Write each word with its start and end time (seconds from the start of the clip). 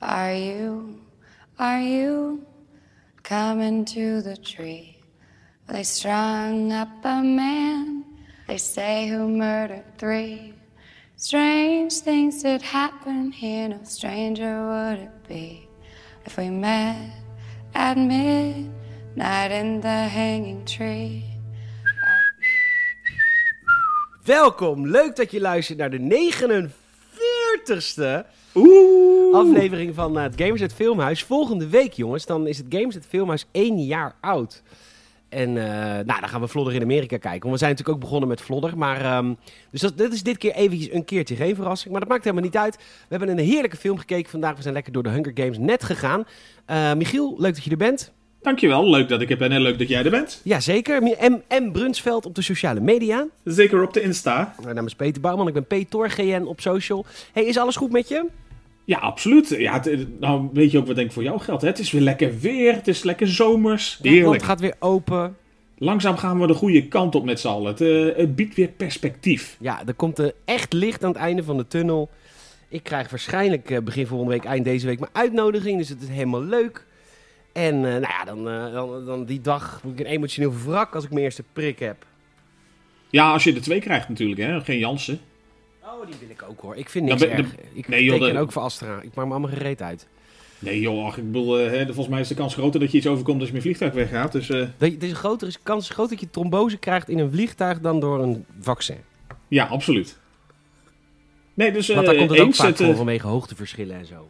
Are 0.00 0.32
you, 0.32 1.00
are 1.58 1.80
you 1.80 2.46
coming 3.24 3.84
to 3.86 4.22
the 4.22 4.36
tree? 4.36 4.96
They 5.66 5.82
strung 5.82 6.72
up 6.72 7.04
a 7.04 7.22
man, 7.22 8.04
they 8.46 8.58
say 8.58 9.08
who 9.08 9.28
murdered 9.28 9.98
three. 9.98 10.54
Strange 11.16 11.94
things 11.94 12.42
did 12.42 12.62
happen 12.62 13.32
here, 13.32 13.68
no 13.68 13.80
stranger 13.82 14.68
would 14.68 15.00
it 15.00 15.28
be 15.28 15.68
if 16.24 16.36
we 16.36 16.48
met 16.48 17.10
at 17.74 17.98
midnight 17.98 19.50
in 19.50 19.80
the 19.80 19.88
hanging 19.88 20.64
tree. 20.64 21.24
Welkom, 24.24 24.86
leuk 24.86 25.16
dat 25.16 25.30
je 25.30 25.40
luistert 25.40 25.78
naar 25.78 25.90
de 25.90 25.98
49ste 25.98 28.26
Oeh. 28.54 29.17
Aflevering 29.32 29.94
van 29.94 30.16
eh, 30.16 30.22
het 30.22 30.40
Gamers 30.40 30.60
het 30.60 30.74
Filmhuis. 30.74 31.22
Volgende 31.22 31.68
week, 31.68 31.92
jongens, 31.92 32.26
dan 32.26 32.46
is 32.46 32.58
het 32.58 32.66
Gamers 32.68 32.94
het 32.94 33.06
Filmhuis 33.06 33.46
één 33.52 33.84
jaar 33.84 34.14
oud. 34.20 34.62
En 35.28 35.48
eh, 35.48 36.04
nou, 36.04 36.20
dan 36.20 36.28
gaan 36.28 36.40
we 36.40 36.48
Vlodder 36.48 36.74
in 36.74 36.82
Amerika 36.82 37.16
kijken. 37.16 37.40
Want 37.40 37.52
we 37.52 37.58
zijn 37.58 37.70
natuurlijk 37.70 37.96
ook 37.96 38.04
begonnen 38.04 38.28
met 38.28 38.40
Vlodder. 38.40 38.78
Maar, 38.78 39.00
ehm, 39.00 39.34
dus 39.70 39.80
dat, 39.80 39.98
dit 39.98 40.12
is 40.12 40.22
dit 40.22 40.38
keer 40.38 40.52
eventjes 40.52 40.92
een 40.92 41.04
keertje 41.04 41.36
geen 41.36 41.54
verrassing. 41.54 41.90
Maar 41.90 42.00
dat 42.00 42.08
maakt 42.08 42.24
helemaal 42.24 42.44
niet 42.44 42.56
uit. 42.56 42.76
We 42.76 43.16
hebben 43.16 43.28
een 43.28 43.44
heerlijke 43.44 43.76
film 43.76 43.98
gekeken 43.98 44.30
vandaag. 44.30 44.56
We 44.56 44.62
zijn 44.62 44.74
lekker 44.74 44.92
door 44.92 45.02
de 45.02 45.08
Hunger 45.08 45.32
Games 45.34 45.58
net 45.58 45.84
gegaan. 45.84 46.24
Eh, 46.66 46.94
Michiel, 46.94 47.34
leuk 47.38 47.54
dat 47.54 47.64
je 47.64 47.70
er 47.70 47.76
bent. 47.76 48.12
Dankjewel, 48.42 48.90
leuk 48.90 49.08
dat 49.08 49.20
ik 49.20 49.30
er 49.30 49.36
ben 49.36 49.52
en 49.52 49.60
leuk 49.60 49.78
dat 49.78 49.88
jij 49.88 50.04
er 50.04 50.10
bent. 50.10 50.40
Jazeker. 50.44 51.02
M. 51.02 51.40
M. 51.48 51.72
Brunsveld 51.72 52.26
op 52.26 52.34
de 52.34 52.42
sociale 52.42 52.80
media. 52.80 53.26
Zeker 53.44 53.82
op 53.82 53.92
de 53.92 54.02
Insta. 54.02 54.54
Mijn 54.62 54.74
naam 54.74 54.86
is 54.86 54.94
Peter 54.94 55.20
Bouwman. 55.20 55.48
Ik 55.48 55.66
ben 55.66 55.84
PTorGN 55.84 56.42
op 56.42 56.60
social. 56.60 57.04
Hey, 57.32 57.44
is 57.44 57.58
alles 57.58 57.76
goed 57.76 57.92
met 57.92 58.08
je? 58.08 58.26
Ja, 58.88 58.98
absoluut. 58.98 59.48
Ja, 59.48 59.80
het- 59.80 60.20
nou 60.20 60.48
weet 60.52 60.70
je 60.70 60.78
ook 60.78 60.86
wat 60.86 60.94
denk 60.94 61.06
ik 61.06 61.12
voor 61.12 61.22
jou 61.22 61.40
geldt. 61.40 61.62
Hè? 61.62 61.68
Het 61.68 61.78
is 61.78 61.90
weer 61.90 62.00
lekker 62.02 62.38
weer, 62.38 62.74
het 62.74 62.88
is 62.88 63.02
lekker 63.02 63.28
zomers. 63.28 63.96
Het 63.96 64.06
Heerlijk. 64.06 64.42
gaat 64.42 64.60
weer 64.60 64.74
open. 64.78 65.36
Langzaam 65.78 66.16
gaan 66.16 66.40
we 66.40 66.46
de 66.46 66.54
goede 66.54 66.88
kant 66.88 67.14
op 67.14 67.24
met 67.24 67.40
z'n 67.40 67.48
allen. 67.48 67.66
Het, 67.70 67.80
eh, 67.80 68.16
het 68.16 68.36
biedt 68.36 68.54
weer 68.54 68.68
perspectief. 68.68 69.56
Ja, 69.60 69.82
er 69.86 69.94
komt 69.94 70.18
er 70.18 70.32
echt 70.44 70.72
licht 70.72 71.04
aan 71.04 71.10
het 71.10 71.18
einde 71.18 71.42
van 71.42 71.56
de 71.56 71.66
tunnel. 71.66 72.10
Ik 72.68 72.82
krijg 72.82 73.10
waarschijnlijk 73.10 73.70
eh, 73.70 73.78
begin 73.82 74.06
volgende 74.06 74.32
week, 74.32 74.44
eind 74.44 74.64
deze 74.64 74.86
week, 74.86 74.98
mijn 74.98 75.14
uitnodiging. 75.14 75.78
Dus 75.78 75.88
het 75.88 76.02
is 76.02 76.08
helemaal 76.08 76.42
leuk. 76.44 76.86
En 77.52 77.74
eh, 77.74 77.80
nou 77.82 78.00
ja, 78.00 78.24
dan, 78.24 78.44
dan, 78.72 79.04
dan 79.04 79.24
die 79.24 79.40
dag 79.40 79.80
word 79.82 80.00
ik 80.00 80.06
een 80.06 80.12
emotioneel 80.12 80.52
wrak 80.64 80.94
als 80.94 81.04
ik 81.04 81.10
mijn 81.10 81.24
eerste 81.24 81.44
prik 81.52 81.78
heb. 81.78 82.06
Ja, 83.10 83.32
als 83.32 83.44
je 83.44 83.54
er 83.54 83.62
twee 83.62 83.80
krijgt 83.80 84.08
natuurlijk, 84.08 84.40
hè? 84.40 84.60
geen 84.60 84.78
Jansen. 84.78 85.20
Oh, 86.00 86.06
die 86.06 86.14
wil 86.20 86.30
ik 86.30 86.42
ook 86.48 86.60
hoor. 86.60 86.76
Ik 86.76 86.88
vind 86.88 87.08
Dan 87.08 87.18
niks 87.18 87.30
ben- 87.30 87.38
erg. 87.44 87.54
Ik 87.72 87.88
nee, 87.88 88.04
joh, 88.04 88.18
teken 88.18 88.34
de- 88.34 88.40
ook 88.40 88.52
voor 88.52 88.62
Astra. 88.62 89.00
Ik 89.00 89.14
maak 89.14 89.26
me 89.26 89.30
allemaal 89.32 89.50
gereed 89.50 89.82
uit. 89.82 90.06
Nee 90.58 90.80
joh, 90.80 91.06
ach, 91.06 91.16
ik 91.18 91.26
bedoel, 91.32 91.58
eh, 91.58 91.70
hè, 91.70 91.84
volgens 91.86 92.08
mij 92.08 92.20
is 92.20 92.28
de 92.28 92.34
kans 92.34 92.54
groter 92.54 92.80
dat 92.80 92.90
je 92.90 92.96
iets 92.98 93.06
overkomt 93.06 93.38
als 93.38 93.48
je 93.48 93.54
met 93.54 93.62
vliegtuig 93.62 93.92
weggaat. 93.92 94.32
Dus 94.32 94.50
eh, 94.50 94.58
je- 94.78 94.84
Het 94.84 95.02
is 95.02 95.10
een 95.10 95.16
grotere 95.16 95.52
kans 95.62 95.90
groot 95.90 96.08
dat 96.08 96.20
je 96.20 96.30
trombose 96.30 96.76
krijgt 96.76 97.08
in 97.08 97.18
een 97.18 97.30
vliegtuig 97.30 97.80
dan 97.80 98.00
door 98.00 98.22
een 98.22 98.44
vaccin. 98.60 98.96
ja, 99.48 99.64
absoluut. 99.66 100.18
Nee, 101.54 101.72
dus 101.72 101.88
eh 101.88 101.94
Want 101.94 102.06
daar 102.06 102.16
komt 102.16 102.30
het 102.30 102.40
ook 102.40 102.54
vaak 102.54 102.66
het, 102.66 102.80
eh, 102.80 102.86
voor 102.86 102.96
vanwege 102.96 103.26
hoogteverschillen 103.26 103.96
en 103.96 104.06
zo. 104.06 104.28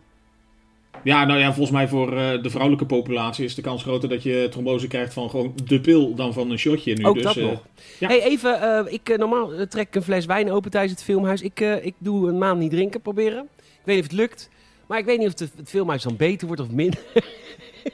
Ja, 1.02 1.24
nou 1.24 1.38
ja, 1.38 1.46
volgens 1.46 1.70
mij 1.70 1.88
voor 1.88 2.16
eh, 2.16 2.42
de 2.42 2.50
vrouwelijke 2.50 2.86
populatie 2.86 3.44
is 3.44 3.54
de 3.54 3.62
kans 3.62 3.82
groter 3.82 4.08
dat 4.08 4.22
je 4.22 4.48
trombose 4.50 4.86
krijgt 4.86 5.12
van 5.12 5.30
gewoon 5.30 5.52
de 5.64 5.80
pil 5.80 6.14
dan 6.14 6.32
van 6.32 6.50
een 6.50 6.58
shotje 6.58 6.94
nu. 6.94 7.04
Ook 7.04 7.14
dus, 7.14 7.22
dat 7.22 7.36
eh, 7.36 7.42
nog. 7.42 7.62
ja. 7.98 8.08
Hey, 8.08 8.22
even, 8.22 8.62
eh, 8.62 8.92
ik, 8.92 9.16
normaal 9.16 9.50
trek 9.68 9.86
ik 9.86 9.94
een 9.94 10.02
fles 10.02 10.26
wijn 10.26 10.50
open 10.50 10.70
tijdens 10.70 10.92
het 10.92 11.04
filmhuis. 11.04 11.42
Ik, 11.42 11.60
ik 11.60 11.94
doe 11.98 12.28
een 12.28 12.38
maand 12.38 12.60
niet 12.60 12.70
drinken, 12.70 13.00
proberen. 13.00 13.48
Ik 13.58 13.84
weet 13.84 13.94
niet 13.94 14.04
of 14.04 14.10
het 14.10 14.20
lukt. 14.20 14.50
Maar 14.86 14.98
ik 14.98 15.04
weet 15.04 15.18
niet 15.18 15.26
of 15.26 15.38
het, 15.38 15.52
het 15.56 15.68
filmhuis 15.68 16.02
dan 16.02 16.16
beter 16.16 16.46
wordt 16.46 16.62
of 16.62 16.70
minder. 16.70 17.00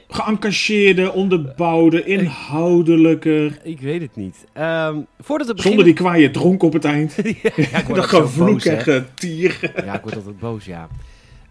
Geëngageerde, 0.07 1.11
onderbouwde, 1.11 2.03
inhoudelijker. 2.03 3.59
ik 3.63 3.79
weet 3.79 4.01
het 4.01 4.15
niet. 4.15 4.45
Ehm, 4.53 4.99
voordat 5.19 5.47
beginnen... 5.47 5.61
Zonder 5.61 5.83
die 5.83 5.93
kwaaie 5.93 6.31
dronk 6.31 6.63
op 6.63 6.73
het 6.73 6.85
eind. 6.85 7.15
ja, 7.71 7.81
Dat 7.93 8.05
gevloek 8.05 8.61
en 8.61 8.81
getier. 8.81 9.71
Ja, 9.85 9.93
ik 9.93 10.01
word 10.01 10.15
altijd 10.15 10.39
boos, 10.39 10.65
ja. 10.65 10.89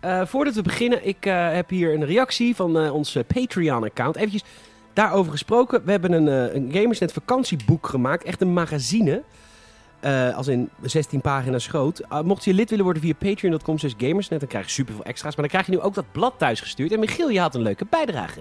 Eh, 0.05 0.27
voordat 0.27 0.55
we 0.55 0.63
beginnen, 0.63 1.07
ik 1.07 1.27
eh, 1.27 1.53
heb 1.53 1.71
hier 1.71 1.95
een 1.95 2.05
reactie 2.05 2.57
van 2.57 2.79
eh, 2.79 2.95
ons 2.95 3.15
eh, 3.15 3.23
Patreon-account. 3.35 4.17
Eventjes 4.17 4.45
daarover 4.93 5.33
gesproken. 5.33 5.85
We 5.85 5.91
hebben 5.91 6.13
een, 6.13 6.57
een 6.57 6.73
Gamersnet 6.73 7.13
vakantieboek 7.13 7.87
gemaakt. 7.87 8.25
Echt 8.25 8.41
een 8.41 8.53
magazine. 8.53 9.23
Als 10.35 10.49
in 10.49 10.71
16 10.83 11.21
pagina's 11.21 11.67
groot. 11.67 12.01
Uh, 12.13 12.21
mocht 12.21 12.45
je 12.45 12.55
lid 12.55 12.71
willen 12.71 12.85
worden 12.85 13.03
via 13.03 13.15
patreon.com 13.15 13.79
slash 13.79 13.93
gamersnet, 13.99 14.41
dan 14.41 14.49
krijg 14.49 14.65
je 14.65 14.71
superveel 14.71 15.05
extra's. 15.05 15.37
Maar 15.37 15.49
dan 15.49 15.61
krijg 15.61 15.67
je 15.67 15.73
nu 15.73 15.81
ook 15.81 15.95
dat 15.95 16.13
blad 16.13 16.35
thuis 16.39 16.61
gestuurd. 16.61 16.93
En 16.93 17.01
Michiel, 17.01 17.31
je 17.31 17.41
had 17.41 17.55
een 17.55 17.63
leuke 17.63 17.87
bijdrage. 17.91 18.41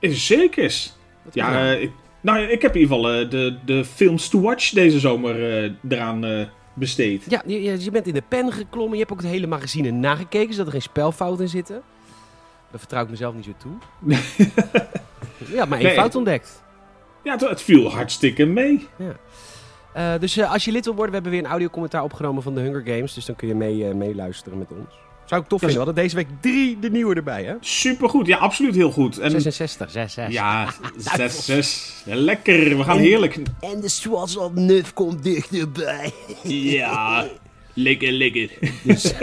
Zekers. 0.00 0.92
Wat 1.22 1.34
Ja, 1.34 1.70
ik, 1.70 1.90
nou, 2.20 2.40
ik 2.40 2.62
heb 2.62 2.74
in 2.74 2.80
ieder 2.80 2.96
geval 2.96 3.28
de, 3.28 3.58
de 3.64 3.84
films 3.84 4.28
to 4.28 4.40
watch 4.40 4.70
deze 4.70 4.98
zomer 4.98 5.36
eraan 5.88 6.48
besteed. 6.78 7.24
ja 7.28 7.42
je, 7.46 7.62
je- 7.84 7.90
bent 7.90 8.06
in 8.06 8.14
de 8.14 8.22
pen 8.28 8.52
geklommen. 8.52 8.92
Je 8.92 8.98
hebt 8.98 9.12
ook 9.12 9.20
het 9.20 9.30
hele 9.30 9.46
magazine 9.46 9.90
nagekeken, 9.90 10.50
zodat 10.52 10.66
er 10.66 10.72
geen 10.72 10.82
spelfouten 10.82 11.44
in 11.44 11.50
zitten. 11.50 11.82
Daar 12.70 12.78
vertrouw 12.80 13.02
ik 13.02 13.10
mezelf 13.10 13.34
niet 13.34 13.44
zo 13.44 13.52
toe. 13.58 13.72
ja, 15.56 15.64
maar 15.64 15.78
één 15.78 15.86
Nee. 15.86 15.96
fout 15.96 16.14
ontdekt. 16.14 16.62
Ja, 17.24 17.32
het, 17.32 17.40
het 17.48 17.62
viel 17.62 17.90
hartstikke 17.90 18.44
mee. 18.44 18.86
Eh, 19.92 20.12
dus 20.20 20.36
eh, 20.36 20.52
als 20.52 20.64
je 20.64 20.72
lid 20.72 20.84
wil 20.84 20.94
worden, 20.94 21.10
we 21.10 21.14
hebben 21.20 21.32
weer 21.32 21.44
een 21.44 21.50
audiocommentaar 21.50 22.02
opgenomen 22.02 22.42
van 22.42 22.54
de 22.54 22.60
Hunger 22.60 22.82
Games. 22.84 23.14
Dus 23.14 23.24
dan 23.24 23.36
kun 23.36 23.48
je 23.48 23.54
mee, 23.54 23.88
eh, 23.88 23.94
meeluisteren 23.94 24.58
met 24.58 24.70
ons. 24.72 24.94
Zou 25.28 25.42
ik 25.42 25.48
tof 25.48 25.58
vinden. 25.60 25.78
We 25.78 25.84
hadden 25.84 26.02
deze 26.02 26.16
week 26.16 26.26
drie 26.40 26.78
de 26.78 26.90
nieuwe 26.90 27.14
erbij, 27.14 27.44
hè? 27.44 27.54
Supergoed. 27.60 28.26
Ja, 28.26 28.36
absoluut 28.36 28.74
heel 28.74 28.90
goed. 28.90 29.18
En, 29.18 29.30
66, 29.30 29.90
66. 29.90 30.34
ja, 30.34 30.74
6, 31.16 31.44
6. 31.44 32.02
Lekker. 32.04 32.76
We 32.76 32.84
gaan 32.84 32.96
En- 32.96 33.02
heerlijk. 33.02 33.34
En 33.60 33.80
de 33.80 34.36
op 34.38 34.54
Nuf 34.54 34.92
komt 34.92 35.22
dichterbij. 35.22 36.12
Ja, 36.42 37.26
lekker, 37.74 38.12
lekker. 38.12 38.50
Dus, 38.82 39.02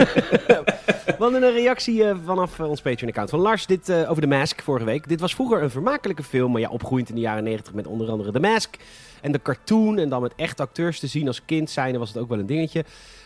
we 1.05 1.15
hadden 1.19 1.43
een 1.43 1.53
reactie 1.53 2.03
eh, 2.03 2.15
vanaf 2.25 2.59
eh, 2.59 2.69
ons 2.69 2.81
Patreon-account 2.81 3.29
van 3.29 3.39
Lars. 3.39 3.65
Dit 3.65 3.89
eh, 3.89 4.09
over 4.09 4.21
The 4.21 4.27
Mask 4.27 4.61
vorige 4.61 4.85
week. 4.85 5.07
Dit 5.07 5.19
was 5.19 5.35
vroeger 5.35 5.63
een 5.63 5.71
vermakelijke 5.71 6.23
film, 6.23 6.51
maar 6.51 6.61
ja, 6.61 6.69
opgroeiend 6.69 7.09
in 7.09 7.15
de 7.15 7.21
jaren 7.21 7.43
90 7.43 7.73
met 7.73 7.87
onder 7.87 8.09
andere 8.09 8.31
The 8.31 8.39
Mask. 8.39 8.75
En 9.21 9.31
de 9.31 9.41
cartoon 9.41 9.97
en 9.97 10.09
dan 10.09 10.21
met 10.21 10.33
echte 10.35 10.61
acteurs 10.61 10.99
te 10.99 11.07
zien 11.07 11.27
als 11.27 11.41
kind 11.45 11.69
zijn, 11.69 11.97
was 11.97 12.07
het 12.07 12.17
ook 12.17 12.29
wel 12.29 12.39
een 12.39 12.45
dingetje. 12.45 12.85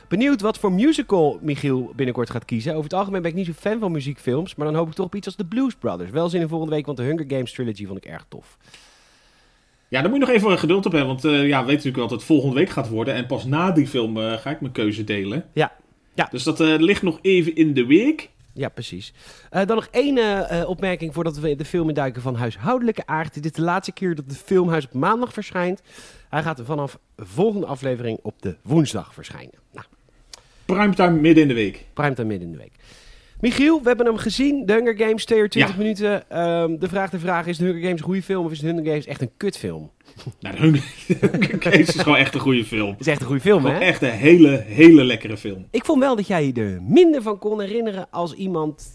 Benieuwd 0.09 0.42
wat 0.42 0.59
voor 0.59 0.72
musical 0.72 1.40
Michiel 1.42 1.92
binnenkort 1.96 2.30
gaat 2.30 2.46
kiezen. 2.46 2.72
Over 2.72 2.84
het 2.84 2.94
algemeen 2.94 3.22
ben 3.22 3.31
ik 3.31 3.38
niet 3.38 3.46
zo 3.46 3.52
fan 3.52 3.80
van 3.80 3.92
muziekfilms, 3.92 4.56
maar 4.56 4.68
dan 4.68 4.75
hoop 4.75 4.88
ik 4.88 4.94
toch 4.94 5.06
op 5.06 5.16
iets 5.16 5.25
als 5.25 5.36
The 5.36 5.46
Blues 5.46 5.75
Brothers. 5.75 6.09
Wel 6.09 6.30
zin 6.30 6.42
in 6.42 6.47
volgende 6.47 6.75
week, 6.75 6.86
want 6.86 6.97
de 6.97 7.03
Hunger 7.03 7.25
Games 7.28 7.53
trilogy 7.53 7.86
vond 7.86 8.06
ik 8.06 8.12
erg 8.12 8.25
tof. 8.30 8.58
Ja, 9.88 10.02
daar 10.02 10.09
moet 10.09 10.20
je 10.20 10.25
nog 10.25 10.36
even 10.36 10.59
geduld 10.59 10.86
op 10.86 10.92
hebben. 10.92 11.09
Want 11.09 11.25
eh, 11.25 11.47
ja, 11.47 11.59
weet 11.59 11.68
natuurlijk 11.68 11.96
wel 11.96 12.08
dat 12.08 12.18
het 12.18 12.28
volgende 12.28 12.56
week 12.56 12.70
gaat 12.70 12.90
worden. 12.90 13.14
En 13.14 13.25
pas 13.25 13.46
na 13.46 13.72
die 13.72 13.88
film 13.88 14.18
eh, 14.18 14.34
ga 14.34 14.50
ik 14.50 14.62
mijn 14.62 14.74
keuze 14.74 15.03
delen. 15.03 15.46
Ja. 15.53 15.72
Ja. 16.14 16.28
Dus 16.31 16.44
dat 16.44 16.59
eh, 16.59 16.76
ligt 16.78 17.02
nog 17.02 17.20
even 17.22 17.56
in 17.56 17.74
de 17.74 17.86
week. 17.86 18.30
Ja, 18.53 18.70
precies. 18.70 19.14
Dan 19.50 19.76
nog 19.76 19.88
één 19.91 20.68
opmerking 20.68 21.14
voordat 21.14 21.38
we 21.38 21.56
de 21.56 21.66
film 21.66 21.88
induiken 21.88 22.22
van 22.22 22.36
huishoudelijke 22.36 23.06
aard. 23.06 23.34
Dit 23.34 23.46
is 23.46 23.52
de 23.52 23.62
laatste 23.62 23.91
keer 23.91 24.16
dat 24.16 24.30
de 24.30 24.36
filmhuis 24.36 24.86
op 24.86 24.94
maandag 24.94 25.34
verschijnt. 25.34 25.81
Hij 26.30 26.44
gaat 26.44 26.62
vanaf 26.64 27.00
de 27.16 27.26
volgende 27.26 27.66
aflevering 27.66 28.20
op 28.22 28.41
de 28.41 28.58
woensdag 28.62 29.14
verschijnen. 29.14 29.53
Nou, 29.72 29.86
Primetime 30.74 31.12
midden 31.19 31.41
in 31.44 31.47
de 31.47 31.53
week. 31.53 31.85
primetime 31.94 32.28
midden 32.28 32.47
in 32.47 32.53
de 32.53 32.59
week. 32.59 32.72
Michiel, 33.41 33.81
we 33.81 33.88
hebben 33.88 34.06
hem 34.06 34.18
gezien. 34.18 34.66
De 34.66 34.74
Hunger 34.74 34.97
Games, 34.97 35.25
22 35.25 35.72
Ja. 35.72 35.78
minuten. 35.78 36.30
Ehm, 36.30 36.78
de 36.80 36.88
vraag 36.88 37.09
de 37.09 37.19
vraag, 37.19 37.47
is 37.47 37.57
de 37.57 37.66
Hunger 37.66 37.81
Games 37.81 38.00
een 38.00 38.06
goede 38.06 38.22
film 38.22 38.46
of 38.46 38.52
is 38.52 38.59
de 38.59 38.68
Hunger 38.68 38.85
Games 38.85 39.06
echt 39.06 39.22
een 39.22 39.29
kutfilm? 39.38 39.91
Nou, 40.40 40.56
de 40.56 40.62
Hunger 40.62 41.62
Games 41.62 41.96
is 41.96 42.02
gewoon 42.02 42.18
echt 42.18 42.34
een 42.34 42.40
goede 42.40 42.66
film. 42.66 42.90
Het 42.90 43.00
is 43.00 43.08
echt 43.08 43.19
een 43.22 43.25
goede 43.28 43.41
film, 43.41 43.66
hè? 43.66 43.78
echt 43.78 44.02
een 44.02 44.09
hele, 44.09 44.63
hele 44.68 45.03
lekkere 45.03 45.38
film. 45.38 45.66
Ik 45.72 45.85
vond 45.85 46.00
wel 46.00 46.16
dat 46.16 46.28
jij 46.28 46.46
je 46.46 46.53
er 46.53 46.81
minder 46.81 47.22
van 47.22 47.38
kon 47.40 47.62
herinneren 47.62 48.08
als 48.12 48.34
iemand... 48.34 48.91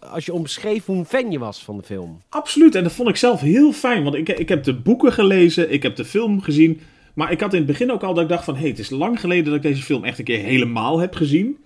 Als 0.00 0.26
je 0.26 0.32
omschreef 0.32 0.84
hoe 0.86 0.96
een 0.96 1.04
fan 1.04 1.30
je 1.30 1.38
was 1.38 1.64
van 1.64 1.76
de 1.76 1.82
film. 1.82 2.18
Absoluut, 2.28 2.74
en 2.74 2.82
dat 2.82 2.92
vond 2.92 3.08
ik 3.08 3.16
zelf 3.16 3.40
heel 3.40 3.72
fijn. 3.72 4.02
Want 4.02 4.14
ik, 4.14 4.28
ik 4.28 4.48
heb 4.48 4.64
de 4.64 4.74
boeken 4.74 5.12
gelezen, 5.12 5.72
ik 5.72 5.82
heb 5.82 5.96
de 5.96 6.04
film 6.04 6.40
gezien. 6.40 6.80
Maar 7.20 7.32
ik 7.32 7.40
had 7.40 7.52
in 7.52 7.58
het 7.58 7.66
begin 7.66 7.92
ook 7.92 8.02
al 8.02 8.14
dat 8.14 8.22
ik 8.22 8.28
dacht 8.28 8.44
van... 8.44 8.54
hé, 8.54 8.60
hey, 8.60 8.68
het 8.70 8.78
is 8.78 8.90
lang 8.90 9.20
geleden 9.20 9.44
dat 9.44 9.54
ik 9.54 9.62
deze 9.62 9.82
film 9.82 10.04
echt 10.04 10.18
een 10.18 10.24
keer 10.24 10.38
helemaal 10.38 10.98
heb 10.98 11.14
gezien. 11.14 11.56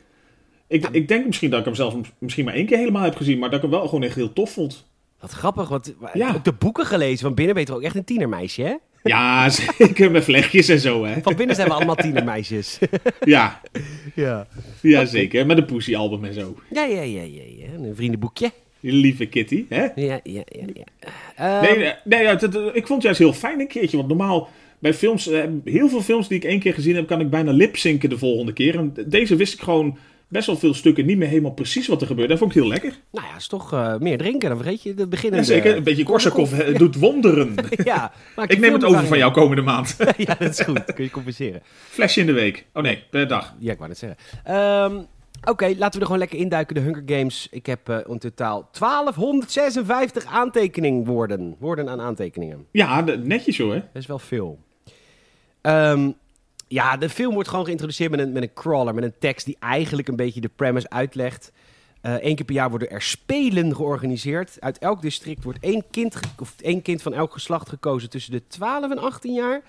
Ik, 0.69 0.89
ik 0.93 1.09
denk 1.09 1.27
misschien 1.27 1.51
dat 1.51 1.59
ik 1.59 1.65
hem 1.65 1.75
zelfs 1.75 1.97
misschien 2.19 2.45
maar 2.45 2.55
één 2.55 2.67
keer 2.67 2.79
helemaal 2.79 3.03
heb 3.03 3.17
gezien... 3.17 3.39
maar 3.39 3.49
dat 3.51 3.63
ik 3.63 3.71
hem 3.71 3.79
wel 3.79 3.85
gewoon 3.89 4.03
echt 4.03 4.15
heel 4.15 4.33
tof 4.33 4.51
vond. 4.51 4.87
Wat 5.21 5.31
grappig, 5.31 5.69
want 5.69 5.95
Ja. 6.15 6.33
ook 6.35 6.45
de 6.45 6.53
boeken 6.53 6.87
gelezen. 6.87 7.19
Van 7.19 7.35
binnen 7.35 7.55
ben 7.55 7.63
je 7.63 7.69
toch 7.69 7.79
ook 7.79 7.85
echt 7.85 7.95
een 7.97 8.05
tienermeisje, 8.05 8.63
hè? 8.63 8.75
Ja, 9.03 9.49
zeker 9.79 10.11
met 10.11 10.25
vlechtjes 10.25 10.69
en 10.69 10.81
zo, 10.81 11.05
hè. 11.05 11.23
Van 11.23 11.37
binnen 11.37 11.57
zijn 11.57 11.69
we 11.69 11.75
allemaal 11.75 11.95
tienermeisjes. 11.95 12.79
Ja, 13.25 13.61
ja. 14.15 14.47
ja 14.83 15.05
zeker. 15.05 15.47
Met 15.47 15.59
een 15.59 15.65
Pussy 15.65 15.97
album 15.97 16.25
en 16.25 16.35
zo. 16.35 16.57
Ja, 16.71 16.85
ja, 16.85 17.01
ja, 17.03 17.23
ja, 17.23 17.43
ja. 17.57 17.67
Een 17.79 17.93
vriendenboekje. 17.97 18.51
Die 18.81 18.93
lieve 18.93 19.27
Kitty, 19.27 19.65
hè? 19.69 19.83
Ja, 19.83 19.91
ja, 19.95 20.21
ja, 20.23 20.43
ja. 20.75 20.85
Ehm, 21.37 21.63
Nee, 21.63 21.77
nee, 21.79 21.95
nee 22.05 22.27
het- 22.27 22.55
ik 22.55 22.87
vond 22.87 22.89
het 22.89 23.03
juist 23.03 23.19
heel 23.19 23.33
fijn 23.33 23.61
een 23.61 23.69
keertje. 23.69 23.97
Want 23.97 24.09
normaal 24.09 24.49
bij 24.79 24.95
films, 24.95 25.29
eh, 25.29 25.43
heel 25.65 25.89
veel 25.89 26.03
films 26.03 26.29
die 26.29 26.37
ik 26.37 26.45
één 26.45 26.61
keer 26.61 26.75
gezien 26.75 26.95
heb, 26.95 27.07
kan 27.07 27.21
ik 27.21 27.31
bijna 27.31 27.53
lipzinken 27.53 28.09
de 28.09 28.19
volgende 28.19 28.53
keer. 28.53 28.79
En 28.79 28.95
deze 29.07 29.37
wist 29.37 29.55
ik 29.55 29.61
gewoon 29.61 29.99
best 30.29 30.47
wel 30.47 30.57
veel 30.57 30.75
stukken 30.75 31.07
niet 31.07 31.19
meer 31.19 31.29
helemaal 31.29 31.53
precies 31.53 31.87
wat 31.87 32.01
er 32.01 32.07
gebeurt. 32.07 32.29
Dat 32.29 32.39
vond 32.39 32.51
ik 32.55 32.61
heel 32.61 32.69
lekker. 32.71 32.93
Nou 33.13 33.27
ja, 33.27 33.37
is 33.37 33.47
toch 33.47 33.73
eh, 33.73 33.99
meer 33.99 34.19
drinken. 34.19 34.49
Dan 34.49 34.59
vergeet 34.59 34.83
je 34.83 34.95
de 34.95 35.03
Ja, 35.03 35.07
beginnende... 35.09 35.45
zeker. 35.47 35.77
Een 35.77 35.83
beetje 35.83 36.05
Korsakov 36.05 36.53
eh, 36.53 36.79
doet 36.79 36.97
wonderen. 36.97 37.55
ja, 37.85 38.13
Ik 38.47 38.59
neem 38.59 38.73
het 38.73 38.85
over 38.85 39.07
van 39.07 39.19
jou 39.19 39.33
komende 39.33 39.63
maand. 39.63 39.97
ja, 40.17 40.37
dat 40.39 40.51
is 40.51 40.61
goed. 40.61 40.85
Kun 40.95 41.05
je 41.05 41.11
compenseren. 41.11 41.63
Flesje 41.89 42.21
in 42.21 42.27
de 42.27 42.33
week. 42.33 42.67
Oh 42.73 42.83
nee, 42.83 43.03
per 43.11 43.29
dag. 43.29 43.55
Ja, 43.59 43.73
ik 43.73 43.79
wou 43.79 43.89
net 43.89 43.99
zeggen. 43.99 44.19
Ehm, 44.45 45.03
Oké, 45.45 45.67
laten 45.67 45.93
we 45.93 45.99
er 45.99 46.05
gewoon 46.05 46.19
lekker 46.19 46.39
induiken. 46.39 46.75
De 46.75 46.81
Hunger 46.81 47.03
Games. 47.07 47.49
Ik 47.51 47.67
heb 47.67 47.89
eh, 47.89 47.99
in 48.07 48.19
totaal 48.19 48.69
1256 48.79 50.25
aantekeningwoorden. 50.25 51.57
Woorden 51.59 51.89
aan 51.89 52.01
aantekeningen. 52.01 52.67
Ja, 52.71 53.01
netjes 53.01 53.59
hoor. 53.59 53.75
Dat 53.75 53.85
is 53.93 54.07
wel 54.07 54.19
veel. 54.19 54.59
Ehm, 55.61 56.11
ja, 56.69 56.97
de 56.97 57.09
film 57.09 57.35
wordt 57.35 57.49
gewoon 57.49 57.65
geïntroduceerd 57.65 58.11
met 58.11 58.21
een, 58.21 58.33
met 58.33 58.43
een 58.43 58.53
crawler, 58.53 58.95
met 58.95 59.05
een 59.05 59.19
tekst 59.19 59.47
die 59.47 59.57
eigenlijk 59.61 60.09
een 60.09 60.17
beetje 60.17 60.41
de 60.41 60.51
premise 60.57 60.91
uitlegt. 60.91 61.53
Eén 62.01 62.35
keer 62.35 62.45
per 62.45 62.55
jaar 62.55 62.71
worden 62.71 62.91
er 62.91 63.03
spelen 63.03 63.77
georganiseerd. 63.77 64.57
Uit 64.61 64.79
elk 64.79 65.03
district 65.03 65.45
wordt 65.45 65.59
één 65.61 65.85
kind, 65.91 66.17
of 66.39 66.55
één 66.61 66.83
kind 66.83 67.03
van 67.03 67.15
elk 67.15 67.33
geslacht 67.33 67.69
gekozen 67.69 68.11
tussen 68.11 68.33
de 68.33 68.47
12 68.47 68.91
en 68.91 68.99
18 68.99 69.35
jaar. 69.35 69.63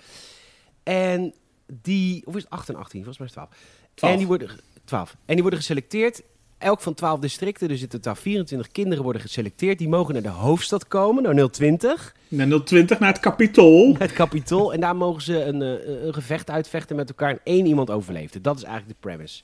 En 0.84 1.34
die, 1.82 2.26
of 2.26 2.36
is 2.36 2.42
het 2.44 2.52
8 2.52 2.70
en 2.70 2.76
18? 2.76 3.04
Volgens 3.04 3.18
mij 3.18 3.28
is 3.28 3.36
het 3.36 3.44
12. 3.50 3.84
12. 3.94 4.14
En 4.14 4.20
die 4.20 4.28
worden, 4.28 4.50
12. 4.86 5.16
En 5.26 5.34
die 5.34 5.42
worden 5.42 5.60
geselecteerd. 5.60 6.22
Elk 6.58 6.82
van 6.82 6.94
12 6.94 7.20
districten, 7.20 7.68
dus 7.68 7.82
in 7.82 7.88
totaal 7.88 8.16
24 8.16 8.72
kinderen 8.72 9.04
worden 9.04 9.22
geselecteerd. 9.22 9.78
Die 9.78 9.90
mogen 9.90 10.14
naar 10.14 10.24
de 10.24 10.30
hoofdstad 10.30 10.88
komen, 10.88 11.24
naar 11.24 11.50
020 11.50 12.16
Naar 12.28 12.64
020 12.64 13.00
naar 13.00 13.12
het 13.12 13.20
kapitool. 13.20 13.96
het 14.00 14.14
kapitool. 14.14 14.74
En 14.74 14.80
daar 14.80 14.96
mogen 14.96 15.22
ze 15.22 15.44
een, 15.44 15.62
eh, 15.62 16.06
een 16.06 16.14
gevecht 16.14 16.50
uitvechten 16.50 16.96
met 16.96 17.10
elkaar. 17.10 17.30
En 17.30 17.40
één 17.44 17.66
iemand 17.66 17.90
overleeft 17.90 18.34
het. 18.34 18.44
Dat 18.44 18.58
is 18.58 18.64
eigenlijk 18.64 19.02
de 19.02 19.08
premise. 19.08 19.44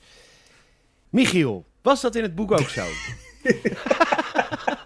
Michiel, 1.08 1.64
was 1.82 2.00
dat 2.00 2.14
in 2.14 2.22
het 2.22 2.34
boek 2.34 2.52
ook 2.52 2.68
zo? 2.68 2.84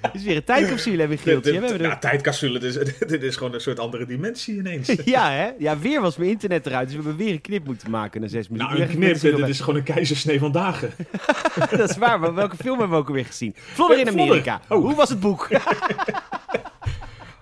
Het 0.00 0.14
is 0.18 0.22
weer 0.24 0.36
een 0.36 0.44
tijdcapsule, 0.44 1.06
Michieltje. 1.08 1.60
We 1.60 1.66
hebben 1.66 1.86
Ja, 1.86 1.90
er- 1.92 1.98
tijdcapsule. 1.98 2.58
Dit 3.06 3.22
is, 3.22 3.36
gewoon 3.36 3.54
een 3.54 3.60
soort 3.60 3.78
andere 3.78 4.06
dimensie 4.06 4.56
ineens. 4.58 4.94
Ja, 5.04 5.30
hè? 5.30 5.50
Ja, 5.58 5.78
weer 5.78 6.00
was 6.00 6.16
mijn 6.16 6.30
internet 6.30 6.66
eruit. 6.66 6.86
Dus 6.88 6.96
we 6.96 7.02
hebben 7.02 7.24
weer 7.24 7.32
een 7.34 7.40
knip 7.40 7.64
moeten 7.66 7.90
maken 7.90 8.20
na 8.20 8.28
zes 8.28 8.48
minuten. 8.48 8.70
Nou, 8.70 8.82
een 8.82 8.88
knip. 8.88 9.20
Dit 9.20 9.48
is 9.48 9.60
gewoon 9.60 9.76
een 9.76 9.82
keizersnee 9.82 10.38
van 10.38 10.52
dagen. 10.52 10.90
Dat 11.70 11.90
is 11.90 11.96
waar, 11.96 12.20
maar 12.20 12.34
welke 12.34 12.56
film 12.56 12.78
hebben 12.78 12.96
we 12.96 13.02
ook 13.02 13.08
alweer 13.08 13.24
gezien? 13.26 13.54
Vlodder 13.56 13.98
in 13.98 14.06
Vlodder. 14.06 14.24
Amerika. 14.26 14.60
Oh. 14.68 14.82
Hoe 14.84 14.94
was 14.94 15.08
het 15.08 15.20
boek? 15.20 15.48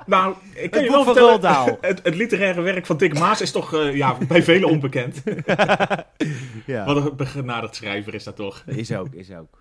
Nou, 0.07 0.35
ik 0.55 0.71
kan 0.71 0.81
Het 0.83 0.91
je 0.91 0.97
wel 0.97 1.05
vertellen, 1.05 1.79
het 2.03 2.15
literaire 2.15 2.61
werk 2.61 2.87
van 2.87 2.97
Dick 2.97 3.19
Maas 3.19 3.41
is 3.41 3.51
toch 3.51 3.75
eh, 3.75 3.97
ja, 3.97 4.17
bij 4.29 4.43
velen 4.43 4.69
onbekend. 4.69 5.23
ja, 6.67 6.85
Wat 6.85 6.97
een 6.97 7.17
begenadigd 7.17 7.75
schrijver 7.77 8.15
is 8.15 8.25
dat 8.25 8.37
toch. 8.37 8.63
is 8.67 8.93
ook, 8.93 9.09
is 9.15 9.31
ook. 9.31 9.60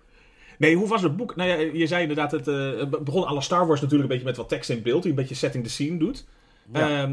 Nee, 0.60 0.76
hoe 0.76 0.88
was 0.88 1.02
het 1.02 1.16
boek? 1.16 1.36
Nou 1.36 1.48
ja, 1.48 1.70
je 1.72 1.86
zei 1.86 2.02
inderdaad, 2.02 2.30
het 2.30 2.48
eh, 2.48 2.78
het 2.78 3.04
begon 3.04 3.32
la 3.34 3.40
Star 3.40 3.66
Wars 3.66 3.80
natuurlijk 3.80 4.10
een 4.10 4.16
beetje 4.16 4.30
met 4.30 4.36
wat 4.36 4.48
tekst 4.48 4.70
in 4.70 4.82
beeld. 4.82 5.02
Die 5.02 5.10
een 5.10 5.16
beetje 5.16 5.34
setting 5.34 5.64
the 5.64 5.70
scene 5.70 5.98
doet. 5.98 6.26
Ja. 6.72 6.88
Ja, 6.88 7.10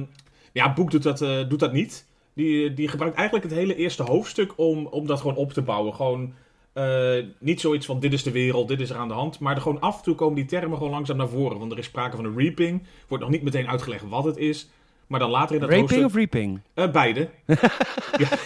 ja 0.51 0.65
het 0.65 0.75
boek 0.75 0.91
doet 0.91 1.03
dat, 1.03 1.21
eh, 1.21 1.49
doet 1.49 1.59
dat 1.59 1.73
niet. 1.73 2.05
Die, 2.33 2.73
die 2.73 2.87
gebruikt 2.87 3.15
eigenlijk 3.15 3.49
het 3.49 3.57
hele 3.57 3.75
eerste 3.75 4.03
hoofdstuk 4.03 4.53
om, 4.55 4.85
om 4.85 5.07
dat 5.07 5.19
gewoon 5.19 5.35
op 5.35 5.53
te 5.53 5.61
bouwen. 5.61 5.93
Gewoon 5.93 6.33
eh, 6.73 7.23
niet 7.39 7.61
zoiets 7.61 7.85
van 7.85 7.99
dit 7.99 8.13
is 8.13 8.23
de 8.23 8.31
wereld, 8.31 8.67
dit 8.67 8.81
is 8.81 8.89
er 8.89 8.97
aan 8.97 9.07
de 9.07 9.13
hand. 9.13 9.39
Maar 9.39 9.55
er 9.55 9.61
gewoon 9.61 9.81
af 9.81 9.97
en 9.97 10.03
toe 10.03 10.15
komen 10.15 10.35
die 10.35 10.45
termen 10.45 10.77
gewoon 10.77 10.93
langzaam 10.93 11.17
naar 11.17 11.29
voren. 11.29 11.59
Want 11.59 11.71
er 11.71 11.77
is 11.77 11.85
sprake 11.85 12.15
van 12.15 12.25
een 12.25 12.37
reaping. 12.37 12.83
Wordt 13.07 13.23
nog 13.23 13.33
niet 13.33 13.43
meteen 13.43 13.67
uitgelegd 13.67 14.09
wat 14.09 14.23
het 14.23 14.37
is. 14.37 14.69
Maar 15.07 15.19
dan 15.19 15.29
later 15.29 15.55
in 15.55 15.61
dat 15.61 15.69
Raping 15.69 15.89
hoofdstuk... 15.89 16.05
of 16.09 16.15
reaping? 16.15 16.59
Eh, 16.73 16.91
beide. 16.91 17.29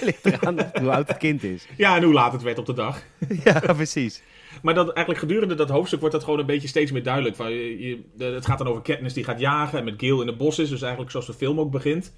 Ligt 0.02 0.26
eraan 0.26 0.58
hoe 0.80 0.92
oud 0.92 1.08
het 1.08 1.18
kind 1.18 1.44
is. 1.44 1.68
Ja, 1.78 1.96
en 1.96 2.04
hoe 2.04 2.14
laat 2.14 2.32
het 2.32 2.42
werd 2.42 2.58
op 2.58 2.66
de 2.66 2.74
dag. 2.74 3.02
Ja, 3.44 3.60
precies. 3.60 4.22
Maar 4.62 4.74
dat, 4.74 4.86
eigenlijk 4.94 5.20
gedurende 5.20 5.56
dat 5.56 5.70
hoofdstuk 5.70 6.00
wordt 6.00 6.16
dat 6.16 6.24
gewoon 6.24 6.40
een 6.40 6.46
beetje 6.46 6.68
steeds 6.68 6.92
meer 6.92 7.04
duidelijk. 7.04 7.36
Van, 7.36 7.52
je, 7.52 7.88
je- 7.88 8.02
de- 8.18 8.26
het 8.26 8.46
gaat 8.46 8.58
dan 8.58 8.68
over 8.68 8.82
Katniss 8.82 9.14
die 9.16 9.24
gaat 9.24 9.40
jagen 9.40 9.80
en 9.80 9.86
met 9.86 9.94
Gil 9.98 10.22
in 10.22 10.28
het 10.28 10.38
bos 10.38 10.60
is. 10.60 10.70
Dus 10.70 10.82
eigenlijk 10.82 11.12
zoals 11.12 11.26
de 11.26 11.34
film 11.34 11.60
ook 11.60 11.72
begint. 11.72 12.14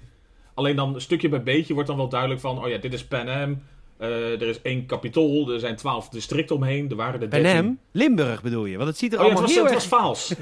Alleen 0.54 0.76
dan 0.76 1.00
stukje 1.00 1.28
bij 1.28 1.42
beetje 1.42 1.72
wordt 1.74 1.88
dan 1.88 1.96
wel 1.98 2.08
duidelijk 2.08 2.40
van... 2.40 2.64
Oh 2.64 2.68
ja, 2.68 2.78
dit 2.78 2.92
is 2.92 3.04
Pan 3.04 3.28
Am. 3.28 3.62
Eh, 3.98 4.40
er 4.40 4.48
is 4.48 4.62
één 4.62 4.86
kapitool. 4.86 5.50
Er 5.52 5.60
zijn 5.60 5.76
twaalf 5.76 6.08
districten 6.08 6.56
omheen. 6.56 6.90
Er 6.90 6.96
waren 6.96 7.20
er 7.20 7.30
dertien. 7.30 7.78
Limburg 7.92 8.42
bedoel 8.42 8.64
je? 8.64 8.76
Want 8.76 8.88
het 8.88 8.98
ziet 8.98 9.12
er 9.12 9.18
Oh 9.20 9.24
ja, 9.24 9.30
het 9.30 9.38
allemaal 9.38 9.64
was, 9.64 9.72
heel 9.72 9.74
het 9.74 9.82
erg... 9.82 9.90
was 9.90 10.00
Vaals. 10.00 10.34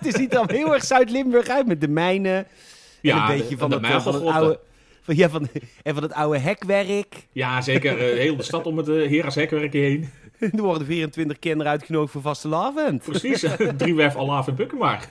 Het 0.00 0.14
ziet 0.14 0.32
er 0.32 0.38
allemaal 0.38 0.56
heel 0.56 0.74
erg 0.74 0.84
Zuid-Limburg 0.84 1.48
uit 1.48 1.66
met 1.66 1.80
de 1.80 1.88
mijnen. 1.88 2.46
Ja, 3.12 3.24
en 3.26 3.30
een 3.32 3.38
beetje 3.38 3.54
de- 3.54 3.60
van, 3.60 3.70
de 3.70 3.76
het, 3.76 3.84
eh, 3.84 3.90
van 3.90 4.14
het 4.14 4.22
Mijlgrotten. 4.22 4.42
oude... 4.42 4.60
Van, 5.04 5.16
ja, 5.16 5.28
van, 5.28 5.48
en 5.82 5.94
van 5.94 6.02
het 6.02 6.12
oude 6.12 6.38
hekwerk. 6.38 7.26
Ja, 7.32 7.60
zeker. 7.60 7.98
eh, 7.98 8.18
heel 8.18 8.36
de 8.36 8.42
stad 8.42 8.66
om 8.66 8.76
het 8.76 8.88
uh, 8.88 9.10
Heras 9.10 9.34
hekwerk 9.34 9.72
heen. 9.72 10.08
er 10.40 10.62
worden 10.62 10.86
24 10.86 11.38
kinderen 11.38 11.72
uitgenodigd 11.72 12.12
voor 12.12 12.22
vaste 12.22 12.48
lavend. 12.48 13.02
Precies. 13.02 13.44
Driewerf, 13.76 14.16
Alaaf 14.16 14.46
en 14.48 14.54
Bukkemaar. 14.54 15.08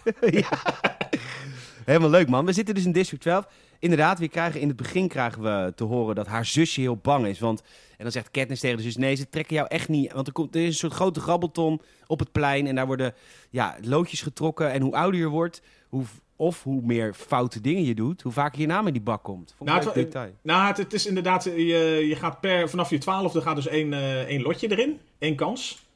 Helemaal 1.86 2.10
leuk, 2.10 2.30
man. 2.30 2.46
We 2.46 2.54
zitten 2.54 2.76
dus 2.76 2.86
in 2.86 2.92
District 2.92 3.22
12. 3.24 3.48
Inderdaad, 3.80 4.20
we 4.20 4.28
krijgen 4.28 4.60
in 4.62 4.68
het 4.68 4.78
begin 4.78 5.08
krijgen 5.08 5.42
we 5.42 5.74
te 5.76 5.84
horen 5.84 6.16
dat 6.16 6.28
haar 6.28 6.46
zusje 6.46 6.82
heel 6.82 6.98
bang 6.98 7.26
is. 7.28 7.40
Want, 7.40 7.62
en 7.98 8.04
dan 8.04 8.12
zegt 8.12 8.32
Katniss 8.32 8.62
tegen 8.62 8.78
de 8.78 8.84
zus, 8.84 8.98
nee, 8.98 9.16
ze 9.16 9.30
trekken 9.30 9.56
jou 9.56 9.68
echt 9.68 9.90
niet. 9.90 10.14
Want 10.14 10.28
er, 10.28 10.34
komt, 10.34 10.56
er 10.56 10.62
is 10.62 10.68
een 10.68 10.74
soort 10.74 10.94
grote 10.94 11.20
grabbelton 11.20 11.82
op 12.08 12.20
het 12.20 12.32
plein. 12.32 12.68
En 12.68 12.76
daar 12.76 12.86
worden 12.86 13.14
ja, 13.50 13.76
loodjes 13.82 14.22
getrokken. 14.22 14.72
En 14.72 14.82
hoe 14.82 14.96
ouder 14.96 15.20
je 15.20 15.28
wordt, 15.28 15.62
hoe, 15.90 16.04
of 16.36 16.64
hoe 16.64 16.82
meer 16.84 17.14
foute 17.14 17.62
dingen 17.62 17.84
je 17.84 17.96
doet, 17.96 18.22
hoe 18.22 18.32
vaker 18.32 18.62
je 18.62 18.68
naam 18.68 18.88
in 18.88 18.94
die 18.94 19.02
bak 19.02 19.24
komt. 19.24 19.54
Vond 19.58 19.70
Nou, 19.70 19.84
het, 19.86 19.94
detail. 19.94 20.32
nou 20.42 20.68
het, 20.68 20.78
het 20.78 20.94
is 20.94 21.06
inderdaad, 21.08 21.44
je, 21.44 22.06
je 22.08 22.16
gaat 22.16 22.40
per, 22.42 22.70
vanaf 22.70 22.90
je 22.90 22.98
twaalfde 22.98 23.42
gaat 23.42 23.56
dus 23.56 23.68
één, 23.68 23.94
eh, 23.94 24.22
één 24.22 24.42
lotje 24.42 24.72
erin, 24.72 25.00
één 25.20 25.36
kans. 25.36 25.88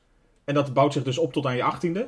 En 0.46 0.54
dat 0.54 0.74
bouwt 0.74 0.94
zich 0.94 1.04
dus 1.04 1.18
op 1.18 1.34
tot 1.34 1.46
aan 1.46 1.56
je 1.56 1.64
achttiende. 1.64 2.08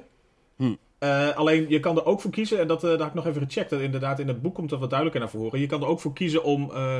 Hm. 0.56 0.74
Eh, 1.00 1.30
alleen 1.38 1.66
je 1.70 1.80
kan 1.80 1.98
er 1.98 2.06
ook 2.06 2.22
voor 2.22 2.32
kiezen, 2.32 2.60
en 2.60 2.68
dat, 2.68 2.84
eh, 2.84 2.90
daar 2.90 3.00
heb 3.00 3.08
ik 3.08 3.14
nog 3.14 3.26
even 3.26 3.42
gecheckt, 3.42 3.70
dat 3.70 3.80
inderdaad 3.82 4.20
in 4.20 4.28
het 4.28 4.42
boek 4.42 4.56
komt 4.56 4.70
dat 4.70 4.80
wat 4.80 4.90
duidelijker 4.90 5.24
naar 5.26 5.34
voren. 5.42 5.60
Je 5.60 5.66
kan 5.68 5.82
er 5.82 5.88
ook 5.88 6.00
voor 6.00 6.14
kiezen 6.14 6.44
om, 6.44 6.72
eh, 6.72 6.98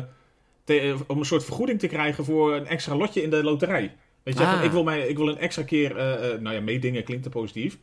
te- 0.64 0.80
eh, 0.80 0.96
om 1.08 1.18
een 1.20 1.26
soort 1.26 1.44
vergoeding 1.46 1.80
te 1.80 1.88
krijgen 1.88 2.26
voor 2.26 2.54
een 2.56 2.68
extra 2.68 2.96
lotje 2.96 3.22
in 3.24 3.30
de 3.30 3.44
loterij. 3.44 3.96
Weet 4.24 4.38
je, 4.38 4.44
Ah. 4.44 4.54
van, 4.56 4.64
ik, 4.64 4.72
wil 4.72 4.84
mij, 4.84 5.08
ik 5.08 5.18
wil 5.18 5.28
een 5.30 5.38
extra 5.38 5.64
keer, 5.64 5.98
eh, 5.98 6.32
eh, 6.34 6.40
nou 6.42 6.56
ja, 6.56 6.62
meedingen 6.62 7.04
klinkt 7.04 7.24
te 7.24 7.30
positief. 7.30 7.78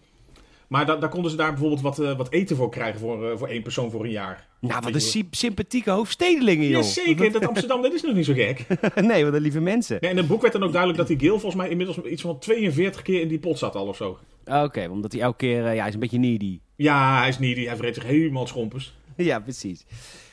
Maar 0.69 0.87
da- 0.87 0.97
daar 0.97 1.09
konden 1.09 1.31
ze 1.31 1.37
daar 1.37 1.51
bijvoorbeeld 1.51 1.81
wat, 1.81 1.99
eh, 1.99 2.17
wat 2.17 2.31
eten 2.33 2.57
voor 2.57 2.71
krijgen 2.71 3.01
voor, 3.01 3.31
eh, 3.31 3.39
voor 3.39 3.49
één 3.49 3.63
persoon 3.63 3.91
voor 3.91 4.05
een 4.05 4.11
jaar. 4.11 4.47
Nou, 4.61 4.81
wat 4.83 4.95
een 4.95 5.01
sy- 5.01 5.27
sympathieke 5.31 5.91
hoofdstedelingen, 5.91 6.67
joh. 6.69 6.83
Jazeker, 6.83 7.33
dat 7.33 7.47
Amsterdam, 7.49 7.83
dat 7.83 7.93
is 7.93 8.03
nog 8.03 8.15
niet 8.15 8.25
zo 8.25 8.33
gek. 8.35 8.67
nee, 9.01 9.25
wat 9.25 9.35
een 9.35 9.41
lieve 9.41 9.61
mensen. 9.61 9.97
Ja, 10.01 10.09
in 10.09 10.17
het 10.17 10.27
boek 10.27 10.41
werd 10.41 10.53
dan 10.53 10.63
ook 10.63 10.73
duidelijk 10.73 10.99
dat 11.01 11.09
die 11.09 11.19
Gil 11.29 11.39
volgens 11.41 11.55
mij 11.63 11.71
inmiddels 11.71 11.99
iets 12.03 12.23
van 12.23 12.39
42 12.39 13.03
keer 13.03 13.21
in 13.21 13.29
die 13.29 13.39
pot 13.39 13.59
zat 13.59 13.75
al 13.75 13.87
of 13.87 13.97
zo. 13.97 14.19
Oké, 14.45 14.89
omdat 14.91 15.13
hij 15.13 15.21
elke 15.21 15.37
keer, 15.37 15.67
eh, 15.67 15.73
ja, 15.75 15.79
hij 15.79 15.89
is 15.89 15.95
een 15.95 16.01
beetje 16.01 16.19
needy. 16.19 16.61
Ja, 16.77 17.19
hij 17.19 17.29
is 17.29 17.39
needy, 17.39 17.65
hij 17.67 17.77
vreet 17.77 17.95
zich 17.95 18.05
helemaal 18.05 18.47
schompers. 18.47 18.95
Ja, 19.17 19.39
precies. 19.41 19.85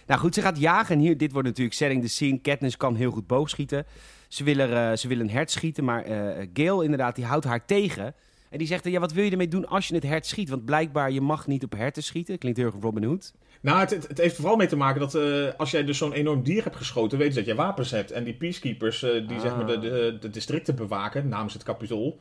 Nou 0.08 0.20
goed, 0.20 0.34
ze 0.34 0.42
gaat 0.42 0.60
jagen. 0.60 0.96
En 0.96 1.02
hier, 1.02 1.18
dit 1.18 1.32
wordt 1.32 1.48
natuurlijk 1.48 1.76
setting 1.76 2.02
the 2.02 2.08
scene. 2.10 2.40
Katniss 2.42 2.78
kan 2.78 2.96
heel 2.96 3.12
goed 3.12 3.28
boogschieten. 3.28 3.86
Ze 4.28 4.44
willen, 4.44 5.00
ze 5.00 5.08
willen 5.08 5.26
een 5.26 5.32
hert 5.34 5.52
schieten, 5.52 5.84
maar 5.84 6.06
Gale 6.54 6.84
inderdaad, 6.84 7.16
die 7.16 7.26
houdt 7.26 7.46
haar 7.46 7.66
tegen. 7.66 8.14
En 8.54 8.60
die 8.60 8.68
zegt, 8.68 8.86
ja, 8.86 9.00
wat 9.00 9.14
wil 9.14 9.24
je 9.24 9.32
ermee 9.32 9.48
doen 9.48 9.68
als 9.68 9.88
je 9.88 9.96
het 9.96 10.04
hert 10.04 10.26
schiet? 10.26 10.50
Want 10.50 10.66
blijkbaar, 10.66 11.12
je 11.12 11.22
mag 11.22 11.48
niet 11.48 11.64
op 11.64 11.72
herten 11.72 12.04
schieten. 12.04 12.38
Klinkt 12.38 12.58
heel 12.58 12.68
erg 12.68 12.76
Robin 12.82 13.04
Hood. 13.04 13.34
Nou, 13.62 13.80
het, 13.80 13.90
het, 13.90 14.08
het 14.08 14.18
heeft 14.18 14.36
vooral 14.36 14.56
mee 14.56 14.68
te 14.68 14.76
maken 14.76 15.00
dat 15.00 15.16
eh, 15.16 15.48
als 15.58 15.72
jij 15.72 15.84
dus 15.84 15.98
zo'n 15.98 16.14
enorm 16.14 16.44
dier 16.44 16.64
hebt 16.64 16.76
geschoten, 16.76 17.18
weet 17.18 17.28
je 17.30 17.36
dat 17.36 17.46
je 17.46 17.56
wapens 17.56 17.92
hebt. 17.92 18.12
En 18.12 18.24
die 18.24 18.34
peacekeepers, 18.34 19.04
eh, 19.04 19.28
die 19.28 19.38
Ah. 19.38 19.42
zeg 19.42 19.56
maar 19.56 19.68
de, 19.68 19.80
de, 19.80 20.18
de 20.20 20.30
districten 20.30 20.76
bewaken 20.76 21.28
namens 21.28 21.54
het 21.54 21.64
kapitool, 21.64 22.20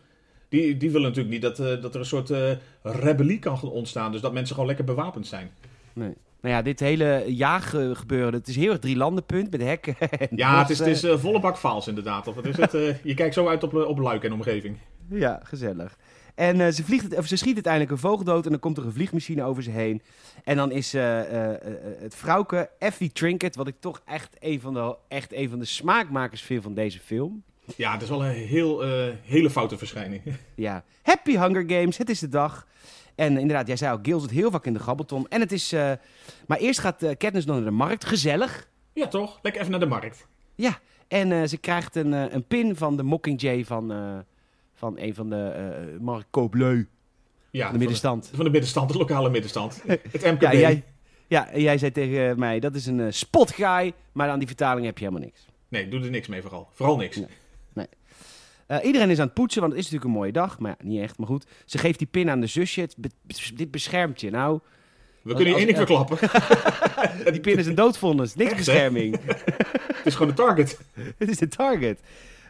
die, 0.49 0.77
die 0.77 0.91
willen 0.91 1.09
natuurlijk 1.09 1.35
niet 1.35 1.43
dat, 1.43 1.59
eh, 1.59 1.83
dat 1.83 1.95
er 1.95 2.01
een 2.01 2.07
soort 2.07 2.33
rebellie 2.83 3.39
kan 3.39 3.59
gaan 3.59 3.71
ontstaan. 3.71 4.13
Dus 4.13 4.21
dat 4.21 4.33
mensen 4.33 4.53
gewoon 4.55 4.69
lekker 4.69 4.87
bewapend 4.87 5.27
zijn. 5.27 5.51
Nee. 5.93 6.15
Nou 6.41 6.55
ja, 6.55 6.63
dit 6.63 6.81
hele 6.81 7.25
jaaggebeuren, 7.27 8.33
het 8.33 8.49
is 8.49 8.57
heel 8.57 8.71
erg 8.71 8.79
drie 8.79 8.97
landenpunt 8.97 9.51
met 9.51 9.63
hekken. 9.63 9.97
en 9.99 10.29
Ja, 10.37 10.59
het 10.59 10.71
is, 10.71 10.79
het 10.79 10.89
is 10.89 11.21
volle 11.21 11.41
bak 11.41 11.57
faals 11.57 11.89
inderdaad. 11.89 12.27
Of 12.29 12.35
wat 12.35 12.47
is 12.47 12.57
het? 12.57 12.73
Je 13.03 13.15
kijkt 13.15 13.35
zo 13.35 13.49
uit 13.49 13.63
op, 13.63 13.75
op 13.75 13.99
Luik 13.99 14.25
en 14.25 14.33
omgeving. 14.33 14.77
Ja, 15.09 15.41
gezellig. 15.43 15.97
En 16.35 16.61
eh, 16.61 16.73
ze, 16.73 16.85
vliegt 16.85 17.05
het, 17.05 17.19
of 17.19 17.27
ze 17.27 17.37
schiet 17.37 17.55
uiteindelijk 17.55 17.93
een 17.93 17.99
vogel 17.99 18.25
dood 18.25 18.45
en 18.45 18.51
dan 18.51 18.61
komt 18.61 18.79
er 18.79 18.85
een 18.85 18.93
vliegmachine 18.93 19.43
over 19.43 19.63
ze 19.63 19.71
heen. 19.71 20.03
En 20.45 20.57
dan 20.57 20.71
is 20.71 20.95
eh, 20.95 21.51
eh, 21.51 21.61
het 21.99 22.15
vrouwke 22.15 22.71
Effie 22.79 23.13
Trinket, 23.13 23.57
wat 23.57 23.67
ik 23.67 23.75
toch 23.81 24.03
echt 24.05 24.37
een 24.41 24.61
van 24.61 24.75
de, 24.75 24.97
echt 25.09 25.33
een 25.33 25.49
van 25.49 25.59
de 25.59 25.65
smaakmakers 25.65 26.43
vind 26.43 26.63
van 26.63 26.75
deze 26.75 26.99
film. 26.99 27.43
Ja, 27.77 27.93
het 27.93 28.03
is 28.03 28.09
wel 28.09 28.25
een 28.25 28.33
heel, 28.33 28.81
hele 29.23 29.51
foute 29.51 29.79
verschijning. 29.79 30.23
Ja, 30.55 30.85
Happy 31.03 31.39
Hunger 31.39 31.65
Games, 31.67 31.99
het 31.99 32.11
is 32.11 32.19
de 32.19 32.29
dag. 32.29 32.67
En 33.15 33.39
inderdaad, 33.39 33.67
jij 33.67 33.77
zei 33.77 33.93
al, 33.93 33.99
Gil 34.03 34.21
zit 34.21 34.31
heel 34.31 34.51
vaak 34.51 34.67
in 34.67 34.73
de 34.73 34.79
grabbelton. 34.79 35.29
En 35.29 35.41
het 35.41 35.53
is... 35.53 35.73
maar 36.47 36.59
eerst 36.59 36.81
gaat 36.81 37.17
Katniss 37.19 37.47
nog 37.47 37.57
naar 37.57 37.65
de 37.65 37.71
markt, 37.71 38.05
gezellig. 38.05 38.69
Ja, 38.93 39.09
toch? 39.09 39.39
Lekker 39.43 39.61
even 39.61 39.73
naar 39.73 39.81
de 39.81 39.87
markt. 39.87 40.27
Ja, 40.55 40.79
en 41.09 41.49
ze 41.49 41.57
krijgt 41.57 41.97
een, 41.97 42.13
een 42.13 42.47
pin 42.47 42.77
van 42.77 42.97
de 42.97 43.03
Mockingjay 43.03 43.65
van, 43.65 43.93
van 44.83 44.99
een 44.99 45.15
van 45.15 45.31
de 45.31 45.53
uh, 45.95 46.01
Mark 46.01 46.27
Koopleu. 46.31 46.87
Ja, 47.51 47.63
Van 47.65 47.73
de 47.73 47.79
middenstand. 47.79 48.21
Van 48.23 48.31
de, 48.31 48.37
van 48.37 48.45
de 48.45 48.51
middenstand, 48.51 48.93
de 48.93 48.99
lokale 48.99 49.31
middenstand. 49.31 49.83
Het 50.13 50.23
MKB. 50.25 50.41
Ja, 50.43 50.53
jij, 50.53 50.85
ja, 51.27 51.49
jij 51.55 51.79
zei 51.79 51.93
tegen 51.93 52.39
mij, 52.39 52.61
dat 52.61 52.75
is 52.75 52.87
een 52.87 53.13
spotguy, 53.13 53.93
maar 54.13 54.29
aan 54.29 54.39
die 54.39 54.47
vertaling 54.49 54.87
heb 54.87 54.99
je 54.99 55.05
helemaal 55.05 55.27
niks. 55.27 55.47
Nee, 55.69 55.89
doe 55.89 56.01
er 56.05 56.11
niks 56.11 56.29
mee 56.29 56.43
vooral. 56.43 56.69
Vooral 56.73 56.97
niks. 56.97 57.21
Nee. 57.73 57.87
Eh, 58.67 58.85
iedereen 58.85 59.11
is 59.11 59.19
aan 59.19 59.25
het 59.25 59.35
poetsen, 59.35 59.61
want 59.61 59.73
het 59.73 59.83
is 59.83 59.91
natuurlijk 59.91 60.15
een 60.15 60.21
mooie 60.21 60.33
dag. 60.33 60.59
Maar 60.59 60.75
ja, 60.79 60.87
niet 60.87 61.01
echt, 61.03 61.19
maar 61.19 61.27
goed. 61.27 61.47
Ze 61.65 61.79
geeft 61.79 61.99
die 61.99 62.09
pin 62.09 62.31
aan 62.31 62.41
de 62.41 62.47
zusje. 62.47 62.81
Het 62.81 62.95
be- 62.99 63.11
dit 63.55 63.71
beschermt 63.71 64.21
je. 64.21 64.31
Nou, 64.31 64.61
We 65.23 65.35
kunnen 65.35 65.53
je 65.53 65.59
één 65.59 65.67
ding 65.67 65.77
verklappen. 65.79 66.19
die 67.33 67.41
pin 67.41 67.59
is 67.59 67.67
een 67.67 67.75
doodvonnis. 67.75 68.35
Niks 68.35 68.51
Echt, 68.51 68.57
bescherming. 68.59 69.19
Het 69.95 70.07
is 70.07 70.15
gewoon 70.15 70.29
de 70.29 70.43
target. 70.43 70.81
Het 71.19 71.29
is 71.29 71.39
de 71.39 71.49
target. 71.49 72.01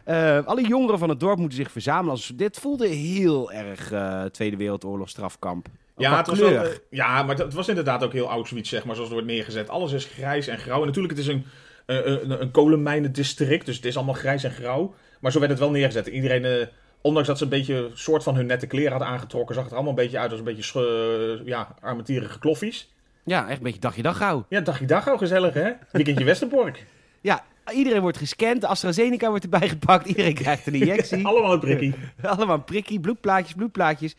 Eh, 0.03 0.45
alle 0.45 0.67
jongeren 0.67 0.99
van 0.99 1.09
het 1.09 1.19
dorp 1.19 1.37
moeten 1.37 1.57
zich 1.57 1.71
verzamelen. 1.71 2.11
Als, 2.11 2.31
dit 2.35 2.59
voelde 2.59 2.87
heel 2.87 3.51
erg 3.51 3.91
eh, 3.91 4.23
Tweede 4.23 4.57
Wereldoorlog 4.57 5.09
strafkamp. 5.09 5.67
Ja, 5.97 6.17
het 6.17 6.27
was 6.27 6.39
wel, 6.39 6.63
eh, 6.63 6.71
ja, 6.89 7.23
maar 7.23 7.37
het 7.37 7.53
was 7.53 7.67
inderdaad 7.67 8.03
ook 8.03 8.13
heel 8.13 8.29
Auschwitz, 8.29 8.69
zeg 8.69 8.85
maar, 8.85 8.95
zoals 8.95 9.09
het 9.09 9.19
wordt 9.19 9.33
neergezet. 9.33 9.69
Alles 9.69 9.91
is 9.91 10.05
grijs 10.05 10.47
en 10.47 10.57
grauw. 10.57 10.79
En 10.79 10.85
natuurlijk, 10.85 11.17
het 11.17 11.27
is 11.27 11.33
een, 11.33 11.45
een, 11.85 12.41
een 12.41 12.51
kolenmijnendistrict, 12.51 13.65
dus 13.65 13.75
het 13.75 13.85
is 13.85 13.95
allemaal 13.95 14.13
grijs 14.13 14.43
en 14.43 14.51
grauw. 14.51 14.93
Maar 15.23 15.31
zo 15.31 15.39
werd 15.39 15.51
het 15.51 15.59
wel 15.59 15.71
neergezet. 15.71 16.07
Iedereen, 16.07 16.45
eh, 16.45 16.67
ondanks 17.01 17.27
dat 17.27 17.37
ze 17.37 17.43
een 17.43 17.49
beetje 17.49 17.89
soort 17.93 18.23
van 18.23 18.35
hun 18.35 18.45
nette 18.45 18.67
kleren 18.67 18.91
hadden 18.91 19.07
aangetrokken, 19.07 19.55
zag 19.55 19.63
het 19.63 19.73
er 19.73 19.79
allemaal 19.79 19.97
een 19.97 20.03
beetje 20.03 20.19
uit 20.19 20.29
als 20.29 20.39
een 20.39 20.45
beetje 20.45 21.41
ja, 21.45 21.75
armetierige 21.81 22.39
kloffies. 22.39 22.93
Ja, 23.23 23.47
echt 23.47 23.57
een 23.57 23.63
beetje 23.63 23.79
dagje 23.79 24.01
dag 24.01 24.17
gauw. 24.17 24.45
Ja, 24.49 24.61
dagje 24.61 24.85
dag 24.85 25.07
al 25.07 25.17
gezellig, 25.17 25.53
hè? 25.53 25.71
Weekendje 25.91 26.25
Westerbork. 26.33 26.85
Ja, 27.21 27.43
iedereen 27.71 28.01
wordt 28.01 28.17
gescand. 28.17 28.61
De 28.61 28.67
AstraZeneca 28.67 29.29
wordt 29.29 29.43
erbij 29.43 29.69
gepakt. 29.69 30.07
Iedereen 30.07 30.33
krijgt 30.33 30.67
een 30.67 30.73
injectie. 30.73 31.25
Allemaal 31.27 31.53
een 31.53 31.59
prikkie. 31.59 31.93
Allemaal 32.21 32.55
een 32.55 32.63
prikkie, 32.63 32.99
bloedplaatjes, 32.99 33.53
bloedplaatjes. 33.53 34.15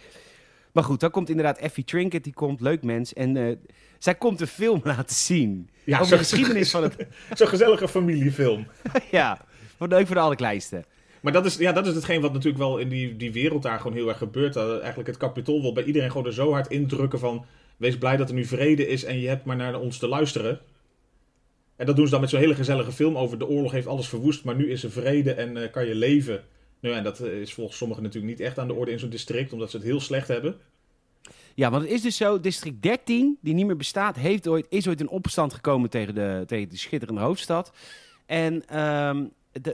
Maar 0.73 0.85
goed, 0.85 1.01
dan 1.01 1.11
komt 1.11 1.29
inderdaad 1.29 1.59
Effie 1.59 1.85
Trinket. 1.85 2.25
Die 2.25 2.33
komt, 2.33 2.61
leuk 2.61 2.83
mens. 2.83 3.13
En 3.13 3.37
eh, 3.37 3.57
zij 3.99 4.15
komt 4.15 4.41
een 4.41 4.47
film 4.47 4.81
laten 4.95 5.17
zien. 5.17 5.69
Ja, 5.85 5.99
over 5.99 6.11
de 6.11 6.19
geschiedenis 6.19 6.71
van 6.71 6.83
het... 6.83 7.07
Zo'n 7.35 7.49
gezellige 7.49 7.89
familiefilm. 7.89 8.67
ja, 9.11 9.45
voor 9.77 9.89
leuk 9.89 10.07
voor 10.07 10.15
de 10.15 10.23
allerkleinste. 10.23 10.85
Maar 11.21 11.33
dat 11.33 11.45
is, 11.45 11.57
ja, 11.57 11.73
dat 11.73 11.87
is 11.87 11.95
hetgeen 11.95 12.21
wat 12.21 12.33
natuurlijk 12.33 12.63
wel 12.63 12.79
in 12.79 12.89
die, 12.89 13.17
die 13.17 13.33
wereld 13.33 13.63
daar 13.63 13.81
gewoon 13.81 13.97
heel 13.97 14.09
erg 14.09 14.19
gebeurt. 14.19 14.53
Dat 14.53 14.79
eigenlijk 14.79 15.09
het 15.09 15.17
kapitool 15.17 15.61
wil 15.61 15.73
bij 15.73 15.85
iedereen 15.85 16.11
gewoon 16.11 16.27
er 16.27 16.33
zo 16.33 16.53
hard 16.53 16.71
indrukken 16.71 17.19
van... 17.19 17.45
Wees 17.77 17.99
blij 17.99 18.17
dat 18.17 18.29
er 18.29 18.35
nu 18.35 18.45
vrede 18.45 18.89
is 18.89 19.05
en 19.05 19.21
je 19.21 19.29
hebt 19.29 19.45
maar 19.45 19.57
naar 19.57 19.81
ons 19.81 19.99
te 19.99 20.09
luisteren. 20.09 20.61
En 21.77 21.87
dat 21.87 21.97
doen 21.97 22.05
ze 22.05 22.11
dan 22.11 22.21
met 22.21 22.31
zo'n 22.31 22.41
hele 22.41 22.55
gezellige 22.55 22.93
film 22.93 23.17
over 23.17 23.39
de 23.39 23.49
oorlog 23.49 23.73
heeft 23.73 23.87
alles 23.87 24.09
verwoest, 24.09 24.45
maar 24.45 24.55
nu 24.55 24.71
is 24.71 24.85
er 24.85 24.91
vrede 24.91 25.33
en 25.33 25.57
eh, 25.57 25.71
kan 25.71 25.87
je 25.87 25.95
leven. 25.95 26.45
Nou 26.81 26.95
ja, 26.95 26.99
en 26.99 27.05
dat 27.05 27.21
eh, 27.21 27.41
is 27.41 27.55
volgens 27.55 27.77
sommigen 27.77 28.03
natuurlijk 28.03 28.39
niet 28.39 28.47
echt 28.47 28.59
aan 28.59 28.69
de 28.69 28.75
orde 28.75 28.91
in 28.91 28.99
zo'n 28.99 29.09
district, 29.09 29.53
omdat 29.53 29.71
ze 29.71 29.77
het 29.77 29.87
heel 29.87 30.01
slecht 30.01 30.29
hebben. 30.29 30.57
Ja, 31.55 31.71
want 31.71 31.83
het 31.83 31.93
is 31.93 32.03
dus 32.03 32.17
zo, 32.17 32.41
district 32.41 32.83
13, 32.83 33.39
die 33.41 33.55
niet 33.55 33.67
meer 33.67 33.77
bestaat, 33.77 34.17
heeft 34.17 34.49
ooit, 34.49 34.67
is 34.69 34.89
ooit 34.89 35.01
in 35.01 35.09
opstand 35.09 35.53
gekomen 35.53 35.91
tegen 35.91 36.15
de, 36.15 36.43
tegen 36.47 36.69
de 36.69 36.77
schitterende 36.77 37.21
hoofdstad. 37.21 37.73
En 38.27 38.67
ehm, 38.67 39.25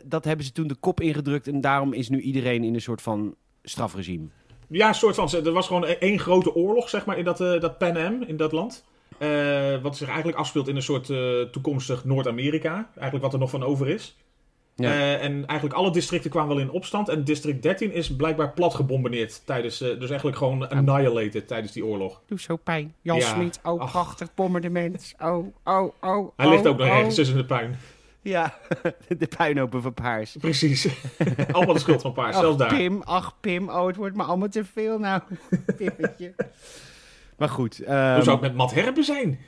dat 0.04 0.24
hebben 0.24 0.44
ze 0.44 0.52
toen 0.52 0.66
de 0.66 0.74
kop 0.74 1.00
ingedrukt 1.00 1.48
en 1.48 1.60
daarom 1.60 1.92
is 1.92 2.08
nu 2.08 2.20
iedereen 2.20 2.64
in 2.64 2.74
een 2.74 2.80
soort 2.80 3.02
van 3.02 3.34
strafregime. 3.62 4.26
Ja, 4.68 4.88
een 4.88 4.94
soort 4.94 5.14
van. 5.14 5.30
Er 5.32 5.52
was 5.52 5.66
gewoon 5.66 5.84
één 5.86 6.18
grote 6.18 6.54
oorlog, 6.54 6.88
zeg 6.88 7.04
maar, 7.04 7.18
in 7.18 7.24
dat, 7.24 7.40
eh, 7.40 7.60
dat 7.60 7.78
Pan 7.78 7.96
Am, 7.96 8.22
in 8.22 8.36
dat 8.36 8.52
land. 8.52 8.84
Eh, 9.20 9.82
wat 9.82 9.96
zich 9.96 10.08
eigenlijk 10.08 10.38
afspeelt 10.38 10.68
in 10.68 10.76
een 10.76 10.82
soort 10.82 11.10
eh, 11.10 11.40
toekomstig 11.40 12.04
Noord-Amerika. 12.04 12.72
Eigenlijk 12.74 13.22
wat 13.22 13.32
er 13.32 13.38
nog 13.38 13.50
van 13.50 13.62
over 13.62 13.88
is. 13.88 14.16
Ja. 14.74 14.90
Eh, 14.90 15.24
en 15.24 15.46
eigenlijk 15.46 15.78
alle 15.78 15.90
districten 15.90 16.30
kwamen 16.30 16.56
wel 16.56 16.64
in 16.64 16.70
opstand. 16.70 17.08
En 17.08 17.24
district 17.24 17.62
13 17.62 17.92
is 17.92 18.16
blijkbaar 18.16 18.52
plat 18.52 18.74
gebombardeerd 18.74 19.46
tijdens. 19.46 19.80
eh, 19.80 19.88
dus 19.98 20.08
eigenlijk 20.08 20.38
gewoon 20.38 20.68
annihilated 20.68 21.48
tijdens 21.48 21.72
die 21.72 21.84
oorlog. 21.84 22.22
Doe 22.26 22.40
zo 22.40 22.56
pijn. 22.56 22.94
Jan 23.00 23.16
Ja. 23.16 23.26
Smit, 23.26 23.60
oh 23.62 23.80
Ach. 23.80 23.90
prachtig 23.90 24.34
bombardement. 24.34 25.14
Oh, 25.18 25.54
oh, 25.64 25.92
oh. 26.00 26.32
Hij 26.36 26.46
oh, 26.46 26.52
ligt 26.52 26.66
ook 26.66 26.78
nog 26.78 26.86
oh. 26.88 26.96
ergens 26.96 27.14
tussen 27.14 27.36
de 27.36 27.44
puin. 27.44 27.76
Ja, 28.22 28.54
de 29.18 29.28
puinhopen 29.36 29.82
van 29.82 29.94
Paars. 29.94 30.36
Precies. 30.40 30.88
Allemaal 31.52 31.74
de 31.74 31.80
schuld 31.80 32.02
van 32.02 32.12
Paars, 32.12 32.36
zelfs 32.36 32.56
daar. 32.56 32.74
Pim, 32.74 33.02
ach 33.02 33.36
Pim, 33.40 33.68
oh 33.68 33.86
het 33.86 33.96
wordt 33.96 34.16
me 34.16 34.22
allemaal 34.22 34.48
te 34.48 34.64
veel 34.64 34.98
nou. 34.98 35.22
Pimmetje. 35.76 36.34
Maar 37.40 37.48
goed. 37.48 37.76
Hoe 37.76 37.86
ehm, 37.86 38.22
zou 38.22 38.30
het 38.30 38.40
met 38.40 38.54
Matt 38.54 38.74
Herben 38.74 39.04
zijn? 39.04 39.38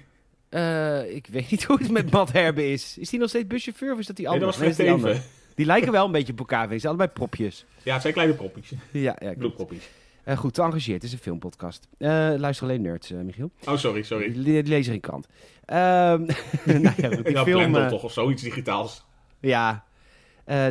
eh, 0.49 1.15
ik 1.15 1.27
weet 1.27 1.51
niet 1.51 1.65
hoe 1.69 1.79
het 1.79 1.91
met 1.91 2.11
Matt 2.11 2.33
Herbe 2.33 2.73
is. 2.73 2.99
Is 2.99 3.09
die 3.11 3.19
nog 3.19 3.29
steeds 3.29 3.47
buschauffeur 3.47 3.93
of 3.93 3.99
is 3.99 4.07
dat 4.07 4.17
die 4.17 4.25
Nee, 4.25 4.35
andere? 4.35 4.53
dat 4.53 4.61
was 4.61 4.77
Nee, 4.79 4.95
Fred 4.99 5.15
is 5.17 5.21
die 5.55 5.67
lijken 5.67 5.93
wel 5.93 6.05
een 6.05 6.13
beetje 6.13 6.33
op 6.33 6.39
elkaar. 6.39 6.63
Ze 6.69 6.79
zijn 6.79 6.87
allebei 6.87 7.09
propjes. 7.11 7.65
Ja, 7.83 7.93
het 7.93 8.03
zijn 8.03 8.15
kleine 8.15 8.35
proppies. 8.35 8.71
Ja, 8.93 9.01
ja 9.01 9.15
klopt. 9.15 9.39
Bloedproppies. 9.39 9.89
Eh, 10.25 10.37
goed, 10.37 10.55
te 10.55 10.63
engageerd. 10.63 10.95
Het 11.03 11.03
is 11.05 11.13
een 11.13 11.19
filmpodcast. 11.23 11.89
Eh, 11.99 12.09
luister 12.37 12.67
alleen 12.67 12.83
nerds, 12.83 13.11
Michiel. 13.11 13.51
Oh, 13.67 13.77
sorry, 13.77 14.03
sorry. 14.03 14.33
Die, 14.33 14.43
die 14.43 14.63
lezen 14.63 14.93
geen 14.93 15.01
krant. 15.01 15.27
Ehm 15.65 16.23
nou 16.83 17.23
ja, 17.25 17.45
film... 17.45 17.89
Toch 17.89 18.03
of 18.03 18.13
zoiets 18.13 18.43
digitaals. 18.43 19.05
ja. 19.41 19.85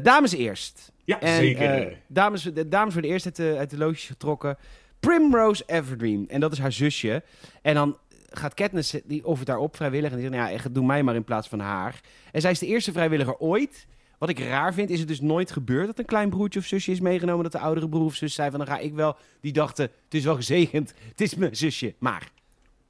Dames 0.03 0.33
eerst. 0.33 0.91
Ja, 1.03 1.19
En, 1.19 1.35
zeker. 1.35 1.97
dames, 2.07 2.43
de 2.43 2.67
dames 2.67 2.93
worden 2.93 3.11
eerst 3.11 3.25
uit 3.25 3.35
de, 3.35 3.55
uit 3.57 3.69
de 3.69 3.77
loodjes 3.77 4.05
getrokken. 4.07 4.57
Primrose 5.01 5.63
Everdeen. 5.65 6.29
En 6.29 6.39
dat 6.39 6.51
is 6.51 6.59
haar 6.59 6.71
zusje. 6.71 7.23
En 7.61 7.73
dan 7.73 7.97
gaat 8.29 8.53
Katniss, 8.53 8.95
die 9.03 9.25
offert 9.25 9.47
daar 9.47 9.57
op 9.57 9.75
vrijwillig. 9.75 10.09
En 10.11 10.17
die 10.17 10.27
zegt, 10.27 10.41
nou 10.41 10.53
ja, 10.53 10.69
doe 10.71 10.85
mij 10.85 11.03
maar 11.03 11.15
in 11.15 11.23
plaats 11.23 11.47
van 11.47 11.59
haar. 11.59 12.01
En 12.31 12.41
zij 12.41 12.51
is 12.51 12.59
de 12.59 12.67
eerste 12.67 12.91
vrijwilliger 12.91 13.37
ooit. 13.37 13.87
Wat 14.17 14.29
ik 14.29 14.39
raar 14.39 14.73
vind, 14.73 14.89
is 14.89 14.99
het 14.99 15.07
dus 15.07 15.21
nooit 15.21 15.51
gebeurd 15.51 15.87
dat 15.87 15.99
een 15.99 16.05
klein 16.05 16.29
broertje 16.29 16.59
of 16.59 16.65
zusje 16.65 16.91
is 16.91 16.99
meegenomen. 16.99 17.43
Dat 17.43 17.51
de 17.51 17.59
oudere 17.59 17.89
broer 17.89 18.05
of 18.05 18.15
zus 18.15 18.33
zei 18.33 18.49
van, 18.49 18.59
dan 18.59 18.67
ga 18.67 18.77
ik 18.77 18.93
wel. 18.93 19.15
Die 19.39 19.53
dachten, 19.53 19.85
het 19.85 20.13
is 20.13 20.23
wel 20.23 20.35
gezegend. 20.35 20.93
Het 21.09 21.21
is 21.21 21.35
mijn 21.35 21.55
zusje. 21.55 21.93
Maar, 21.97 22.31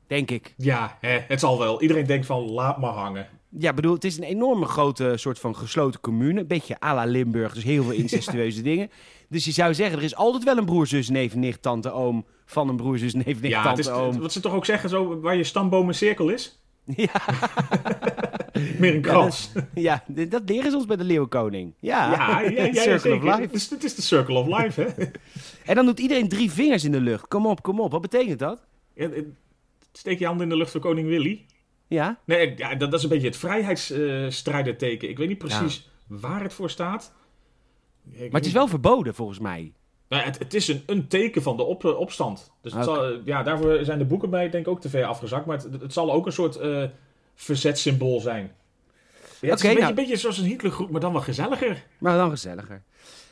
denk 0.07 0.31
ik. 0.31 0.53
Ja, 0.57 0.97
hè, 1.01 1.19
het 1.27 1.39
zal 1.39 1.59
wel. 1.59 1.81
Iedereen 1.81 2.05
denkt 2.05 2.25
van, 2.25 2.51
laat 2.51 2.77
maar 2.77 2.93
hangen. 2.93 3.27
Ja, 3.49 3.73
bedoel, 3.73 3.93
het 3.93 4.03
is 4.03 4.17
een 4.17 4.23
enorme 4.23 4.65
grote 4.65 5.13
soort 5.15 5.39
van 5.39 5.55
gesloten 5.55 5.99
commune. 5.99 6.39
Een 6.39 6.47
beetje 6.47 6.81
à 6.83 6.93
la 6.93 7.05
Limburg, 7.05 7.53
dus 7.53 7.63
heel 7.63 7.83
veel 7.83 7.93
incestueuze 7.93 8.61
dingen. 8.71 8.89
Dus 9.31 9.45
je 9.45 9.51
zou 9.51 9.73
zeggen, 9.73 9.97
er 9.97 10.03
is 10.03 10.15
altijd 10.15 10.43
wel 10.43 10.57
een 10.57 10.65
broer, 10.65 10.87
zus, 10.87 11.09
neef, 11.09 11.35
nicht, 11.35 11.61
tante, 11.61 11.91
oom. 11.91 12.25
Van 12.45 12.69
een 12.69 12.75
broer, 12.75 12.97
zus, 12.97 13.13
neef, 13.13 13.25
nicht, 13.25 13.41
Ja, 13.41 13.55
het 13.57 13.63
tante, 13.65 13.81
is, 13.81 13.89
oom. 13.89 14.19
wat 14.21 14.31
ze 14.31 14.39
toch 14.39 14.53
ook 14.53 14.65
zeggen, 14.65 14.89
zo, 14.89 15.19
waar 15.19 15.35
je 15.35 15.43
stamboom 15.43 15.87
een 15.87 15.93
cirkel 15.93 16.29
is? 16.29 16.59
Ja, 16.95 17.11
Meer 18.79 18.95
een 18.95 19.01
krans. 19.01 19.51
ja, 19.73 20.03
dat 20.07 20.41
leren 20.45 20.71
ze 20.71 20.77
ons 20.77 20.85
bij 20.85 20.95
de 20.97 21.03
Leeuwenkoning. 21.03 21.73
Ja, 21.79 22.11
Ja, 22.11 22.39
ja, 22.49 22.73
Circle 22.81 22.99
zeker. 22.99 23.23
of 23.27 23.31
Het 23.31 23.39
Life. 23.39 23.53
is, 23.53 23.69
het 23.69 23.83
is 23.83 23.95
de 23.95 24.01
circle 24.01 24.35
of 24.39 24.47
life, 24.61 24.81
hè? 24.81 25.03
En 25.65 25.75
dan 25.75 25.85
doet 25.85 25.99
iedereen 25.99 26.29
drie 26.29 26.51
vingers 26.51 26.83
in 26.83 26.91
de 26.91 27.01
lucht. 27.01 27.27
Kom 27.27 27.45
op, 27.45 27.61
kom 27.63 27.79
op. 27.79 27.91
Wat 27.91 28.01
betekent 28.01 28.39
dat? 28.39 28.61
Eh, 28.95 29.07
Steek 29.91 30.19
je 30.19 30.25
hand 30.25 30.41
in 30.41 30.49
de 30.49 30.57
lucht 30.57 30.71
voor 30.71 30.81
koning 30.81 31.07
Willy. 31.07 31.45
Ja? 31.87 32.19
Nee, 32.25 32.53
ja, 32.57 32.69
dat, 32.75 32.79
dat 32.91 32.93
is 32.99 33.03
een 33.03 33.09
beetje 33.09 33.27
het 33.27 33.37
vrijheidsstrijderteken. 33.37 35.09
ik 35.09 35.17
weet 35.17 35.27
niet 35.27 35.37
precies 35.37 35.89
waar 36.07 36.41
het 36.43 36.53
voor 36.53 36.69
staat. 36.69 37.13
Maar 38.03 38.29
het 38.31 38.45
is 38.45 38.51
wel 38.53 38.67
verboden, 38.67 39.15
volgens 39.15 39.39
mij. 39.39 39.73
Nou, 40.07 40.23
het, 40.23 40.39
het 40.39 40.53
is 40.53 40.67
een, 40.67 40.83
een 40.85 41.07
teken 41.07 41.41
van 41.41 41.57
de 41.57 41.63
op, 41.63 41.85
opstand. 41.85 42.51
Dus 42.61 42.73
het 42.73 42.87
Oké. 42.87 42.95
zal, 42.95 43.19
ja, 43.25 43.43
daarvoor 43.43 43.85
zijn 43.85 43.97
de 43.99 44.05
boeken 44.05 44.29
bij 44.29 44.49
denk 44.49 44.65
ik 44.65 44.71
ook 44.71 44.81
te 44.81 44.89
ver 44.89 45.05
afgezakt. 45.05 45.45
Maar 45.45 45.57
het, 45.57 45.81
het 45.81 45.93
zal 45.93 46.11
ook 46.11 46.25
een 46.25 46.31
soort 46.31 46.55
eh 46.55 46.83
verzetsymbool 47.35 48.19
zijn. 48.19 48.43
Ja, 48.43 49.49
het 49.49 49.51
Oké, 49.51 49.53
is 49.53 49.61
een 49.61 49.67
beetje, 49.67 49.73
nou- 49.79 49.89
een 49.89 49.95
beetje 49.95 50.15
zoals 50.15 50.37
een 50.37 50.45
Hitlergroep, 50.45 50.89
maar 50.89 51.01
dan 51.01 51.11
wel 51.13 51.21
gezelliger. 51.21 51.83
Maar 51.97 52.17
dan 52.17 52.29
gezelliger. 52.29 52.83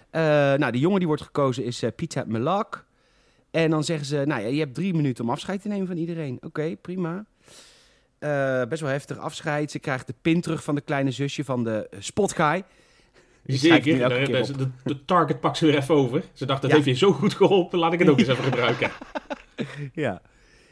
Eh, 0.10 0.22
nou, 0.54 0.72
de 0.72 0.80
jongen 0.80 0.98
die 0.98 1.08
wordt 1.08 1.22
gekozen 1.24 1.64
is 1.64 1.84
eh 1.84 1.90
Pieter 1.96 2.28
Melak. 2.28 2.86
En 3.52 3.70
dan 3.70 3.84
zeggen 3.84 4.06
ze, 4.06 4.24
nou 4.26 4.42
ja, 4.42 4.48
je 4.48 4.60
hebt 4.60 4.76
drie 4.76 4.94
minuten 4.94 5.24
om 5.24 5.30
afscheid 5.30 5.62
te 5.62 5.68
nemen 5.68 5.88
van 5.88 5.98
iedereen. 5.98 6.38
Oké, 6.42 6.76
prima. 6.82 7.26
Eh, 8.20 8.64
best 8.66 8.82
wel 8.82 8.92
heftig 8.92 9.18
afscheid. 9.18 9.72
Ze 9.72 9.80
krijgt 9.80 10.08
de 10.08 10.14
pin 10.22 10.42
terug 10.42 10.64
van 10.64 10.76
de 10.76 10.82
kleine 10.82 11.12
zusje 11.12 11.44
van 11.44 11.64
de 11.64 11.88
eh, 11.92 12.00
spotguy. 12.02 12.56
Ik 12.56 12.64
schrijf 12.64 12.66
het 13.34 13.39
nu 13.39 13.39
Zeker. 13.58 14.10
De, 14.10 14.32
de, 14.32 14.40
op. 14.40 14.58
de, 14.58 14.68
de 14.84 15.06
target 15.06 15.40
pakt 15.40 15.58
ze 15.58 15.66
weer 15.66 15.78
even 15.78 15.96
over. 15.96 16.24
Ze 16.34 16.46
dacht, 16.46 16.62
dat 16.62 16.70
Ja. 16.70 16.76
heeft 16.76 16.90
je 16.90 16.96
zo 17.06 17.12
goed 17.12 17.34
geholpen, 17.34 17.80
laat 17.80 17.94
ik 17.94 18.00
het 18.00 18.10
ook 18.10 18.20
eens 18.20 18.28
even 18.28 18.44
gebruiken. 18.44 18.92
Ja. 19.94 20.22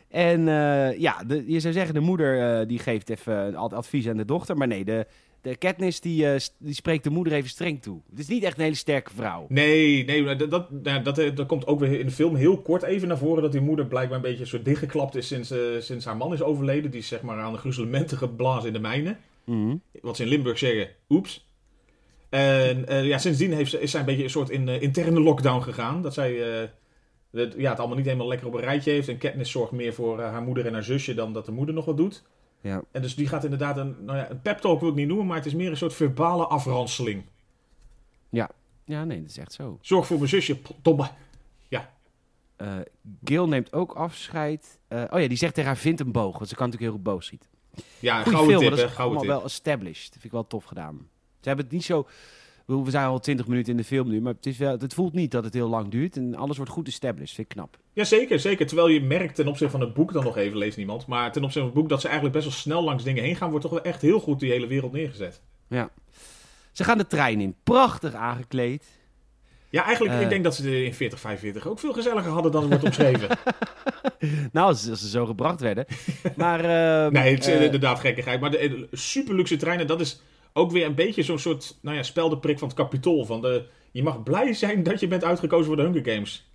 En 0.10 0.48
eh, 0.48 1.00
ja, 1.00 1.24
de, 1.28 1.44
je 1.48 1.60
zou 1.60 1.74
zeggen, 1.74 1.94
de 1.94 2.00
moeder 2.00 2.60
eh, 2.60 2.68
die 2.68 2.80
geeft 2.80 3.10
even 3.10 3.56
advies 3.56 4.08
aan 4.08 4.18
de 4.18 4.26
dochter. 4.26 4.58
Maar 4.58 4.68
nee, 4.68 4.86
de, 4.86 5.06
de 5.42 5.56
Katniss 5.56 6.00
die, 6.02 6.32
eh, 6.32 6.40
die 6.60 6.74
spreekt 6.74 7.04
de 7.04 7.10
moeder 7.10 7.34
even 7.34 7.50
streng 7.50 7.82
toe. 7.82 8.02
Het 8.10 8.20
is 8.20 8.28
niet 8.28 8.44
echt 8.44 8.58
een 8.58 8.64
hele 8.64 8.76
sterke 8.76 9.12
vrouw. 9.16 9.46
Nee, 9.50 10.06
nee 10.06 10.36
dat, 10.36 10.50
dat, 10.52 10.72
nou, 10.72 11.02
dat, 11.02 11.16
dat 11.36 11.46
komt 11.48 11.68
ook 11.68 11.80
weer 11.80 12.00
in 12.00 12.06
de 12.06 12.12
film 12.12 12.36
heel 12.36 12.62
kort 12.62 12.84
even 12.84 13.08
naar 13.08 13.18
voren. 13.18 13.42
Dat 13.42 13.52
die 13.52 13.62
moeder 13.62 13.86
blijkbaar 13.86 14.16
een 14.16 14.24
beetje 14.24 14.46
soort 14.46 14.66
dichtgeklapt 14.66 15.16
is 15.16 15.28
sinds, 15.28 15.54
sinds 15.80 16.06
haar 16.06 16.18
man 16.18 16.34
is 16.34 16.42
overleden. 16.42 16.92
Die 16.92 17.00
is 17.00 17.08
zeg 17.08 17.22
maar 17.22 17.40
aan 17.40 17.54
de 17.54 17.60
gruzelementen 17.60 18.18
geblazen 18.18 18.68
in 18.68 18.74
de 18.74 18.80
mijnen. 18.80 19.18
Mhm. 19.46 19.76
wat 20.02 20.16
ze 20.16 20.24
in 20.24 20.30
Limburg 20.30 20.58
zeggen, 20.58 20.90
oeps. 21.10 21.47
En 22.38 22.88
eh, 22.88 23.06
ja, 23.06 23.18
sindsdien 23.18 23.54
heeft 23.54 23.70
ze, 23.72 23.80
is 23.80 23.92
zij 23.92 24.00
een 24.00 24.06
beetje 24.06 24.24
een 24.24 24.30
soort 24.30 24.50
in, 24.50 24.70
eh, 24.70 24.82
interne 24.82 25.20
lockdown 25.20 25.62
gegaan. 25.62 26.02
Dat 26.02 26.14
zij 26.14 26.62
eh, 26.62 26.70
het, 27.32 27.54
ja, 27.58 27.70
het 27.70 27.80
allemaal 27.80 27.98
niet 27.98 28.06
helemaal 28.06 28.28
lekker 28.28 28.48
op 28.48 28.54
een 28.54 28.60
rijtje 28.60 28.92
heeft. 28.92 29.08
En 29.08 29.18
Katniss 29.18 29.52
zorgt 29.52 29.72
meer 29.72 29.94
voor 29.94 30.20
eh, 30.20 30.30
haar 30.30 30.42
moeder 30.42 30.66
en 30.66 30.74
haar 30.74 30.84
zusje 30.84 31.14
dan 31.14 31.34
dat 31.34 31.46
de 31.46 31.52
moeder 31.52 31.76
nog 31.76 31.86
wat 31.86 31.98
doet. 31.98 32.24
Ja. 32.62 32.84
En 32.92 33.02
dus 33.02 33.16
die 33.16 33.28
gaat 33.28 33.44
inderdaad 33.44 33.78
een, 33.78 33.96
nou 34.06 34.18
ja, 34.18 34.30
een 34.30 34.42
pep 34.42 34.58
talk 34.58 34.80
wil 34.80 34.90
ik 34.90 34.96
niet 34.96 35.08
noemen, 35.08 35.26
maar 35.26 35.38
het 35.38 35.46
is 35.46 35.54
meer 35.56 35.70
een 35.70 35.78
soort 35.78 35.94
verbale 35.94 36.46
afranseling. 36.46 37.24
ja, 38.86 39.04
nee, 39.06 39.22
dat 39.22 39.30
is 39.30 39.38
echt 39.38 39.54
zo. 39.54 39.78
Zorg 39.82 40.08
voor 40.08 40.18
mijn 40.18 40.30
zusje, 40.30 40.58
domme. 40.82 41.10
Eh 42.58 42.78
Gil 43.24 43.48
neemt 43.48 43.74
ook 43.74 43.94
afscheid. 43.94 44.80
Eh, 44.88 45.04
oh 45.10 45.20
ja, 45.20 45.28
die 45.28 45.38
zegt 45.38 45.54
tegen 45.54 45.70
haar, 45.70 45.80
vind 45.80 46.00
een 46.00 46.12
boog. 46.12 46.38
Want 46.38 46.50
ze 46.50 46.56
kan 46.56 46.66
natuurlijk 46.70 46.92
heel 46.92 47.02
goed 47.04 47.14
boog 47.14 47.24
schieten. 47.24 47.50
Ja, 48.00 48.22
Goeie 48.22 48.38
gouden 48.38 48.58
film, 48.58 48.70
tip, 48.70 48.80
dat 48.80 48.92
is 48.92 48.98
allemaal 48.98 49.20
tip. 49.20 49.30
wel 49.30 49.44
established. 49.44 50.04
Dat 50.04 50.12
vind 50.12 50.24
ik 50.24 50.32
wel 50.32 50.48
tof 50.48 50.64
gedaan. 50.64 51.10
Ze 51.42 51.48
hebben 51.48 51.66
het 51.66 51.74
niet 51.74 51.84
zo 51.86 52.08
We 52.66 52.90
zijn 52.92 53.06
al 53.06 53.20
20 53.20 53.48
minuten 53.48 53.72
in 53.72 53.78
de 53.78 53.84
film 53.84 54.10
nu, 54.10 54.22
maar 54.22 54.34
het, 54.34 54.46
is 54.46 54.58
wel, 54.58 54.78
het 54.80 54.94
voelt 54.94 55.14
niet 55.14 55.32
dat 55.32 55.44
het 55.44 55.54
heel 55.54 55.68
lang 55.70 55.92
duurt. 55.92 56.18
En 56.18 56.36
alles 56.36 56.58
wordt 56.58 56.72
goed 56.72 56.88
established, 56.88 57.36
vind 57.36 57.50
ik 57.50 57.56
knap. 57.56 57.78
Ja, 57.94 58.04
zeker, 58.04 58.40
zeker. 58.40 58.68
Terwijl 58.68 58.88
je 58.88 59.02
merkt 59.02 59.36
ten 59.36 59.48
opzichte 59.48 59.72
van 59.78 59.82
het 59.82 59.94
boek, 59.94 60.14
dan 60.14 60.24
nog 60.24 60.38
even 60.38 60.58
leest 60.58 60.78
niemand. 60.78 61.08
Maar 61.08 61.32
ten 61.32 61.44
opzichte 61.44 61.60
van 61.60 61.68
het 61.68 61.78
boek 61.78 61.90
dat 61.90 62.02
ze 62.02 62.08
eigenlijk 62.08 62.36
best 62.36 62.48
wel 62.48 62.58
snel 62.58 62.84
langs 62.84 63.04
dingen 63.04 63.24
heen 63.24 63.36
gaan, 63.36 63.50
wordt 63.50 63.66
toch 63.66 63.74
wel 63.74 63.84
echt 63.84 64.02
heel 64.02 64.20
goed 64.20 64.40
die 64.40 64.52
hele 64.52 64.68
wereld 64.68 64.92
neergezet. 64.92 65.42
Ja. 65.68 65.90
Ze 66.72 66.84
gaan 66.84 66.98
de 66.98 67.08
trein 67.08 67.42
in, 67.42 67.56
prachtig 67.64 68.14
aangekleed. 68.14 68.86
Ja, 69.70 69.84
eigenlijk, 69.84 70.16
Eh. 70.16 70.22
ik 70.22 70.30
denk 70.30 70.44
dat 70.44 70.56
ze 70.56 70.64
er 70.68 70.84
in 70.84 70.94
40, 70.94 71.20
45 71.20 71.68
ook 71.68 71.80
veel 71.80 71.94
gezelliger 71.94 72.32
hadden 72.32 72.52
dan 72.52 72.62
het 72.62 72.70
wordt 72.70 72.86
omschreven. 72.86 73.30
Nou, 74.52 74.68
als, 74.68 74.90
als 74.90 75.00
ze 75.00 75.10
zo 75.10 75.26
gebracht 75.26 75.62
werden. 75.62 75.86
Maar, 76.36 76.60
eh, 76.60 77.12
nee, 77.12 77.34
het 77.36 77.48
is 77.48 77.54
eh, 77.54 77.64
inderdaad 77.64 78.00
gekkigheid. 78.00 78.40
Maar 78.40 78.52
de, 78.52 78.88
de 78.90 78.98
super 78.98 79.36
luxe 79.36 79.56
treinen, 79.56 79.88
dat 79.88 80.02
is 80.02 80.22
ook 80.58 80.72
weer 80.72 80.86
een 80.86 80.96
beetje 80.96 81.24
zo'n 81.24 81.40
soort 81.40 81.78
nou 81.82 81.96
ja, 81.96 82.04
speldeprik 82.04 82.60
van 82.60 82.68
het 82.68 82.78
kapitool. 82.78 83.26
Van 83.26 83.42
de, 83.42 83.66
je 83.92 84.04
mag 84.04 84.24
blij 84.24 84.54
zijn 84.54 84.84
dat 84.84 85.00
je 85.00 85.08
bent 85.08 85.24
uitgekozen 85.24 85.66
voor 85.66 85.76
de 85.76 85.82
Hunger 85.82 86.14
Games. 86.14 86.50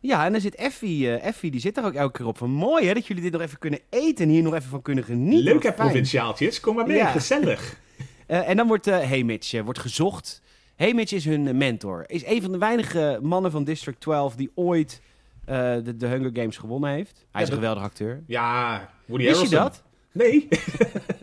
Ja, 0.00 0.24
en 0.24 0.32
dan 0.32 0.40
zit 0.40 0.54
Effie, 0.54 1.16
eh, 1.16 1.26
Effie, 1.26 1.50
die 1.50 1.60
zit 1.60 1.76
er 1.76 1.84
ook 1.84 1.94
elke 1.94 2.18
keer 2.18 2.26
op. 2.26 2.38
Van 2.38 2.50
mooi 2.50 2.86
hè, 2.86 2.94
dat 2.94 3.06
jullie 3.06 3.22
dit 3.22 3.32
nog 3.32 3.40
even 3.40 3.58
kunnen 3.58 3.80
eten 3.90 4.24
en 4.24 4.30
hier 4.30 4.42
nog 4.42 4.54
even 4.54 4.68
van 4.70 4.82
kunnen 4.82 5.04
genieten. 5.04 5.52
Leuk 5.52 5.62
hè, 5.62 5.72
provinciaaltjes. 5.72 6.60
Kom 6.60 6.74
maar 6.74 6.86
mee, 6.86 6.96
Ja. 6.96 7.10
gezellig. 7.10 7.60
Eh, 8.26 8.48
en 8.48 8.56
dan 8.56 8.66
wordt 8.66 8.86
uh, 8.88 8.98
Haymitch 8.98 9.62
wordt 9.62 9.78
gezocht. 9.78 10.42
Haymitch 10.76 11.12
is 11.12 11.24
hun 11.24 11.56
mentor. 11.56 12.04
Is 12.06 12.26
een 12.26 12.42
van 12.42 12.52
de 12.52 12.58
weinige 12.58 13.18
mannen 13.22 13.50
van 13.50 13.64
District 13.64 14.00
12 14.00 14.34
die 14.36 14.50
ooit 14.54 15.00
de, 15.44 15.94
de 15.96 16.06
Hunger 16.06 16.30
Games 16.32 16.56
gewonnen 16.56 16.90
heeft. 16.90 17.26
Hij 17.32 17.42
is 17.42 17.48
een 17.48 17.54
geweldige 17.54 17.86
acteur. 17.86 18.22
Ja, 18.26 18.90
Woody 19.06 19.24
Wist 19.24 19.50
je 19.50 19.56
Harrelson. 19.56 19.82
dat? 20.12 20.22
Nee. 20.22 20.48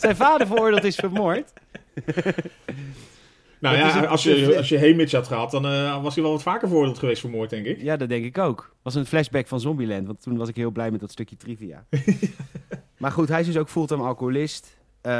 Zijn 0.00 0.16
vader 0.16 0.46
veroordeeld 0.46 0.84
is 0.84 0.96
vermoord. 0.96 1.52
Nou 3.60 3.76
Dat 3.76 3.92
ja, 3.92 4.04
als 4.04 4.22
je, 4.22 4.56
als 4.56 4.68
je 4.68 5.08
had 5.10 5.26
gehad, 5.26 5.50
dan 5.50 5.66
eh, 5.66 6.02
was 6.02 6.14
hij 6.14 6.22
wel 6.22 6.32
wat 6.32 6.42
vaker 6.42 6.68
veroordeeld 6.68 6.98
geweest 6.98 7.20
voor 7.20 7.30
moord, 7.30 7.50
denk 7.50 7.66
ik. 7.66 7.82
Ja, 7.82 7.96
dat 7.96 8.08
denk 8.08 8.24
ik 8.24 8.38
ook. 8.38 8.74
Was 8.82 8.94
een 8.94 9.06
flashback 9.06 9.46
van 9.46 9.60
Zombieland, 9.60 10.06
want 10.06 10.22
toen 10.22 10.36
was 10.36 10.48
ik 10.48 10.56
heel 10.56 10.70
blij 10.70 10.90
met 10.90 11.00
dat 11.00 11.10
stukje 11.10 11.36
trivia. 11.36 11.84
maar 12.98 13.12
goed, 13.12 13.28
hij 13.28 13.40
is 13.40 13.46
dus 13.46 13.56
ook 13.56 13.68
fulltime 13.68 14.02
alcoholist. 14.02 14.78
Eh, 15.00 15.12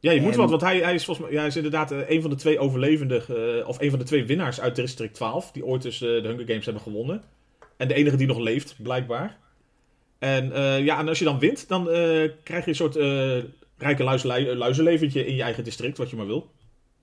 Ja, 0.00 0.10
je 0.12 0.20
moet 0.20 0.34
wat, 0.34 0.50
want 0.50 0.62
hij, 0.62 0.78
hij 0.78 0.94
is 0.94 1.04
volgens 1.04 1.26
mij, 1.26 1.34
ja, 1.34 1.40
hij 1.40 1.48
is 1.48 1.56
inderdaad 1.56 1.90
eh, 1.90 2.10
een 2.10 2.20
van 2.20 2.30
de 2.30 2.36
twee 2.36 2.58
overlevenden, 2.58 3.22
of 3.66 3.80
een 3.80 3.90
van 3.90 3.98
de 3.98 4.04
twee 4.04 4.24
winnaars 4.24 4.60
uit 4.60 4.76
District 4.76 5.14
12, 5.14 5.52
die 5.52 5.64
ooit 5.64 5.82
dus 5.82 5.98
de 5.98 6.20
Hunger 6.24 6.46
Games 6.46 6.64
hebben 6.64 6.82
gewonnen. 6.82 7.22
En 7.76 7.88
de 7.88 7.94
enige 7.94 8.16
die 8.16 8.26
nog 8.26 8.38
leeft, 8.38 8.74
blijkbaar. 8.82 9.38
En 10.18 10.52
ja, 10.84 10.98
en 10.98 11.08
als 11.08 11.18
je 11.18 11.24
dan 11.24 11.38
wint, 11.38 11.68
dan 11.68 11.84
krijg 12.42 12.64
je 12.64 12.70
een 12.70 12.74
soort 12.74 12.96
rijke 13.82 14.02
luizenlei- 14.04 14.54
luizenleventje 14.54 15.26
in 15.26 15.34
je 15.34 15.42
eigen 15.42 15.64
district, 15.64 15.98
wat 15.98 16.10
je 16.10 16.16
maar 16.16 16.26
wil. 16.26 16.50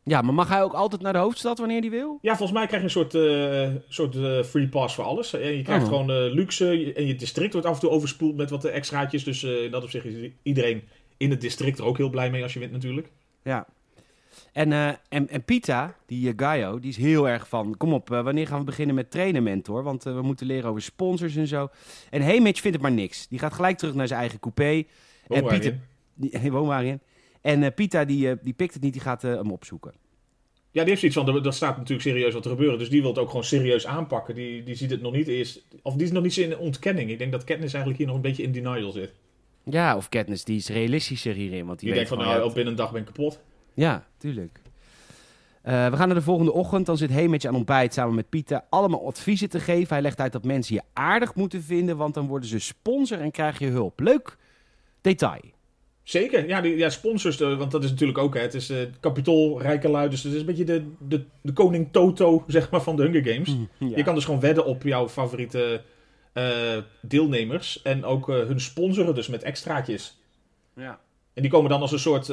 ja, 0.04 0.22
maar 0.22 0.34
mag 0.34 0.48
hij 0.50 0.64
ook 0.64 0.74
altijd 0.74 1.02
naar 1.02 1.14
de 1.14 1.20
hoofdstad 1.20 1.58
wanneer 1.60 1.82
hij 1.82 1.90
wil? 1.90 2.18
Ja, 2.22 2.36
volgens 2.36 2.58
mij 2.58 2.68
krijg 2.68 2.82
je 2.82 2.88
een 2.88 3.10
soort, 3.10 3.16
eh, 3.16 3.82
soort 3.90 4.16
eh, 4.16 4.44
free 4.44 4.68
pass 4.68 4.96
voor 4.96 5.04
alles. 5.04 5.34
En 5.34 5.56
je 5.58 5.62
krijgt 5.64 5.84
Oh. 5.84 5.90
gewoon 5.90 6.10
eh, 6.12 6.34
luxe 6.34 6.94
en 6.96 7.06
je 7.08 7.16
district 7.16 7.54
wordt 7.54 7.68
af 7.68 7.74
en 7.74 7.80
toe 7.80 7.90
overspoeld 7.90 8.36
met 8.36 8.50
wat 8.50 8.66
extraatjes. 8.66 9.24
Dus 9.24 9.44
in 9.44 9.72
dat 9.72 9.84
opzicht 9.84 10.06
is 10.06 10.32
iedereen 10.44 10.84
in 11.18 11.30
het 11.30 11.42
district 11.42 11.80
er 11.80 11.86
ook 11.86 11.98
heel 11.98 12.10
blij 12.10 12.30
mee 12.30 12.44
als 12.44 12.54
je 12.54 12.60
wint 12.60 12.72
natuurlijk. 12.72 13.12
Ja. 13.44 13.68
En, 14.54 14.72
en, 15.10 15.30
en 15.30 15.44
Pita, 15.46 15.96
die 16.06 16.34
Gaio, 16.36 16.80
die 16.80 16.90
is 16.90 16.98
heel 16.98 17.30
erg 17.30 17.48
van... 17.48 17.78
Kom 17.78 17.94
op, 17.94 18.10
wanneer 18.10 18.48
gaan 18.48 18.60
we 18.60 18.66
beginnen 18.66 18.96
met 18.96 19.12
trainen, 19.12 19.44
mentor? 19.44 19.84
Want 19.84 20.04
we 20.04 20.22
moeten 20.22 20.48
leren 20.48 20.70
over 20.70 20.82
sponsors 20.82 21.36
en 21.36 21.48
zo. 21.48 21.70
En 22.10 22.22
Haymitch 22.22 22.62
vindt 22.62 22.78
het 22.78 22.86
maar 22.86 22.96
niks. 22.96 23.28
Die 23.28 23.40
gaat 23.40 23.54
gelijk 23.54 23.78
terug 23.78 23.94
naar 23.94 24.08
zijn 24.08 24.20
eigen 24.20 24.40
coupé. 24.40 24.84
Woon 25.28 25.38
en 25.38 25.46
Pieter. 25.48 25.80
Die, 26.18 26.30
hij 26.40 26.52
woont 26.52 26.68
waarin. 26.68 27.00
En 27.42 27.64
eh, 27.64 27.74
Pita, 27.76 28.06
die, 28.06 28.30
eh, 28.30 28.36
die 28.42 28.54
pikt 28.54 28.74
het 28.74 28.84
niet, 28.84 28.94
die 28.94 29.02
gaat 29.02 29.24
eh, 29.24 29.34
hem 29.36 29.52
opzoeken. 29.52 29.94
Ja, 30.72 30.80
die 30.84 30.90
heeft 30.90 31.00
zoiets 31.00 31.18
van, 31.18 31.28
er- 31.36 31.46
er 31.46 31.54
staat 31.54 31.78
natuurlijk 31.78 32.08
serieus 32.08 32.34
wat 32.34 32.44
te 32.44 32.50
gebeuren. 32.50 32.80
Dus 32.80 32.90
die 32.90 33.02
wil 33.02 33.10
het 33.10 33.20
ook 33.20 33.28
gewoon 33.30 33.44
serieus 33.44 33.86
aanpakken. 33.88 34.36
Die, 34.36 34.64
die 34.64 34.76
ziet 34.76 34.92
het 34.92 35.02
nog 35.02 35.14
niet 35.14 35.28
eerst, 35.28 35.66
of 35.82 35.94
die 35.94 36.04
is 36.06 36.12
nog 36.12 36.24
niet 36.24 36.38
in 36.38 36.58
ontkenning. 36.58 37.10
Ik 37.10 37.18
denk 37.20 37.32
dat 37.32 37.44
Katniss 37.44 37.74
eigenlijk 37.74 37.98
hier 37.98 38.08
nog 38.08 38.16
een 38.16 38.22
beetje 38.30 38.44
in 38.44 38.52
denial 38.52 38.92
zit. 38.92 39.14
Ja, 39.64 39.96
of 39.96 40.10
Katniss, 40.10 40.44
die 40.44 40.58
is 40.58 40.70
realistischer 40.70 41.34
hierin. 41.34 41.66
Want 41.66 41.80
die 41.80 41.94
denkt 41.94 42.10
van, 42.10 42.18
nou, 42.18 42.44
op 42.44 42.54
binnen 42.54 42.74
een 42.74 42.80
dag 42.80 42.92
ben 42.92 43.00
ik 43.00 43.06
kapot. 43.06 43.40
Ja, 43.74 44.08
tuurlijk. 44.18 44.60
Eh, 45.62 45.90
we 45.90 45.96
gaan 45.98 46.08
naar 46.08 46.18
de 46.18 46.24
volgende 46.24 46.52
ochtend. 46.54 46.86
Dan 46.86 46.98
zit 46.98 47.12
Haymitch 47.12 47.46
aan 47.46 47.56
ontbijt 47.56 47.94
samen 47.94 48.16
met 48.16 48.30
Pieter 48.30 48.62
allemaal 48.70 49.08
adviezen 49.08 49.50
te 49.50 49.60
geven. 49.60 49.94
Hij 49.94 50.02
legt 50.02 50.20
uit 50.20 50.32
dat 50.32 50.44
mensen 50.44 50.76
je 50.76 50.82
aardig 50.94 51.36
moeten 51.36 51.64
vinden, 51.64 51.98
want 51.98 52.14
dan 52.14 52.28
worden 52.28 52.50
ze 52.50 52.60
sponsor 52.60 53.20
en 53.20 53.32
krijg 53.32 53.60
je 53.60 53.68
hulp. 53.68 54.00
Leuk 54.00 54.38
detail. 55.02 55.42
Zeker, 56.08 56.48
ja, 56.48 56.62
die, 56.62 56.78
ja 56.78 56.90
sponsors, 56.90 57.42
eh, 57.42 57.58
want 57.58 57.72
dat 57.72 57.84
is 57.84 57.90
natuurlijk 57.90 58.18
ook, 58.18 58.34
hè, 58.34 58.42
het 58.42 58.54
is 58.54 58.70
eh 58.70 58.78
kapitool, 59.00 59.62
rijke 59.62 59.90
lui. 59.90 60.10
Dus 60.10 60.24
het 60.24 60.34
is 60.34 60.40
een 60.40 60.46
beetje 60.46 60.64
de, 60.64 60.92
de, 61.00 61.24
de 61.42 61.54
koning 61.54 61.88
Toto, 61.92 62.44
zeg 62.48 62.70
maar, 62.70 62.82
van 62.82 62.96
de 62.96 63.04
Hunger 63.04 63.34
Games. 63.34 63.56
Ja. 63.78 63.96
Je 63.96 64.04
kan 64.04 64.16
dus 64.16 64.26
gewoon 64.26 64.40
wedden 64.40 64.66
op 64.66 64.84
jouw 64.84 65.10
favoriete 65.10 65.82
eh, 66.34 66.78
deelnemers. 67.02 67.82
En 67.82 68.06
ook 68.06 68.28
hun 68.28 68.60
sponsoren, 68.60 69.16
dus 69.16 69.28
met 69.28 69.44
extraatjes. 69.44 70.22
Ja. 70.76 71.00
En 71.34 71.42
die 71.42 71.52
komen 71.52 71.70
dan 71.70 71.82
als 71.82 71.92
een 71.92 72.00
soort, 72.00 72.28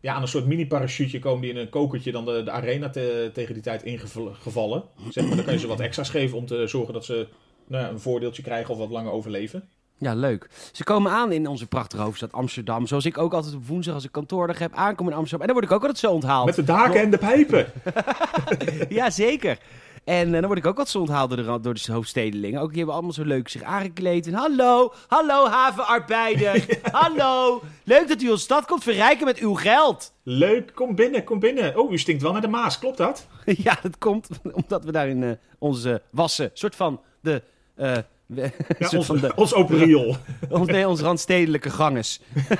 ja, 0.00 0.14
aan 0.14 0.22
een 0.22 0.28
soort 0.28 0.46
mini-parachute 0.46 1.18
komen 1.18 1.40
die 1.40 1.50
in 1.50 1.56
een 1.56 1.68
kokertje 1.68 2.12
dan 2.12 2.24
de, 2.24 2.42
de 2.42 2.50
arena 2.50 2.90
te- 2.90 3.30
tegen 3.32 3.54
die 3.54 3.62
tijd 3.62 3.82
ingevallen. 3.82 4.82
Zeg 5.10 5.24
maar, 5.26 5.36
dan 5.36 5.44
kan 5.44 5.54
je 5.54 5.60
ze 5.60 5.66
wat 5.66 5.80
extra's 5.80 6.10
geven 6.10 6.38
om 6.38 6.46
te 6.46 6.66
zorgen 6.66 6.94
dat 6.94 7.04
ze 7.04 7.26
nou 7.66 7.84
ja, 7.84 7.90
een 7.90 8.00
voordeeltje 8.00 8.42
krijgen 8.42 8.74
of 8.74 8.78
wat 8.80 8.90
langer 8.90 9.12
overleven. 9.12 9.68
Ja, 9.98 10.14
leuk. 10.14 10.48
Ze 10.72 10.84
komen 10.84 11.12
aan 11.12 11.32
in 11.32 11.46
onze 11.46 11.66
prachtige 11.66 12.02
hoofdstad 12.02 12.32
Amsterdam. 12.32 12.86
Zoals 12.86 13.04
ik 13.04 13.18
ook 13.18 13.32
altijd 13.32 13.54
op 13.54 13.66
woensdag 13.66 13.94
als 13.94 14.04
ik 14.04 14.12
kantoordag 14.12 14.58
heb 14.58 14.74
aankom 14.74 15.06
in 15.08 15.14
Amsterdam. 15.14 15.40
En 15.40 15.46
dan 15.46 15.56
word 15.56 15.68
ik 15.70 15.76
ook 15.76 15.80
altijd 15.80 15.98
zo 15.98 16.12
onthaald. 16.12 16.46
Met 16.46 16.54
de 16.54 16.64
daken 16.64 17.00
en 17.00 17.10
de 17.10 17.18
pijpen. 17.18 17.66
Ja, 18.88 19.10
zeker. 19.10 19.58
En 20.04 20.26
eh, 20.26 20.32
dan 20.32 20.46
word 20.46 20.58
ik 20.58 20.66
ook 20.66 20.76
wat 20.76 20.88
zo 20.88 20.98
onthaald 20.98 21.28
door 21.30 21.38
de, 21.38 21.60
door 21.60 21.74
de 21.74 21.92
hoofdstedelingen. 21.92 22.60
Ook 22.60 22.68
die 22.68 22.76
hebben 22.76 22.94
allemaal 22.94 23.12
zo 23.12 23.24
leuk 23.24 23.48
zich 23.48 23.62
aangekleed. 23.62 24.26
En 24.26 24.34
hallo, 24.34 24.92
hallo 25.06 25.46
havenarbeider. 25.46 26.78
hallo, 26.92 27.62
leuk 27.84 28.08
dat 28.08 28.22
u 28.22 28.30
onze 28.30 28.42
stad 28.42 28.66
komt 28.66 28.82
verrijken 28.82 29.24
met 29.24 29.38
uw 29.38 29.54
geld. 29.54 30.12
Leuk, 30.22 30.70
kom 30.74 30.94
binnen, 30.94 31.24
kom 31.24 31.38
binnen. 31.38 31.78
Oh, 31.78 31.92
u 31.92 31.98
stinkt 31.98 32.22
wel 32.22 32.32
naar 32.32 32.40
de 32.40 32.48
Maas, 32.48 32.78
klopt 32.78 32.96
dat? 32.96 33.26
ja, 33.44 33.78
dat 33.82 33.98
komt 33.98 34.28
omdat 34.52 34.84
we 34.84 34.92
daarin 34.92 35.22
eh 35.22 35.30
onze 35.58 36.02
wassen, 36.10 36.50
soort 36.52 36.76
van 36.76 37.00
de... 37.20 37.42
eh, 37.74 37.96
we- 38.28 38.50
Ja, 38.78 38.88
ons, 38.96 39.06
van 39.06 39.18
de, 39.18 39.34
ons 39.34 39.54
open 39.54 39.78
riool. 39.78 40.16
ons, 40.48 40.66
nee, 40.68 40.88
onze 40.88 41.02
randstedelijke 41.04 41.70
ganges. 41.70 42.20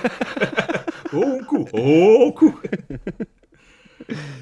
Oh, 1.12 1.46
koe. 1.46 1.70
Oh, 1.70 2.34
koe. 2.34 2.54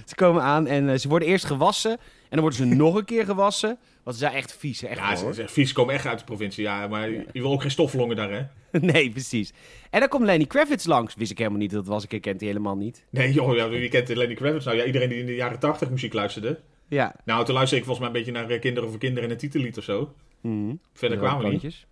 Ze 0.05 0.15
komen 0.15 0.43
aan 0.43 0.67
en 0.67 0.89
eh, 0.89 0.99
ze 0.99 1.09
worden 1.09 1.29
eerst 1.29 1.45
gewassen. 1.45 1.91
En 1.91 1.99
dan 2.31 2.41
worden 2.41 2.59
ze 2.59 2.65
nog 2.65 2.95
een 2.95 3.05
keer 3.05 3.25
gewassen. 3.25 3.79
Want 4.03 4.17
ze 4.17 4.23
zijn 4.23 4.35
echt 4.37 4.57
vies, 4.57 4.83
echt 4.83 4.99
Ja, 4.99 5.17
ze, 5.17 5.35
ze, 5.35 5.49
vies 5.49 5.73
komen 5.73 5.95
echt 5.95 6.07
uit 6.07 6.19
de 6.19 6.25
provincie. 6.25 6.63
Ja, 6.63 6.87
maar 6.89 7.11
je 7.11 7.27
wil 7.33 7.53
ook 7.53 7.61
geen 7.63 7.71
stoflongen 7.71 8.17
daar, 8.17 8.31
hè? 8.31 8.43
Nee, 8.81 9.11
precies. 9.11 9.53
En 9.91 10.01
dan 10.01 10.09
komt 10.09 10.25
Lenny 10.25 10.45
Kravitz 10.47 10.87
langs. 10.87 11.15
Wist 11.15 11.31
ik 11.31 11.39
helemaal 11.39 11.59
niet 11.59 11.71
dat 11.71 11.79
het 11.81 11.89
was. 11.89 12.07
Ik 12.07 12.21
kent 12.21 12.41
hij 12.41 12.49
helemaal 12.49 12.77
niet. 12.77 13.05
Nee, 13.11 13.33
joh, 13.33 13.57
ja, 13.57 13.69
wie 13.69 13.89
kent 13.89 14.09
Lenny 14.09 14.35
Kravitz? 14.35 14.65
Nou 14.65 14.77
ja, 14.77 14.85
iedereen 14.85 15.09
die 15.09 15.19
in 15.19 15.27
de 15.27 15.35
jaren 15.35 15.59
80 15.59 15.91
muziek 15.91 16.13
luisterde. 16.13 16.61
Ja. 16.89 17.15
Nou, 17.25 17.45
toen 17.45 17.55
luisterde 17.55 17.85
ik 17.85 17.89
volgens 17.89 17.99
mij 17.99 18.21
een 18.21 18.25
beetje 18.25 18.41
naar 18.41 18.51
eh, 18.51 18.61
Kinderen 18.61 18.91
voor 18.91 18.99
Kinderen 18.99 19.25
en 19.25 19.31
een 19.31 19.41
titellied 19.41 19.79
of 19.79 19.85
zo. 19.85 20.15
Mhm. 20.47 20.75
Verder 20.93 21.19
kwamen 21.19 21.45
we 21.45 21.51
niet. 21.63 21.87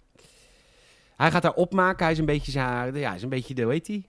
Hij 1.16 1.30
gaat 1.30 1.42
daar 1.42 1.54
opmaken. 1.54 2.02
Hij 2.04 2.12
is 2.12 2.18
een 2.18 2.24
beetje 2.24 2.50
zijn... 2.50 2.94
Ja, 2.94 3.06
hij 3.06 3.16
is 3.16 3.22
een 3.22 3.28
beetje 3.28 3.54
de... 3.54 3.62
Hoe 3.62 3.72
heet 3.72 3.86
hij? 3.86 4.06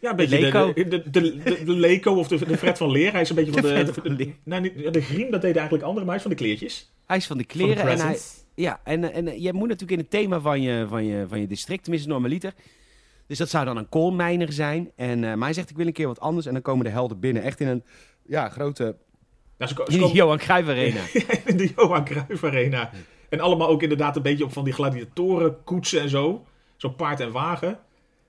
Ja, 0.00 0.10
een 0.10 0.16
beetje 0.16 0.38
de, 0.38 0.72
de, 0.74 0.88
de, 0.88 1.10
de, 1.10 1.42
de, 1.42 1.64
de 1.64 1.72
Leco 1.72 2.14
of 2.14 2.28
de, 2.28 2.46
de 2.46 2.56
Fred 2.58 2.78
van 2.78 2.90
Leer. 2.90 3.12
Hij 3.12 3.20
is 3.20 3.28
een 3.28 3.36
beetje 3.44 3.52
van 3.52 3.62
De 3.62 4.16
de... 4.16 4.32
Nou, 4.44 4.62
niet, 4.62 4.92
de 4.92 5.00
griem, 5.00 5.30
dat 5.30 5.40
deden 5.40 5.56
eigenlijk 5.56 5.82
anderen, 5.84 6.06
maar 6.06 6.06
hij 6.06 6.14
is 6.16 6.22
van 6.22 6.30
de 6.30 6.36
kleertjes. 6.36 6.92
Hij 7.06 7.16
is 7.16 7.26
van 7.26 7.38
de 7.38 7.44
Van 7.48 7.58
de 7.58 7.64
kleren. 7.64 7.90
en 7.90 7.98
hij, 7.98 8.18
ja, 8.54 8.80
en, 8.84 9.12
en 9.12 9.28
eh, 9.28 9.42
je 9.42 9.52
moet 9.52 9.68
natuurlijk 9.68 9.92
in 9.92 9.98
het 9.98 10.10
thema 10.10 10.40
van 10.40 10.62
je, 10.62 10.86
van 10.88 11.04
je, 11.04 11.24
van 11.28 11.40
je 11.40 11.46
district, 11.46 11.82
tenminste 11.82 12.08
normaliter. 12.08 12.52
Dus 13.26 13.38
dat 13.38 13.48
zou 13.48 13.64
dan 13.64 13.76
een 13.76 13.88
koolmijner 13.88 14.52
zijn. 14.52 14.90
En, 14.96 15.24
eh, 15.24 15.34
maar 15.34 15.44
hij 15.44 15.52
zegt, 15.52 15.70
ik 15.70 15.76
wil 15.76 15.86
een 15.86 15.92
keer 15.92 16.06
wat 16.06 16.20
anders. 16.20 16.46
En 16.46 16.52
dan 16.52 16.62
komen 16.62 16.84
de 16.84 16.90
helden 16.90 17.20
binnen. 17.20 17.42
Echt 17.42 17.60
in 17.60 17.68
een 17.68 17.84
ja, 18.26 18.48
grote... 18.48 18.96
Nou, 19.58 19.70
ze, 19.70 19.76
ko- 19.76 19.84
ze 19.84 19.90
In 19.90 19.96
de 19.96 20.02
komen 20.02 20.16
Johan 20.16 20.38
Cruijff 20.38 20.68
Arena. 20.68 21.00
in 21.50 21.56
de 21.56 21.72
Johan 21.76 22.04
Cruijff 22.04 22.44
Arena. 22.44 22.90
En 23.34 23.40
allemaal 23.40 23.68
ook 23.68 23.82
inderdaad 23.82 24.16
een 24.16 24.22
beetje 24.22 24.44
op 24.44 24.52
van 24.52 24.64
die 24.64 24.72
gladiatoren, 24.72 25.64
koetsen 25.64 26.00
en 26.00 26.08
zo. 26.08 26.44
Zo 26.76 26.88
paard 26.88 27.20
en 27.20 27.32
wagen. 27.32 27.78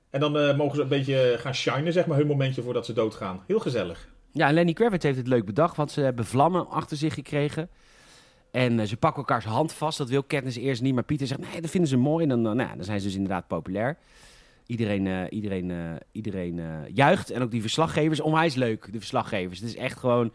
En 0.09 0.19
dan 0.19 0.37
eh, 0.37 0.57
mogen 0.57 0.75
ze 0.75 0.81
een 0.81 0.87
beetje 0.87 1.35
gaan 1.39 1.55
shinen, 1.55 1.93
zeg 1.93 2.05
maar, 2.05 2.17
hun 2.17 2.27
momentje 2.27 2.61
voordat 2.61 2.85
ze 2.85 2.93
doodgaan. 2.93 3.43
Heel 3.47 3.59
gezellig. 3.59 4.07
Ja, 4.31 4.47
en 4.47 4.53
Lenny 4.53 4.73
Kravitz 4.73 5.03
heeft 5.03 5.17
het 5.17 5.27
leuk 5.27 5.45
bedacht, 5.45 5.75
want 5.75 5.91
ze 5.91 6.01
hebben 6.01 6.25
vlammen 6.25 6.69
achter 6.69 6.97
zich 6.97 7.13
gekregen. 7.13 7.69
En 8.51 8.79
eh, 8.79 8.85
ze 8.85 8.97
pakken 8.97 9.19
elkaars 9.19 9.45
hand 9.45 9.73
vast. 9.73 9.97
Dat 9.97 10.09
wil 10.09 10.23
Katniss 10.23 10.57
eerst 10.57 10.81
niet, 10.81 10.93
maar 10.93 11.03
Pieter 11.03 11.27
zegt, 11.27 11.51
nee, 11.51 11.61
dat 11.61 11.69
vinden 11.69 11.89
ze 11.89 11.97
mooi. 11.97 12.23
En 12.23 12.29
dan, 12.29 12.47
eh, 12.47 12.65
nou, 12.65 12.75
dan 12.75 12.85
zijn 12.85 12.99
ze 12.99 13.05
dus 13.05 13.15
inderdaad 13.15 13.47
populair. 13.47 13.97
Iedereen, 14.67 15.07
eh, 15.07 15.21
iedereen, 15.29 15.71
eh, 15.71 15.77
iedereen 16.11 16.59
eh, 16.59 16.65
juicht. 16.93 17.29
En 17.29 17.41
ook 17.41 17.51
die 17.51 17.61
verslaggevers. 17.61 18.19
Onwijs 18.19 18.55
leuk, 18.55 18.91
de 18.91 18.97
verslaggevers. 18.97 19.59
Het 19.59 19.69
is 19.69 19.75
echt 19.75 19.99
gewoon... 19.99 20.33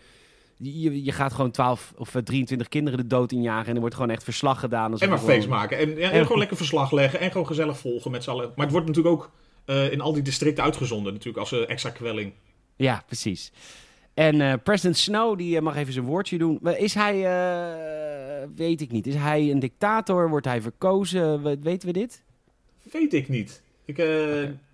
Je, 0.63 1.05
je 1.05 1.13
gaat 1.13 1.33
gewoon 1.33 1.51
12 1.51 1.93
of 1.97 2.15
eh, 2.15 2.23
23 2.23 2.69
kinderen 2.69 2.99
de 2.99 3.07
dood 3.07 3.33
injagen. 3.33 3.67
En 3.69 3.75
er 3.75 3.81
wordt 3.81 3.95
gewoon 3.95 4.11
echt 4.11 4.25
verslag 4.25 4.61
gedaan. 4.61 4.99
En 4.99 5.09
maar 5.09 5.19
gewoon- 5.19 5.35
feest 5.35 5.49
maken. 5.49 5.79
En, 5.79 5.89
ja, 5.89 5.95
en 6.11 6.11
En- 6.19 6.23
gewoon 6.23 6.39
lekker 6.39 6.57
verslag 6.57 6.93
leggen. 6.93 7.21
En 7.21 7.31
gewoon 7.31 7.47
gezellig 7.47 7.79
volgen 7.79 8.11
met 8.11 8.25
z'n 8.25 8.31
allen. 8.31 8.47
Maar 8.55 8.65
het 8.65 8.71
wordt 8.75 8.87
natuurlijk 8.87 9.15
ook 9.15 9.31
eh, 9.65 9.93
in 9.93 10.01
al 10.01 10.13
die 10.13 10.23
districten 10.23 10.65
uitgezonden. 10.65 11.13
Natuurlijk 11.13 11.39
als 11.39 11.53
eh, 11.53 11.69
extra 11.71 11.91
kwelling. 11.91 12.33
Ja, 12.77 13.03
precies. 13.07 13.53
En 14.15 14.41
eh, 14.41 14.53
president 14.65 14.97
Snow 14.97 15.39
die 15.39 15.57
eh, 15.57 15.63
mag 15.63 15.77
even 15.77 15.93
zijn 15.93 16.05
woordje 16.05 16.39
doen. 16.39 16.61
Is 16.77 16.95
hij, 16.95 17.15
eh, 17.25 18.49
weet 18.57 18.81
ik 18.81 18.91
niet, 18.91 19.07
is 19.07 19.15
hij 19.15 19.51
een 19.51 19.59
dictator? 19.59 20.29
Wordt 20.29 20.47
hij 20.47 20.63
verkozen? 20.63 21.43
We- 21.43 21.59
Weten 21.63 21.87
we 21.89 21.93
dit? 21.95 22.23
Weet 22.93 23.15
ik 23.15 23.29
niet. 23.29 23.63
Ik, 23.85 23.99
eh, 23.99 24.07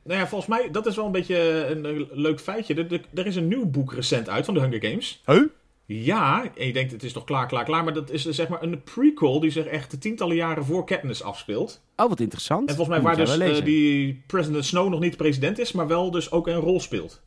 Nou 0.03 0.19
ja, 0.21 0.27
volgens 0.27 0.51
mij, 0.51 0.71
dat 0.71 0.87
is 0.87 0.97
wel 0.97 1.07
een 1.07 1.13
beetje 1.13 1.67
een, 1.67 1.85
een 1.85 2.09
leuk 2.13 2.41
feitje. 2.41 2.75
Er, 2.75 2.93
er- 2.93 3.05
er 3.15 3.27
is 3.27 3.37
een 3.37 3.49
nieuw 3.49 3.67
boek 3.67 3.93
recent 3.93 4.29
uit 4.29 4.45
van 4.45 4.55
de 4.55 4.61
Hunger 4.61 4.85
Games. 4.85 5.23
Huh? 5.27 5.43
Ja, 5.87 6.51
en 6.57 6.67
je 6.67 6.73
denkt 6.73 6.93
het 6.93 7.03
is 7.03 7.13
toch 7.13 7.25
klaar, 7.25 7.47
klaar, 7.47 7.65
klaar. 7.65 7.85
Maar 7.85 7.93
dat 7.93 8.11
is 8.11 8.27
eh, 8.27 8.33
zeg 8.33 8.49
maar 8.49 8.63
een 8.63 8.83
prequel 8.83 9.41
die 9.41 9.51
zich 9.51 9.67
echt 9.67 10.01
tientallen 10.01 10.37
jaren 10.37 10.65
voor 10.65 10.85
Katniss 10.85 11.23
afspeelt. 11.23 11.83
Oh, 11.97 12.09
wat 12.09 12.21
interessant. 12.21 12.69
En 12.69 12.77
volgens 12.77 12.97
mij 12.97 13.07
waar 13.07 13.17
dus 13.17 13.39
eh, 13.39 13.65
die 13.65 14.23
President 14.27 14.65
Snow 14.65 14.89
nog 14.89 15.01
niet 15.01 15.17
president 15.17 15.59
is, 15.59 15.73
maar 15.73 15.87
wel 15.87 16.11
dus 16.11 16.31
ook 16.31 16.47
een 16.47 16.55
rol 16.55 16.81
speelt. 16.81 17.23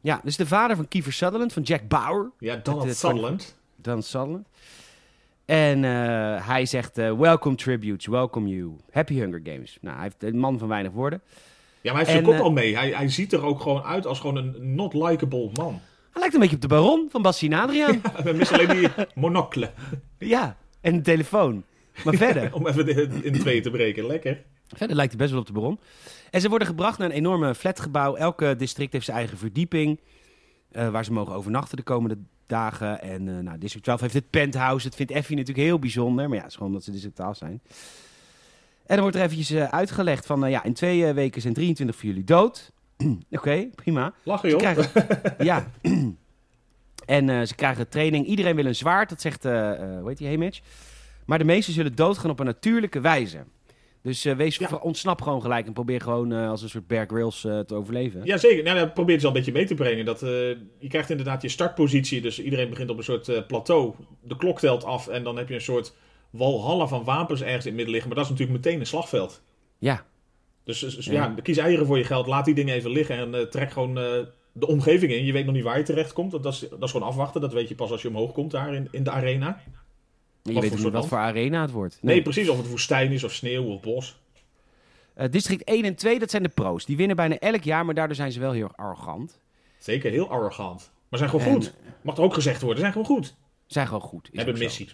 Ja, 0.00 0.20
dus 0.24 0.36
de 0.36 0.46
vader 0.46 0.76
van 0.76 0.88
Kiefer 0.88 1.12
Sutherland, 1.12 1.52
van 1.52 1.62
Jack 1.62 1.88
Bauer. 1.88 2.30
Ja, 2.38 2.56
Donald 2.56 2.86
de 2.86 2.94
Sutherland. 2.94 3.56
Dan 3.76 4.02
Sutherland. 4.02 4.46
En 5.48 5.84
eh, 5.84 6.46
hij 6.46 6.66
zegt, 6.66 6.98
eh, 6.98 7.12
welcome 7.12 7.56
tributes, 7.56 8.06
welcome 8.06 8.48
you. 8.48 8.76
Happy 8.90 9.14
Hunger 9.14 9.40
Games. 9.44 9.78
Nou, 9.80 9.94
hij 9.94 10.04
heeft 10.04 10.22
een 10.22 10.38
man 10.38 10.58
van 10.58 10.68
weinig 10.68 10.92
woorden. 10.92 11.20
Ja, 11.80 11.92
maar 11.92 12.04
hij 12.04 12.14
heeft 12.14 12.18
En, 12.18 12.24
zijn 12.24 12.24
kop 12.24 12.34
eh, 12.34 12.40
al 12.40 12.52
mee. 12.52 12.76
Hij, 12.76 12.90
hij 12.90 13.08
ziet 13.08 13.32
er 13.32 13.44
ook 13.44 13.60
gewoon 13.60 13.82
uit 13.82 14.06
als 14.06 14.20
gewoon 14.20 14.36
een 14.36 14.74
not 14.74 14.94
likable 14.94 15.50
man. 15.54 15.80
Hij 16.18 16.26
lijkt 16.28 16.34
een 16.34 16.40
beetje 16.40 16.54
op 16.56 16.62
de 16.62 16.68
baron 16.76 17.08
van 17.10 17.22
Bastien 17.22 17.54
Adriaan. 17.54 18.00
We 18.24 18.32
missen 18.32 18.58
alleen 18.58 18.76
die 18.80 18.88
monocle. 19.14 19.72
ja, 20.18 20.56
en 20.80 20.94
een 20.94 21.02
telefoon. 21.02 21.64
Maar 22.04 22.14
verder, 22.26 22.54
Om 22.54 22.66
even 22.66 22.84
de- 22.86 23.20
in 23.22 23.32
twee 23.32 23.60
te 23.60 23.70
breken. 23.70 24.06
Lekker. 24.06 24.42
verder 24.76 24.96
lijkt 24.96 25.10
hij 25.12 25.20
best 25.20 25.30
wel 25.30 25.40
op 25.40 25.46
de 25.46 25.52
baron. 25.52 25.80
En 26.30 26.40
ze 26.40 26.48
worden 26.48 26.68
gebracht 26.68 26.98
naar 26.98 27.08
een 27.08 27.14
enorme 27.14 27.54
flatgebouw. 27.54 28.14
Elke 28.14 28.54
district 28.56 28.92
heeft 28.92 29.04
zijn 29.04 29.16
eigen 29.16 29.38
verdieping. 29.38 30.00
eh, 30.72 30.88
waar 30.90 31.04
ze 31.04 31.12
mogen 31.12 31.34
overnachten 31.34 31.76
de 31.76 31.82
komende 31.82 32.18
dagen. 32.46 33.02
En 33.02 33.28
eh, 33.28 33.38
nou, 33.38 33.58
District 33.58 33.84
12 33.84 34.00
heeft 34.00 34.14
het 34.14 34.30
penthouse. 34.30 34.86
Dat 34.88 34.96
vindt 34.96 35.12
Effie 35.12 35.36
natuurlijk 35.36 35.66
heel 35.66 35.78
bijzonder. 35.78 36.24
Maar 36.28 36.36
ja, 36.36 36.42
het 36.42 36.50
is 36.50 36.56
gewoon 36.56 36.68
omdat 36.70 36.84
ze 36.84 36.90
District 36.90 37.16
12 37.16 37.36
zijn. 37.36 37.60
En 38.86 38.94
dan 38.94 39.00
wordt 39.00 39.16
er 39.16 39.22
eventjes 39.22 39.50
eh, 39.50 39.64
uitgelegd 39.68 40.26
van... 40.26 40.50
ja, 40.50 40.62
in 40.64 40.72
twee 40.74 41.12
weken 41.12 41.40
zijn 41.42 41.54
23 41.54 41.96
van 41.96 42.08
jullie 42.08 42.24
dood. 42.24 42.72
Oké, 43.30 43.68
prima. 43.74 44.12
Lachen 44.24 44.50
Ze 44.50 44.56
joh. 44.56 44.72
krijgen, 44.72 45.06
ja. 45.44 45.70
en 47.06 47.28
eh, 47.28 47.42
ze 47.42 47.54
krijgen 47.54 47.88
training. 47.88 48.26
Iedereen 48.26 48.56
wil 48.56 48.66
een 48.66 48.74
zwaard, 48.74 49.08
dat 49.08 49.20
zegt, 49.20 49.44
eh 49.44 49.52
hoe 50.00 50.02
heet 50.08 50.18
die, 50.18 50.28
Hamish. 50.28 50.60
Maar 51.26 51.38
de 51.38 51.44
meesten 51.44 51.74
zullen 51.74 51.94
doodgaan 51.94 52.30
op 52.30 52.38
een 52.40 52.46
natuurlijke 52.46 53.00
wijze. 53.00 53.44
Dus 54.02 54.22
wees, 54.24 54.56
Ja. 54.56 54.68
ontsnap 54.76 55.22
gewoon 55.22 55.42
gelijk 55.42 55.66
en 55.66 55.72
probeer 55.72 56.00
gewoon 56.00 56.32
als 56.32 56.62
een 56.62 56.68
soort 56.68 56.86
Bear 56.86 57.06
Grylls 57.06 57.40
te 57.40 57.74
overleven. 57.74 58.20
Ja, 58.24 58.36
zeker. 58.36 58.64
Nou, 58.64 58.78
dat 58.78 58.94
probeert 58.94 59.20
ze 59.20 59.26
al 59.26 59.32
een 59.32 59.38
beetje 59.38 59.52
mee 59.52 59.66
te 59.66 59.74
brengen. 59.74 60.04
Dat, 60.04 60.20
je 60.20 60.86
krijgt 60.88 61.10
inderdaad 61.10 61.42
je 61.42 61.48
startpositie. 61.48 62.20
Dus 62.20 62.42
iedereen 62.42 62.68
begint 62.70 62.90
op 62.90 62.96
een 62.98 63.04
soort 63.04 63.46
plateau. 63.46 63.94
De 64.22 64.36
klok 64.36 64.58
telt 64.58 64.84
af. 64.84 65.08
En 65.08 65.24
dan 65.24 65.36
heb 65.36 65.48
je 65.48 65.54
een 65.54 65.60
soort 65.60 65.94
walhalla 66.30 66.86
van 66.86 67.04
wapens 67.04 67.40
ergens 67.42 67.64
in 67.64 67.66
het 67.66 67.74
midden 67.74 67.90
liggen. 67.94 68.08
Maar 68.08 68.18
dat 68.22 68.24
is 68.32 68.38
natuurlijk 68.38 68.64
meteen 68.64 68.80
een 68.80 68.86
slagveld. 68.86 69.42
Ja, 69.78 70.04
Dus, 70.68 70.78
dus 70.80 71.04
Ja. 71.06 71.12
ja, 71.12 71.34
kies 71.42 71.56
eieren 71.56 71.86
voor 71.86 71.98
je 71.98 72.04
geld. 72.04 72.26
Laat 72.26 72.44
die 72.44 72.54
dingen 72.54 72.74
even 72.74 72.90
liggen. 72.90 73.16
En 73.16 73.34
eh, 73.34 73.40
trek 73.42 73.70
gewoon 73.70 73.98
eh, 73.98 74.04
de 74.52 74.66
omgeving 74.66 75.12
in. 75.12 75.24
Je 75.24 75.32
weet 75.32 75.44
nog 75.44 75.54
niet 75.54 75.64
waar 75.64 75.78
je 75.78 75.84
terecht 75.84 76.12
komt. 76.12 76.30
Dat 76.30 76.46
is, 76.46 76.58
dat 76.70 76.82
is 76.82 76.90
gewoon 76.90 77.08
afwachten. 77.08 77.40
Dat 77.40 77.52
weet 77.52 77.68
je 77.68 77.74
pas 77.74 77.90
als 77.90 78.02
je 78.02 78.08
omhoog 78.08 78.32
komt 78.32 78.50
daar 78.50 78.74
in, 78.74 78.88
in 78.90 79.02
de 79.02 79.10
arena. 79.10 79.60
je 80.42 80.52
voor 80.52 80.62
weet 80.62 80.70
ook 80.70 80.76
niet 80.76 80.82
wat 80.82 80.92
land? 80.92 81.08
voor 81.08 81.18
arena 81.18 81.60
het 81.60 81.70
wordt. 81.70 81.98
Nee. 82.02 82.22
precies. 82.22 82.48
Of 82.48 82.56
het 82.56 82.68
woestijn 82.68 83.12
is 83.12 83.24
of 83.24 83.32
sneeuw 83.32 83.64
of 83.64 83.80
bos. 83.80 84.20
Eh, 85.14 85.30
district 85.30 85.64
1 85.64 85.84
en 85.84 85.94
2, 85.94 86.18
dat 86.18 86.30
zijn 86.30 86.42
de 86.42 86.48
pro's. 86.48 86.84
Die 86.84 86.96
winnen 86.96 87.16
bijna 87.16 87.38
elk 87.38 87.62
jaar, 87.62 87.84
maar 87.84 87.94
daardoor 87.94 88.16
zijn 88.16 88.32
ze 88.32 88.40
wel 88.40 88.52
heel 88.52 88.64
erg 88.64 88.76
arrogant. 88.76 89.40
Zeker, 89.78 90.10
heel 90.10 90.28
arrogant. 90.30 90.90
Maar 91.08 91.18
zijn 91.18 91.30
gewoon 91.30 91.46
En- 91.46 91.52
goed. 91.52 91.74
Mag 92.02 92.16
er 92.16 92.22
ook 92.22 92.34
gezegd 92.34 92.60
worden. 92.60 92.80
Zijn 92.80 92.92
gewoon 92.92 93.06
goed. 93.06 93.34
Zijn 93.66 93.86
gewoon 93.86 94.02
goed. 94.02 94.30
Hebben 94.32 94.58
missie. 94.58 94.88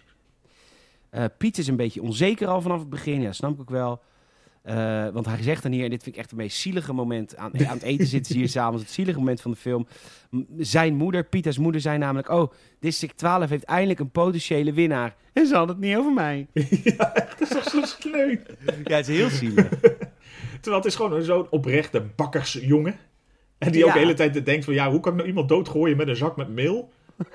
Piet 1.39 1.59
is 1.59 1.67
een 1.67 1.77
beetje 1.77 2.03
onzeker 2.03 2.49
al 2.49 2.61
vanaf 2.61 2.79
het 2.79 2.91
begin. 2.91 3.21
Ja, 3.21 3.33
snap 3.33 3.53
ik 3.55 3.61
ook 3.61 3.71
wel. 3.71 4.01
Eh, 4.65 5.09
want 5.13 5.27
hij 5.27 5.43
zegt 5.43 5.63
dan 5.63 5.73
hier, 5.73 5.85
en 5.85 5.91
dit 5.91 6.03
vind 6.03 6.15
ik 6.15 6.21
echt 6.21 6.31
het 6.31 6.39
meest 6.41 6.59
zielige 6.59 6.93
moment. 6.93 7.37
Aan, 7.37 7.53
aan 7.69 7.75
het 7.75 7.83
eten 7.83 8.07
zitten 8.07 8.33
ze 8.33 8.39
hier 8.39 8.49
s'avonds. 8.49 8.83
Het 8.83 8.91
zielige 8.93 9.19
moment 9.19 9.41
van 9.41 9.51
de 9.51 9.57
film. 9.57 9.87
Zijn 10.59 10.95
moeder, 10.95 11.25
Pieter's 11.25 11.59
moeder, 11.59 11.81
zei 11.81 11.99
namelijk... 11.99 12.29
Oh, 12.29 12.53
District 12.81 13.17
12 13.19 13.49
heeft 13.49 13.65
eindelijk 13.65 14.01
een 14.01 14.11
potentiële 14.11 14.73
winnaar. 14.73 15.15
En 15.33 15.47
ze 15.47 15.55
had 15.57 15.69
het 15.69 15.79
niet 15.79 15.97
over 15.97 16.13
mij. 16.13 16.47
Dat 16.97 17.41
is 17.41 17.49
toch 17.49 17.69
zo 17.69 17.81
sneu. 17.85 18.37
Ja, 18.85 18.97
het 18.97 19.09
is 19.09 19.17
heel 19.17 19.29
zielig. 19.29 19.69
Terwijl 20.61 20.77
het 20.77 20.85
is 20.85 20.95
gewoon 20.95 21.23
zo'n 21.23 21.47
oprechte 21.51 22.01
bakkersjongen. 22.17 22.97
En 23.59 23.73
die 23.73 23.83
ook 23.83 23.89
Ja. 23.89 23.95
de 23.95 24.01
hele 24.01 24.15
tijd 24.15 24.45
denkt 24.47 24.65
van... 24.65 24.75
Ja, 24.75 24.91
hoe 24.91 25.01
kan 25.01 25.11
ik 25.13 25.17
nou 25.19 25.29
iemand 25.29 25.49
doodgooien 25.49 25.97
met 25.97 26.09
een 26.09 26.17
zak 26.17 26.37
met 26.37 26.49
meel? 26.49 26.93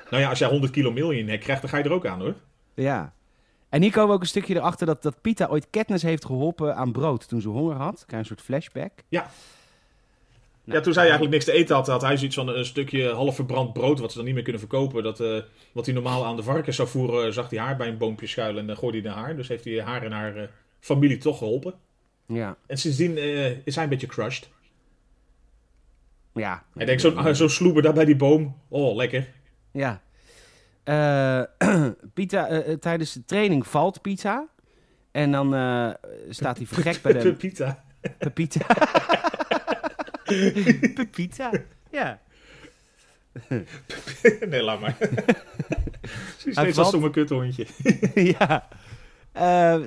Nou 0.10 0.24
ja, 0.24 0.30
als 0.30 0.40
jij 0.40 0.50
100 0.50 0.72
kilo 0.72 0.92
meel 0.92 1.12
in 1.12 1.18
je 1.18 1.24
nek 1.24 1.40
krijgt, 1.40 1.62
dan 1.62 1.70
ga 1.70 1.78
je 1.78 1.84
er 1.84 1.92
ook 1.92 2.06
aan 2.06 2.20
hoor. 2.22 2.36
Ja. 2.74 3.14
En 3.70 3.82
hier 3.82 3.92
komen 3.92 4.10
we 4.10 4.16
ook 4.16 4.22
een 4.22 4.28
stukje 4.28 4.56
erachter 4.56 4.86
dat, 4.86 5.02
dat 5.02 5.22
Pita 5.22 5.48
ooit 5.48 5.70
Katniss 5.70 6.04
heeft 6.04 6.26
geholpen 6.26 6.76
aan 6.76 6.92
brood 6.92 7.28
toen 7.28 7.42
ze 7.42 7.50
honger 7.50 7.76
had. 7.76 8.04
Krijg 8.08 8.22
een 8.22 8.28
soort 8.28 8.42
flashback. 8.42 8.92
Ja. 9.08 9.32
Nou, 10.64 10.78
ja, 10.78 10.84
toen 10.84 10.94
zij 10.94 11.04
eigenlijk 11.04 11.34
niks 11.34 11.46
te 11.46 11.52
eten 11.52 11.76
had, 11.76 11.88
had 11.88 12.02
hij 12.02 12.18
zoiets 12.18 12.36
van 12.36 12.48
een 12.48 12.66
stukje 12.66 13.12
half 13.12 13.36
verbrand 13.36 13.74
brood... 13.74 14.00
wat 14.00 14.12
ze 14.12 14.18
dan 14.18 14.26
niet 14.26 14.34
meer 14.34 14.44
kunnen 14.44 14.62
verkopen. 14.62 15.04
Dat, 15.04 15.20
eh, 15.20 15.38
wat 15.72 15.86
hij 15.86 15.94
normaal 15.94 16.26
aan 16.26 16.36
de 16.36 16.44
varkens 16.44 16.76
zou 16.76 16.88
voeren, 16.88 17.34
zag 17.34 17.50
hij 17.50 17.60
haar 17.60 17.78
bij 17.78 17.88
een 17.88 17.98
boompje 17.98 18.28
schuilen... 18.28 18.62
en 18.62 18.68
dan 18.68 18.78
gooide 18.78 19.00
hij 19.00 19.08
naar 19.08 19.18
haar. 19.18 19.36
Dus 19.36 19.48
heeft 19.48 19.66
hij 19.66 19.82
haar 19.82 20.04
en 20.04 20.12
haar 20.12 20.36
eh, 20.36 20.48
familie 20.80 21.18
toch 21.18 21.38
geholpen. 21.38 21.74
Ja. 22.26 22.58
En 22.66 22.78
sindsdien 22.78 23.18
eh, 23.18 23.66
is 23.66 23.76
hij 23.76 23.84
een 23.84 23.90
beetje 23.90 24.08
crushed. 24.08 24.50
Ja. 26.34 26.64
Hij 26.74 26.86
denkt 26.86 27.02
zo'n 27.02 27.36
zo 27.36 27.48
sloeber 27.48 27.82
daar 27.82 27.94
bij 27.94 28.06
die 28.06 28.16
boom. 28.16 28.58
Oh, 28.68 28.96
lekker. 28.96 29.28
Ja. 29.72 30.02
Eh, 30.90 31.44
Pita, 32.14 32.48
eh, 32.48 32.72
eh, 32.72 32.80
tijdens 32.80 33.14
de 33.14 33.26
training 33.26 33.68
valt 33.68 34.02
Pita. 34.02 34.48
En 35.12 35.32
dan 35.32 35.48
staat 36.30 36.58
hij 36.58 36.66
vergekt 36.66 37.02
bij 37.02 37.14
de 37.14 37.20
Pepita. 37.20 37.84
Pepita. 38.18 38.66
Pepita. 40.94 41.52
Ja. 41.92 42.20
nee, 44.50 44.64
laat 44.64 44.80
maar. 44.80 44.98
Zie 46.38 46.54
Hij 46.54 46.72
steeds 46.72 46.78
valt- 46.78 47.12
kuthondje. 47.12 47.68
ja. 48.14 48.68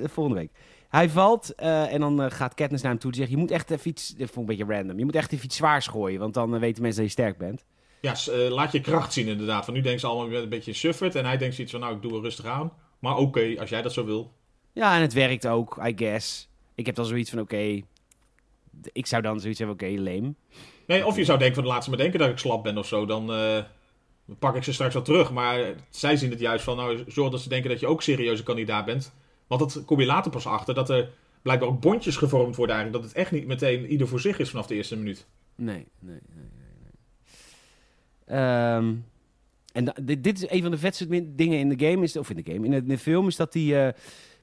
Volgende 0.05 0.39
week. 0.39 0.51
Hij 0.89 1.09
valt 1.11 1.55
en 1.55 2.01
dan 2.01 2.31
gaat 2.31 2.55
Katniss 2.55 2.83
naar 2.83 2.93
hem 2.93 3.01
toe 3.01 3.11
en 3.11 3.17
zegt... 3.17 3.31
Je 3.31 3.37
moet 3.37 3.51
echt 3.51 3.71
even 3.71 3.91
iets... 3.91 4.09
Dit 4.09 4.31
vond 4.31 4.51
ik 4.51 4.59
een 4.59 4.67
beetje 4.67 4.75
random. 4.75 4.99
Je 4.99 5.05
moet 5.05 5.15
echt 5.15 5.33
even 5.33 5.45
iets 5.45 5.57
zwaars 5.57 5.87
gooien. 5.87 6.21
Want 6.21 6.35
dan 6.35 6.59
weten 6.59 6.83
mensen 6.83 7.03
dat 7.03 7.13
je 7.13 7.21
sterk 7.21 7.39
bent. 7.39 7.65
Ja, 8.03 8.15
s- 8.15 8.29
eh, 8.29 8.49
laat 8.49 8.73
je 8.73 8.81
kracht 8.81 9.13
zien 9.13 9.27
inderdaad. 9.29 9.65
Van 9.65 9.75
nu 9.75 9.81
denken 9.81 10.01
ze 10.01 10.07
allemaal 10.07 10.29
weer 10.29 10.43
een 10.43 10.49
beetje 10.49 10.73
sufferd. 10.73 11.15
En 11.15 11.25
hij 11.25 11.37
denkt 11.37 11.55
zoiets 11.55 11.73
van, 11.73 11.83
nou, 11.83 11.95
ik 11.97 12.03
doe 12.03 12.15
er 12.15 12.21
rustig 12.23 12.45
aan. 12.45 12.73
Maar 12.99 13.17
oké, 13.17 13.55
als 13.59 13.71
jij 13.71 13.83
dat 13.83 13.93
zo 13.93 14.05
wil. 14.05 14.33
Ja, 14.73 14.95
en 14.97 15.01
het 15.01 15.13
werkt 15.13 15.47
ook, 15.47 15.81
I 15.87 15.93
guess. 15.97 16.49
Ik 16.75 16.87
heb 16.87 16.95
dan 16.95 17.05
zoiets 17.07 17.31
van, 17.31 17.41
oké... 17.41 17.81
ik 18.93 19.07
zou 19.07 19.23
dan 19.23 19.41
zoiets 19.41 19.59
hebben, 19.59 19.77
oké, 19.77 20.01
leem. 20.01 20.37
Nee, 20.87 21.07
of 21.07 21.17
je 21.17 21.25
zou 21.25 21.39
denken 21.39 21.57
van, 21.63 21.67
laat 21.73 21.85
ze 21.85 21.91
maar 21.91 21.99
denken 21.99 22.19
dat 22.19 22.29
ik 22.29 22.39
slap 22.39 22.63
ben 22.63 22.79
of 22.79 22.87
zo. 22.87 23.07
Dan 23.07 23.33
eh, 23.33 23.59
pak 24.39 24.57
ik 24.57 24.65
ze 24.65 24.73
straks 24.73 24.95
wel 24.95 25.03
terug. 25.03 25.33
Maar 25.33 25.75
zij 25.91 26.17
zien 26.17 26.31
het 26.31 26.41
juist 26.41 26.65
van, 26.65 26.77
nou, 26.77 27.05
zorg 27.07 27.31
dat 27.31 27.41
ze 27.41 27.49
denken 27.49 27.71
dat 27.71 27.81
je 27.81 27.87
ook 27.87 28.03
serieuze 28.03 28.43
kandidaat 28.43 28.85
bent. 28.85 29.13
Want 29.47 29.61
dat 29.61 29.85
kom 29.85 30.01
je 30.01 30.07
later 30.07 30.31
pas 30.31 30.47
achter. 30.47 30.75
Dat 30.75 30.91
er 30.91 31.11
blijkbaar 31.43 31.69
ook 31.69 31.81
bondjes 31.81 32.17
gevormd 32.17 32.57
worden 32.57 32.75
eigenlijk. 32.77 33.05
Dat 33.05 33.13
het 33.15 33.23
echt 33.23 33.33
niet 33.33 33.47
meteen 33.47 33.87
ieder 33.87 34.09
voor 34.09 34.21
zich 34.21 34.39
is 34.39 34.51
vanaf 34.51 34.67
de 34.67 34.75
eerste 34.75 34.97
minuut. 34.97 35.27
Nee, 35.55 35.87
nee, 35.99 36.19
nee, 36.35 36.45
Ehm, 38.33 38.95
en 39.73 39.93
dit, 40.03 40.25
dit 40.25 40.43
is 40.43 40.51
een 40.51 40.63
van 40.63 40.71
de 40.71 40.79
vetste 40.79 41.35
dingen 41.35 41.59
in 41.59 41.69
de 41.69 41.87
game, 41.91 42.03
is, 42.03 42.17
of 42.17 42.31
in 42.31 42.37
de 42.37 42.53
game, 42.53 42.65
in 42.65 42.71
de, 42.71 42.77
in 42.77 42.89
de 42.89 42.99
film, 42.99 43.27
is 43.27 43.37
dat 43.37 43.53
die... 43.53 43.79
eh, 43.79 43.93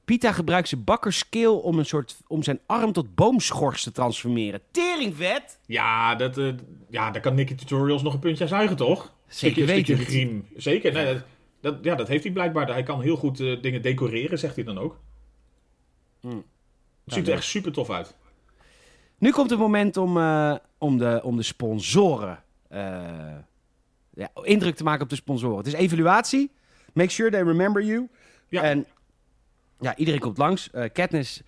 Pita 0.04 0.32
gebruikt 0.32 0.68
zijn 0.68 0.84
bakkerskill 0.84 1.46
om, 1.46 1.78
een 1.78 1.86
soort, 1.86 2.16
om 2.26 2.42
zijn 2.42 2.60
arm 2.66 2.92
tot 2.92 3.14
boomschors 3.14 3.82
te 3.82 3.92
transformeren. 3.92 4.60
Teringvet! 4.70 5.58
Ja, 5.66 6.14
dat, 6.14 6.38
eh, 6.38 6.52
ja, 6.88 7.10
daar 7.10 7.20
kan 7.22 7.34
Nicky 7.34 7.54
Tutorials 7.54 8.02
nog 8.02 8.12
een 8.14 8.18
puntje 8.20 8.42
aan 8.44 8.48
zuigen, 8.50 8.76
toch? 8.76 9.14
Zeker 9.26 9.66
weten. 9.66 9.98
griem. 9.98 10.46
Zeker, 10.56 10.92
nee, 10.92 11.14
dat, 11.14 11.22
dat, 11.60 11.78
ja, 11.82 11.94
dat 11.94 12.08
heeft 12.08 12.24
hij 12.24 12.32
blijkbaar. 12.32 12.72
Hij 12.72 12.82
kan 12.82 13.00
heel 13.00 13.16
goed 13.16 13.40
eh, 13.40 13.62
dingen 13.62 13.82
decoreren, 13.82 14.38
zegt 14.38 14.54
hij 14.54 14.64
dan 14.64 14.78
ook. 14.78 15.00
Hmm. 16.20 16.30
Het 16.30 16.44
Ja, 17.04 17.14
ziet 17.14 17.28
er 17.28 17.34
echt 17.34 17.44
super 17.44 17.72
tof 17.72 17.90
uit. 17.90 18.16
Nu 19.18 19.30
komt 19.30 19.50
het 19.50 19.58
moment 19.58 19.96
om, 19.96 20.18
om, 20.78 20.98
de, 20.98 21.20
om 21.22 21.36
de 21.36 21.42
sponsoren 21.42 22.42
eh, 22.68 23.36
ja, 24.14 24.30
indruk 24.42 24.76
te 24.76 24.84
maken 24.84 25.02
op 25.02 25.08
de 25.08 25.16
sponsoren. 25.16 25.56
Het 25.56 25.66
is 25.66 25.72
evaluatie. 25.72 26.50
Make 26.92 27.10
sure 27.10 27.30
they 27.30 27.42
remember 27.42 27.84
you. 27.84 28.08
Ja. 28.48 28.62
En 28.62 28.86
ja, 29.80 29.96
iedereen 29.96 30.20
komt 30.20 30.38
langs. 30.38 30.70
Eh 30.70 30.84
Katniss 30.92 31.42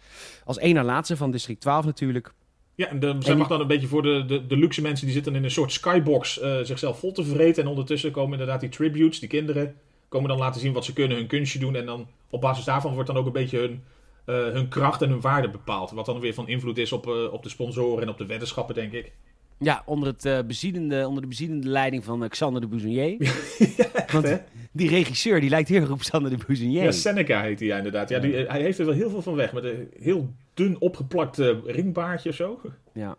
als 0.45 0.59
één 0.59 0.75
na 0.75 0.85
laatste 0.85 1.17
van 1.17 1.31
district 1.31 1.61
12 1.61 1.85
natuurlijk. 1.85 2.33
Ja, 2.75 2.89
en 2.89 3.01
de, 3.01 3.17
zij 3.19 3.35
mag 3.35 3.49
dan 3.49 3.61
een 3.61 3.67
beetje 3.67 3.87
voor 3.87 4.03
de, 4.03 4.25
de, 4.27 4.47
de 4.47 4.57
luxe 4.57 4.83
mensen 4.83 5.05
die 5.05 5.15
zitten 5.15 5.35
in 5.35 5.45
een 5.45 5.51
soort 5.51 5.73
skybox 5.73 6.41
eh, 6.41 6.59
zichzelf 6.63 6.99
vol 6.99 7.13
te 7.13 7.25
vreten. 7.25 7.63
En 7.63 7.69
ondertussen 7.69 8.11
komen 8.11 8.33
inderdaad 8.33 8.61
die 8.61 8.69
tributes, 8.69 9.19
die 9.19 9.29
kinderen, 9.29 9.77
komen 10.09 10.29
dan 10.29 10.39
laten 10.39 10.61
zien 10.61 10.73
wat 10.73 10.85
ze 10.85 10.93
kunnen, 10.93 11.17
hun 11.17 11.27
kunstje 11.27 11.59
doen. 11.59 11.75
En 11.75 11.87
dan 11.87 12.09
op 12.31 12.41
basis 12.41 12.65
daarvan 12.65 12.93
wordt 12.93 13.09
dan 13.09 13.17
ook 13.17 13.27
een 13.27 13.33
beetje 13.33 13.59
hun, 13.59 13.83
eh, 14.25 14.35
hun 14.35 14.69
kracht 14.69 15.03
en 15.03 15.09
hun 15.09 15.21
waarde 15.21 15.51
bepaald. 15.51 15.91
Wat 15.91 16.07
dan 16.07 16.21
weer 16.21 16.35
van 16.35 16.49
invloed 16.49 16.79
is 16.79 16.93
op, 16.93 17.07
op 17.07 17.43
de 17.43 17.49
sponsoren 17.49 18.03
en 18.03 18.09
op 18.09 18.19
de 18.19 18.27
weddenschappen, 18.27 18.75
denk 18.75 18.93
ik. 18.93 19.13
Ja, 19.59 19.83
onder, 19.87 20.09
het, 20.09 20.25
eh, 20.25 20.39
bezielende, 20.47 21.09
onder 21.09 21.23
de 21.23 21.29
bezielende 21.29 21.69
leiding 21.69 22.05
van 22.05 22.23
eh, 22.23 22.29
Xander 22.29 22.61
de 22.61 22.67
Bouzonier. 22.67 23.17
Want 24.13 24.25
hè? 24.25 24.37
die 24.73 24.89
regisseur 24.89 25.41
die 25.41 25.51
lijkt 25.51 25.69
heel 25.69 25.81
erg 25.81 25.91
op 25.91 25.99
Xander 25.99 26.31
de 26.31 26.45
Bouzonier. 26.47 26.83
Ja, 26.83 26.93
Seneca 26.93 27.43
heet 27.43 27.61
hij 27.61 27.77
inderdaad. 27.77 28.09
Ja, 28.09 28.19
die, 28.19 28.35
hij 28.35 28.63
heeft 28.63 28.79
er 28.79 28.87
wel 28.87 28.95
heel 28.95 29.11
veel 29.11 29.23
van 29.23 29.35
weg. 29.35 29.53
Met 29.53 29.65
een 29.65 29.91
heel 29.99 30.35
dun 30.55 30.81
opgeplakt 30.81 31.39
eh, 31.39 31.57
ringbaardje 31.65 32.29
of 32.29 32.35
zo. 32.35 32.61
Ja. 32.95 33.17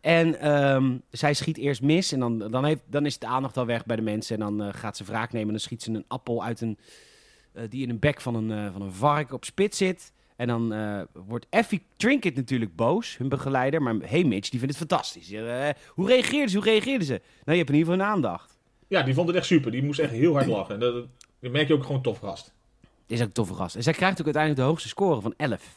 En 0.00 0.40
ehm, 0.40 0.98
zij 1.10 1.34
schiet 1.34 1.56
eerst 1.58 1.82
mis 1.82 2.12
en 2.12 2.20
dan, 2.20 2.38
dan, 2.38 2.64
heeft, 2.64 2.80
dan 2.86 3.06
is 3.06 3.18
de 3.18 3.26
aandacht 3.26 3.56
al 3.56 3.66
weg 3.66 3.86
bij 3.86 3.96
de 3.96 4.02
mensen. 4.02 4.34
En 4.34 4.40
dan 4.40 4.62
eh, 4.62 4.74
gaat 4.74 4.96
ze 4.96 5.04
wraak 5.04 5.32
nemen 5.32 5.46
en 5.46 5.52
dan 5.54 5.62
schiet 5.62 5.82
ze 5.82 5.90
een 5.90 6.04
appel 6.08 6.44
uit 6.44 6.60
een, 6.60 6.78
eh, 7.52 7.62
die 7.68 7.82
in 7.82 7.90
een 7.90 7.98
bek 7.98 8.20
van 8.20 8.34
een, 8.34 8.50
eh, 8.50 8.72
van 8.72 8.82
een 8.82 8.92
vark 8.92 9.32
op 9.32 9.44
spit 9.44 9.74
zit. 9.74 10.12
En 10.38 10.46
dan 10.46 10.72
eh, 10.72 11.00
wordt 11.12 11.46
Effie 11.50 11.82
Trinket 11.96 12.34
natuurlijk 12.34 12.76
boos, 12.76 13.16
hun 13.16 13.28
begeleider. 13.28 13.82
Maar 13.82 13.94
hey 13.94 14.24
Mitch, 14.24 14.48
die 14.48 14.58
vindt 14.58 14.78
het 14.78 14.88
fantastisch. 14.88 15.30
Eh, 15.30 15.68
hoe 15.88 16.06
reageerde 16.06 16.50
ze? 16.50 16.56
Hoe 16.56 16.66
reageerde 16.66 17.04
ze? 17.04 17.12
Nou, 17.12 17.22
je 17.44 17.56
hebt 17.56 17.68
in 17.68 17.76
ieder 17.76 17.92
geval 17.92 18.06
een 18.06 18.12
aandacht. 18.14 18.58
Ja, 18.88 19.02
die 19.02 19.14
vond 19.14 19.28
het 19.28 19.36
echt 19.36 19.46
super. 19.46 19.70
Die 19.70 19.82
moest 19.82 20.00
echt 20.00 20.10
heel 20.10 20.32
hard 20.32 20.46
lachen. 20.46 20.74
En 20.74 20.80
dat, 20.80 21.06
dat 21.40 21.52
merk 21.52 21.68
je 21.68 21.74
ook 21.74 21.84
gewoon 21.84 22.02
tof 22.02 22.18
gast. 22.18 22.52
Dit 22.80 23.16
is 23.16 23.20
ook 23.20 23.26
een 23.26 23.32
toffe 23.32 23.54
gast. 23.54 23.76
En 23.76 23.82
zij 23.82 23.92
krijgt 23.92 24.18
ook 24.18 24.24
uiteindelijk 24.24 24.62
de 24.62 24.68
hoogste 24.68 24.88
score 24.88 25.20
van 25.20 25.34
11. 25.36 25.76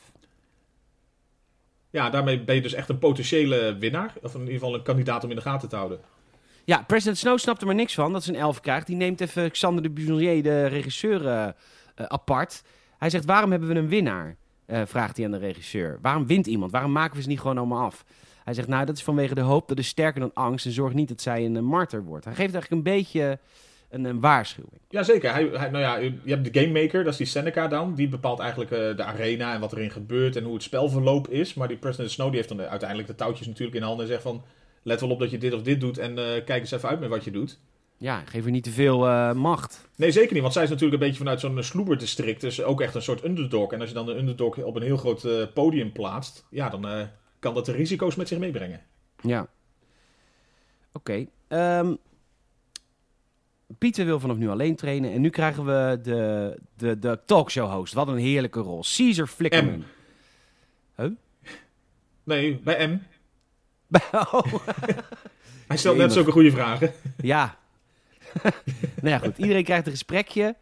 Ja, 1.89 2.09
daarmee 2.09 2.43
ben 2.43 2.55
je 2.55 2.61
dus 2.61 2.73
echt 2.73 2.89
een 2.89 2.99
potentiële 2.99 3.77
winnaar. 3.79 4.13
Of 4.21 4.33
in 4.33 4.39
ieder 4.39 4.53
geval 4.53 4.73
een 4.73 4.83
kandidaat 4.83 5.23
om 5.23 5.29
in 5.29 5.35
de 5.35 5.41
gaten 5.41 5.69
te 5.69 5.75
houden. 5.75 5.99
Ja, 6.65 6.83
president 6.87 7.17
Snow 7.17 7.37
snapt 7.37 7.61
er 7.61 7.67
maar 7.67 7.75
niks 7.75 7.93
van 7.93 8.13
dat 8.13 8.23
ze 8.23 8.29
een 8.29 8.39
11 8.39 8.59
krijgt. 8.59 8.87
Die 8.87 8.95
neemt 8.95 9.21
even 9.21 9.51
Xander 9.51 9.83
de 9.83 9.89
Buzonier, 9.89 10.43
de 10.43 10.65
regisseur, 10.65 11.27
eh, 11.27 11.47
apart. 11.95 12.63
Hij 12.97 13.09
zegt, 13.09 13.25
waarom 13.25 13.51
hebben 13.51 13.69
we 13.69 13.75
een 13.75 13.87
winnaar? 13.87 14.37
Eh, 14.71 14.81
vraagt 14.85 15.15
hij 15.17 15.25
aan 15.25 15.31
de 15.31 15.37
regisseur. 15.37 15.99
Waarom 16.01 16.27
wint 16.27 16.47
iemand? 16.47 16.71
Waarom 16.71 16.91
maken 16.91 17.15
we 17.15 17.21
ze 17.21 17.27
niet 17.27 17.39
gewoon 17.39 17.57
allemaal 17.57 17.85
af? 17.85 18.05
Hij 18.43 18.53
zegt, 18.53 18.67
nou, 18.67 18.85
dat 18.85 18.95
is 18.97 19.03
vanwege 19.03 19.35
de 19.35 19.41
hoop. 19.41 19.67
Dat 19.67 19.79
is 19.79 19.87
sterker 19.87 20.19
dan 20.19 20.31
angst. 20.33 20.65
En 20.65 20.71
zorg 20.71 20.93
niet 20.93 21.07
dat 21.07 21.21
zij 21.21 21.45
een 21.45 21.55
eh, 21.55 21.61
martyr 21.61 22.03
wordt. 22.03 22.25
Hij 22.25 22.33
geeft 22.35 22.53
eigenlijk 22.53 22.85
een 22.87 22.93
beetje 22.93 23.39
een, 23.89 24.19
waarschuwing. 24.19 24.81
Jazeker. 24.89 25.31
Hij, 25.33 25.49
hij, 25.53 25.69
nou 25.69 25.83
ja, 25.83 25.97
je 25.97 26.13
hebt 26.25 26.53
de 26.53 26.59
Game 26.61 26.81
Maker, 26.81 27.03
dat 27.03 27.11
is 27.11 27.17
die 27.17 27.27
Seneca 27.27 27.67
dan. 27.67 27.95
Die 27.95 28.07
bepaalt 28.09 28.39
eigenlijk 28.39 28.71
eh, 28.71 28.77
de 28.95 29.03
arena 29.03 29.53
en 29.53 29.59
wat 29.59 29.71
erin 29.73 29.91
gebeurt 29.91 30.35
en 30.35 30.43
hoe 30.43 30.53
het 30.53 30.63
spelverloop 30.63 31.27
is. 31.27 31.53
Maar 31.53 31.67
die 31.67 31.77
President 31.77 32.11
Snow 32.11 32.27
die 32.27 32.35
heeft 32.35 32.47
dan 32.49 32.57
de- 32.57 32.67
uiteindelijk 32.67 33.07
de 33.09 33.15
touwtjes 33.15 33.47
natuurlijk 33.47 33.77
in 33.77 33.83
handen 33.83 34.05
en 34.05 34.11
zegt 34.11 34.23
van... 34.23 34.43
Let 34.83 35.01
wel 35.01 35.09
op 35.09 35.19
dat 35.19 35.31
je 35.31 35.37
dit 35.37 35.53
of 35.53 35.61
dit 35.61 35.79
doet 35.79 35.97
en 35.97 36.15
kijk 36.15 36.49
eens 36.59 36.71
even 36.71 36.89
uit 36.89 36.99
met 36.99 37.09
wat 37.09 37.23
je 37.23 37.31
doet. 37.31 37.59
Ja, 38.01 38.23
geef 38.25 38.45
er 38.45 38.51
niet 38.51 38.63
te 38.63 38.71
veel 38.71 39.07
eh, 39.07 39.33
macht. 39.33 39.89
Nee, 39.95 40.11
zeker 40.11 40.33
niet, 40.33 40.41
want 40.41 40.53
zij 40.53 40.63
is 40.63 40.69
natuurlijk 40.69 41.01
een 41.01 41.07
beetje 41.07 41.23
vanuit 41.23 41.39
zo'n 41.39 41.63
sloeberdistrict. 41.63 42.41
Dus 42.41 42.63
ook 42.63 42.81
echt 42.81 42.95
een 42.95 43.01
soort 43.01 43.23
underdog. 43.23 43.71
En 43.71 43.79
als 43.79 43.89
je 43.89 43.95
dan 43.95 44.05
de 44.05 44.17
underdog 44.17 44.57
op 44.57 44.75
een 44.75 44.81
heel 44.81 44.97
groot 44.97 45.23
eh, 45.23 45.43
podium 45.53 45.91
plaatst... 45.91 46.45
Ja, 46.49 46.69
dan 46.69 46.87
eh, 46.87 47.07
kan 47.39 47.53
dat 47.53 47.65
de 47.65 47.71
risico's 47.71 48.15
met 48.15 48.27
zich 48.27 48.37
meebrengen. 48.37 48.81
Ja. 49.21 49.47
Oké. 50.93 51.25
ehm, 51.47 51.95
Pieter 53.77 54.05
wil 54.05 54.19
vanaf 54.19 54.37
nu 54.37 54.49
alleen 54.49 54.75
trainen. 54.75 55.11
En 55.11 55.21
nu 55.21 55.29
krijgen 55.29 55.65
we 55.65 55.99
de, 56.01 56.57
de, 56.77 56.99
de 56.99 57.19
talkshow-host. 57.25 57.93
Wat 57.93 58.07
een 58.07 58.17
heerlijke 58.17 58.59
rol. 58.59 58.83
Caesar 58.95 59.27
Flickerman. 59.27 59.83
Nee, 62.23 62.59
bij 62.63 62.87
M. 62.87 62.99
Oh, 64.11 64.43
Hij 65.67 65.77
stelt 65.77 65.97
net 65.97 66.13
zulke 66.13 66.31
goede 66.31 66.51
vragen. 66.51 66.91
ja. 67.17 67.59
nou 69.01 69.09
ja, 69.09 69.17
goed. 69.17 69.37
Iedereen 69.37 69.63
krijgt 69.63 69.85
een 69.85 69.91
gesprekje. 69.91 70.55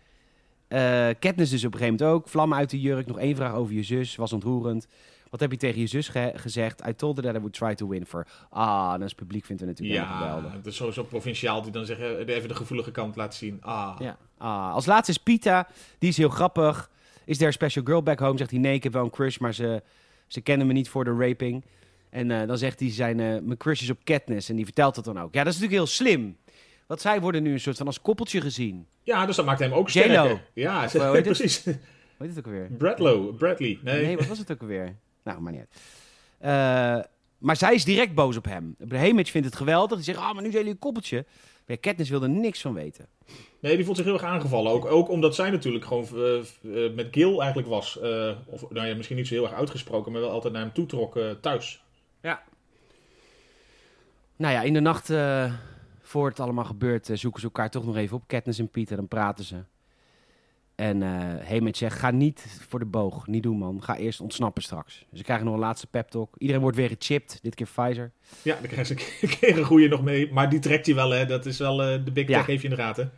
Eh 0.67 1.07
Katniss 1.19 1.51
dus 1.51 1.65
op 1.65 1.73
een 1.73 1.79
gegeven 1.79 1.99
moment 2.05 2.17
ook. 2.23 2.29
Vlammen 2.29 2.57
uit 2.57 2.69
de 2.69 2.79
jurk. 2.81 3.07
Nog 3.07 3.19
één 3.19 3.35
vraag 3.35 3.53
over 3.53 3.73
je 3.73 3.83
zus. 3.83 4.15
Was 4.15 4.33
ontroerend. 4.33 4.87
Wat 5.29 5.39
heb 5.39 5.51
je 5.51 5.57
tegen 5.57 5.79
je 5.79 5.87
zus 5.87 6.07
ge- 6.07 6.31
gezegd? 6.35 6.87
I 6.87 6.93
told 6.95 7.15
her 7.17 7.25
that 7.25 7.35
I 7.35 7.37
would 7.39 7.53
try 7.53 7.75
to 7.75 7.87
win 7.87 8.05
for... 8.05 8.27
Ah, 8.49 8.91
en 8.93 9.01
als 9.01 9.13
publiek 9.13 9.45
vindt 9.45 9.61
het 9.61 9.69
natuurlijk 9.69 9.99
Ja, 9.99 10.17
geweldig. 10.17 10.51
het 10.53 10.65
is 10.65 10.75
sowieso 10.75 11.03
provinciaal 11.03 11.61
die 11.61 11.71
dan 11.71 11.85
zeggen, 11.85 12.27
eh, 12.27 12.35
even 12.35 12.47
de 12.47 12.55
gevoelige 12.55 12.91
kant 12.91 13.15
laten 13.15 13.37
zien. 13.37 13.57
Ah, 13.61 13.95
Ja. 13.99 14.17
Ah, 14.37 14.73
als 14.73 14.85
laatste 14.85 15.11
is 15.11 15.17
Pita. 15.17 15.67
Die 15.99 16.09
is 16.09 16.17
heel 16.17 16.29
grappig. 16.29 16.89
Is 17.25 17.37
there 17.37 17.49
a 17.49 17.53
special 17.53 17.85
girl 17.85 18.03
back 18.03 18.19
home? 18.19 18.37
Zegt 18.37 18.51
hij 18.51 18.59
nee, 18.59 18.73
ik 18.73 18.83
heb 18.83 18.93
wel 18.93 19.03
een 19.03 19.09
crush, 19.09 19.37
maar 19.37 19.53
ze, 19.53 19.83
ze 20.27 20.41
kennen 20.41 20.67
me 20.67 20.73
niet 20.73 20.89
voor 20.89 21.03
de 21.03 21.15
raping. 21.27 21.65
En 22.09 22.31
eh, 22.31 22.47
dan 22.47 22.57
zegt 22.57 22.79
hij 22.79 22.91
zijn, 22.91 23.15
mijn 23.15 23.57
crush 23.57 23.81
is 23.81 23.89
op 23.89 23.99
Katniss. 24.03 24.49
En 24.49 24.55
die 24.55 24.65
vertelt 24.65 24.95
dat 24.95 25.03
dan 25.05 25.19
ook. 25.19 25.33
Ja, 25.33 25.43
dat 25.43 25.53
is 25.53 25.59
natuurlijk 25.59 25.87
heel 25.87 25.95
slim. 25.95 26.37
Want 26.89 27.01
zij 27.01 27.21
worden 27.21 27.43
nu 27.43 27.51
een 27.51 27.59
soort 27.59 27.77
van 27.77 27.85
als 27.85 28.01
koppeltje 28.01 28.41
gezien. 28.41 28.87
Ja, 29.03 29.25
dus 29.25 29.35
dat 29.35 29.45
maakt 29.45 29.59
hem 29.59 29.71
ook 29.71 29.89
J-Lo. 29.89 30.03
sterker. 30.03 30.41
Ja, 30.53 30.83
Of, 30.85 30.93
eh, 31.15 31.21
precies. 31.21 31.63
Hoe 31.63 31.75
heet 32.17 32.29
het 32.29 32.37
ook 32.37 32.45
alweer? 32.45 32.69
Bradlow, 32.77 33.37
Bradley. 33.37 33.79
Nee. 33.83 34.05
Nee, 34.05 34.17
wat 34.17 34.27
was 34.27 34.37
het 34.37 34.51
ook 34.51 34.61
alweer? 34.61 34.95
Nou, 35.23 35.41
maar 35.41 35.51
niet 35.51 35.61
uit. 35.61 35.75
Eh, 36.39 37.11
maar 37.37 37.55
zij 37.55 37.73
is 37.73 37.85
direct 37.85 38.13
boos 38.13 38.37
op 38.37 38.45
hem. 38.45 38.75
Haymitch 38.89 39.31
vindt 39.31 39.47
het 39.47 39.55
geweldig. 39.55 39.95
Die 39.95 40.05
zegt, 40.05 40.17
ah, 40.17 40.23
maar 40.33 40.33
nu 40.33 40.41
zijn 40.41 40.51
jullie 40.51 40.71
een 40.71 40.79
koppeltje. 40.79 41.25
Maar 41.25 41.63
ja, 41.65 41.75
Katniss 41.81 42.09
wilde 42.09 42.27
niks 42.27 42.61
van 42.61 42.73
weten. 42.73 43.07
Nee, 43.59 43.75
die 43.75 43.85
voelt 43.85 43.97
zich 43.97 44.05
heel 44.05 44.13
erg 44.15 44.23
aangevallen. 44.23 44.71
Ook, 44.71 44.85
ook 44.85 45.09
omdat 45.09 45.35
zij 45.35 45.49
natuurlijk 45.49 45.85
gewoon 45.85 46.07
eh, 46.63 46.93
met 46.95 47.07
Gil 47.11 47.39
eigenlijk 47.39 47.69
was. 47.69 47.97
of 48.45 48.69
nou 48.69 48.87
ja, 48.87 48.95
misschien 48.95 49.17
niet 49.17 49.27
zo 49.27 49.33
heel 49.33 49.43
erg 49.43 49.53
uitgesproken, 49.53 50.11
maar 50.11 50.21
wel 50.21 50.31
altijd 50.31 50.53
naar 50.53 50.61
hem 50.61 50.73
toe 50.73 50.85
trok 50.85 51.19
thuis. 51.41 51.83
Nou 54.35 54.53
ja, 54.53 54.61
in 54.61 54.73
de 54.73 54.79
nacht 54.79 55.09
voor 56.09 56.27
het 56.27 56.39
allemaal 56.39 56.65
gebeurt, 56.65 57.09
eh, 57.09 57.17
zoeken 57.17 57.39
ze 57.39 57.45
elkaar 57.45 57.69
toch 57.69 57.85
nog 57.85 57.95
even 57.95 58.17
op. 58.17 58.23
Katniss 58.27 58.59
en 58.59 58.69
Pieter, 58.69 58.95
dan 58.95 59.07
praten 59.07 59.45
ze. 59.45 59.55
En 60.75 61.01
Haymitch 61.45 61.77
zegt, 61.77 61.99
ga 61.99 62.11
niet 62.11 62.45
voor 62.67 62.79
de 62.79 62.85
boog. 62.85 63.27
Niet 63.27 63.43
doen, 63.43 63.57
man. 63.57 63.83
Ga 63.83 63.97
eerst 63.97 64.21
ontsnappen 64.21 64.63
straks. 64.63 65.05
Dus 65.09 65.17
ze 65.19 65.23
krijgen 65.23 65.45
nog 65.45 65.53
een 65.53 65.59
laatste 65.59 65.87
pep 65.87 66.09
talk. 66.09 66.35
Iedereen 66.37 66.61
wordt 66.61 66.77
weer 66.77 66.89
gechipt. 66.89 67.39
Dit 67.41 67.55
keer 67.55 67.67
Pfizer. 67.73 68.11
Ja, 68.41 68.53
dan 68.55 68.69
krijgen 68.69 68.85
ze 68.85 69.17
een 69.21 69.29
keer 69.29 69.57
een 69.57 69.63
goeie 69.65 69.87
nog 69.87 70.03
mee. 70.03 70.33
Maar 70.33 70.49
die 70.49 70.59
trekt 70.59 70.85
hij 70.85 70.95
wel, 70.95 71.09
hè. 71.09 71.25
Dat 71.25 71.45
is 71.45 71.57
wel 71.57 71.83
eh, 71.83 72.05
de 72.05 72.11
big 72.11 72.27
Ja. 72.27 72.37
tech 72.37 72.45
heeft 72.45 72.61
je 72.61 72.69
in 72.69 72.75
de 72.75 72.81
gaten. 72.81 73.11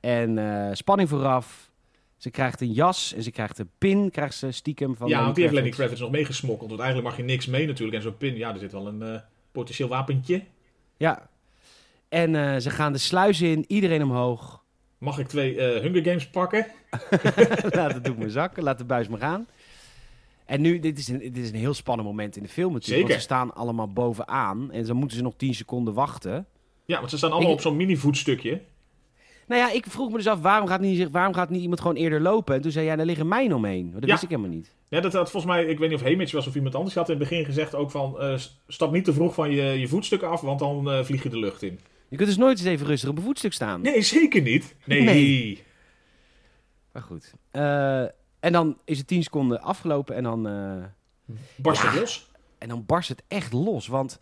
En 0.00 0.76
spanning 0.76 1.08
vooraf. 1.08 1.70
Ze 2.16 2.30
krijgt 2.30 2.60
een 2.60 2.72
jas 2.72 3.12
en 3.14 3.22
ze 3.22 3.30
krijgt 3.30 3.58
een 3.58 3.70
pin. 3.78 4.10
Krijgt 4.10 4.34
ze 4.34 4.50
stiekem 4.50 4.96
van 4.96 5.08
ja, 5.08 5.22
want 5.22 5.34
die 5.34 5.42
heeft 5.44 5.54
Lenny 5.56 5.70
Kravitz. 5.70 6.00
Nog 6.00 6.10
meegesmokkeld. 6.10 6.68
Want 6.68 6.80
eigenlijk 6.80 7.10
mag 7.10 7.18
je 7.18 7.24
niks 7.32 7.46
mee 7.46 7.66
natuurlijk. 7.66 7.96
En 7.96 8.02
zo'n 8.02 8.16
pin, 8.16 8.36
ja, 8.36 8.52
er 8.52 8.58
zit 8.58 8.72
wel 8.72 8.86
een 8.86 9.20
potentieel 9.52 9.88
wapentje. 9.88 10.42
Ja. 10.96 11.28
En 12.10 12.34
eh, 12.34 12.56
ze 12.60 12.70
gaan 12.70 12.92
de 12.92 12.98
sluis 12.98 13.40
in. 13.40 13.64
Iedereen 13.68 14.02
omhoog. 14.02 14.62
Mag 14.98 15.18
ik 15.18 15.28
twee 15.28 15.56
eh, 15.56 15.80
Hunger 15.82 16.02
Games 16.04 16.30
pakken? 16.30 16.66
Laat 17.70 17.92
het 17.94 18.04
doek 18.04 18.18
maar 18.18 18.30
zakken. 18.30 18.62
Laat 18.62 18.78
de 18.78 18.84
buis 18.84 19.08
maar 19.08 19.18
gaan. 19.18 19.46
En 20.46 20.60
nu, 20.60 20.78
dit 20.78 20.98
is, 20.98 21.08
een, 21.08 21.18
dit 21.18 21.36
is 21.36 21.48
een 21.50 21.54
heel 21.56 21.74
spannend 21.74 22.08
moment 22.08 22.36
in 22.36 22.42
de 22.42 22.48
film 22.48 22.72
natuurlijk. 22.72 23.08
Want 23.08 23.22
Zeker. 23.22 23.28
ze 23.28 23.34
staan 23.34 23.54
allemaal 23.54 23.92
bovenaan. 23.92 24.72
En 24.72 24.86
dan 24.86 24.96
moeten 24.96 25.16
ze 25.16 25.22
nog 25.22 25.34
10 25.36 25.54
seconden 25.54 25.94
wachten. 25.94 26.46
Ja, 26.84 26.98
want 26.98 27.10
ze 27.10 27.16
staan 27.16 27.30
allemaal 27.30 27.48
Ik- 27.50 27.54
op 27.56 27.60
zo'n 27.62 27.76
mini-voetstukje. 27.76 28.60
Nou 29.46 29.60
ja, 29.62 29.70
ik 29.72 29.84
vroeg 29.88 30.10
me 30.10 30.16
dus 30.16 30.26
af, 30.26 30.40
waarom 30.40 30.68
gaat 30.68 30.80
niet, 30.80 31.10
waarom 31.10 31.34
gaat 31.34 31.50
niet 31.50 31.60
iemand 31.62 31.80
gewoon 31.80 31.96
eerder 31.96 32.20
lopen? 32.20 32.54
En 32.54 32.60
toen 32.60 32.70
zei 32.70 32.86
jij, 32.86 32.96
daar 32.96 33.06
liggen 33.06 33.28
mijnen 33.28 33.56
omheen. 33.56 33.90
Dat 33.92 34.00
Ja. 34.04 34.10
wist 34.10 34.22
ik 34.22 34.28
helemaal 34.28 34.50
niet. 34.50 34.74
Ja, 34.88 35.00
dat 35.00 35.12
had 35.12 35.30
volgens 35.30 35.52
mij, 35.52 35.64
ik 35.64 35.78
weet 35.78 35.90
niet 35.90 36.00
of 36.00 36.04
Hamish 36.06 36.32
was 36.32 36.46
of 36.46 36.54
iemand 36.54 36.74
anders, 36.74 36.94
had 36.94 37.08
in 37.08 37.18
het 37.18 37.28
begin 37.28 37.44
gezegd 37.44 37.74
ook 37.74 37.90
van, 37.90 38.20
eh, 38.20 38.34
stap 38.68 38.92
niet 38.92 39.04
te 39.04 39.12
vroeg 39.12 39.34
van 39.34 39.50
je, 39.50 39.62
je 39.62 39.88
voetstukken 39.88 40.28
af, 40.28 40.40
want 40.40 40.58
dan 40.58 41.04
vlieg 41.04 41.22
je 41.22 41.28
de 41.28 41.38
lucht 41.38 41.62
in. 41.62 41.78
Je 42.10 42.16
kunt 42.16 42.28
dus 42.28 42.36
nooit 42.38 42.58
eens 42.58 42.66
even 42.68 42.86
rustig 42.86 43.08
op 43.08 43.16
een 43.16 43.22
voetstuk 43.22 43.52
staan. 43.52 43.80
Nee, 43.80 44.02
zeker 44.02 44.42
niet. 44.42 44.74
Nee. 44.84 45.02
Nee. 45.02 45.62
Maar 46.92 47.02
goed. 47.02 47.32
Eh, 47.50 48.02
en 48.40 48.52
dan 48.52 48.78
is 48.84 48.98
het 48.98 49.06
10 49.06 49.22
seconden 49.22 49.60
afgelopen 49.62 50.14
en 50.16 50.22
dan... 50.22 50.46
eh, 50.48 51.34
Barst 51.56 51.82
het 51.82 51.94
los? 51.94 52.30
En 52.58 52.68
dan 52.68 52.84
barst 52.86 53.08
het 53.08 53.22
echt 53.28 53.52
los, 53.52 53.86
want... 53.86 54.18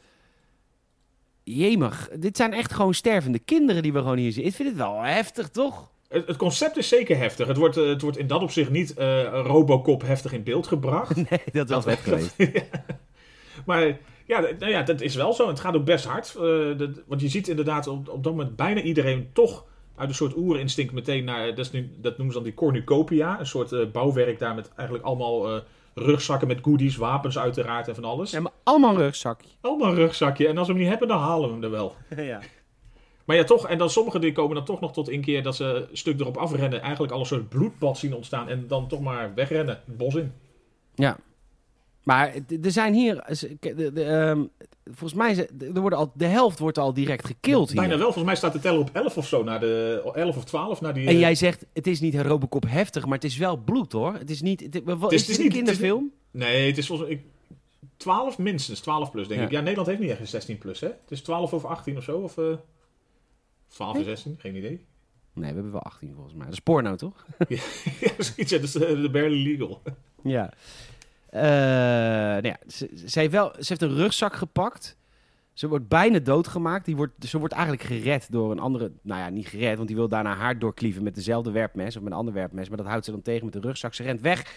Jemig, 1.45 2.09
dit 2.19 2.37
zijn 2.37 2.53
echt 2.53 2.73
gewoon 2.73 2.95
stervende 2.95 3.39
kinderen 3.39 3.83
die 3.83 3.93
we 3.93 3.99
gewoon 3.99 4.17
hier 4.17 4.33
zien. 4.33 4.45
Ik 4.45 4.55
vind 4.55 4.69
het 4.69 4.79
wel 4.79 5.01
heftig, 5.03 5.49
toch? 5.49 5.91
Het, 6.09 6.37
concept 6.37 6.77
is 6.77 6.89
zeker 6.89 7.17
heftig. 7.17 7.47
Het 7.47 7.57
wordt, 7.57 7.77
eh, 7.77 7.89
het 7.89 8.03
wordt 8.03 8.19
in 8.19 8.27
dat 8.27 8.43
opzicht 8.43 8.71
niet 8.71 8.95
eh, 8.95 9.23
Robocop 9.23 10.03
heftig 10.03 10.33
in 10.33 10.43
beeld 10.43 10.67
gebracht. 10.67 11.17
Nee, 11.31 11.41
dat 11.53 11.69
was 11.69 11.85
geweest. 11.85 12.37
maar 13.67 13.99
ja, 14.29 14.41
nou 14.41 14.71
ja, 14.73 14.83
dat 14.83 15.01
is 15.01 15.15
wel 15.15 15.33
zo. 15.33 15.49
Het 15.49 15.61
gaat 15.61 15.77
ook 15.77 15.85
best 15.85 16.05
hard. 16.05 16.35
Eh, 16.37 16.79
dat- 16.79 17.03
want 17.07 17.21
je 17.21 17.29
ziet 17.29 17.49
inderdaad 17.49 17.87
op, 17.87 18.09
op 18.09 18.25
dat 18.25 18.35
moment 18.35 18.57
bijna 18.57 18.81
iedereen 18.81 19.31
toch 19.33 19.65
uit 19.97 20.09
een 20.09 20.15
soort 20.15 20.37
oerinstinct 20.37 20.93
meteen 20.93 21.25
naar... 21.25 21.47
Dat, 21.47 21.59
is 21.59 21.71
nu, 21.71 21.91
dat 22.01 22.17
noemen 22.17 22.27
ze 22.35 22.41
dan 22.41 22.43
die 22.49 22.55
cornucopia. 22.59 23.39
Een 23.41 23.47
soort 23.47 23.73
eh, 23.73 23.87
bouwwerk 23.93 24.39
daar 24.39 24.55
met 24.55 24.71
eigenlijk 24.75 25.07
allemaal 25.09 25.49
eh, 25.55 25.61
rugzakken 25.95 26.49
met 26.49 26.59
goodies, 26.63 26.97
wapens 26.97 27.39
uiteraard 27.39 27.89
en 27.89 27.95
van 27.95 28.05
alles. 28.05 28.31
Ja, 28.31 28.41
maar 28.41 28.53
allemaal 28.63 28.91
een 28.91 28.97
rugzakje. 29.01 29.49
Allemaal 29.61 29.89
een 29.89 29.95
rugzakje. 29.95 30.49
En 30.49 30.59
als 30.59 30.67
we 30.67 30.73
hem 30.73 30.83
niet 30.83 30.91
hebben, 30.91 31.09
dan 31.09 31.19
halen 31.19 31.49
we 31.49 31.55
hem 31.55 31.65
er 31.65 31.71
wel. 31.71 31.95
ja. 32.17 32.41
Maar 33.25 33.37
ja, 33.37 33.45
toch. 33.45 33.69
En 33.69 33.79
dan 33.79 33.91
sommigen 33.91 34.21
die 34.21 34.33
komen 34.33 34.55
dan 34.55 34.65
toch 34.65 34.81
nog 34.81 34.93
tot 34.93 35.09
een 35.09 35.21
keer 35.21 35.43
dat 35.43 35.57
ze 35.57 35.65
een 35.91 35.97
stuk 35.97 36.21
erop 36.21 36.37
afrennen. 36.37 36.81
Eigenlijk 36.81 37.13
al 37.13 37.21
een 37.21 37.27
soort 37.27 37.49
bloedbad 37.49 37.99
zien 37.99 38.15
ontstaan. 38.15 38.49
En 38.49 38.65
dan 38.69 38.89
toch 38.89 39.01
maar 39.01 39.35
wegrennen. 39.35 39.81
Het 39.87 39.97
bos 39.97 40.15
in. 40.15 40.33
Ja. 40.95 41.17
Maar 42.03 42.35
er 42.63 42.71
zijn 42.71 42.95
hier... 42.95 43.25
de- 43.61 43.93
de, 43.93 44.05
ehm, 44.05 44.45
volgens 44.85 45.15
mij... 45.15 45.49
er 45.75 45.81
worden 45.81 45.99
al, 45.99 46.13
de 46.15 46.27
helft 46.27 46.59
wordt 46.59 46.79
al 46.79 46.95
direct 46.95 47.27
gekild 47.27 47.69
hier. 47.69 47.77
Bijna 47.81 47.95
wel. 47.97 48.03
Volgens 48.05 48.25
mij 48.25 48.37
staat 48.37 48.53
de 48.53 48.59
teller 48.61 48.81
op 48.81 48.91
11 48.93 49.17
of 49.17 49.27
zo. 49.27 49.45
Naar 49.45 49.61
de 49.61 50.03
11 50.15 50.37
of 50.37 50.45
12. 50.45 50.81
Naar 50.81 50.95
die, 50.95 51.07
En 51.07 51.13
eh, 51.15 51.21
jij 51.21 51.35
zegt, 51.35 51.65
het 51.73 51.87
is 51.87 52.01
niet 52.01 52.15
Robocop 52.15 52.65
heftig, 52.69 53.05
maar 53.05 53.15
het 53.15 53.25
is 53.25 53.37
wel 53.37 53.57
bloed, 53.57 53.93
hoor. 53.93 54.15
Het 54.15 54.31
is 54.31 54.43
niet... 54.43 54.61
Het, 54.61 54.75
is- 54.75 54.81
het 54.87 55.01
dit 55.01 55.11
een 55.11 55.11
niet- 55.11 55.27
het 55.29 55.39
is 55.39 55.47
kinderfilm? 55.53 56.13
Nee, 56.31 56.67
het 56.67 56.79
is 56.79 56.87
volgens 56.87 57.09
mij... 57.09 57.17
Ik 57.19 57.25
12 57.97 58.39
minstens, 58.39 58.81
12 58.81 59.11
plus 59.11 59.29
denk 59.29 59.41
Ja. 59.41 59.47
ik. 59.47 59.53
Ja, 59.53 59.59
Nederland 59.61 59.87
heeft 59.89 60.01
niet 60.01 60.11
echt 60.11 60.21
een 60.21 60.27
16 60.27 60.59
plus, 60.59 60.81
hè? 60.81 60.87
Het 60.87 61.11
is 61.11 61.21
12 61.21 61.53
of 61.53 61.65
18 61.65 61.97
of 61.97 62.03
zo, 62.05 62.19
of 62.19 62.39
eh 62.39 62.45
12 63.69 63.97
en 63.97 64.05
16, 64.05 64.37
geen 64.39 64.57
idee. 64.57 64.85
Nee, 65.33 65.49
we 65.49 65.55
hebben 65.55 65.73
wel 65.73 65.83
18 65.83 66.13
volgens 66.15 66.35
mij. 66.35 66.45
Dat 66.45 66.53
is 66.55 66.61
porno, 66.61 66.95
toch? 66.97 67.27
ja, 67.49 67.59
zoiets, 68.19 68.51
ja, 68.51 68.59
dat 68.59 68.63
is 68.69 68.75
eh, 68.75 69.01
de 69.03 69.11
barely 69.11 69.51
legal. 69.51 69.83
Ja. 70.23 70.53
Eh, 71.31 71.43
nou 71.43 72.47
ja, 72.47 72.57
ze, 72.67 72.91
ze, 73.07 73.19
heeft 73.19 73.33
wel, 73.33 73.53
ze 73.59 73.67
heeft 73.69 73.83
een 73.83 73.95
rugzak 73.95 74.35
gepakt. 74.35 74.97
Ze 75.53 75.69
wordt 75.69 75.89
bijna 75.89 76.19
doodgemaakt. 76.19 76.85
Die 76.85 76.97
wordt, 76.97 77.13
ze 77.27 77.39
wordt 77.39 77.55
eigenlijk 77.55 77.83
gered 77.83 78.33
door 78.33 78.51
een 78.51 78.59
andere... 78.59 78.93
Nou 79.03 79.21
ja, 79.21 79.29
niet 79.29 79.49
gered, 79.49 79.77
want 79.77 79.89
die 79.89 79.97
wil 79.97 80.09
daarna 80.09 80.35
haar 80.35 80.59
doorklieven 80.59 81.03
met 81.03 81.15
dezelfde 81.15 81.51
werpmes. 81.51 81.97
Of 81.97 82.03
met 82.03 82.13
een 82.13 82.19
ander 82.19 82.35
werpmes. 82.35 82.69
Maar 82.69 82.77
dat 82.77 82.87
houdt 82.87 83.05
ze 83.05 83.11
dan 83.11 83.23
tegen 83.23 83.45
met 83.45 83.53
de 83.53 83.61
rugzak. 83.61 83.95
Ze 83.95 84.03
rent 84.03 84.21
weg. 84.21 84.53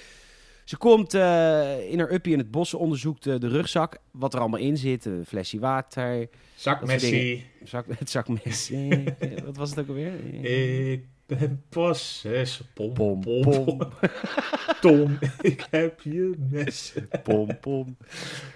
Ze 0.64 0.78
komt 0.78 1.14
eh, 1.14 1.92
in 1.92 2.00
haar 2.00 2.12
uppie 2.12 2.34
in 2.34 2.40
het 2.40 2.52
bos. 2.52 2.70
Ze 2.70 2.78
onderzoekt 2.78 3.28
eh, 3.28 3.40
de 3.40 3.48
rugzak. 3.48 3.98
Wat 4.12 4.34
er 4.34 4.40
allemaal 4.40 4.60
in 4.60 4.78
zit. 4.78 5.06
Een 5.06 5.26
flesje 5.26 5.60
water. 5.60 6.30
Zak 6.56 6.80
Dat 6.80 6.90
soort 6.90 7.02
Messi, 7.02 7.46
Zak, 7.64 7.86
het 8.00 8.10
zakmes. 8.10 8.72
Eh, 8.72 8.98
wat 9.46 9.58
was 9.58 9.70
het 9.70 9.80
ook 9.80 9.88
alweer? 9.88 10.14
ik 10.44 11.06
ben 11.40 11.64
possess, 11.70 12.62
pom, 12.74 12.94
Pom, 12.94 13.22
pom, 13.22 13.42
pom. 13.42 13.78
pom. 13.78 13.90
Tom, 14.82 15.18
ik 15.42 15.66
heb 15.70 16.02
je 16.02 16.34
mes. 16.50 16.94
Pom, 17.24 17.60
pom. 17.60 17.98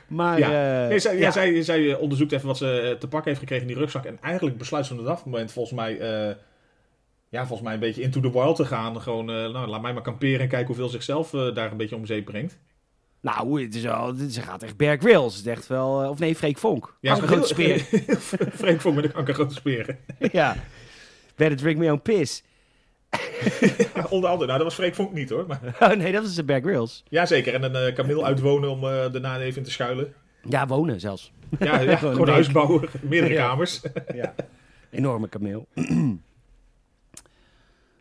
Maar... 0.07 0.39
Ja. 0.39 0.83
eh, 0.83 0.89
Nee, 0.89 0.99
zij, 0.99 1.13
ja. 1.15 1.21
ja. 1.21 1.31
zij, 1.31 1.61
zij 1.63 1.91
eh, 1.91 2.01
onderzoekt 2.01 2.31
even 2.31 2.47
wat 2.47 2.57
ze 2.57 2.79
eh, 2.79 2.91
te 2.99 3.07
pakken 3.07 3.27
heeft 3.29 3.39
gekregen 3.39 3.67
in 3.67 3.73
die 3.73 3.81
rugzak. 3.81 4.05
En 4.05 4.21
eigenlijk 4.21 4.57
besluit 4.57 4.85
ze 4.85 4.95
van 4.95 5.05
het 5.09 5.25
moment 5.25 5.51
volgens 5.51 5.75
mij... 5.75 5.97
ja, 7.29 7.39
volgens 7.47 7.61
mij 7.61 7.73
een 7.73 7.79
beetje 7.79 8.01
into 8.01 8.19
the 8.19 8.31
wild 8.31 8.55
te 8.55 8.65
gaan. 8.65 9.01
Gewoon, 9.01 9.25
nou, 9.25 9.67
laat 9.67 9.81
mij 9.81 9.93
maar 9.93 10.01
kamperen 10.01 10.39
en 10.39 10.47
kijken 10.47 10.67
hoeveel 10.67 10.89
zichzelf 10.89 11.29
daar 11.29 11.71
een 11.71 11.77
beetje 11.77 11.95
om 11.95 12.05
zeep 12.05 12.25
brengt. 12.25 12.57
Nou, 13.21 13.63
het 13.63 13.75
is 13.75 13.81
dit- 14.15 14.33
ze 14.33 14.41
gaat 14.41 14.63
echt 14.63 14.77
Bear 14.77 14.97
Grylls. 14.97 15.35
Het 15.35 15.45
is 15.45 15.51
echt 15.51 15.67
wel... 15.67 16.09
Of 16.09 16.19
nee, 16.19 16.35
Freek 16.35 16.57
Vonk. 16.57 16.97
Ja, 17.01 17.17
een 17.17 17.21
grote 17.27 17.47
speer. 17.47 17.79
Freek 18.61 18.81
vond 18.81 18.95
met 18.95 19.03
de 19.03 19.11
kankergrote 19.11 19.53
speren. 19.53 19.97
ja. 20.31 20.55
Better 21.35 21.57
drink 21.57 21.77
me 21.77 21.91
own 21.91 22.01
piss. 22.01 22.43
Ja, 23.93 24.05
onder 24.09 24.29
andere. 24.29 24.45
Nou, 24.45 24.57
dat 24.57 24.67
was 24.67 24.73
Freek 24.75 24.95
Vonk 24.95 25.13
niet 25.13 25.29
hoor. 25.29 25.45
Maar, 25.47 25.75
Oh 25.79 25.91
nee, 25.91 26.11
dat 26.11 26.23
is 26.23 26.35
de 26.35 26.43
Bear 26.43 26.61
Grylls. 26.61 27.03
ja, 27.09 27.25
zeker. 27.25 27.53
En 27.53 27.63
een 27.63 27.75
eh, 27.75 27.93
kameel 27.95 28.25
uitwonen 28.25 28.69
om 28.69 28.83
eh, 28.83 29.11
daarna 29.11 29.39
even 29.39 29.57
in 29.57 29.63
te 29.63 29.71
schuilen. 29.71 30.13
Ja, 30.49 30.67
wonen 30.67 30.99
zelfs. 30.99 31.31
Ja, 31.59 31.79
ja 31.79 31.95
Gewoon 31.97 32.29
huis 32.29 32.51
bouwen. 32.51 32.89
Meerdere 33.01 33.33
Ja. 33.33 33.47
kamers. 33.47 33.81
Enorme 34.91 35.27
kameel. 35.29 35.67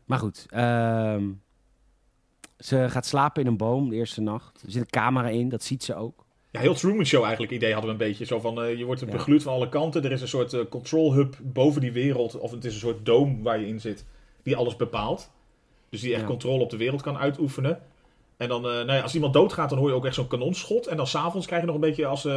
maar 0.07 0.19
goed. 0.19 0.47
ehm, 0.51 1.25
ze 2.59 2.87
gaat 2.91 3.07
slapen 3.07 3.43
in 3.43 3.49
een 3.49 3.57
boom 3.57 3.89
de 3.89 3.97
eerste 3.97 4.21
nacht. 4.21 4.63
Er 4.65 4.71
zit 4.71 4.81
een 4.83 4.91
camera 4.91 5.29
in, 5.29 5.49
dat 5.49 5.63
ziet 5.63 5.85
ze 5.85 5.95
ook. 5.95 6.25
Ja, 6.51 6.61
heel 6.61 6.75
Truman 6.75 7.07
Show 7.07 7.23
eigenlijk 7.23 7.53
idee 7.53 7.73
hadden 7.73 7.97
we 7.97 8.03
een 8.03 8.09
beetje. 8.09 8.25
Zo 8.25 8.41
van, 8.41 8.63
eh, 8.63 8.79
je 8.79 8.85
wordt 8.85 9.01
Ja. 9.01 9.07
begluurd 9.07 9.43
van 9.43 9.53
alle 9.53 9.69
kanten. 9.69 10.05
Er 10.05 10.13
is 10.13 10.21
een 10.21 10.29
soort 10.29 10.53
eh, 10.53 10.61
control 10.71 11.15
hub 11.15 11.37
boven 11.43 11.81
die 11.81 11.93
wereld. 11.93 12.39
Of 12.39 12.51
het 12.51 12.65
is 12.65 12.75
een 12.75 12.81
soort 12.81 13.07
doom 13.07 13.43
waar 13.43 13.61
je 13.61 13.67
in 13.67 13.81
zit. 13.81 14.05
Die 14.45 14.57
alles 14.57 14.77
bepaalt. 14.77 15.31
Dus 15.89 16.01
die 16.01 16.13
echt 16.13 16.21
Ja. 16.21 16.27
controle 16.27 16.63
op 16.63 16.71
de 16.71 16.77
wereld 16.77 17.03
kan 17.03 17.19
uitoefenen. 17.19 17.81
En 18.37 18.49
dan, 18.49 18.65
eh, 18.65 18.71
nou 18.71 18.93
ja, 18.93 19.01
als 19.01 19.15
iemand 19.15 19.33
doodgaat, 19.33 19.69
dan 19.71 19.79
hoor 19.79 19.89
je 19.89 19.95
ook 19.95 20.05
echt 20.07 20.15
zo'n 20.15 20.27
kanonschot. 20.27 20.87
En 20.87 20.97
dan 20.97 21.07
s'avonds 21.07 21.47
krijg 21.47 21.61
je 21.61 21.67
nog 21.67 21.75
een 21.77 21.81
beetje 21.81 22.07
als... 22.07 22.25
eh 22.25 22.33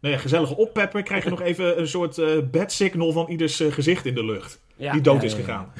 nou 0.00 0.14
ja, 0.14 0.20
gezellige 0.20 0.56
oppepper, 0.56 1.02
krijg 1.02 1.24
je 1.24 1.30
nog 1.30 1.40
even 1.50 1.78
een 1.80 1.88
soort 1.88 2.18
eh 2.18 2.38
bad 2.50 2.72
signal 2.72 3.12
van 3.12 3.28
ieders 3.28 3.56
gezicht 3.68 4.04
in 4.06 4.14
de 4.14 4.24
lucht. 4.24 4.60
Ja. 4.76 4.92
die 4.92 5.00
dood 5.00 5.22
is 5.22 5.34
gegaan. 5.34 5.72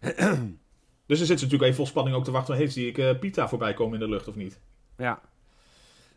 dus 1.06 1.18
dan 1.18 1.26
zit 1.26 1.26
ze 1.26 1.32
natuurlijk 1.32 1.62
even 1.62 1.74
vol 1.74 1.86
spanning 1.86 2.16
ook 2.16 2.24
te 2.24 2.30
wachten. 2.30 2.54
Hey, 2.56 2.68
zie 2.68 2.92
ik 2.92 3.20
Pita 3.20 3.48
voorbij 3.48 3.74
komen 3.74 3.94
in 3.94 4.00
de 4.06 4.12
lucht 4.12 4.28
of 4.28 4.34
niet? 4.34 4.58
Ja. 4.96 5.20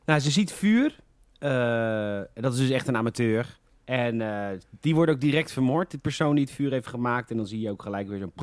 Nou, 0.06 0.20
ze 0.20 0.32
ziet 0.32 0.54
vuur. 0.54 0.96
En 1.40 2.28
dat 2.42 2.54
is 2.54 2.60
dus 2.60 2.70
echt 2.70 2.88
een 2.88 2.98
amateur. 2.98 3.58
En 3.88 4.22
eh, 4.22 4.60
die 4.80 4.96
wordt 4.96 5.12
ook 5.12 5.22
direct 5.22 5.52
vermoord. 5.52 5.92
De 5.92 5.98
persoon 5.98 6.36
die 6.36 6.44
het 6.44 6.54
vuur 6.54 6.72
heeft 6.72 6.88
gemaakt. 6.88 7.32
En 7.32 7.38
dan 7.38 7.48
zie 7.48 7.60
je 7.60 7.70
ook 7.70 7.82
gelijk 7.82 8.08
weer 8.08 8.20
zo'n... 8.20 8.34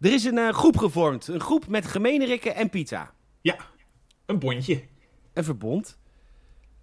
Er 0.00 0.12
is 0.12 0.24
een 0.24 0.38
eh, 0.38 0.48
groep 0.48 0.76
gevormd. 0.76 1.28
Een 1.28 1.40
groep 1.40 1.66
met 1.66 1.86
gemeenerikken 1.86 2.54
en 2.54 2.70
pizza. 2.70 3.12
Een 4.26 4.38
bondje. 4.38 4.82
Een 5.32 5.44
verbond. 5.44 5.98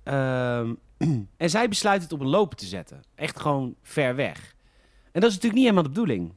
Ehm, 0.04 0.74
en 1.38 1.50
zij 1.50 1.70
besluit 1.70 2.02
het 2.02 2.12
op 2.12 2.20
een 2.20 2.28
lopen 2.28 2.58
te 2.58 2.66
zetten. 2.66 3.02
Echt 3.16 3.40
gewoon 3.40 3.76
ver 3.82 4.16
weg. 4.16 4.56
En 5.12 5.22
dat 5.22 5.30
is 5.30 5.36
natuurlijk 5.36 5.54
niet 5.54 5.64
helemaal 5.64 5.84
de 5.84 5.90
bedoeling. 5.90 6.34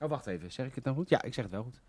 Oh, 0.00 0.08
wacht 0.08 0.26
even. 0.26 0.52
Zeg 0.52 0.66
ik 0.66 0.74
het 0.74 0.84
nou 0.84 0.96
goed? 0.96 1.08
Ja, 1.08 1.22
ik 1.22 1.34
zeg 1.34 1.44
het 1.44 1.52
wel 1.52 1.62
goed. 1.62 1.80
Dat 1.80 1.82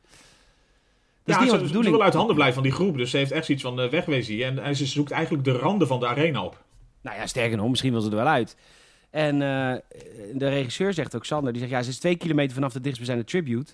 is 1.26 1.34
ja, 1.34 1.40
niet 1.40 1.50
ze, 1.50 1.56
helemaal 1.56 1.60
de 1.60 1.66
ze 1.66 1.68
bedoeling. 1.68 1.96
wil 1.96 2.04
uit 2.04 2.14
handen 2.14 2.36
blijven 2.36 2.56
van 2.56 2.64
die 2.64 2.74
groep. 2.74 2.98
Dus 2.98 3.10
ze 3.10 3.18
heeft 3.18 3.32
echt 3.32 3.46
zoiets 3.46 3.64
van 3.64 3.80
eh, 3.80 3.90
wegwezen. 3.90 4.44
En, 4.44 4.60
en 4.60 4.76
ze 4.76 4.86
zoekt 4.86 5.12
eigenlijk 5.12 5.44
de 5.44 5.52
randen 5.52 5.88
van 5.88 6.00
de 6.00 6.08
arena 6.08 6.44
op. 6.44 6.65
Nou 7.06 7.18
ja, 7.18 7.28
sterker 7.28 7.58
nog, 7.58 7.70
misschien 7.70 7.92
wil 7.92 8.02
ze 8.02 8.10
er 8.10 8.16
wel 8.16 8.28
uit. 8.28 8.56
En 9.10 9.42
eh, 9.42 9.76
de 10.34 10.50
regisseur 10.50 10.94
zegt 10.94 11.16
ook, 11.16 11.26
Sander, 11.26 11.52
die 11.52 11.62
zegt... 11.62 11.74
ja, 11.74 11.82
ze 11.82 11.90
is 11.90 12.00
twee 12.00 12.16
kilometer 12.16 12.54
vanaf 12.54 12.74
de 12.74 12.82
dichtstbijzijnde 12.82 13.26
tribute. 13.26 13.74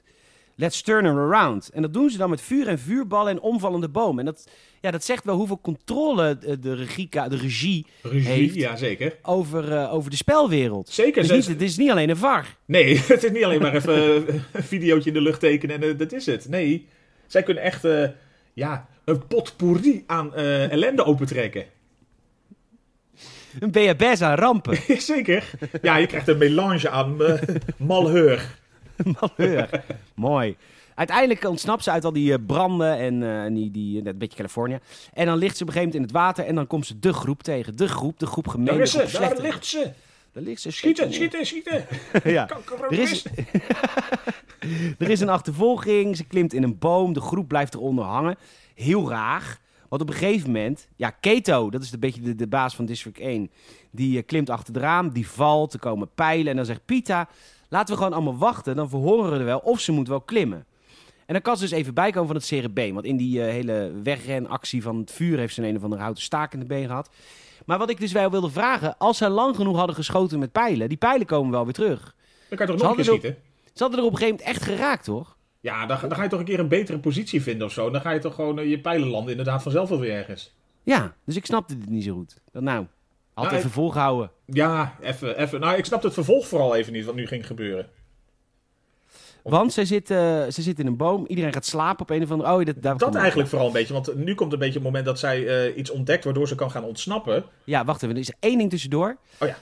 Let's 0.55 0.81
turn 0.81 1.05
her 1.05 1.17
around. 1.33 1.69
En 1.69 1.81
dat 1.81 1.93
doen 1.93 2.09
ze 2.09 2.17
dan 2.17 2.29
met 2.29 2.41
vuur 2.41 2.67
en 2.67 2.79
vuurballen 2.79 3.31
en 3.31 3.41
omvallende 3.41 3.89
bomen. 3.89 4.19
En 4.19 4.25
dat, 4.25 4.49
ja, 4.81 4.91
dat 4.91 5.03
zegt 5.03 5.23
wel 5.23 5.35
hoeveel 5.35 5.59
controle 5.61 6.37
de, 6.37 6.59
de, 6.59 6.73
regie, 6.75 7.09
de 7.09 7.35
regie 7.35 7.85
Regie, 8.01 8.27
Heeft. 8.27 8.55
ja 8.55 8.75
zeker. 8.75 9.17
over, 9.21 9.71
eh, 9.77 9.93
over 9.93 10.09
de 10.09 10.15
spelwereld. 10.15 10.89
Zeker. 10.89 11.21
Het 11.21 11.31
is, 11.31 11.43
ze- 11.45 11.49
niet, 11.51 11.59
het 11.59 11.69
is 11.69 11.77
niet 11.77 11.91
alleen 11.91 12.09
een 12.09 12.17
VAR. 12.17 12.57
Nee, 12.65 12.97
het 13.07 13.23
is 13.23 13.31
niet 13.31 13.43
alleen 13.43 13.61
maar 13.61 13.75
even 13.75 14.27
eh, 14.27 14.33
een 14.51 14.63
videootje 14.63 15.09
in 15.09 15.15
de 15.15 15.21
lucht 15.21 15.39
tekenen 15.39 15.81
en 15.81 15.89
eh, 15.89 15.97
dat 15.97 16.11
is 16.11 16.25
het. 16.25 16.49
Nee, 16.49 16.87
zij 17.27 17.43
kunnen 17.43 17.63
echt 17.63 17.85
eh, 17.85 18.07
ja, 18.53 18.87
een 19.05 19.27
potpourri 19.27 20.03
aan 20.07 20.35
eh, 20.35 20.71
ellende 20.71 21.03
opentrekken. 21.05 21.65
Een 23.59 23.71
BHBS 23.71 24.21
aan 24.21 24.35
rampen. 24.35 24.77
Zeker. 25.01 25.49
Ja, 25.81 25.95
je 25.95 26.07
krijgt 26.07 26.27
een 26.27 26.37
melange 26.37 26.89
aan 26.89 27.23
eh, 27.23 27.41
malheur. 27.77 28.59
Malheur. 29.19 29.83
Mooi. 30.13 30.55
Uiteindelijk 30.95 31.43
ontsnapt 31.43 31.83
ze 31.83 31.91
uit 31.91 32.05
al 32.05 32.13
die 32.13 32.33
eh, 32.33 32.39
branden 32.47 32.97
en, 32.97 33.23
en 33.23 33.53
die, 33.53 33.71
die, 33.71 34.05
een 34.07 34.17
beetje 34.17 34.37
Californië. 34.37 34.79
En 35.13 35.25
dan 35.25 35.37
ligt 35.37 35.57
ze 35.57 35.63
op 35.63 35.67
een 35.67 35.73
gegeven 35.73 35.93
moment 35.93 35.95
in 35.95 36.01
het 36.01 36.11
water 36.11 36.45
en 36.45 36.55
dan 36.55 36.67
komt 36.67 36.85
ze 36.85 36.99
de 36.99 37.13
groep 37.13 37.43
tegen. 37.43 37.77
De 37.77 37.87
groep, 37.87 38.19
de 38.19 38.25
groep 38.25 38.47
gemeen. 38.47 38.65
Daar 38.65 38.79
is 38.79 38.91
ze, 38.91 39.37
ligt 39.41 39.65
ze. 39.65 39.91
Daar 40.31 40.43
ligt 40.43 40.61
ze. 40.61 40.71
Schieten, 40.71 41.13
schieten, 41.13 41.45
schieten. 41.45 41.85
ja. 42.23 42.49
Er 42.89 42.99
is, 42.99 43.25
er 44.97 45.09
is 45.09 45.19
een 45.19 45.29
achtervolging. 45.29 46.17
Ze 46.17 46.23
klimt 46.23 46.53
in 46.53 46.63
een 46.63 46.77
boom. 46.77 47.13
De 47.13 47.21
groep 47.21 47.47
blijft 47.47 47.73
eronder 47.73 48.05
hangen. 48.05 48.37
Heel 48.75 49.09
raar. 49.09 49.59
Want 49.91 50.03
op 50.03 50.09
een 50.09 50.15
gegeven 50.15 50.51
moment... 50.51 50.87
Ja, 50.95 51.09
Keto, 51.09 51.69
dat 51.69 51.81
is 51.81 51.91
een 51.91 51.99
beetje 51.99 52.21
de, 52.21 52.35
de 52.35 52.47
baas 52.47 52.75
van 52.75 52.85
District 52.85 53.19
1. 53.19 53.51
Die 53.91 54.17
eh, 54.17 54.25
klimt 54.25 54.49
achter 54.49 54.73
het 54.73 54.83
raam. 54.83 55.09
Die 55.09 55.27
valt. 55.27 55.73
Er 55.73 55.79
komen 55.79 56.09
pijlen. 56.15 56.47
En 56.47 56.55
dan 56.55 56.65
zegt 56.65 56.85
Pita... 56.85 57.29
Laten 57.69 57.93
we 57.93 58.01
gewoon 58.01 58.13
allemaal 58.13 58.37
wachten. 58.37 58.75
Dan 58.75 58.89
verhoren 58.89 59.31
we 59.31 59.37
er 59.37 59.45
wel. 59.45 59.59
Of 59.59 59.79
ze 59.79 59.91
moet 59.91 60.07
wel 60.07 60.21
klimmen. 60.21 60.65
En 61.25 61.33
dan 61.33 61.41
kan 61.41 61.57
ze 61.57 61.61
dus 61.61 61.71
even 61.71 61.93
bijkomen 61.93 62.27
van 62.27 62.35
het 62.35 62.45
cerebeen. 62.45 62.93
Want 62.93 63.05
in 63.05 63.17
die 63.17 63.43
eh, 63.43 63.51
hele 63.51 63.91
wegrenactie 64.03 64.81
van 64.81 64.97
het 64.97 65.11
vuur... 65.11 65.37
heeft 65.37 65.53
ze 65.53 65.61
een, 65.61 65.67
een 65.67 65.77
of 65.77 65.83
andere 65.83 66.01
houten 66.01 66.23
staak 66.23 66.53
in 66.53 66.59
de 66.59 66.65
been 66.65 66.87
gehad. 66.87 67.09
Maar 67.65 67.77
wat 67.77 67.89
ik 67.89 67.99
dus 67.99 68.11
wel 68.11 68.31
wilde 68.31 68.49
vragen... 68.49 68.97
Als 68.97 69.17
ze 69.17 69.29
lang 69.29 69.55
genoeg 69.55 69.77
hadden 69.77 69.95
geschoten 69.95 70.39
met 70.39 70.51
pijlen... 70.51 70.89
Die 70.89 70.97
pijlen 70.97 71.25
komen 71.25 71.51
wel 71.51 71.63
weer 71.63 71.73
terug. 71.73 72.15
Dan 72.49 72.57
kan 72.57 72.67
je 72.67 72.73
toch 72.73 72.81
nog 72.81 72.89
een 72.89 72.95
keer 72.95 73.05
hadden 73.05 73.31
schieten? 73.31 73.43
Ze 73.73 73.83
hadden 73.83 73.99
er 73.99 74.05
op 74.05 74.11
een 74.11 74.17
gegeven 74.17 74.39
moment 74.39 74.57
echt 74.57 74.71
geraakt, 74.71 75.03
toch? 75.03 75.37
Ja, 75.61 75.85
dan, 75.85 75.99
dan 76.01 76.15
ga 76.15 76.23
je 76.23 76.29
toch 76.29 76.39
een 76.39 76.45
keer 76.45 76.59
een 76.59 76.67
betere 76.67 76.99
positie 76.99 77.41
vinden 77.41 77.67
of 77.67 77.73
zo. 77.73 77.89
Dan 77.89 78.01
ga 78.01 78.11
je 78.11 78.19
toch 78.19 78.35
gewoon 78.35 78.59
eh, 78.59 78.69
je 78.69 78.79
pijlen 78.79 79.07
landen 79.07 79.31
inderdaad 79.31 79.63
vanzelf 79.63 79.89
wel 79.89 79.99
weer 79.99 80.13
ergens. 80.13 80.53
Ja, 80.83 81.15
dus 81.25 81.35
ik 81.35 81.45
snapte 81.45 81.73
het 81.73 81.89
niet 81.89 82.03
zo 82.03 82.13
goed. 82.13 82.37
Dat 82.51 82.63
nou, 82.63 82.85
had 83.33 83.45
Nou, 83.45 83.57
even 83.57 83.69
volgehouden. 83.69 84.31
Ja, 84.45 84.95
even, 85.01 85.37
even. 85.37 85.59
Nou, 85.59 85.77
ik 85.77 85.85
snap 85.85 86.03
het 86.03 86.13
vervolg 86.13 86.47
vooral 86.47 86.75
even 86.75 86.93
niet 86.93 87.05
wat 87.05 87.15
nu 87.15 87.27
ging 87.27 87.47
gebeuren. 87.47 87.89
Of- 89.43 89.51
Want 89.51 89.73
ze 89.73 89.85
zit, 89.85 90.07
ze 90.07 90.47
zit 90.49 90.79
in 90.79 90.87
een 90.87 90.97
boom, 90.97 91.25
iedereen 91.27 91.53
gaat 91.53 91.65
slapen 91.65 92.01
op 92.01 92.09
een 92.09 92.23
of 92.23 92.31
andere... 92.31 92.51
Oh, 92.51 92.65
dat, 92.65 92.75
daar 92.81 92.97
Dat 92.97 93.15
eigenlijk 93.15 93.49
vooral 93.49 93.67
een 93.67 93.73
beetje, 93.73 93.93
want 93.93 94.15
nu 94.15 94.35
komt 94.35 94.53
een 94.53 94.59
beetje 94.59 94.73
het 94.73 94.83
moment 94.83 95.05
dat 95.05 95.19
zij 95.19 95.47
eh, 95.47 95.77
iets 95.77 95.89
ontdekt 95.89 96.23
waardoor 96.23 96.47
ze 96.47 96.55
kan 96.55 96.71
gaan 96.71 96.83
ontsnappen. 96.83 97.43
Ja, 97.63 97.85
wacht 97.85 98.03
even, 98.03 98.15
er 98.15 98.21
is 98.21 98.33
één 98.39 98.57
ding 98.57 98.69
tussendoor. 98.69 99.17
Oh 99.37 99.47
ja. 99.47 99.57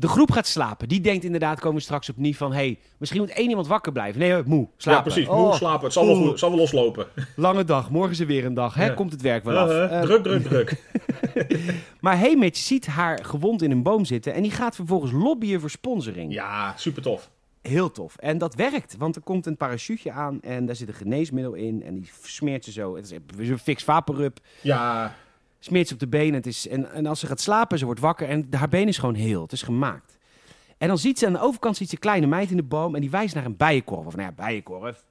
De 0.00 0.08
groep 0.08 0.30
gaat 0.30 0.46
slapen. 0.46 0.88
Die 0.88 1.00
denkt 1.00 1.24
inderdaad, 1.24 1.60
komen 1.60 1.76
we 1.76 1.82
straks 1.82 2.08
op 2.10 2.16
niet 2.16 2.36
van... 2.36 2.52
hey, 2.52 2.78
misschien 2.98 3.20
moet 3.20 3.30
één 3.30 3.48
iemand 3.48 3.66
wakker 3.66 3.92
blijven. 3.92 4.20
Nee, 4.20 4.42
moe, 4.44 4.68
slapen. 4.76 5.04
Ja, 5.04 5.10
precies. 5.10 5.28
Oh, 5.28 5.38
Moe 5.46 5.54
slapen. 5.54 5.84
Het 5.84 5.92
zal 5.92 6.06
wel, 6.06 6.14
goed- 6.14 6.38
zal 6.38 6.48
wel 6.50 6.58
loslopen. 6.58 7.06
Lange 7.36 7.64
dag, 7.64 7.90
morgen 7.90 8.10
is 8.10 8.20
er 8.20 8.26
weer 8.26 8.44
een 8.44 8.54
dag. 8.54 8.74
Hè? 8.74 8.86
Ja. 8.86 8.94
Komt 8.94 9.12
het 9.12 9.22
werk 9.22 9.44
wel 9.44 9.56
af. 9.58 9.68
Uh, 9.70 9.84
Eh, 9.98 10.02
druk, 10.02 10.22
druk, 10.22 10.42
druk. 10.42 10.76
maar 12.00 12.18
Hamish 12.18 12.60
ziet 12.60 12.86
haar 12.86 13.24
gewond 13.24 13.62
in 13.62 13.70
een 13.70 13.82
boom 13.82 14.04
zitten... 14.04 14.34
en 14.34 14.42
die 14.42 14.50
gaat 14.50 14.74
vervolgens 14.74 15.12
lobbyen 15.12 15.60
voor 15.60 15.70
sponsoring. 15.70 16.32
Ja, 16.32 16.76
super 16.76 17.02
tof. 17.02 17.30
Heel 17.62 17.90
tof. 17.90 18.16
En 18.16 18.38
dat 18.38 18.54
werkt, 18.54 18.96
want 18.98 19.16
er 19.16 19.22
komt 19.22 19.46
een 19.46 19.56
parachute 19.56 20.10
aan 20.12 20.40
en 20.42 20.66
daar 20.66 20.76
zit 20.76 20.88
een 20.88 20.94
geneesmiddel 20.94 21.52
in. 21.54 21.82
En 21.82 21.94
die 21.94 22.10
smeert 22.22 22.64
ze 22.64 22.72
zo. 22.72 22.96
Het 22.96 23.14
is 23.38 23.48
een 23.48 23.58
fix 23.58 23.84
vaporub. 23.84 24.38
Ja, 24.60 25.14
Smeert 25.60 25.92
op 25.92 25.98
de 25.98 26.08
benen. 26.08 26.34
Het 26.34 26.46
is, 26.46 26.68
en, 26.68 26.92
en 26.92 27.06
als 27.06 27.20
ze 27.20 27.26
gaat 27.26 27.40
slapen, 27.40 27.78
ze 27.78 27.84
wordt 27.84 28.00
wakker 28.00 28.28
en 28.28 28.46
haar 28.50 28.68
been 28.68 28.88
is 28.88 28.98
gewoon 28.98 29.14
heel. 29.14 29.42
Het 29.42 29.52
is 29.52 29.62
gemaakt. 29.62 30.18
En 30.78 30.88
dan 30.88 30.98
ziet 30.98 31.18
ze 31.18 31.26
aan 31.26 31.32
de 31.32 31.40
overkant 31.40 31.76
ziet 31.76 31.88
ze 31.88 31.94
een 31.94 32.00
kleine 32.00 32.26
meid 32.26 32.50
in 32.50 32.56
de 32.56 32.62
boom 32.62 32.94
en 32.94 33.00
die 33.00 33.10
wijst 33.10 33.34
naar 33.34 33.44
een 33.44 33.56
bijenkorf. 33.56 34.06
Of 34.06 34.16
nou 34.16 34.28
ja, 34.36 34.44
bijenkorf. 34.44 35.04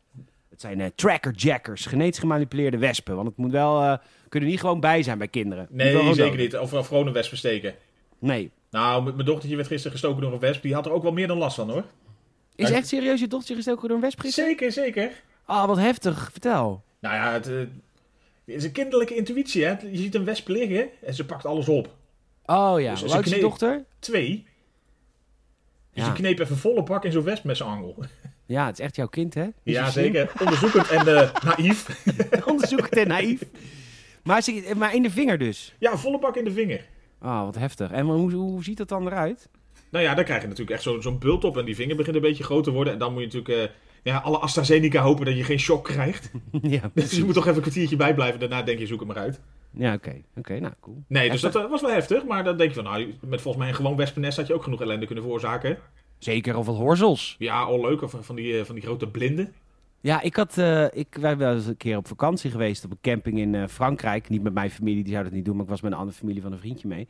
Het 0.49 0.61
zijn 0.61 0.81
eh, 0.81 0.87
trackerjackers, 0.95 1.85
genetisch 1.85 2.19
gemanipuleerde 2.19 2.77
wespen. 2.77 3.15
Want 3.15 3.27
het 3.27 3.37
moet 3.37 3.51
wel, 3.51 3.81
eh, 3.81 3.97
kunnen 4.29 4.49
niet 4.49 4.59
gewoon 4.59 4.79
bij 4.79 5.03
zijn 5.03 5.17
bij 5.17 5.27
kinderen. 5.27 5.67
Nee, 5.69 6.13
zeker 6.13 6.37
niet. 6.37 6.57
Of, 6.57 6.73
of 6.73 6.87
gewoon 6.87 7.07
een 7.07 7.13
wesp 7.13 7.35
steken. 7.35 7.75
Nee. 8.19 8.51
Nou, 8.69 9.03
mijn 9.03 9.25
dochtertje 9.25 9.55
werd 9.55 9.67
gisteren 9.67 9.91
gestoken 9.91 10.21
door 10.21 10.33
een 10.33 10.39
wesp. 10.39 10.61
Die 10.61 10.73
had 10.73 10.85
er 10.85 10.91
ook 10.91 11.03
wel 11.03 11.11
meer 11.11 11.27
dan 11.27 11.37
last 11.37 11.55
van, 11.55 11.69
hoor. 11.69 11.83
Is 12.55 12.71
echt 12.71 12.87
serieus 12.87 13.19
je 13.19 13.27
dochtertje 13.27 13.55
gestoken 13.55 13.87
door 13.87 13.97
een 13.97 14.03
wesp 14.03 14.19
gisteren? 14.19 14.49
Zeker, 14.49 14.71
zeker. 14.71 15.11
Ah, 15.45 15.65
wat 15.65 15.77
heftig. 15.77 16.29
Vertel. 16.31 16.83
Nou 16.99 17.15
ja, 17.15 17.31
het, 17.31 17.47
eh, 17.47 17.55
het 18.51 18.57
is 18.57 18.63
een 18.63 18.71
kinderlijke 18.71 19.15
intuïtie, 19.15 19.63
hè. 19.65 19.69
Je 19.91 19.97
ziet 19.97 20.15
een 20.15 20.23
wesp 20.25 20.47
liggen 20.47 20.89
en 21.01 21.13
ze 21.13 21.25
pakt 21.25 21.45
alles 21.45 21.69
op. 21.69 21.95
Oh 22.45 22.81
ja, 22.81 22.91
Dus 22.91 23.01
hoe 23.13 23.23
is 23.23 23.29
je 23.31 23.39
dochter? 23.39 23.85
Twee. 23.99 24.45
Dus 25.93 26.03
Ja. 26.03 26.05
je 26.05 26.13
kneep 26.13 26.39
even 26.39 26.57
volle 26.57 26.83
bak 26.83 27.05
in 27.05 27.11
zo'n 27.11 27.23
wesp 27.23 27.43
met 27.43 27.57
zijn 27.57 27.69
angel. 27.69 27.95
Ja, 28.45 28.65
het 28.65 28.79
is 28.79 28.85
echt 28.85 28.95
jouw 28.95 29.07
kind, 29.07 29.33
hè? 29.33 29.43
Is 29.43 29.73
Ja, 29.73 29.89
zeker. 29.89 30.31
Onderzoekend 30.39 30.89
en 30.89 31.07
eh, 31.17 31.33
naïef. 31.43 32.05
Onderzoekend 32.51 32.97
en 32.97 33.07
naïef. 33.07 33.41
Maar, 34.23 34.41
ze, 34.41 34.71
maar 34.77 34.95
in 34.95 35.01
de 35.03 35.09
vinger 35.09 35.37
dus. 35.37 35.75
Ja, 35.79 35.97
volle 35.97 36.19
bak 36.19 36.35
in 36.35 36.43
de 36.43 36.51
vinger. 36.51 36.85
Ah, 37.19 37.43
wat 37.43 37.55
heftig. 37.55 37.91
En 37.91 38.05
hoe, 38.05 38.31
hoe 38.31 38.63
ziet 38.63 38.77
dat 38.77 38.89
dan 38.89 39.05
eruit? 39.07 39.49
Nou 39.91 40.03
ja, 40.03 40.13
dan 40.15 40.23
krijg 40.23 40.41
je 40.41 40.47
natuurlijk 40.47 40.75
echt 40.75 40.83
zo- 40.83 41.01
zo'n 41.01 41.19
bult 41.19 41.43
op 41.43 41.57
en 41.57 41.65
die 41.65 41.75
vinger 41.75 41.95
begint 41.95 42.15
een 42.15 42.21
beetje 42.21 42.43
groter 42.43 42.63
te 42.63 42.71
worden. 42.71 42.93
En 42.93 42.99
dan 42.99 43.13
moet 43.13 43.21
je 43.21 43.25
natuurlijk 43.39 43.71
eh, 43.71 43.75
ja, 44.03 44.17
alle 44.17 44.37
AstraZeneca 44.37 45.01
hopen 45.01 45.25
dat 45.25 45.37
je 45.37 45.43
geen 45.43 45.59
shock 45.59 45.83
krijgt. 45.83 46.31
ja, 46.61 46.91
Dus 46.93 47.11
je 47.11 47.23
moet 47.23 47.33
toch 47.33 47.43
even 47.43 47.55
een 47.55 47.61
kwartiertje 47.61 47.95
bijblijven. 47.95 48.39
Daarna 48.39 48.61
denk 48.61 48.79
je, 48.79 48.87
zoek 48.87 48.99
het 48.99 49.07
maar 49.07 49.17
uit. 49.17 49.39
Ja, 49.71 49.93
oké. 49.93 50.21
Oké, 50.37 50.59
nou, 50.59 50.73
cool. 50.79 51.03
Nee, 51.07 51.29
dus 51.29 51.41
dat 51.41 51.55
eh, 51.55 51.69
was 51.69 51.81
wel 51.81 51.91
heftig. 51.91 52.25
Maar 52.25 52.43
dan 52.43 52.57
denk 52.57 52.69
je 52.69 52.75
van, 52.75 52.83
nou, 52.83 53.13
met 53.21 53.41
volgens 53.41 53.63
mij 53.63 53.67
een 53.67 53.77
gewoon 53.77 53.95
wespennest 53.95 54.37
had 54.37 54.47
je 54.47 54.53
ook 54.53 54.63
genoeg 54.63 54.81
ellende 54.81 55.05
kunnen 55.05 55.23
veroorzaken. 55.23 55.77
Zeker, 56.17 56.57
of 56.57 56.65
wat 56.65 56.75
horzels. 56.75 57.35
Ja, 57.39 57.61
al 57.61 57.81
leuk. 57.81 58.01
Of 58.01 58.15
van 58.19 58.35
die, 58.35 58.59
eh, 58.59 58.65
van 58.65 58.75
die 58.75 58.83
grote 58.83 59.07
blinden. 59.07 59.53
Ja, 60.01 60.21
ik 60.21 60.35
had, 60.35 60.57
eh, 60.57 60.85
ik, 60.91 61.17
wij 61.19 61.37
waren 61.37 61.55
eens 61.55 61.65
een 61.65 61.77
keer 61.77 61.97
op 61.97 62.07
vakantie 62.07 62.51
geweest 62.51 62.85
op 62.85 62.91
een 62.91 62.97
camping 63.01 63.37
in 63.39 63.69
Frankrijk. 63.69 64.29
Niet 64.29 64.43
met 64.43 64.53
mijn 64.53 64.71
familie, 64.71 65.03
die 65.03 65.13
zou 65.13 65.23
dat 65.23 65.33
niet 65.33 65.45
doen, 65.45 65.55
maar 65.55 65.63
ik 65.63 65.69
was 65.69 65.81
met 65.81 65.91
een 65.91 65.97
andere 65.97 66.17
familie 66.17 66.41
van 66.41 66.51
een 66.51 66.59
vriendje 66.59 66.87
mee. 66.87 67.07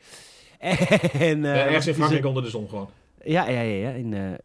En, 1.13 1.45
ergens 1.45 1.87
in 1.87 1.91
dus, 1.91 1.95
Frankrijk 1.95 2.25
onder 2.25 2.43
de 2.43 2.49
zon 2.49 2.69
gewoon. 2.69 2.89
Ja, 3.23 3.49
ja, 3.49 3.61
ja, 3.61 3.89
ja 3.89 3.89
in 3.89 4.39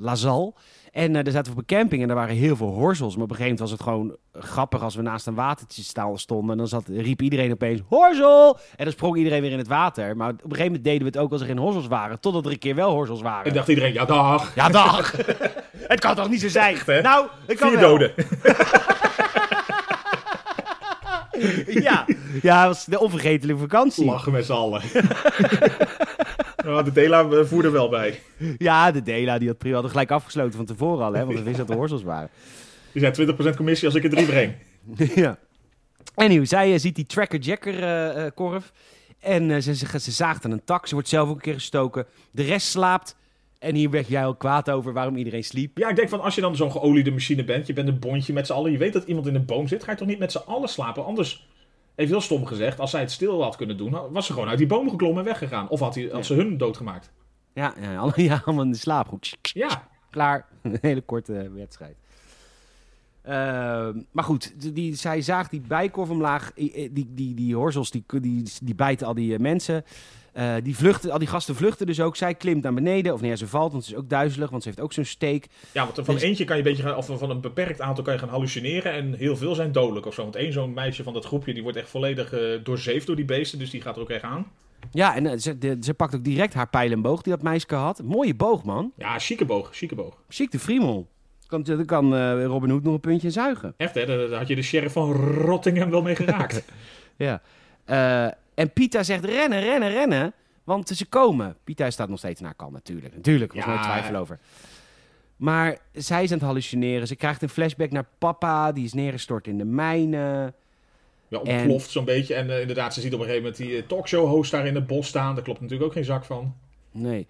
La 0.00 0.14
Salle. 0.14 0.52
En 0.92 1.16
eh, 1.16 1.24
daar 1.24 1.32
zaten 1.32 1.52
we 1.52 1.58
op 1.60 1.68
een 1.68 1.76
camping 1.76 2.02
en 2.02 2.08
er 2.08 2.14
waren 2.14 2.34
heel 2.36 2.56
veel 2.56 2.66
horzels. 2.74 3.14
Maar 3.14 3.24
op 3.24 3.30
een 3.30 3.36
gegeven 3.36 3.56
moment 3.58 3.60
was 3.60 3.70
het 3.70 3.88
gewoon 3.88 4.16
grappig 4.32 4.82
als 4.82 4.94
we 4.94 5.02
naast 5.02 5.26
een 5.26 5.34
watertje 5.34 5.82
stonden. 6.14 6.50
En 6.50 6.56
dan 6.56 6.68
zat, 6.68 6.84
riep 6.88 7.22
iedereen 7.22 7.52
opeens, 7.52 7.80
horzel! 7.88 8.58
En 8.76 8.84
dan 8.84 8.92
sprong 8.92 9.16
iedereen 9.16 9.40
weer 9.40 9.50
in 9.50 9.58
het 9.58 9.68
water. 9.68 10.16
Maar 10.16 10.28
op 10.30 10.34
een 10.34 10.40
gegeven 10.42 10.66
moment 10.66 10.84
deden 10.84 11.00
we 11.00 11.06
het 11.06 11.16
ook 11.16 11.32
als 11.32 11.40
er 11.40 11.46
geen 11.46 11.58
horzels 11.58 11.86
waren. 11.86 12.20
Totdat 12.20 12.44
er 12.44 12.50
een 12.52 12.58
keer 12.58 12.74
wel 12.74 12.90
horzels 12.90 13.22
waren. 13.22 13.44
En 13.46 13.54
dacht 13.54 13.68
iedereen, 13.68 13.92
ja 13.92 14.04
dag. 14.04 14.54
Ja, 14.54 14.68
dag! 14.68 15.16
het 15.92 16.00
kan 16.00 16.14
toch 16.14 16.28
niet 16.28 16.40
zo 16.40 16.48
zijn? 16.48 16.76
hè? 16.86 17.00
Nou, 17.00 17.26
het 17.46 17.58
kan 17.58 17.68
Vier 17.70 17.78
wel. 17.78 17.88
doden. 17.90 18.12
Ja, 21.66 22.04
ja 22.42 22.58
het 22.58 22.66
was 22.68 22.84
de 22.84 23.00
onvergetelijke 23.00 23.60
vakantie. 23.60 24.04
Lachen 24.04 24.32
met 24.32 24.44
z'n 24.44 24.52
allen. 24.52 24.82
Nou, 26.64 26.84
de 26.84 26.92
Dela 26.92 27.28
eh, 27.28 27.44
voerde 27.44 27.70
wel 27.70 27.88
bij. 27.88 28.20
Ja, 28.58 28.90
de 28.92 29.02
Dela 29.02 29.38
die 29.38 29.48
had, 29.48 29.58
pri- 29.58 29.72
hadden 29.72 29.90
gelijk 29.90 30.10
afgesloten 30.10 30.52
van 30.56 30.64
tevoren 30.64 31.04
al, 31.04 31.12
hè, 31.12 31.24
want 31.24 31.38
we 31.38 31.44
wisten 31.44 31.60
dat 31.66 31.70
er 31.70 31.76
horzels 31.80 32.02
waren. 32.02 32.28
Die 32.92 33.12
zijn 33.12 33.52
20% 33.52 33.56
commissie 33.56 33.86
als 33.88 33.96
ik 33.96 34.04
er 34.04 34.10
drie 34.10 34.26
breng. 34.26 34.54
ja. 35.24 35.38
Anyway, 36.14 36.44
zij 36.46 36.72
eh, 36.72 36.78
ziet 36.78 36.94
die 36.94 37.06
tracker-jacker-korf. 37.06 38.72
en 39.20 39.50
eh, 39.50 39.60
ze, 39.60 39.74
ze, 39.74 40.00
ze 40.00 40.10
zaagt 40.10 40.44
aan 40.44 40.50
een 40.50 40.64
tak. 40.64 40.86
Ze 40.86 40.94
wordt 40.94 41.08
zelf 41.08 41.28
ook 41.28 41.34
een 41.34 41.40
keer 41.42 41.54
gestoken. 41.54 42.06
De 42.30 42.42
rest 42.42 42.66
slaapt. 42.66 43.16
En 43.58 43.74
hier 43.74 43.90
werd 43.90 44.08
jij 44.08 44.24
al 44.24 44.34
kwaad 44.34 44.70
over 44.70 44.92
waarom 44.92 45.16
iedereen 45.16 45.44
sliep. 45.44 45.78
Ja, 45.78 45.88
ik 45.88 45.96
denk 45.96 46.08
van 46.08 46.20
als 46.20 46.34
je 46.34 46.40
dan 46.40 46.56
zo'n 46.56 46.70
geoliede 46.72 47.10
machine 47.10 47.44
bent, 47.44 47.66
je 47.66 47.72
bent 47.72 47.88
een 47.88 47.98
bondje 47.98 48.32
met 48.32 48.46
z'n 48.46 48.52
allen, 48.52 48.72
je 48.72 48.78
weet 48.78 48.92
dat 48.92 49.04
iemand 49.04 49.26
in 49.26 49.34
een 49.34 49.44
boom 49.44 49.68
zit, 49.68 49.84
ga 49.84 49.90
je 49.90 49.96
toch 49.96 50.08
niet 50.08 50.18
met 50.18 50.32
z'n 50.32 50.38
allen 50.46 50.68
slapen? 50.68 51.04
Anders, 51.04 51.48
even 51.94 52.12
heel 52.12 52.20
stom 52.20 52.46
gezegd, 52.46 52.80
als 52.80 52.90
zij 52.90 53.00
het 53.00 53.10
stil 53.10 53.42
had 53.42 53.56
kunnen 53.56 53.76
doen, 53.76 54.12
was 54.12 54.26
ze 54.26 54.32
gewoon 54.32 54.48
uit 54.48 54.58
die 54.58 54.66
boom 54.66 54.90
geklommen 54.90 55.18
en 55.18 55.24
weggegaan. 55.28 55.68
Of 55.68 55.80
had, 55.80 55.94
hij, 55.94 56.08
had 56.12 56.26
ze 56.26 56.34
hun 56.34 56.56
doodgemaakt. 56.58 57.10
Ja, 57.54 57.74
ja, 57.80 57.96
alle- 57.96 58.12
ja 58.22 58.42
allemaal 58.44 58.64
in 58.64 58.70
de 58.70 58.76
slaap. 58.78 59.08
Goed, 59.08 59.36
Ja, 59.42 59.88
Klaar. 60.10 60.46
Een 60.62 60.78
hele 60.80 61.00
korte 61.00 61.38
eh, 61.38 61.48
wedstrijd. 61.52 61.96
Ehm, 63.22 64.00
maar 64.12 64.24
goed, 64.24 64.74
die, 64.74 64.94
zij 64.94 65.20
zaagt 65.22 65.50
die 65.50 65.60
bijkorf 65.60 66.10
omlaag. 66.10 66.52
I- 66.58 66.88
Die, 66.92 67.08
die, 67.14 67.34
die 67.34 67.54
horzels 67.54 67.90
die, 67.90 68.04
die, 68.20 68.44
die 68.62 68.74
bijten 68.74 69.06
al 69.06 69.14
die 69.14 69.34
eh, 69.34 69.40
mensen. 69.40 69.84
Eh, 70.32 70.54
die 70.62 70.76
vluchten, 70.76 71.10
al 71.10 71.18
die 71.18 71.28
gasten 71.28 71.54
vluchten 71.54 71.86
dus 71.86 72.00
ook. 72.00 72.16
Zij 72.16 72.34
klimt 72.34 72.62
naar 72.62 72.74
beneden. 72.74 73.12
Of 73.12 73.20
nee, 73.20 73.36
ze 73.36 73.46
valt, 73.46 73.72
want 73.72 73.84
ze 73.84 73.90
is 73.92 73.96
ook 73.98 74.08
duizelig. 74.08 74.50
Want 74.50 74.62
ze 74.62 74.68
heeft 74.68 74.80
ook 74.80 74.92
zo'n 74.92 75.04
steek. 75.04 75.46
ja 75.72 75.84
want 75.84 75.94
van 76.04 76.14
Dus- 76.14 76.22
eentje 76.22 76.44
kan 76.44 76.56
je 76.56 76.62
een 76.62 76.68
beetje 76.68 76.82
gaan, 76.82 76.96
of 76.96 77.06
van 77.18 77.30
een 77.30 77.40
beperkt 77.40 77.80
aantal 77.80 78.04
kan 78.04 78.12
je 78.12 78.18
gaan 78.18 78.28
hallucineren 78.28 78.92
en 78.92 79.14
heel 79.14 79.36
veel 79.36 79.54
zijn 79.54 79.72
dodelijk 79.72 80.06
of 80.06 80.14
zo. 80.14 80.22
Want 80.22 80.36
één 80.36 80.52
zo'n 80.52 80.72
meisje 80.74 81.02
van 81.02 81.12
dat 81.12 81.24
groepje, 81.24 81.52
die 81.54 81.62
wordt 81.62 81.78
echt 81.78 81.88
volledig 81.90 82.32
eh, 82.32 82.40
doorzeefd 82.64 83.06
door 83.06 83.16
die 83.16 83.24
beesten, 83.24 83.58
dus 83.58 83.70
die 83.70 83.80
gaat 83.80 83.96
er 83.96 84.02
ook 84.02 84.10
echt 84.10 84.22
aan. 84.22 84.46
Ja, 84.90 85.14
en 85.16 85.26
eh, 85.26 85.38
ze, 85.38 85.58
de- 85.58 85.76
ze 85.80 85.94
pakt 85.94 86.14
ook 86.14 86.24
direct 86.24 86.54
haar 86.54 86.68
pijl 86.68 86.90
en 86.92 87.02
boog 87.02 87.22
die 87.22 87.32
dat 87.32 87.42
meisje 87.42 87.74
had. 87.74 88.02
Mooie 88.02 88.34
boog, 88.34 88.64
man. 88.64 88.92
Ja, 88.96 89.18
chique 89.18 89.44
boog, 89.44 89.70
chique 89.72 89.94
boog. 89.94 90.22
Chic 90.28 90.50
de 90.50 90.58
friemel. 90.58 91.08
Kan, 91.46 91.62
dan 91.62 91.84
kan 91.84 92.14
eh, 92.14 92.44
Robin 92.44 92.70
Hood 92.70 92.82
nog 92.82 92.94
een 92.94 93.00
puntje 93.00 93.30
zuigen. 93.30 93.74
Echt 93.76 93.94
hè, 93.94 94.06
daar, 94.06 94.28
daar 94.28 94.38
had 94.38 94.48
je 94.48 94.54
de 94.54 94.62
sheriff 94.62 94.92
van 94.92 95.12
Rottingham 95.12 95.90
wel 95.90 96.02
mee 96.02 96.16
geraakt. 96.16 96.62
Ja. 97.16 97.42
Eh, 97.84 98.24
en 98.54 98.72
Pita 98.72 99.02
zegt 99.02 99.24
rennen, 99.24 99.60
rennen, 99.60 99.88
rennen. 99.90 100.32
Want 100.64 100.88
ze 100.88 101.06
komen. 101.06 101.56
Pita 101.64 101.90
staat 101.90 102.08
nog 102.08 102.18
steeds 102.18 102.40
naar 102.40 102.54
kant, 102.54 102.72
natuurlijk. 102.72 103.14
Natuurlijk, 103.14 103.50
er 103.52 103.56
was 103.56 103.66
Ja. 103.66 103.70
nooit 103.72 103.82
twijfel 103.82 104.14
over. 104.16 104.38
Maar 105.36 105.78
zij 105.92 106.22
is 106.22 106.30
aan 106.32 106.36
het 106.38 106.46
hallucineren. 106.46 107.06
Ze 107.06 107.16
krijgt 107.16 107.42
een 107.42 107.48
flashback 107.48 107.90
naar 107.90 108.06
papa. 108.18 108.72
Die 108.72 108.84
is 108.84 108.92
neergestort 108.92 109.46
in 109.46 109.58
de 109.58 109.64
mijnen. 109.64 110.54
Ja, 111.28 111.40
En- 111.42 111.56
ontploft 111.58 111.90
zo'n 111.90 112.04
beetje. 112.04 112.34
En 112.34 112.50
eh, 112.50 112.60
inderdaad, 112.60 112.94
ze 112.94 113.00
ziet 113.00 113.14
op 113.14 113.20
een 113.20 113.26
gegeven 113.26 113.44
moment 113.50 113.62
die 113.70 113.86
talkshow-host 113.86 114.50
daar 114.50 114.66
in 114.66 114.74
het 114.74 114.86
bos 114.86 115.06
staan. 115.06 115.34
Daar 115.34 115.44
klopt 115.44 115.60
natuurlijk 115.60 115.88
ook 115.88 115.94
geen 115.96 116.04
zak 116.04 116.24
van. 116.24 116.54
Nee. 116.90 117.26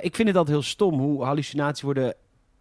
Ik 0.00 0.14
vind 0.14 0.28
het 0.28 0.36
altijd 0.36 0.56
heel 0.56 0.62
stom 0.66 0.98
hoe 1.00 1.24
hallucinaties 1.24 1.82
worden 1.82 2.14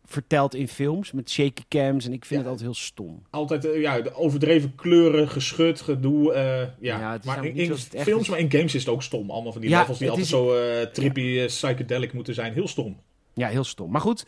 verteld 0.05 0.55
in 0.55 0.67
films. 0.67 1.11
Met 1.11 1.29
shaky 1.29 1.61
cams. 1.69 2.05
En 2.05 2.13
ik 2.13 2.25
vind 2.25 2.29
Ja. 2.29 2.37
het 2.37 2.47
altijd 2.47 2.61
heel 2.61 2.73
stom. 2.85 3.23
Altijd 3.29 3.65
eh, 3.65 3.81
ja, 3.81 4.01
de 4.01 4.15
overdreven 4.15 4.75
kleuren, 4.75 5.29
geschud, 5.29 5.81
gedoe. 5.81 6.33
eh, 6.33 6.59
ja. 6.59 6.69
Ja, 6.79 7.11
het 7.11 7.19
is 7.19 7.25
maar 7.25 7.35
namelijk 7.35 7.57
in, 7.57 7.69
niet 7.69 7.93
in 7.93 8.01
films, 8.01 8.21
is. 8.23 8.29
maar 8.29 8.39
in 8.39 8.51
games 8.51 8.75
is 8.75 8.85
het 8.85 8.93
ook 8.93 9.03
stom. 9.03 9.29
Allemaal 9.31 9.51
van 9.51 9.61
die 9.61 9.69
Ja, 9.69 9.79
levels 9.79 9.97
die 9.97 10.07
altijd 10.09 10.25
is- 10.25 10.31
zo 10.31 10.55
eh, 10.55 10.81
trippy, 10.81 11.45
psychedelic 11.45 12.13
moeten 12.13 12.33
zijn. 12.33 12.53
Heel 12.53 12.67
stom. 12.67 12.97
Ja, 13.33 13.47
heel 13.47 13.63
stom. 13.63 13.91
Maar 13.91 14.01
goed. 14.01 14.25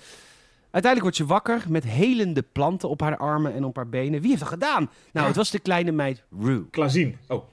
Uiteindelijk 0.72 1.02
wordt 1.02 1.16
ze 1.18 1.26
wakker 1.26 1.72
met 1.72 1.84
helende 1.84 2.44
planten 2.52 2.90
op 2.90 3.02
haar 3.02 3.18
armen 3.18 3.54
en 3.54 3.64
op 3.64 3.76
haar 3.76 3.90
benen. 3.90 4.20
Wie 4.20 4.30
heeft 4.30 4.42
dat 4.42 4.50
gedaan? 4.50 4.90
Nou, 5.14 5.28
het 5.28 5.36
was 5.36 5.52
de 5.52 5.60
kleine 5.60 5.92
meid 5.92 6.24
Rue. 6.40 6.70
Klazien. 6.70 7.18
Oh. 7.28 7.44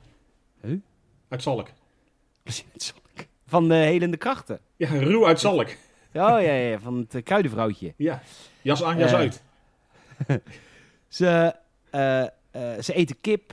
Huh? 0.63 0.77
Uit 1.29 1.43
Zalk. 1.43 1.69
Van 3.47 3.69
de 3.69 3.75
helende 3.75 4.17
krachten. 4.17 4.59
Ja, 4.77 4.89
ruw 4.89 5.27
uit 5.27 5.41
Zalk. 5.41 5.69
Oh 6.15 6.43
ja, 6.43 6.53
ja, 6.53 6.79
van 6.79 6.99
het 6.99 7.15
eh, 7.15 7.23
kruidenvrouwtje. 7.23 7.95
Ja. 7.97 8.23
Jas 8.63 8.83
aan, 8.83 8.99
jas 8.99 9.13
Eh, 9.13 9.19
uit. 9.19 9.43
Ze, 11.09 11.55
eh, 11.91 12.25
ze 12.81 12.93
eten 12.95 13.17
kip. 13.21 13.53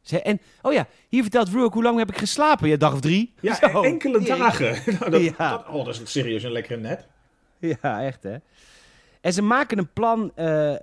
Ze, 0.00 0.22
en, 0.22 0.40
oh 0.62 0.72
ja, 0.72 0.86
hier 1.08 1.22
vertelt 1.22 1.48
Rue 1.48 1.64
ook 1.64 1.72
hoe 1.74 1.82
lang 1.82 1.98
heb 1.98 2.08
ik 2.10 2.16
geslapen? 2.18 2.68
Ja, 2.68 2.76
dag 2.76 2.92
of 2.92 3.00
drie? 3.00 3.34
Ja, 3.40 3.54
Zo. 3.54 3.82
enkele 3.82 4.24
dagen. 4.24 4.76
nou, 4.98 5.10
dat, 5.10 5.22
Ja. 5.22 5.50
dat, 5.50 5.66
oh, 5.68 5.84
dat 5.84 6.00
is 6.00 6.10
serieus 6.12 6.42
een 6.42 6.52
lekkere 6.52 6.80
net. 6.80 7.06
Ja, 7.58 8.02
echt 8.04 8.22
hè. 8.22 8.36
En 9.20 9.32
ze 9.32 9.42
maken 9.42 9.78
een 9.78 9.92
plan 9.92 10.32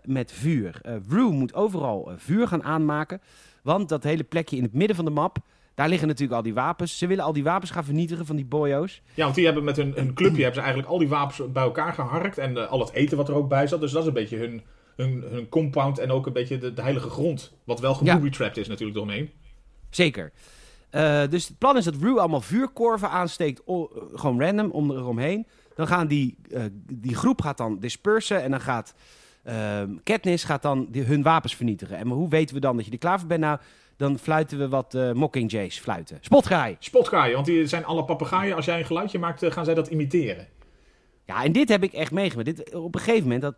met 0.04 0.32
vuur. 0.32 0.80
Eh 0.84 0.94
Rue 1.10 1.32
moet 1.32 1.54
overal 1.54 2.12
vuur 2.18 2.48
gaan 2.48 2.64
aanmaken. 2.64 3.22
Want 3.62 3.90
dat 3.90 4.04
hele 4.04 4.24
plekje 4.24 4.56
in 4.58 4.64
het 4.64 4.74
midden 4.74 4.96
van 4.96 5.06
de 5.06 5.12
map, 5.12 5.38
daar 5.78 5.90
liggen 5.90 6.08
natuurlijk 6.08 6.38
al 6.38 6.44
die 6.44 6.54
wapens. 6.54 6.98
Ze 6.98 7.08
willen 7.08 7.24
al 7.24 7.34
die 7.34 7.44
wapens 7.44 7.72
gaan 7.72 7.84
vernietigen 7.84 8.26
van 8.26 8.36
die 8.36 8.46
boyo's. 8.46 9.02
Ja, 9.14 9.24
want 9.24 9.36
die 9.36 9.46
hebben 9.46 9.64
met 9.64 9.76
hun, 9.76 9.94
hun 9.96 10.14
clubje 10.14 10.38
hebben 10.42 10.54
ze 10.56 10.60
eigenlijk 10.62 10.90
al 10.90 10.98
die 10.98 11.08
wapens 11.08 11.52
bij 11.52 11.64
elkaar 11.64 11.94
geharkt. 11.94 12.38
En 12.38 12.58
eh, 12.58 12.68
al 12.68 12.80
het 12.80 12.92
eten 12.92 13.18
wat 13.18 13.28
er 13.28 13.36
ook 13.36 13.50
bij 13.50 13.68
zat. 13.68 13.80
Dus 13.80 13.92
dat 13.92 14.02
is 14.02 14.08
een 14.08 14.14
beetje 14.14 14.38
hun, 14.38 14.62
hun, 14.96 15.24
hun 15.30 15.50
compound 15.50 16.00
en 16.00 16.12
ook 16.12 16.26
een 16.26 16.34
beetje 16.34 16.58
de, 16.58 16.74
de 16.74 16.82
heilige 16.82 17.10
grond. 17.10 17.54
Wat 17.64 17.80
wel 17.80 17.98
Ja. 18.04 18.14
gebooby-trapped 18.14 18.58
is 18.58 18.68
natuurlijk 18.68 18.98
doorheen. 18.98 19.30
Zeker. 19.90 20.32
Eh, 20.90 21.22
dus 21.30 21.48
het 21.48 21.58
plan 21.58 21.78
is 21.78 21.84
dat 21.84 21.96
Rue 22.02 22.20
allemaal 22.20 22.42
vuurkorven 22.42 23.10
aansteekt, 23.10 23.62
gewoon 24.14 24.42
random, 24.42 24.72
om 24.72 24.92
eromheen. 24.92 25.48
Dan 25.76 25.88
gaan 25.88 26.08
die, 26.08 26.38
eh, 26.52 26.62
die 26.94 27.16
groep 27.16 27.42
gaat 27.42 27.58
dan 27.58 27.80
dispersen 27.80 28.44
en 28.44 28.52
dan 28.52 28.62
gaat 28.62 28.94
ehm 29.44 29.90
Katniss 30.04 30.44
gaat 30.44 30.62
dan 30.62 30.88
die, 30.92 31.04
hun 31.04 31.22
wapens 31.24 31.56
vernietigen. 31.56 31.98
En 31.98 32.08
maar 32.08 32.18
hoe 32.18 32.30
weten 32.30 32.56
we 32.56 32.62
dan 32.62 32.76
dat 32.76 32.86
je 32.86 32.92
er 32.92 32.98
klaar 32.98 33.20
voor 33.20 33.28
bent? 33.28 33.42
Nou, 33.42 33.60
dan 33.98 34.20
fluiten 34.20 34.58
we 34.58 34.68
wat 34.68 34.96
eh 34.96 35.12
Mockingjays 35.12 35.80
fluiten. 35.80 36.18
Spotgaai! 36.22 36.76
Spotkaaien, 36.80 37.34
want 37.34 37.46
die 37.46 37.68
zijn 37.68 37.86
alle 37.86 38.06
papegaaien. 38.06 38.56
Als 38.56 38.66
jij 38.66 38.80
een 38.80 38.86
geluidje 38.86 39.20
maakt, 39.20 39.44
eh, 39.44 39.52
gaan 39.52 39.66
zij 39.66 39.74
dat 39.74 39.88
imiteren. 39.88 40.48
Ja, 41.26 41.44
en 41.44 41.52
dit 41.52 41.70
heb 41.70 41.84
ik 41.84 41.94
echt 41.94 42.12
meegemaakt. 42.12 42.56
Dit, 42.56 42.74
op 42.74 42.96
een 42.96 43.02
gegeven 43.02 43.24
moment, 43.24 43.42
dat, 43.42 43.56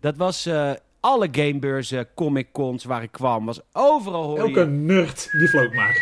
dat 0.00 0.16
was 0.16 0.46
eh, 0.46 0.72
alle 1.00 1.28
gamebeurzen, 1.32 2.08
comic 2.14 2.52
cons 2.52 2.84
waar 2.84 3.02
ik 3.02 3.12
kwam, 3.12 3.46
was 3.46 3.60
overal 3.72 4.24
hoor 4.24 4.38
Elke 4.38 4.60
je... 4.60 4.66
nerd 4.66 5.28
die 5.30 5.48
float 5.48 5.72
maakt. 5.72 6.00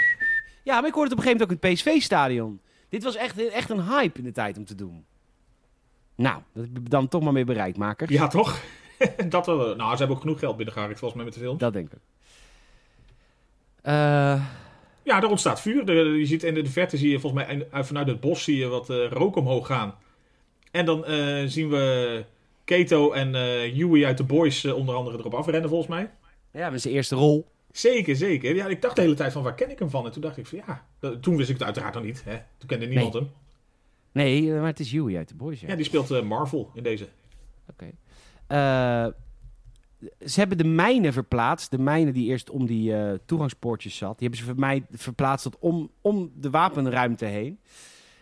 Ja, 0.62 0.80
maar 0.80 0.88
ik 0.88 0.94
hoorde 0.94 1.10
het 1.10 1.18
op 1.18 1.24
een 1.24 1.32
gegeven 1.32 1.48
moment 1.48 1.64
ook 1.64 1.70
in 1.70 1.84
het 1.84 1.94
PSV-stadion. 1.94 2.60
Dit 2.88 3.02
was 3.02 3.16
echt, 3.16 3.48
echt 3.48 3.70
een 3.70 3.82
hype 3.82 4.18
in 4.18 4.24
de 4.24 4.32
tijd 4.32 4.56
om 4.58 4.64
te 4.64 4.74
doen. 4.74 5.04
Nou, 6.16 6.42
dat 6.52 6.64
heb 6.64 6.78
ik 6.78 6.90
dan 6.90 7.08
toch 7.08 7.22
maar 7.22 7.32
mee 7.32 7.44
bereikt, 7.44 7.76
makers. 7.76 8.10
Ja, 8.10 8.26
toch? 8.26 8.60
dat 9.28 9.46
wel. 9.46 9.76
Nou, 9.76 9.90
ze 9.90 9.98
hebben 9.98 10.16
ook 10.16 10.22
genoeg 10.22 10.38
geld 10.38 10.56
binnengehaald 10.56 10.98
volgens 10.98 11.14
mij 11.14 11.24
met 11.24 11.34
de 11.34 11.40
film. 11.40 11.58
Dat 11.58 11.72
denk 11.72 11.92
ik. 11.92 11.98
Eh, 13.84 14.44
Ja, 15.02 15.22
er 15.22 15.28
ontstaat 15.28 15.60
vuur. 15.60 15.92
Je 16.18 16.26
ziet 16.26 16.42
in 16.42 16.54
de 16.54 16.66
verte 16.66 16.96
zie 16.96 17.10
je 17.10 17.20
volgens 17.20 17.46
mij 17.46 17.66
en- 17.70 17.84
vanuit 17.84 18.06
het 18.06 18.20
bos 18.20 18.44
zie 18.44 18.56
je 18.56 18.66
wat 18.66 18.90
eh, 18.90 19.06
rook 19.10 19.36
omhoog 19.36 19.66
gaan. 19.66 19.94
En 20.70 20.84
dan 20.84 21.04
eh, 21.04 21.42
zien 21.46 21.68
we 21.68 22.24
Kato 22.64 23.12
en 23.12 23.34
eh 23.34 23.72
Huey 23.72 24.04
uit 24.04 24.16
de 24.16 24.24
Boys 24.24 24.64
eh, 24.64 24.74
onder 24.76 24.94
andere 24.94 25.18
erop 25.18 25.34
afrennen 25.34 25.68
volgens 25.68 25.90
mij. 25.90 26.10
ja, 26.50 26.70
met 26.70 26.80
zijn 26.80 26.94
eerste 26.94 27.14
rol. 27.16 27.46
Zeker, 27.72 28.16
zeker. 28.16 28.54
Ja, 28.54 28.66
ik 28.66 28.82
dacht 28.82 28.96
de 28.96 29.02
hele 29.02 29.14
tijd 29.14 29.32
van 29.32 29.42
waar 29.42 29.54
ken 29.54 29.70
ik 29.70 29.78
hem 29.78 29.90
van? 29.90 30.04
En 30.06 30.12
toen 30.12 30.22
dacht 30.22 30.36
ik 30.36 30.46
van 30.46 30.58
ja, 30.66 30.86
dat- 30.98 31.22
toen 31.22 31.36
wist 31.36 31.48
ik 31.48 31.54
het 31.54 31.64
uiteraard 31.64 31.94
nog 31.94 32.02
niet. 32.04 32.22
Hè? 32.24 32.36
Toen 32.58 32.68
kende 32.68 32.86
niemand 32.86 33.12
Nee. 33.12 33.22
hem. 33.22 33.30
Nee, 34.12 34.52
eh, 34.52 34.58
maar 34.58 34.66
het 34.70 34.80
is 34.80 34.92
Huey 34.92 35.16
uit 35.16 35.28
de 35.28 35.34
Boys. 35.34 35.60
Ja. 35.60 35.68
Ja, 35.68 35.74
die 35.76 35.84
speelt 35.84 36.10
eh, 36.10 36.22
Marvel 36.22 36.70
in 36.74 36.82
deze. 36.82 37.06
Oké. 37.70 37.90
Eh, 38.46 39.06
ze 40.26 40.38
hebben 40.38 40.58
de 40.58 40.64
mijnen 40.64 41.12
verplaatst. 41.12 41.70
De 41.70 41.78
mijnen 41.78 42.14
die 42.14 42.28
eerst 42.28 42.50
om 42.50 42.66
die 42.66 42.96
eh, 42.96 43.18
toegangspoortjes 43.26 43.96
zat. 43.96 44.18
Die 44.18 44.28
hebben 44.28 44.46
ze 44.46 44.98
verplaatst 44.98 45.58
om, 45.58 45.90
om 46.00 46.32
de 46.34 46.50
wapenruimte 46.50 47.24
heen. 47.24 47.58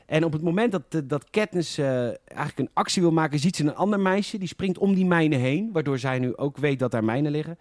En 0.07 0.25
op 0.25 0.33
het 0.33 0.43
moment 0.43 0.73
dat, 0.73 1.03
dat 1.05 1.31
Katniss 1.31 1.79
eh, 1.79 2.05
eigenlijk 2.05 2.59
een 2.59 2.71
actie 2.73 3.03
wil 3.03 3.13
maken... 3.13 3.39
ziet 3.39 3.57
ze 3.57 3.65
een 3.65 3.75
ander 3.75 4.01
meisje. 4.01 4.39
Die 4.39 4.49
springt 4.49 4.79
om 4.79 4.95
die 4.95 5.07
mijnen 5.07 5.39
heen. 5.39 5.73
Waardoor 5.73 5.99
zij 5.99 6.19
nu 6.19 6.37
ook 6.37 6.57
weet 6.57 6.79
dat 6.79 6.91
daar 6.91 7.05
mijnen 7.05 7.33
liggen. 7.33 7.59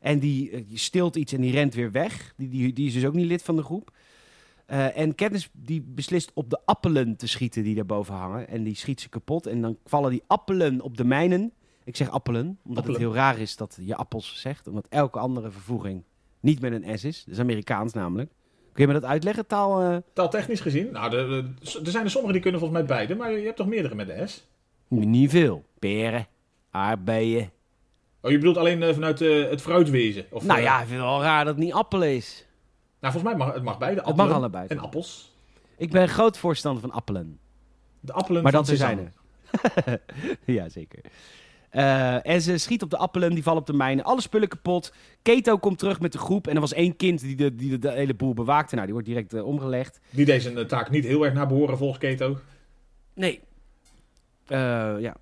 En 0.00 0.18
die, 0.18 0.50
eh, 0.50 0.62
stilt 0.74 1.16
iets 1.16 1.32
en 1.32 1.40
die 1.40 1.52
rent 1.52 1.74
weer 1.74 1.90
weg. 1.90 2.34
Die, 2.36 2.72
die, 2.72 2.86
is 2.86 2.92
dus 2.92 3.04
ook 3.04 3.14
niet 3.14 3.26
lid 3.26 3.42
van 3.42 3.56
de 3.56 3.62
groep. 3.62 3.90
En 4.66 5.14
Katniss 5.14 5.48
die 5.52 5.82
beslist 5.82 6.30
op 6.34 6.50
de 6.50 6.60
appelen 6.64 7.16
te 7.16 7.26
schieten 7.26 7.62
die 7.62 7.74
daarboven 7.74 8.14
hangen. 8.14 8.48
En 8.48 8.62
die 8.62 8.76
schiet 8.76 9.00
ze 9.00 9.08
kapot. 9.08 9.46
En 9.46 9.60
dan 9.60 9.76
vallen 9.84 10.10
die 10.10 10.22
appelen 10.26 10.80
op 10.80 10.96
de 10.96 11.04
mijnen. 11.04 11.52
Ik 11.84 11.96
zeg 11.96 12.10
appelen, 12.10 12.58
omdat 12.64 12.84
Appelen. 12.84 13.00
het 13.00 13.10
heel 13.10 13.14
raar 13.14 13.38
is 13.38 13.56
dat 13.56 13.78
je 13.80 13.96
appels 13.96 14.40
zegt. 14.40 14.66
Omdat 14.66 14.86
elke 14.88 15.18
andere 15.18 15.50
vervoeging 15.50 16.02
niet 16.40 16.60
met 16.60 16.72
een 16.72 16.98
S 16.98 17.04
is. 17.04 17.24
Dat 17.24 17.34
is 17.34 17.40
Amerikaans 17.40 17.92
namelijk. 17.92 18.30
Kun 18.72 18.86
je 18.86 18.92
me 18.92 19.00
dat 19.00 19.10
uitleggen, 19.10 19.46
taal? 19.46 19.80
eh? 19.80 19.96
Taaltechnisch 20.12 20.60
gezien, 20.60 20.92
nou, 20.92 21.16
er 21.16 21.44
zijn 21.82 22.04
er 22.04 22.10
sommigen 22.10 22.32
die 22.32 22.42
kunnen 22.42 22.60
volgens 22.60 22.80
mij 22.80 22.88
beide, 22.88 23.14
maar 23.14 23.32
je 23.32 23.44
hebt 23.44 23.56
toch 23.56 23.66
meerdere 23.66 23.94
met 23.94 24.06
de 24.06 24.26
S? 24.26 24.46
Niet 24.88 25.30
veel. 25.30 25.64
Peren, 25.78 26.26
aardbeien. 26.70 27.50
Oh, 28.20 28.30
je 28.30 28.38
bedoelt 28.38 28.56
alleen 28.56 28.82
eh, 28.82 28.92
vanuit 28.94 29.20
eh, 29.20 29.48
het 29.50 29.60
fruitwezen? 29.62 30.24
Of, 30.30 30.44
nou 30.44 30.60
ja, 30.60 30.80
ik 30.80 30.86
vind 30.86 31.00
het 31.00 31.08
wel 31.08 31.22
raar 31.22 31.44
dat 31.44 31.54
het 31.54 31.64
niet 31.64 31.72
appel 31.72 32.02
is. 32.02 32.46
Nou, 33.00 33.12
volgens 33.12 33.34
mij 33.34 33.46
mag 33.46 33.54
het 33.54 33.62
mag 33.62 33.78
beide. 33.78 33.96
Het 33.96 34.04
mag 34.04 34.18
appelen 34.18 34.36
allebei. 34.36 34.66
En 34.66 34.78
appels. 34.78 35.32
Ik 35.76 35.90
ben 35.90 36.08
groot 36.08 36.38
voorstander 36.38 36.80
van 36.80 36.90
appelen. 36.90 37.38
De 38.00 38.12
appelen 38.12 38.42
Maar 38.42 38.52
van 38.52 38.64
dat 38.64 38.76
zijn 38.76 38.98
er. 38.98 40.00
ja, 40.54 40.68
zeker. 40.68 41.00
Eh, 41.72 42.26
en 42.26 42.40
ze 42.42 42.58
schiet 42.58 42.82
op 42.82 42.90
de 42.90 42.96
appelen, 42.96 43.34
die 43.34 43.42
vallen 43.42 43.60
op 43.60 43.66
de 43.66 43.72
mijnen. 43.72 44.04
Alle 44.04 44.20
spullen 44.20 44.48
kapot. 44.48 44.92
Keto 45.22 45.58
komt 45.58 45.78
terug 45.78 46.00
met 46.00 46.12
de 46.12 46.18
groep. 46.18 46.46
En 46.46 46.54
er 46.54 46.60
was 46.60 46.72
één 46.72 46.96
kind 46.96 47.20
die 47.20 47.36
de, 47.36 47.54
die 47.54 47.70
de, 47.70 47.78
de 47.78 47.90
hele 47.90 48.14
boel 48.14 48.34
bewaakte. 48.34 48.72
Nou, 48.74 48.84
die 48.86 48.94
wordt 48.94 49.08
direct 49.08 49.32
eh, 49.34 49.46
omgelegd. 49.46 50.00
Die 50.10 50.24
deze 50.24 50.54
een 50.54 50.66
taak 50.66 50.90
niet 50.90 51.04
heel 51.04 51.24
erg 51.24 51.34
naar 51.34 51.46
behoren 51.46 51.78
volgens 51.78 51.98
Keto. 51.98 52.38
Nee. 53.14 53.40
Eh, 54.46 54.94
ja. 54.98 55.16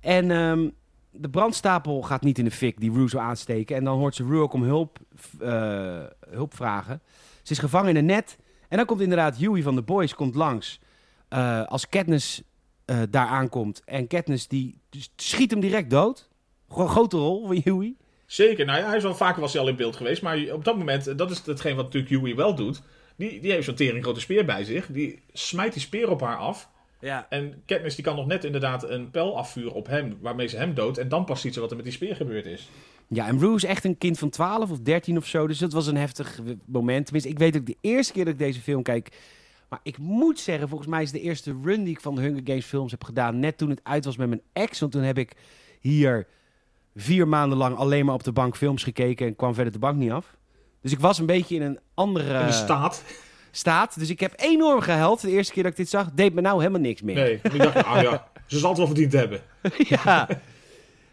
En 0.00 0.30
ehm, 0.30 0.68
de 1.10 1.28
brandstapel 1.30 2.02
gaat 2.02 2.22
niet 2.22 2.38
in 2.38 2.44
de 2.44 2.50
fik 2.50 2.80
die 2.80 2.92
Rue 2.92 3.08
zou 3.08 3.22
aansteken. 3.22 3.76
En 3.76 3.84
dan 3.84 3.98
hoort 3.98 4.14
ze 4.14 4.24
Rue 4.24 4.40
ook 4.42 4.52
om 4.52 4.62
hulp, 4.62 4.98
eh, 5.40 6.02
hulp 6.30 6.54
vragen. 6.54 7.02
Ze 7.42 7.52
is 7.52 7.58
gevangen 7.58 7.90
in 7.90 7.96
een 7.96 8.06
net. 8.06 8.38
En 8.68 8.76
dan 8.76 8.86
komt 8.86 9.00
inderdaad 9.00 9.36
Huey 9.36 9.62
van 9.62 9.74
de 9.74 9.82
Boys 9.82 10.14
komt 10.14 10.34
langs. 10.34 10.80
eh, 11.28 11.64
als 11.64 11.88
Katniss 11.88 12.42
eh, 12.84 13.02
daar 13.10 13.26
aankomt. 13.26 13.82
En 13.84 14.06
Katniss 14.06 14.48
die 14.48 14.78
schiet 15.16 15.50
hem 15.50 15.60
direct 15.60 15.90
dood. 15.90 16.28
Gewoon 16.68 16.88
grote 16.88 17.16
rol 17.16 17.46
van 17.46 17.60
Huey. 17.64 17.94
Zeker, 18.26 18.64
nou 18.64 18.78
ja, 18.78 18.86
hij 18.86 18.96
is 18.96 19.02
wel 19.02 19.14
vaker 19.14 19.40
was 19.40 19.52
hij 19.52 19.62
al 19.62 19.68
in 19.68 19.76
beeld 19.76 19.96
geweest. 19.96 20.22
Maar 20.22 20.38
op 20.52 20.64
dat 20.64 20.76
moment, 20.76 21.06
eh, 21.06 21.16
dat 21.16 21.30
is 21.30 21.42
hetgeen 21.44 21.76
wat 21.76 21.84
natuurlijk 21.84 22.14
Huey 22.14 22.34
wel 22.34 22.54
doet. 22.54 22.82
Die, 23.16 23.40
die 23.40 23.52
heeft 23.52 23.64
zo'n 23.64 23.74
tering 23.74 24.02
grote 24.02 24.20
speer 24.20 24.44
bij 24.44 24.64
zich. 24.64 24.86
Die 24.86 25.22
smijt 25.32 25.72
die 25.72 25.82
speer 25.82 26.10
op 26.10 26.20
haar 26.20 26.36
af. 26.36 26.68
Ja. 27.00 27.26
En 27.28 27.62
Katniss 27.66 27.96
die 27.96 28.04
kan 28.04 28.16
nog 28.16 28.26
net 28.26 28.44
inderdaad 28.44 28.88
een 28.90 29.10
pijl 29.10 29.36
afvuren 29.36 29.72
op 29.72 29.86
hem. 29.86 30.18
Waarmee 30.20 30.46
ze 30.46 30.56
hem 30.56 30.74
doodt. 30.74 30.98
En 30.98 31.08
dan 31.08 31.24
pas 31.24 31.40
ziet 31.40 31.54
ze 31.54 31.60
wat 31.60 31.70
er 31.70 31.76
met 31.76 31.84
die 31.84 31.94
speer 31.94 32.16
gebeurd 32.16 32.46
is. 32.46 32.68
Ja, 33.08 33.26
en 33.26 33.38
Rue 33.38 33.54
is 33.54 33.64
echt 33.64 33.84
een 33.84 33.98
kind 33.98 34.18
van 34.18 34.30
12 34.30 34.70
of 34.70 34.78
13 34.78 35.16
of 35.16 35.26
zo. 35.26 35.46
Dus 35.46 35.58
dat 35.58 35.72
was 35.72 35.86
een 35.86 35.96
heftig 35.96 36.40
moment. 36.64 37.04
Tenminste, 37.04 37.30
ik 37.30 37.38
weet 37.38 37.56
ook 37.56 37.66
de 37.66 37.76
eerste 37.80 38.12
keer 38.12 38.24
dat 38.24 38.32
ik 38.32 38.38
deze 38.38 38.60
film 38.60 38.82
kijk. 38.82 39.08
Maar 39.74 39.82
ik 39.82 39.98
moet 39.98 40.40
zeggen, 40.40 40.68
volgens 40.68 40.88
mij 40.88 41.02
is 41.02 41.10
de 41.10 41.20
eerste 41.20 41.56
run 41.62 41.84
die 41.84 41.94
ik 41.94 42.00
van 42.00 42.14
de 42.14 42.20
Hunger 42.20 42.40
Games 42.44 42.64
films 42.64 42.90
heb 42.90 43.04
gedaan. 43.04 43.38
Net 43.38 43.58
toen 43.58 43.70
het 43.70 43.80
uit 43.82 44.04
was 44.04 44.16
met 44.16 44.28
mijn 44.28 44.40
ex. 44.52 44.80
Want 44.80 44.92
toen 44.92 45.02
heb 45.02 45.18
ik 45.18 45.32
hier 45.80 46.26
vier 46.96 47.28
maanden 47.28 47.58
lang 47.58 47.76
alleen 47.76 48.04
maar 48.04 48.14
op 48.14 48.24
de 48.24 48.32
bank 48.32 48.56
films 48.56 48.82
gekeken. 48.82 49.26
En 49.26 49.36
kwam 49.36 49.54
verder 49.54 49.72
de 49.72 49.78
bank 49.78 49.96
niet 49.96 50.10
af. 50.10 50.36
Dus 50.80 50.92
ik 50.92 51.00
was 51.00 51.18
een 51.18 51.26
beetje 51.26 51.54
in 51.54 51.62
een 51.62 51.78
andere 51.94 52.46
In 52.46 52.52
staat. 52.52 53.04
staat. 53.50 53.98
Dus 53.98 54.10
ik 54.10 54.20
heb 54.20 54.32
enorm 54.36 54.80
gehuild 54.80 55.20
de 55.20 55.30
eerste 55.30 55.52
keer 55.52 55.62
dat 55.62 55.72
ik 55.72 55.78
dit 55.78 55.88
zag. 55.88 56.10
Deed 56.12 56.34
me 56.34 56.40
nou 56.40 56.58
helemaal 56.58 56.80
niks 56.80 57.02
meer. 57.02 57.14
Nee, 57.14 57.40
ik 57.42 57.58
dacht, 57.58 57.84
ah 57.84 58.02
ja, 58.02 58.28
ze 58.46 58.58
zal 58.58 58.68
het 58.68 58.78
wel 58.78 58.86
verdiend 58.86 59.12
hebben. 59.12 59.40
ja. 59.88 60.04
ja, 60.04 60.28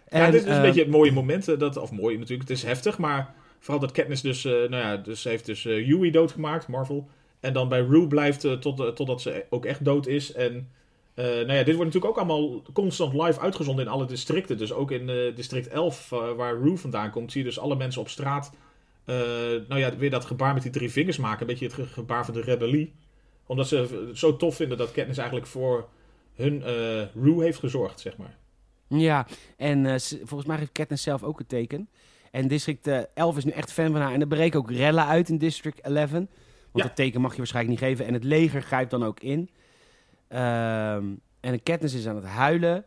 En, 0.06 0.32
dit 0.32 0.42
is 0.42 0.48
een 0.48 0.56
eh, 0.56 0.62
beetje 0.62 0.82
het 0.82 0.92
mooie 0.92 1.12
moment. 1.12 1.60
Dat, 1.60 1.78
of 1.78 1.92
mooi 1.92 2.18
natuurlijk, 2.18 2.50
het 2.50 2.58
is 2.58 2.64
heftig. 2.64 2.98
Maar 2.98 3.34
vooral 3.60 3.80
dat 3.80 3.92
Katniss 3.92 4.22
dus, 4.22 4.46
eh, 4.46 4.52
nou 4.52 4.76
ja, 4.76 4.98
dus 4.98 5.24
heeft 5.24 5.46
dus 5.46 5.66
eh, 5.66 5.86
Huey 5.86 6.12
doodgemaakt, 6.12 6.68
Marvel. 6.68 7.10
En 7.42 7.54
dan 7.54 7.70
bij 7.70 7.82
Rue 7.82 8.08
blijft 8.08 8.44
eh, 8.46 8.54
tot, 8.54 8.80
eh, 8.80 8.88
totdat 8.88 9.22
ze 9.22 9.46
ook 9.50 9.66
echt 9.66 9.86
dood 9.86 10.08
is. 10.08 10.34
En 10.34 10.70
eh, 11.14 11.26
nou 11.26 11.54
ja, 11.54 11.64
dit 11.64 11.76
wordt 11.76 11.94
natuurlijk 11.94 12.06
ook 12.06 12.18
allemaal 12.18 12.62
constant 12.74 13.14
live 13.14 13.40
uitgezonden 13.40 13.86
in 13.86 13.92
alle 13.92 14.06
districten. 14.06 14.58
Dus 14.58 14.74
ook 14.74 14.92
in 14.92 15.06
district 15.36 15.68
11, 15.68 16.12
eh, 16.12 16.32
waar 16.32 16.58
Rue 16.62 16.78
vandaan 16.78 17.12
komt, 17.12 17.32
zie 17.32 17.42
je 17.44 17.48
dus 17.48 17.60
alle 17.60 17.76
mensen 17.76 18.02
op 18.02 18.10
straat. 18.10 18.52
nou 19.68 19.78
ja, 19.78 19.96
weer 19.98 20.10
dat 20.10 20.26
gebaar 20.26 20.54
met 20.54 20.64
die 20.64 20.72
drie 20.72 20.92
vingers 20.92 21.18
maken. 21.18 21.42
Een 21.42 21.48
beetje 21.48 21.66
het 21.66 21.74
ge- 21.74 21.86
gebaar 21.86 22.26
van 22.26 22.34
de 22.34 22.42
rebellie. 22.42 22.94
Omdat 23.46 23.68
ze 23.68 23.76
het 23.78 24.18
zo 24.18 24.36
tof 24.36 24.56
vinden 24.56 24.78
dat 24.78 24.92
Katniss 24.92 25.18
eigenlijk 25.18 25.48
voor 25.50 25.88
hun 26.36 26.64
Rue 27.14 27.44
heeft 27.44 27.60
gezorgd, 27.60 28.00
zeg 28.00 28.18
maar. 28.18 28.38
Ja, 28.88 29.28
en 29.58 29.86
volgens 30.02 30.46
mij 30.46 30.58
heeft 30.58 30.72
Katniss 30.72 31.04
zelf 31.04 31.24
ook 31.24 31.40
een 31.40 31.46
teken. 31.48 31.90
En 32.32 32.48
District 32.48 32.88
eh, 32.88 33.00
11 33.14 33.38
is 33.38 33.44
nu 33.46 33.52
echt 33.52 33.72
fan 33.72 33.92
van 33.92 34.02
haar. 34.02 34.14
En 34.14 34.22
er 34.22 34.28
breken 34.28 34.60
ook 34.60 34.72
rellen 34.72 35.06
uit 35.06 35.30
in 35.30 35.38
District 35.38 35.82
11. 35.82 36.10
Want 36.72 36.86
dat 36.86 36.96
teken 36.96 37.22
mag 37.22 37.32
je 37.32 37.38
waarschijnlijk 37.38 37.80
niet 37.80 37.90
geven. 37.90 38.06
En 38.06 38.14
het 38.14 38.24
leger 38.24 38.62
grijpt 38.62 38.92
dan 38.92 39.04
ook 39.04 39.20
in. 39.20 39.50
Ehm, 40.28 41.06
en 41.40 41.64
Katniss 41.64 41.96
is 41.96 42.08
aan 42.08 42.16
het 42.16 42.26
huilen. 42.26 42.86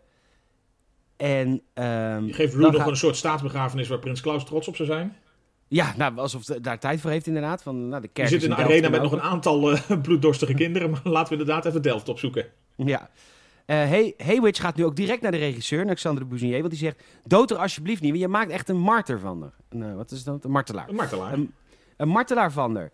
En, 1.16 1.62
ehm, 1.74 2.24
Je 2.24 2.32
geeft 2.32 2.52
dan 2.52 2.60
nog 2.60 2.76
gaat- 2.76 2.88
een 2.88 2.96
soort 2.96 3.16
staatsbegrafenis 3.16 3.88
waar 3.88 3.98
Prins 3.98 4.20
Klaus 4.20 4.44
trots 4.44 4.68
op 4.68 4.76
zou 4.76 4.88
zijn. 4.88 5.16
Ja, 5.68 5.94
nou, 5.96 6.16
alsof 6.18 6.42
ze 6.42 6.60
daar 6.60 6.78
tijd 6.78 7.00
voor 7.00 7.10
heeft 7.10 7.26
inderdaad. 7.26 7.62
Van, 7.62 7.88
nou, 7.88 8.00
de 8.00 8.06
Je 8.06 8.12
kerk 8.12 8.28
zit 8.28 8.36
is 8.42 8.44
in 8.44 8.50
Delft 8.54 8.64
arena 8.70 8.88
met 8.88 9.02
nog 9.02 9.12
een 9.12 9.20
aantal 9.20 9.72
eh, 9.72 9.80
bloeddorstige 10.02 10.54
kinderen, 10.54 10.90
maar 10.90 11.00
laten 11.04 11.32
we 11.32 11.38
inderdaad 11.40 11.64
even 11.64 11.82
Delft 11.82 12.08
opzoeken. 12.08 12.46
Ja. 12.76 13.10
Eh 13.66 13.76
hey, 13.76 14.14
Haywitch 14.16 14.60
gaat 14.60 14.76
nu 14.76 14.84
ook 14.84 14.96
direct 14.96 15.22
naar 15.22 15.30
de 15.30 15.36
regisseur, 15.36 15.78
naar 15.78 15.86
Alexandre 15.86 16.24
Bouzinier. 16.24 16.58
Want 16.58 16.70
die 16.70 16.78
zegt, 16.78 17.02
dood 17.24 17.50
er 17.50 17.56
alsjeblieft 17.56 18.00
niet. 18.00 18.10
Want 18.10 18.22
je 18.22 18.28
maakt 18.28 18.50
echt 18.50 18.68
een 18.68 18.78
marter 18.78 19.18
van 19.20 19.40
haar. 19.42 19.52
Een, 19.68 19.82
eh, 19.82 19.94
wat 19.94 20.10
is 20.10 20.24
dat? 20.24 20.44
Een 20.44 20.50
martelaar. 20.50 20.88
Een 20.88 20.94
martelaar. 20.94 21.32
Een, 21.32 21.52
een 21.96 22.08
martelaar 22.08 22.52
van 22.52 22.76
haar. 22.76 22.90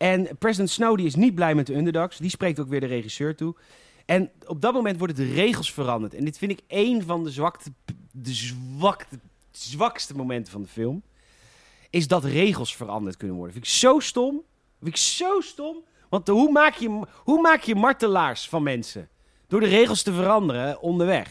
En 0.00 0.28
president 0.38 0.70
Snow 0.70 0.96
die 0.96 1.06
is 1.06 1.14
niet 1.14 1.34
blij 1.34 1.54
met 1.54 1.66
de 1.66 1.76
underdogs. 1.76 2.18
Die 2.18 2.30
spreekt 2.30 2.60
ook 2.60 2.68
weer 2.68 2.80
de 2.80 2.86
regisseur 2.86 3.36
toe. 3.36 3.54
En 4.06 4.30
op 4.46 4.60
dat 4.60 4.72
moment 4.72 4.98
worden 4.98 5.16
de 5.16 5.32
regels 5.32 5.72
veranderd. 5.72 6.14
En 6.14 6.24
dit 6.24 6.38
vind 6.38 6.50
ik 6.52 6.60
één 6.66 7.02
van 7.04 7.24
de, 7.24 7.30
zwakte, 7.30 7.72
de 8.12 8.32
zwakte, 8.32 9.18
zwakste 9.50 10.14
momenten 10.16 10.52
van 10.52 10.62
de 10.62 10.68
film. 10.68 11.02
Is 11.90 12.08
dat 12.08 12.24
regels 12.24 12.76
veranderd 12.76 13.16
kunnen 13.16 13.36
worden. 13.36 13.54
Vind 13.54 13.66
ik 13.66 13.72
zo 13.72 13.98
stom. 13.98 14.42
Vind 14.78 14.94
ik 14.94 15.00
zo 15.00 15.40
stom. 15.40 15.76
Want 16.08 16.28
hoe 16.28 16.50
maak 16.52 16.74
je, 16.74 17.00
hoe 17.24 17.40
maak 17.40 17.62
je 17.62 17.74
martelaars 17.74 18.48
van 18.48 18.62
mensen? 18.62 19.08
Door 19.48 19.60
de 19.60 19.66
regels 19.66 20.02
te 20.02 20.12
veranderen 20.12 20.80
onderweg. 20.80 21.28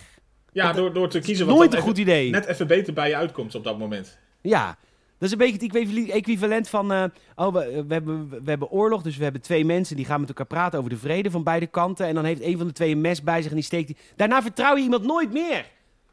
ja, 0.51 0.74
door, 0.74 0.93
door 0.93 1.09
te 1.09 1.20
kiezen 1.20 1.45
Nooit 1.45 1.59
wat 1.59 1.67
een 1.67 1.76
dan 1.76 1.88
goed 1.88 1.97
idee. 1.97 2.30
net 2.30 2.45
even 2.45 2.67
beter 2.67 2.93
bij 2.93 3.09
je 3.09 3.15
uitkomt 3.15 3.55
op 3.55 3.63
dat 3.63 3.78
moment. 3.78 4.17
Ja, 4.41 4.78
dat 5.20 5.28
is 5.28 5.32
een 5.32 5.38
beetje 5.38 5.80
het 5.80 6.09
equivalent- 6.09 6.70
van... 6.70 6.91
eh, 6.93 7.03
oh, 7.36 7.53
we, 7.53 7.84
we, 7.88 7.93
hebben, 7.93 8.30
we 8.30 8.49
hebben 8.49 8.70
oorlog, 8.70 9.01
dus 9.01 9.17
we 9.17 9.24
hebben 9.24 9.41
twee 9.41 9.65
mensen... 9.65 9.95
die 9.95 10.05
gaan 10.05 10.20
met 10.20 10.30
elkaar 10.30 10.45
praten 10.45 10.80
over 10.80 10.91
de 10.91 10.97
vrede 10.97 11.32
van 11.32 11.43
beide 11.43 11.67
kanten... 11.67 12.05
en 12.05 12.15
dan 12.15 12.24
heeft 12.26 12.41
een 12.41 12.57
van 12.57 12.67
de 12.67 12.74
twee 12.74 12.91
een 12.91 13.01
mes 13.01 13.24
bij 13.24 13.41
zich 13.41 13.49
en 13.49 13.55
die 13.57 13.65
steekt 13.65 13.88
die... 13.88 13.97
Daarna 14.15 14.41
vertrouw 14.41 14.76
je 14.76 14.84
iemand 14.84 15.03
nooit 15.03 15.32
meer. 15.34 15.65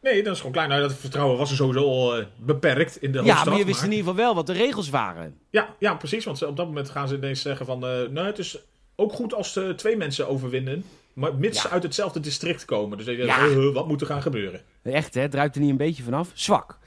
Nee, 0.03 0.23
dat 0.23 0.33
is 0.33 0.39
gewoon 0.39 0.53
klein. 0.53 0.69
Nou, 0.69 0.81
dat 0.81 0.95
vertrouwen 0.95 1.39
was 1.39 1.51
er 1.51 1.57
sowieso 1.57 1.85
al 1.89 2.17
eh, 2.19 2.25
beperkt 2.37 3.03
in 3.03 3.13
de 3.13 3.19
ja, 3.19 3.25
hoofdstad. 3.25 3.47
maar 3.49 3.59
je 3.59 3.65
wist 3.65 3.83
in 3.83 3.91
ieder 3.91 3.99
geval 4.07 4.15
wel 4.25 4.35
wat 4.35 4.47
de 4.47 4.53
regels 4.53 4.91
waren. 4.91 5.35
ja, 5.51 5.75
ja, 5.79 5.95
precies. 5.95 6.25
Want 6.25 6.39
ze- 6.39 6.47
op 6.47 6.57
dat 6.57 6.67
moment 6.67 6.91
gaan 6.91 7.09
ze 7.09 7.15
ineens 7.17 7.43
zeggen 7.43 7.67
van... 7.67 7.87
eh 7.87 8.09
nou, 8.11 8.27
het 8.27 8.39
is 8.39 8.59
ook 8.97 9.13
goed 9.13 9.35
als 9.35 9.57
eh, 9.57 9.69
twee 9.71 9.97
mensen 9.97 10.29
overwinnen... 10.29 10.85
maar 11.13 11.35
mits 11.35 11.61
ze 11.61 11.67
Ja. 11.67 11.73
uit 11.73 11.83
hetzelfde 11.83 12.21
district 12.21 12.65
komen. 12.65 12.99
Dus 12.99 13.07
Ja. 13.17 13.55
wat 13.73 13.89
moet 13.89 14.01
er 14.01 14.07
gaan 14.07 14.23
gebeuren? 14.23 14.61
Echt, 14.83 15.15
hè? 15.15 15.21
Het 15.21 15.35
ruikt 15.35 15.55
er 15.55 15.61
niet 15.61 15.71
een 15.71 15.77
beetje 15.77 16.03
vanaf. 16.03 16.31
Zwak. 16.35 16.79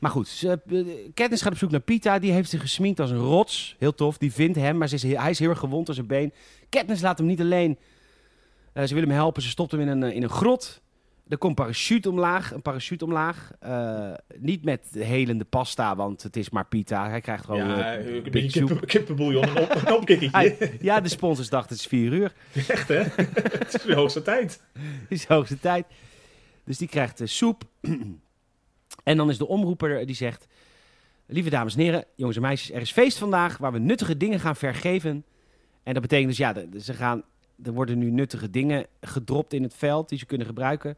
Maar 0.00 0.10
goed, 0.10 0.28
ze, 0.28 0.60
eh, 0.66 0.84
Katniss 1.14 1.42
gaat 1.42 1.52
op 1.52 1.58
zoek 1.58 1.70
naar 1.70 1.80
Pita. 1.80 2.18
Die 2.18 2.32
heeft 2.32 2.50
zich 2.50 2.60
gesminkt 2.60 3.00
als 3.00 3.10
een 3.10 3.16
rots. 3.18 3.76
Heel 3.78 3.94
tof. 3.94 4.18
Die 4.18 4.32
vindt 4.32 4.56
hem, 4.58 4.78
maar 4.78 4.88
ze 4.88 4.94
is, 4.94 5.02
hij 5.02 5.30
is 5.30 5.38
heel 5.38 5.48
erg 5.48 5.58
gewond 5.58 5.88
aan 5.88 5.94
zijn 5.94 6.06
been. 6.06 6.32
Katniss 6.68 7.02
laat 7.02 7.18
hem 7.18 7.26
niet 7.26 7.40
alleen. 7.40 7.78
Eh, 8.72 8.84
ze 8.84 8.94
wil 8.94 9.02
hem 9.02 9.12
helpen. 9.12 9.42
Ze 9.42 9.48
stopt 9.48 9.70
hem 9.70 9.80
in 9.80 9.88
een, 9.88 10.02
eh, 10.02 10.14
in 10.14 10.22
een 10.22 10.28
grot. 10.30 10.80
er 11.28 11.38
komt 11.38 11.54
parachute 11.54 12.10
omlaag, 12.10 12.52
een 12.52 12.62
parachute 12.62 13.04
omlaag. 13.04 13.50
Niet 14.38 14.64
met 14.64 14.86
helende 14.98 15.44
pasta, 15.44 15.96
want 15.96 16.22
het 16.22 16.36
is 16.36 16.50
maar 16.50 16.66
pita. 16.66 17.08
Hij 17.08 17.20
krijgt 17.20 17.44
gewoon... 17.44 17.66
ja, 17.68 17.98
een 17.98 18.22
beetje 18.30 18.64
kippen, 18.66 18.86
kippenbouillon 18.86 19.42
en 19.44 19.56
op, 19.62 19.74
een 19.86 19.92
opkikkertje. 19.94 20.36
Hij- 20.36 20.78
ja, 20.80 21.00
de 21.00 21.08
sponsors 21.08 21.48
dachten 21.48 21.70
het 21.72 21.80
is 21.80 21.86
vier 21.86 22.12
uur. 22.12 22.32
Echt, 22.68 22.88
hè? 22.88 23.02
het 23.58 23.74
is 23.74 23.82
de 23.82 23.94
hoogste 23.94 24.22
tijd. 24.22 24.62
Het 25.08 25.10
is 25.18 25.26
de 25.26 25.34
hoogste 25.34 25.60
tijd. 25.60 25.86
Dus 26.64 26.78
die 26.78 26.88
krijgt 26.88 27.20
soep. 27.24 27.64
en 29.04 29.16
dan 29.16 29.30
is 29.30 29.38
de 29.38 29.46
omroeper 29.46 30.06
die 30.06 30.14
zegt... 30.14 30.46
Lieve 31.26 31.50
dames 31.50 31.74
en 31.74 31.80
heren, 31.80 32.04
jongens 32.14 32.36
en 32.36 32.42
meisjes, 32.42 32.72
er 32.72 32.80
is 32.80 32.92
feest 32.92 33.18
vandaag 33.18 33.58
waar 33.58 33.72
we 33.72 33.78
nuttige 33.78 34.16
dingen 34.16 34.40
gaan 34.40 34.56
vergeven. 34.56 35.24
En 35.82 35.92
dat 35.92 36.02
betekent 36.02 36.28
dus, 36.28 36.38
ja, 36.38 36.54
ze 36.80 36.94
gaan, 36.94 37.22
er 37.62 37.72
worden 37.72 37.98
nu 37.98 38.10
nuttige 38.10 38.50
dingen 38.50 38.86
gedropt 39.00 39.52
in 39.52 39.62
het 39.62 39.74
veld 39.74 40.08
die 40.08 40.18
ze 40.18 40.26
kunnen 40.26 40.46
gebruiken. 40.46 40.96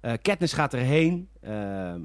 Eh 0.00 0.12
Katniss 0.22 0.52
gaat 0.52 0.74
erheen. 0.74 1.28
Ehm, 1.40 2.00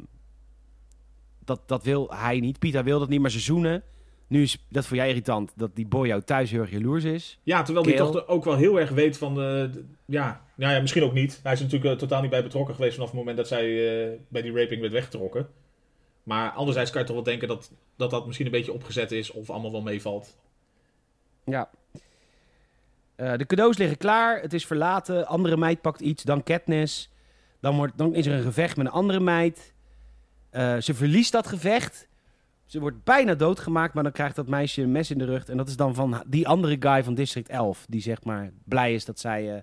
dat, 1.46 1.68
dat 1.68 1.84
wil 1.84 2.10
hij 2.10 2.40
niet. 2.40 2.60
Pieter 2.60 2.84
wil 2.84 3.00
dat 3.00 3.10
niet, 3.10 3.22
maar 3.22 3.32
ze 3.32 3.40
zoenen. 3.40 3.84
Nu 4.28 4.42
is 4.42 4.66
dat 4.70 4.86
voor 4.86 4.98
jij 4.98 5.08
irritant, 5.08 5.52
dat 5.56 5.76
die 5.76 5.88
boy 5.88 6.08
jou 6.08 6.22
thuis 6.22 6.52
heel 6.52 6.62
erg 6.62 6.72
jaloers 6.72 7.04
is. 7.04 7.40
Ja, 7.44 7.62
terwijl 7.64 7.86
hij 7.86 7.96
Kale. 7.96 8.12
toch 8.12 8.28
ook 8.28 8.44
wel 8.44 8.56
heel 8.56 8.80
erg 8.80 8.90
weet 8.90 9.18
van... 9.18 9.42
eh, 9.42 9.64
d- 9.64 9.80
ja, 10.06 10.42
nou 10.56 10.74
ja, 10.74 10.82
misschien 10.82 11.04
ook 11.04 11.14
niet. 11.14 11.40
Hij 11.44 11.54
is 11.54 11.60
natuurlijk 11.60 11.92
eh, 11.92 11.98
totaal 12.00 12.22
niet 12.22 12.30
bij 12.30 12.44
betrokken 12.44 12.76
geweest 12.76 12.94
vanaf 12.94 13.10
het 13.10 13.18
moment 13.18 13.38
dat 13.38 13.48
zij 13.48 13.64
eh, 13.64 14.20
bij 14.28 14.42
die 14.42 14.60
raping 14.60 14.82
werd 14.82 14.94
weggetrokken. 14.94 15.48
Maar 16.24 16.52
anderzijds 16.52 16.92
kan 16.92 17.02
je 17.02 17.06
toch 17.08 17.16
wel 17.16 17.26
denken 17.26 17.48
dat, 17.48 17.72
dat 17.96 18.10
dat 18.10 18.26
misschien 18.26 18.46
een 18.46 18.52
beetje 18.52 18.74
opgezet 18.74 19.12
is 19.12 19.32
of 19.32 19.50
allemaal 19.50 19.72
wel 19.72 19.82
meevalt. 19.82 20.38
Ja. 21.46 21.70
De 23.16 23.46
cadeaus 23.48 23.78
liggen 23.78 23.98
klaar. 23.98 24.42
Het 24.42 24.54
is 24.54 24.66
verlaten. 24.66 25.28
Andere 25.28 25.58
meid 25.58 25.82
pakt 25.82 26.00
iets. 26.02 26.24
Dan 26.24 26.44
Katniss. 26.44 27.10
Dan, 27.60 27.76
wordt, 27.76 27.98
dan 27.98 28.16
is 28.16 28.26
er 28.26 28.34
een 28.34 28.44
gevecht 28.44 28.78
met 28.78 28.86
een 28.86 28.92
andere 28.92 29.20
meid. 29.20 29.74
Ze 30.80 30.94
verliest 30.94 31.32
dat 31.32 31.48
gevecht. 31.48 32.08
Ze 32.66 32.80
wordt 32.80 33.04
bijna 33.04 33.34
doodgemaakt. 33.36 33.94
Maar 33.94 34.04
dan 34.04 34.12
krijgt 34.12 34.36
dat 34.36 34.48
meisje 34.48 34.82
een 34.82 34.92
mes 34.92 35.12
in 35.12 35.18
de 35.18 35.26
rug. 35.26 35.46
En 35.48 35.58
dat 35.58 35.68
is 35.68 35.76
dan 35.76 35.96
van 35.96 36.24
die 36.28 36.48
andere 36.48 36.76
guy 36.80 37.04
van 37.04 37.14
District 37.14 37.50
11. 37.50 37.86
Die 37.90 38.02
zeg 38.02 38.24
maar 38.24 38.52
blij 38.64 38.94
is 38.94 39.06
dat 39.06 39.20
zij... 39.20 39.56
eh, 39.56 39.62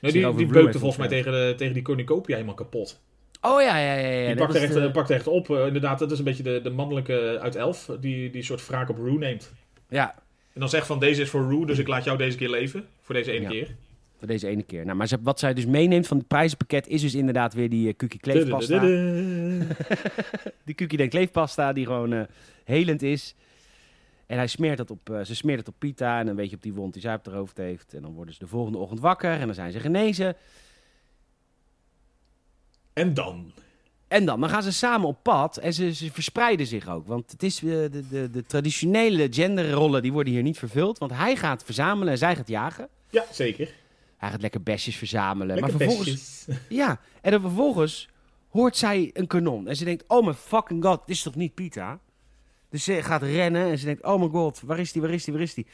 Nee, 0.00 0.12
die 0.34 0.46
beukte 0.46 0.78
volgens 0.78 0.96
mij 1.00 1.08
tegen, 1.08 1.32
de, 1.32 1.54
tegen 1.56 1.74
die 1.74 1.82
cornucopia 1.82 2.34
helemaal 2.34 2.54
kapot. 2.56 3.00
Oh 3.40 3.62
ja, 3.62 3.78
ja, 3.78 3.94
ja. 3.94 4.08
ja. 4.08 4.26
die 4.26 4.36
pakt 4.36 4.54
er, 4.54 4.62
echt, 4.62 4.72
de- 4.72 4.80
eh, 4.80 4.92
pakt 4.92 5.10
echt 5.10 5.26
op. 5.26 5.50
Eh, 5.50 5.66
inderdaad, 5.66 5.98
dat 5.98 6.10
is 6.12 6.18
een 6.18 6.24
beetje 6.24 6.42
de, 6.42 6.60
de 6.62 6.70
mannelijke 6.70 7.38
uit 7.42 7.54
Elf. 7.56 7.90
Die, 8.00 8.30
die 8.30 8.42
soort 8.42 8.66
wraak 8.66 8.88
op 8.88 8.96
Rue 8.98 9.18
neemt. 9.18 9.52
Ja, 9.88 10.14
En 10.52 10.60
dan 10.60 10.68
zegt 10.68 10.86
van 10.86 10.98
deze 10.98 11.22
is 11.22 11.30
voor 11.30 11.48
Rue, 11.48 11.66
dus 11.66 11.78
ik 11.78 11.88
laat 11.88 12.04
jou 12.04 12.18
deze 12.18 12.36
keer 12.36 12.48
leven. 12.50 12.86
Voor 13.00 13.14
deze 13.14 13.30
ene 13.32 13.42
Ja. 13.42 13.48
keer. 13.48 13.74
Voor 14.26 14.34
deze 14.34 14.48
ene 14.48 14.62
keer. 14.62 14.84
Nou, 14.84 14.96
maar 14.96 15.06
ze, 15.06 15.18
wat 15.22 15.38
zij 15.38 15.54
dus 15.54 15.66
meeneemt 15.66 16.06
van 16.06 16.16
het 16.16 16.26
prijzenpakket... 16.26 16.86
is 16.86 17.00
dus 17.00 17.14
inderdaad 17.14 17.54
weer 17.54 17.68
die 17.68 17.88
uh, 17.88 17.94
Cookie 17.96 18.20
Kleefpasta. 18.20 18.80
Die 20.64 20.74
Cookie 20.74 20.98
Den 20.98 21.08
Kleefpasta 21.08 21.72
die 21.72 21.86
gewoon 21.86 22.12
eh, 22.12 22.22
helend 22.64 23.02
is. 23.02 23.34
En 24.26 24.36
hij 24.36 24.46
smeert 24.46 24.76
dat 24.76 24.90
op, 24.90 25.10
eh, 25.10 25.20
ze 25.20 25.34
smeert 25.34 25.58
het 25.58 25.68
op 25.68 25.74
pita 25.78 26.20
en 26.20 26.26
een 26.26 26.36
beetje 26.36 26.56
op 26.56 26.62
die 26.62 26.74
wond 26.74 26.92
die 26.92 27.02
zij 27.02 27.14
op 27.14 27.26
haar 27.26 27.34
hoofd 27.34 27.56
heeft. 27.56 27.94
En 27.94 28.02
dan 28.02 28.12
worden 28.12 28.34
ze 28.34 28.40
de 28.40 28.46
volgende 28.46 28.78
ochtend 28.78 29.00
wakker 29.00 29.30
en 29.30 29.46
dan 29.46 29.54
zijn 29.54 29.72
ze 29.72 29.80
genezen. 29.80 30.36
En 32.92 33.14
dan? 33.14 33.52
En 34.08 34.24
dan, 34.24 34.40
dan 34.40 34.48
gaan 34.48 34.62
ze 34.62 34.72
samen 34.72 35.08
op 35.08 35.22
pad 35.22 35.56
en 35.56 35.72
ze, 35.72 35.94
ze 35.94 36.10
verspreiden 36.12 36.66
zich 36.66 36.88
ook. 36.88 37.06
Want 37.06 37.30
het 37.30 37.42
is, 37.42 37.58
de, 37.58 38.02
de, 38.10 38.30
de 38.30 38.44
traditionele 38.46 39.26
genderrollen 39.30 40.02
die 40.02 40.12
worden 40.12 40.32
hier 40.32 40.42
niet 40.42 40.58
vervuld. 40.58 40.98
Want 40.98 41.12
hij 41.12 41.36
gaat 41.36 41.64
verzamelen 41.64 42.12
en 42.12 42.18
zij 42.18 42.36
gaat 42.36 42.48
jagen. 42.48 42.88
Ja, 43.10 43.24
zeker. 43.30 43.74
Hij 44.16 44.30
gaat 44.30 44.40
lekker 44.40 44.62
besjes 44.62 44.96
verzamelen. 44.96 45.46
Lekker 45.56 45.72
maar 45.72 45.80
vervolgens, 45.86 46.44
bestjes. 46.46 46.56
ja, 46.78 47.00
en 47.20 47.30
dan 47.30 47.40
vervolgens 47.40 48.08
hoort 48.48 48.76
zij 48.76 49.10
een 49.12 49.26
kanon. 49.26 49.68
En 49.68 49.76
ze 49.76 49.84
denkt, 49.84 50.04
oh 50.06 50.24
mijn 50.24 50.36
fucking 50.36 50.84
god, 50.84 51.06
dit 51.06 51.16
is 51.16 51.22
toch 51.22 51.34
niet 51.34 51.54
Pita? 51.54 51.98
Dus 52.70 52.84
ze 52.84 53.02
gaat 53.02 53.22
rennen 53.22 53.66
en 53.70 53.78
ze 53.78 53.84
denkt, 53.84 54.04
oh 54.04 54.18
mijn 54.18 54.30
god, 54.30 54.60
waar 54.60 54.78
is 54.78 54.92
die, 54.92 55.02
waar 55.02 55.10
is 55.10 55.24
die, 55.24 55.32
waar 55.34 55.42
is 55.42 55.54
die? 55.54 55.66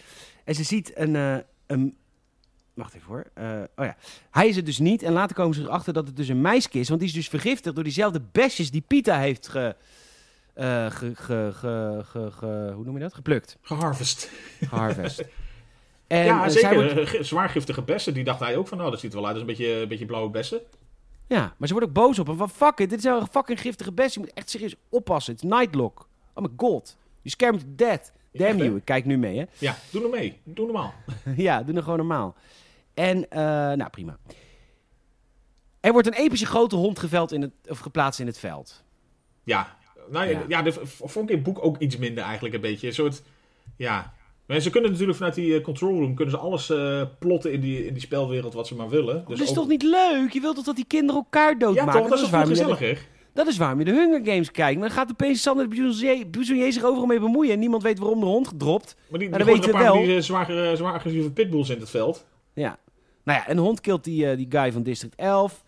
En 0.44 0.54
ze 0.54 0.62
ziet 0.62 0.92
een, 0.98 1.16
eh, 1.16 1.36
een 1.66 1.96
wacht 2.74 2.94
even 2.94 3.06
hoor. 3.06 3.30
Eh, 3.34 3.62
oh 3.76 3.84
ja, 3.84 3.96
hij 4.30 4.48
is 4.48 4.56
het 4.56 4.66
dus 4.66 4.78
niet. 4.78 5.02
En 5.02 5.12
later 5.12 5.36
komen 5.36 5.54
ze 5.54 5.62
erachter 5.62 5.92
dat 5.92 6.06
het 6.06 6.16
dus 6.16 6.28
een 6.28 6.40
meisje 6.40 6.70
is. 6.70 6.88
Want 6.88 7.00
die 7.00 7.08
is 7.08 7.14
dus 7.14 7.28
vergiftigd 7.28 7.74
door 7.74 7.84
diezelfde 7.84 8.20
besjes 8.32 8.70
die 8.70 8.80
Pita 8.86 9.18
heeft 9.18 9.48
ge... 9.48 9.76
eh, 10.54 10.90
ge, 10.90 11.12
ge, 11.14 11.50
ge, 11.54 12.00
ge, 12.04 12.30
ge- 12.30 12.72
hoe 12.74 12.84
noem 12.84 12.94
je 12.94 13.02
dat? 13.02 13.14
Geplukt. 13.14 13.56
Geharvest. 13.60 14.30
Geharvest. 14.60 15.22
En, 16.12 16.24
ja, 16.24 16.44
eh, 16.44 16.50
zeker. 16.50 16.68
zij 16.68 16.94
wordt- 16.94 17.14
Eh, 17.14 17.22
Zwaar 17.22 17.48
giftige 17.48 17.82
bessen. 17.82 18.14
Die 18.14 18.24
dacht 18.24 18.40
hij 18.40 18.56
ook 18.56 18.68
van, 18.68 18.78
nou, 18.78 18.90
dat 18.90 19.00
ziet 19.00 19.12
er 19.12 19.16
wel 19.18 19.26
uit 19.26 19.34
als 19.34 19.42
een 19.42 19.48
beetje, 19.56 19.80
een 19.80 19.88
beetje 19.88 20.06
blauwe 20.06 20.30
bessen. 20.30 20.60
Ja, 21.26 21.54
maar 21.58 21.68
ze 21.68 21.74
wordt 21.74 21.88
ook 21.88 21.94
boos 21.94 22.18
op 22.18 22.26
hem. 22.26 22.36
Van 22.36 22.50
fuck 22.50 22.78
it, 22.78 22.90
dit 22.90 22.98
is 22.98 23.04
een 23.04 23.26
fucking 23.30 23.60
giftige 23.60 23.92
best. 23.92 24.14
Je 24.14 24.20
moet 24.20 24.32
echt 24.32 24.50
serieus 24.50 24.74
oppassen. 24.88 25.34
Het 25.34 25.42
is 25.44 25.50
Nightlock. 25.50 26.08
Oh 26.34 26.44
my 26.44 26.50
god. 26.56 26.96
You 27.22 27.30
scare 27.30 27.52
me 27.52 27.58
to 27.58 27.64
death. 27.68 28.12
Damn 28.32 28.48
Echt, 28.50 28.58
you. 28.58 28.76
Ik 28.76 28.84
kijk 28.84 29.04
nu 29.04 29.18
mee, 29.18 29.38
hè. 29.38 29.44
Ja, 29.58 29.76
doe 29.90 30.02
er 30.02 30.08
mee. 30.10 30.40
Doe 30.44 30.64
normaal. 30.64 30.94
ja, 31.36 31.62
doe 31.62 31.72
nou 31.72 31.82
gewoon 31.84 31.98
normaal. 31.98 32.34
En, 32.94 33.28
eh, 33.30 33.40
nou 33.72 33.88
prima. 33.90 34.18
Er 35.80 35.92
wordt 35.92 36.06
een 36.06 36.14
epische 36.14 36.46
grote 36.46 36.76
hond 36.76 36.98
geveld 36.98 37.32
in 37.32 37.42
het, 37.42 37.52
of 37.68 37.78
geplaatst 37.78 38.20
in 38.20 38.26
het 38.26 38.38
veld. 38.38 38.82
Ja, 39.44 39.76
nou, 40.10 40.24
Ja. 40.26 40.30
ja. 40.38 40.44
ja 40.48 40.62
dat 40.62 40.74
v- 40.74 40.98
vond 40.98 41.16
ik 41.24 41.28
in 41.28 41.34
het 41.34 41.42
boek 41.54 41.64
ook 41.64 41.78
iets 41.78 41.96
minder 41.96 42.24
eigenlijk 42.24 42.54
een 42.54 42.60
beetje. 42.60 42.86
Een 42.86 42.94
soort, 42.94 43.22
ja... 43.76 44.14
Maar 44.46 44.60
ze 44.60 44.70
kunnen 44.70 44.90
natuurlijk 44.90 45.18
vanuit 45.18 45.34
die 45.36 45.56
eh, 45.56 45.62
control 45.64 45.98
room 45.98 46.14
kunnen 46.14 46.34
ze 46.34 46.40
alles 46.40 46.70
eh, 46.70 47.02
plotten 47.18 47.52
in 47.52 47.60
die, 47.60 47.86
in 47.86 47.92
die 47.92 48.02
spelwereld 48.02 48.54
wat 48.54 48.66
ze 48.66 48.74
maar 48.74 48.88
willen. 48.88 49.24
dat 49.28 49.40
is 49.40 49.48
ook- 49.48 49.54
toch 49.54 49.68
niet 49.68 49.82
leuk? 49.82 50.30
Je 50.32 50.40
wilt 50.40 50.56
toch 50.56 50.64
dat 50.64 50.76
die 50.76 50.84
kinderen 50.84 51.20
elkaar 51.22 51.52
Ja, 51.52 51.58
doodmaken? 51.58 52.00
toch? 52.00 52.08
Dat 52.10 52.20
is 52.20 52.30
waarom 52.30 52.50
je 52.50 52.56
de- 52.56 52.62
gezelliger? 52.62 53.06
dat 53.34 53.46
is 53.46 53.56
waarom 53.56 53.78
je 53.78 53.84
de 53.84 53.90
Hunger 53.92 54.20
Games 54.24 54.50
kijkt. 54.50 54.78
Maar 54.78 54.88
dan 54.88 54.96
gaat 54.98 55.10
opeens 55.10 55.42
Sander 55.42 55.70
de 55.70 56.26
Buzoyer 56.30 56.72
zich 56.72 56.84
overal 56.84 57.06
mee 57.06 57.20
bemoeien. 57.20 57.52
En 57.52 57.58
niemand 57.58 57.82
weet 57.82 57.98
waarom 57.98 58.20
de 58.20 58.26
hond 58.26 58.48
gedropt. 58.48 58.96
Maar 59.08 59.18
die, 59.18 59.28
Maar 59.28 59.38
die 59.38 59.48
dan 59.48 59.58
er 59.58 59.64
een 59.64 59.70
paar 59.74 59.82
wel. 59.82 60.02
die 60.02 60.16
eh, 60.16 60.22
zwaar, 60.22 60.76
zwaar 60.76 60.92
agressieve 60.94 61.30
pitbulls 61.30 61.68
in 61.70 61.80
het 61.80 61.90
veld. 61.90 62.26
Ja. 62.54 62.78
Nou 63.24 63.38
ja, 63.38 63.50
een 63.50 63.58
hond 63.58 63.80
kilt 63.80 64.04
die, 64.04 64.36
die 64.36 64.46
guy 64.48 64.72
van 64.72 64.82
District 64.82 65.14
11. 65.14 65.64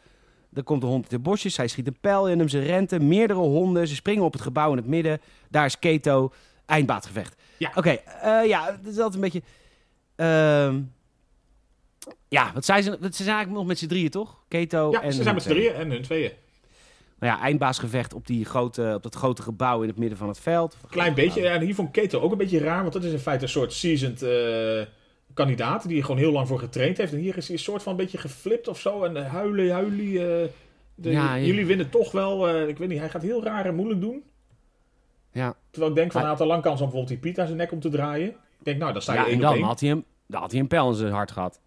Dan 0.51 0.65
komt 0.65 0.81
de 0.81 0.87
hond 0.87 1.03
uit 1.03 1.11
de 1.11 1.19
bosjes. 1.19 1.57
Hij 1.57 1.69
schiet 1.69 1.87
een 1.87 1.97
pijl 2.01 2.29
in 2.29 2.39
hem. 2.39 2.49
Ze 2.49 2.59
renten. 2.59 3.09
Meerdere 3.09 3.39
honden. 3.39 3.89
Ze 3.89 3.95
springen 3.95 4.25
op 4.25 4.33
het 4.33 4.43
gebouw 4.43 4.71
in 4.71 4.77
het 4.77 4.87
midden. 4.87 5.21
Daar 5.51 5.65
is 5.67 5.79
Keto. 5.79 6.33
Eindbaatgevecht. 6.67 7.37
Ja. 7.59 7.73
Oké, 7.75 7.91
eh, 7.91 8.47
ja, 8.47 8.65
het 8.83 8.87
is 8.87 8.97
altijd 8.99 9.15
een 9.15 9.21
beetje... 9.21 9.43
ehm, 10.17 10.81
ja, 12.29 12.51
wat 12.55 12.65
zijn 12.65 12.83
ze? 12.83 12.91
Ze 12.91 12.97
zijn 13.11 13.29
eigenlijk 13.29 13.51
nog 13.51 13.67
met 13.67 13.79
z'n 13.79 13.87
drieën, 13.87 14.11
toch? 14.11 14.45
Keto 14.49 14.91
Ja, 14.91 15.03
en... 15.03 15.13
ze 15.13 15.23
zijn 15.23 15.35
met 15.35 15.43
z'n 15.45 15.49
drieën 15.49 15.75
en 15.75 15.91
hun 15.91 16.03
tweeën. 16.03 16.31
Nou 17.19 17.37
ja, 17.37 17.43
eindbaasgevecht 17.43 18.15
op, 18.15 18.27
die 18.27 18.45
grote, 18.45 18.93
op 18.95 19.03
dat 19.03 19.15
grote 19.15 19.43
gebouw 19.43 19.83
in 19.83 19.89
het 19.89 19.99
midden 19.99 20.19
van 20.19 20.29
het 20.29 20.39
veld. 20.41 20.77
Klein 20.91 21.15
beetje. 21.15 21.43
Ja, 21.43 21.53
en 21.55 21.61
hier 21.61 21.75
vond 21.75 21.91
Keto 21.91 22.21
ook 22.21 22.33
een 22.33 22.39
beetje 22.39 22.59
raar, 22.59 22.81
want 22.81 22.93
dat 22.93 23.05
is 23.05 23.13
in 23.13 23.19
feite 23.19 23.43
een 23.43 23.49
soort 23.49 23.73
seasoned 23.73 24.23
eh, 24.23 24.87
kandidaat 25.35 25.89
die 25.89 25.97
er 25.99 26.05
gewoon 26.05 26.21
heel 26.21 26.33
lang 26.33 26.49
voor 26.49 26.59
getraind 26.59 26.97
heeft. 26.97 27.13
En 27.13 27.19
hier 27.19 27.37
is 27.37 27.47
hij 27.47 27.57
een 27.57 27.63
soort 27.63 27.83
van 27.83 27.93
een 27.93 27.99
beetje 27.99 28.19
geflipt 28.19 28.69
of 28.69 28.81
zo. 28.81 29.05
En 29.05 29.17
eh, 29.17 29.33
huilen, 29.33 29.71
huilen. 29.73 29.97
de- 30.95 31.11
Ja, 31.11 31.35
ja. 31.35 31.45
Jullie 31.47 31.67
winnen 31.67 31.91
toch 31.91 32.13
wel. 32.13 32.59
ik 32.69 32.79
weet 32.79 32.89
niet, 32.89 32.99
hij 32.99 33.09
gaat 33.11 33.23
heel 33.23 33.43
raar 33.45 33.67
en 33.67 33.75
moeilijk 33.75 34.01
doen. 34.01 34.23
Ja, 35.35 35.55
Terwijl 35.71 35.93
ik 35.93 35.99
denk 35.99 36.13
van, 36.13 36.21
hij 36.21 36.31
had 36.31 36.41
al 36.41 36.47
lang 36.47 36.63
kans 36.63 36.81
om 36.81 36.87
bijvoorbeeld 36.87 37.21
die 37.21 37.31
Piet 37.31 37.41
aan 37.41 37.47
zijn 37.47 37.59
nek 37.59 37.73
om 37.73 37.81
te 37.81 37.89
draaien. 37.89 38.29
Ik 38.29 38.65
denk, 38.65 38.79
nou, 38.79 38.93
dan 38.93 39.03
sta 39.03 39.13
je 39.13 39.19
ja 39.19 39.25
één 39.25 39.33
en 39.33 39.39
op 39.39 39.45
dan 39.45 39.55
één. 39.55 39.65
had, 39.65 39.81
hij 39.81 39.89
hem, 39.89 40.05
dan 40.27 40.41
had 40.41 40.51
hij 40.51 40.61
een 40.61 40.67
pijl 40.67 40.89
in 40.89 40.95
zijn 40.95 41.13
hart 41.13 41.31
gehad. 41.31 41.61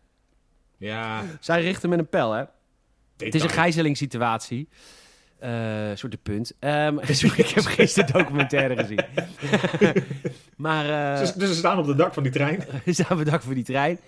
Ja, 0.77 1.23
Zij 1.39 1.61
richten 1.61 1.89
met 1.89 1.99
een 1.99 2.09
pijl, 2.09 2.31
hè? 2.31 2.43
Het 3.17 3.35
is 3.35 3.43
een 3.43 3.49
gijzelingssituatie. 3.49 4.69
Eh 5.39 5.49
soort 5.93 6.11
de 6.11 6.17
punt. 6.17 6.53
Ehm, 6.59 6.97
sorry, 7.13 7.39
ik 7.39 7.47
heb 7.49 7.63
gisteren 7.63 8.13
documentaire 8.13 8.75
gezien. 8.77 8.99
maar 10.65 11.13
eh 11.13 11.19
Dus, 11.19 11.33
dus 11.33 11.49
ze 11.49 11.55
staan 11.55 11.77
op 11.77 11.85
het 11.87 11.97
dak 11.97 12.13
van 12.13 12.23
die 12.23 12.31
trein. 12.31 12.63
we 12.85 12.93
staan 12.93 13.17
bedankt 13.17 13.43
voor 13.43 13.53
die 13.53 13.63
trein. 13.63 13.99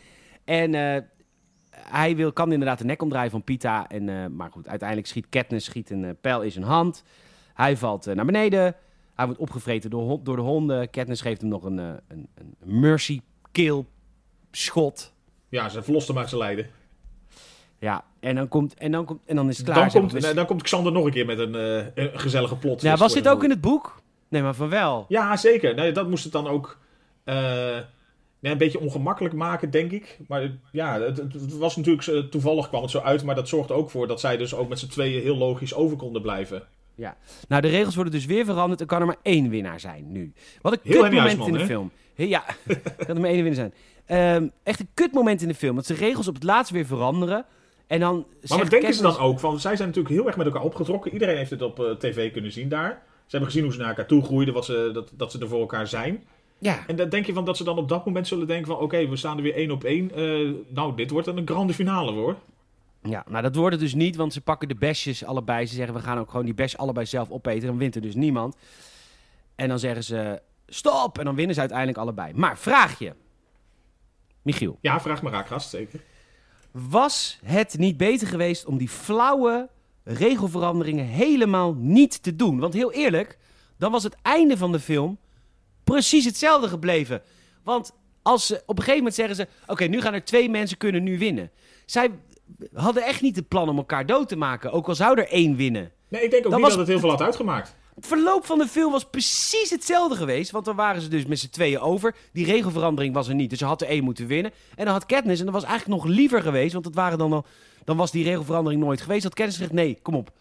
En 0.45 0.73
eh, 0.75 1.01
hij 1.71 2.15
wil, 2.15 2.31
kan 2.33 2.51
inderdaad 2.51 2.77
de 2.77 2.85
nek 2.85 3.01
omdraaien 3.01 3.31
van 3.31 3.43
Pita. 3.43 3.87
En, 3.87 4.09
eh, 4.09 4.25
maar 4.25 4.51
goed, 4.51 4.67
uiteindelijk 4.67 5.07
schiet 5.07 5.29
Katniss 5.29 5.65
schiet 5.65 5.89
een 5.89 6.17
pijl 6.21 6.41
in 6.41 6.51
zijn 6.51 6.65
hand. 6.65 7.03
Hij 7.53 7.77
valt 7.77 8.05
naar 8.05 8.25
beneden. 8.25 8.75
Hij 9.19 9.27
wordt 9.27 9.41
opgevreten 9.41 9.89
door, 9.89 10.19
door 10.23 10.35
de 10.35 10.41
honden. 10.41 10.89
Katniss 10.89 11.21
geeft 11.21 11.41
hem 11.41 11.49
nog 11.49 11.63
een, 11.63 11.79
eh, 11.79 11.89
een, 12.07 12.27
een 12.37 12.79
mercy 12.79 13.21
kill 13.51 13.85
schot. 14.51 15.13
Ja, 15.49 15.69
ze 15.69 15.83
verlost 15.83 16.07
hem 16.07 16.17
uit 16.17 16.29
zijn 16.29 16.41
lijden. 16.41 16.67
Ja, 17.79 18.03
en 18.19 18.35
dan, 18.35 18.47
komt, 18.47 18.73
en 18.73 18.91
dan, 18.91 19.05
komt, 19.05 19.19
en 19.25 19.35
dan 19.35 19.49
is 19.49 19.57
het 19.57 19.65
klaar. 19.65 19.77
Dan 19.91 20.01
komt, 20.01 20.21
nee, 20.21 20.33
dan 20.33 20.45
komt 20.45 20.61
Xander 20.61 20.91
nog 20.91 21.05
een 21.05 21.11
keer 21.11 21.25
met 21.25 21.39
een, 21.39 21.55
eh, 21.55 21.85
een 22.05 22.19
gezellige 22.19 22.55
plot. 22.55 22.81
ja, 22.81 22.95
was 22.95 23.13
dit 23.13 23.27
ook 23.27 23.43
in 23.43 23.49
het 23.49 23.61
boek? 23.61 24.01
Nee, 24.27 24.41
maar 24.41 24.53
van 24.55 24.69
wel. 24.69 25.05
Ja, 25.07 25.37
zeker. 25.37 25.75
Nee, 25.75 25.91
dat 25.91 26.09
moest 26.09 26.23
het 26.23 26.33
dan 26.33 26.47
ook 26.47 26.77
eh, 27.23 27.35
nee, 28.39 28.51
een 28.51 28.57
beetje 28.57 28.79
ongemakkelijk 28.79 29.33
maken, 29.35 29.71
denk 29.71 29.91
ik. 29.91 30.19
Maar 30.27 30.51
ja, 30.71 30.99
het, 31.01 31.17
het- 31.17 31.57
was 31.57 31.75
natuurlijk 31.75 32.31
toevallig 32.31 32.67
kwam 32.69 32.81
het 32.81 32.91
zo 32.91 32.99
uit, 32.99 33.23
maar 33.23 33.35
dat 33.35 33.47
zorgde 33.47 33.73
ook 33.73 33.89
voor 33.89 34.07
dat 34.07 34.19
zij 34.19 34.37
dus 34.37 34.53
ook 34.55 34.69
met 34.69 34.79
z'n 34.79 34.87
tweeën 34.87 35.21
heel 35.21 35.37
logisch 35.37 35.73
over 35.73 35.97
konden 35.97 36.21
blijven. 36.21 36.63
Nou, 37.47 37.61
de 37.61 37.67
regels 37.67 37.95
worden 37.95 38.13
dus 38.13 38.25
weer 38.25 38.45
veranderd. 38.45 38.79
Er 38.81 38.85
kan 38.85 38.99
er 38.99 39.05
maar 39.05 39.19
één 39.21 39.49
winnaar 39.49 39.79
zijn 39.79 40.11
nu. 40.11 40.33
Wat 40.61 40.73
een 40.73 40.79
Heel 40.83 41.01
kutmoment 41.01 41.21
Huisman, 41.21 41.47
in 41.47 41.53
de 41.53 41.59
hè? 41.59 41.65
film. 41.65 41.91
Ja, 42.15 42.43
kan 43.05 43.15
er 43.15 43.21
maar 43.21 43.29
één 43.29 43.43
winnaar 43.43 43.53
zijn. 43.53 43.73
Ehm, 44.05 44.47
echt 44.63 44.79
een 44.79 44.89
kutmoment 44.93 45.41
in 45.41 45.47
de 45.47 45.53
film. 45.53 45.75
Dat 45.75 45.85
ze 45.85 45.93
regels 45.93 46.27
op 46.27 46.33
het 46.33 46.43
laatst 46.43 46.71
weer 46.71 46.85
veranderen. 46.85 47.45
En 47.87 47.99
dan 47.99 48.25
Maar 48.47 48.57
wat 48.57 48.69
denken 48.69 48.93
ze 48.93 49.01
dan 49.01 49.17
ook? 49.17 49.39
Van, 49.39 49.59
zij 49.59 49.75
zijn 49.75 49.87
natuurlijk 49.87 50.15
heel 50.15 50.27
erg 50.27 50.37
met 50.37 50.45
elkaar 50.45 50.61
opgetrokken. 50.61 51.13
Iedereen 51.13 51.37
heeft 51.37 51.49
het 51.49 51.61
op 51.61 51.79
eh, 51.79 51.91
tv 51.91 52.31
kunnen 52.31 52.51
zien 52.51 52.69
daar. 52.69 52.89
Ze 53.25 53.35
hebben 53.35 53.49
gezien 53.49 53.63
hoe 53.63 53.73
ze 53.73 53.79
naar 53.79 53.89
elkaar 53.89 54.05
toe 54.05 54.23
groeiden, 54.23 54.53
wat 54.53 54.65
ze, 54.65 54.89
dat, 54.93 55.11
dat 55.13 55.31
ze 55.31 55.39
er 55.39 55.47
voor 55.47 55.59
elkaar 55.59 55.87
zijn. 55.87 56.23
Ja, 56.59 56.83
En 56.87 56.95
dan 56.95 57.09
denk 57.09 57.25
je 57.25 57.33
van 57.33 57.45
dat 57.45 57.57
ze 57.57 57.63
dan 57.63 57.77
op 57.77 57.89
dat 57.89 58.05
moment 58.05 58.27
zullen 58.27 58.47
denken 58.47 58.67
van... 58.67 58.77
Oké, 58.77 59.07
we 59.07 59.15
staan 59.15 59.37
er 59.37 59.43
weer 59.43 59.55
één 59.55 59.71
op 59.71 59.83
één. 59.83 60.11
Eh, 60.11 60.49
nou, 60.67 60.95
dit 60.95 61.09
wordt 61.09 61.27
een 61.27 61.47
grande 61.47 61.73
finale 61.73 62.11
hoor. 62.11 62.35
Ja, 63.01 63.25
nou 63.29 63.41
dat 63.41 63.55
wordt 63.55 63.75
het 63.75 63.83
dus 63.83 63.93
niet, 63.93 64.15
want 64.15 64.33
ze 64.33 64.41
pakken 64.41 64.67
de 64.67 64.75
besjes 64.75 65.23
allebei. 65.23 65.65
Ze 65.65 65.75
zeggen 65.75 65.93
we 65.95 66.01
gaan 66.01 66.17
ook 66.17 66.29
gewoon 66.29 66.45
die 66.45 66.53
bes 66.53 66.77
allebei 66.77 67.05
zelf 67.05 67.29
opeten. 67.29 67.67
Dan 67.67 67.77
wint 67.77 67.95
er 67.95 68.01
dus 68.01 68.15
niemand. 68.15 68.55
En 69.55 69.67
dan 69.67 69.79
zeggen 69.79 70.03
ze 70.03 70.41
stop! 70.67 71.17
En 71.17 71.25
dan 71.25 71.35
winnen 71.35 71.53
ze 71.53 71.59
uiteindelijk 71.59 71.97
allebei. 71.97 72.33
Maar 72.33 72.57
vraag 72.57 72.99
je, 72.99 73.13
Michiel. 74.41 74.77
Ja, 74.81 74.99
vraag 74.99 75.21
maar 75.21 75.31
raak, 75.31 75.47
gast, 75.47 75.69
zeker. 75.69 75.99
Was 76.71 77.39
het 77.43 77.77
niet 77.77 77.97
beter 77.97 78.27
geweest 78.27 78.65
om 78.65 78.77
die 78.77 78.89
flauwe 78.89 79.69
regelveranderingen 80.03 81.05
helemaal 81.05 81.73
niet 81.73 82.23
te 82.23 82.35
doen? 82.35 82.59
Want 82.59 82.73
heel 82.73 82.91
eerlijk, 82.91 83.37
dan 83.77 83.91
was 83.91 84.03
het 84.03 84.15
einde 84.21 84.57
van 84.57 84.71
de 84.71 84.79
film 84.79 85.17
precies 85.83 86.25
hetzelfde 86.25 86.67
gebleven. 86.67 87.21
Want 87.63 87.93
als 88.21 88.47
ze, 88.47 88.55
op 88.65 88.77
een 88.77 88.83
gegeven 88.83 88.97
moment 88.97 89.15
zeggen 89.15 89.35
ze: 89.35 89.47
Oké, 89.67 89.85
nu 89.85 90.01
gaan 90.01 90.13
er 90.13 90.23
twee 90.23 90.49
mensen 90.49 90.77
kunnen 90.77 91.03
nu 91.03 91.17
winnen. 91.17 91.51
Zij 91.85 92.09
hadden 92.73 93.03
echt 93.03 93.21
niet 93.21 93.35
het 93.35 93.47
plan 93.47 93.69
om 93.69 93.77
elkaar 93.77 94.05
dood 94.05 94.27
te 94.29 94.35
maken, 94.35 94.71
ook 94.71 94.87
al 94.87 94.95
zou 94.95 95.19
er 95.19 95.27
één 95.27 95.55
winnen. 95.55 95.91
Nee, 96.07 96.23
ik 96.23 96.31
denk 96.31 96.45
ook 96.45 96.51
niet 96.51 96.61
was- 96.61 96.69
dat 96.69 96.79
het 96.79 96.87
heel 96.87 96.99
veel 96.99 97.09
had 97.09 97.21
uitgemaakt. 97.21 97.75
Het 97.95 98.07
verloop 98.07 98.45
van 98.45 98.57
de 98.57 98.67
film 98.67 98.91
was 98.91 99.05
precies 99.05 99.69
hetzelfde 99.69 100.15
geweest. 100.15 100.51
Want 100.51 100.65
dan 100.65 100.75
waren 100.75 101.01
ze 101.01 101.07
dus 101.07 101.25
met 101.25 101.39
z'n 101.39 101.49
tweeën 101.49 101.79
over. 101.79 102.15
Die 102.33 102.45
regelverandering 102.45 103.13
was 103.13 103.27
er 103.27 103.35
niet. 103.35 103.49
Dus 103.49 103.59
ze 103.59 103.65
had 103.65 103.81
er 103.81 103.87
één 103.87 104.03
moeten 104.03 104.27
winnen. 104.27 104.51
En 104.75 104.85
dan 104.85 104.93
had 104.93 105.05
Katniss, 105.05 105.39
en 105.39 105.45
dat 105.45 105.53
was 105.55 105.63
eigenlijk 105.63 106.01
nog 106.03 106.11
liever 106.15 106.41
geweest. 106.41 106.73
Want 106.73 106.85
het 106.85 106.95
waren 106.95 107.17
dan, 107.17 107.33
al, 107.33 107.45
dan 107.85 107.97
was 107.97 108.11
die 108.11 108.23
regelverandering 108.23 108.81
nooit 108.81 109.01
geweest. 109.01 109.23
Had 109.23 109.33
Katniss 109.33 109.57
gezegd, 109.57 109.75
nee, 109.75 109.99
kom 110.01 110.15
op. 110.15 110.31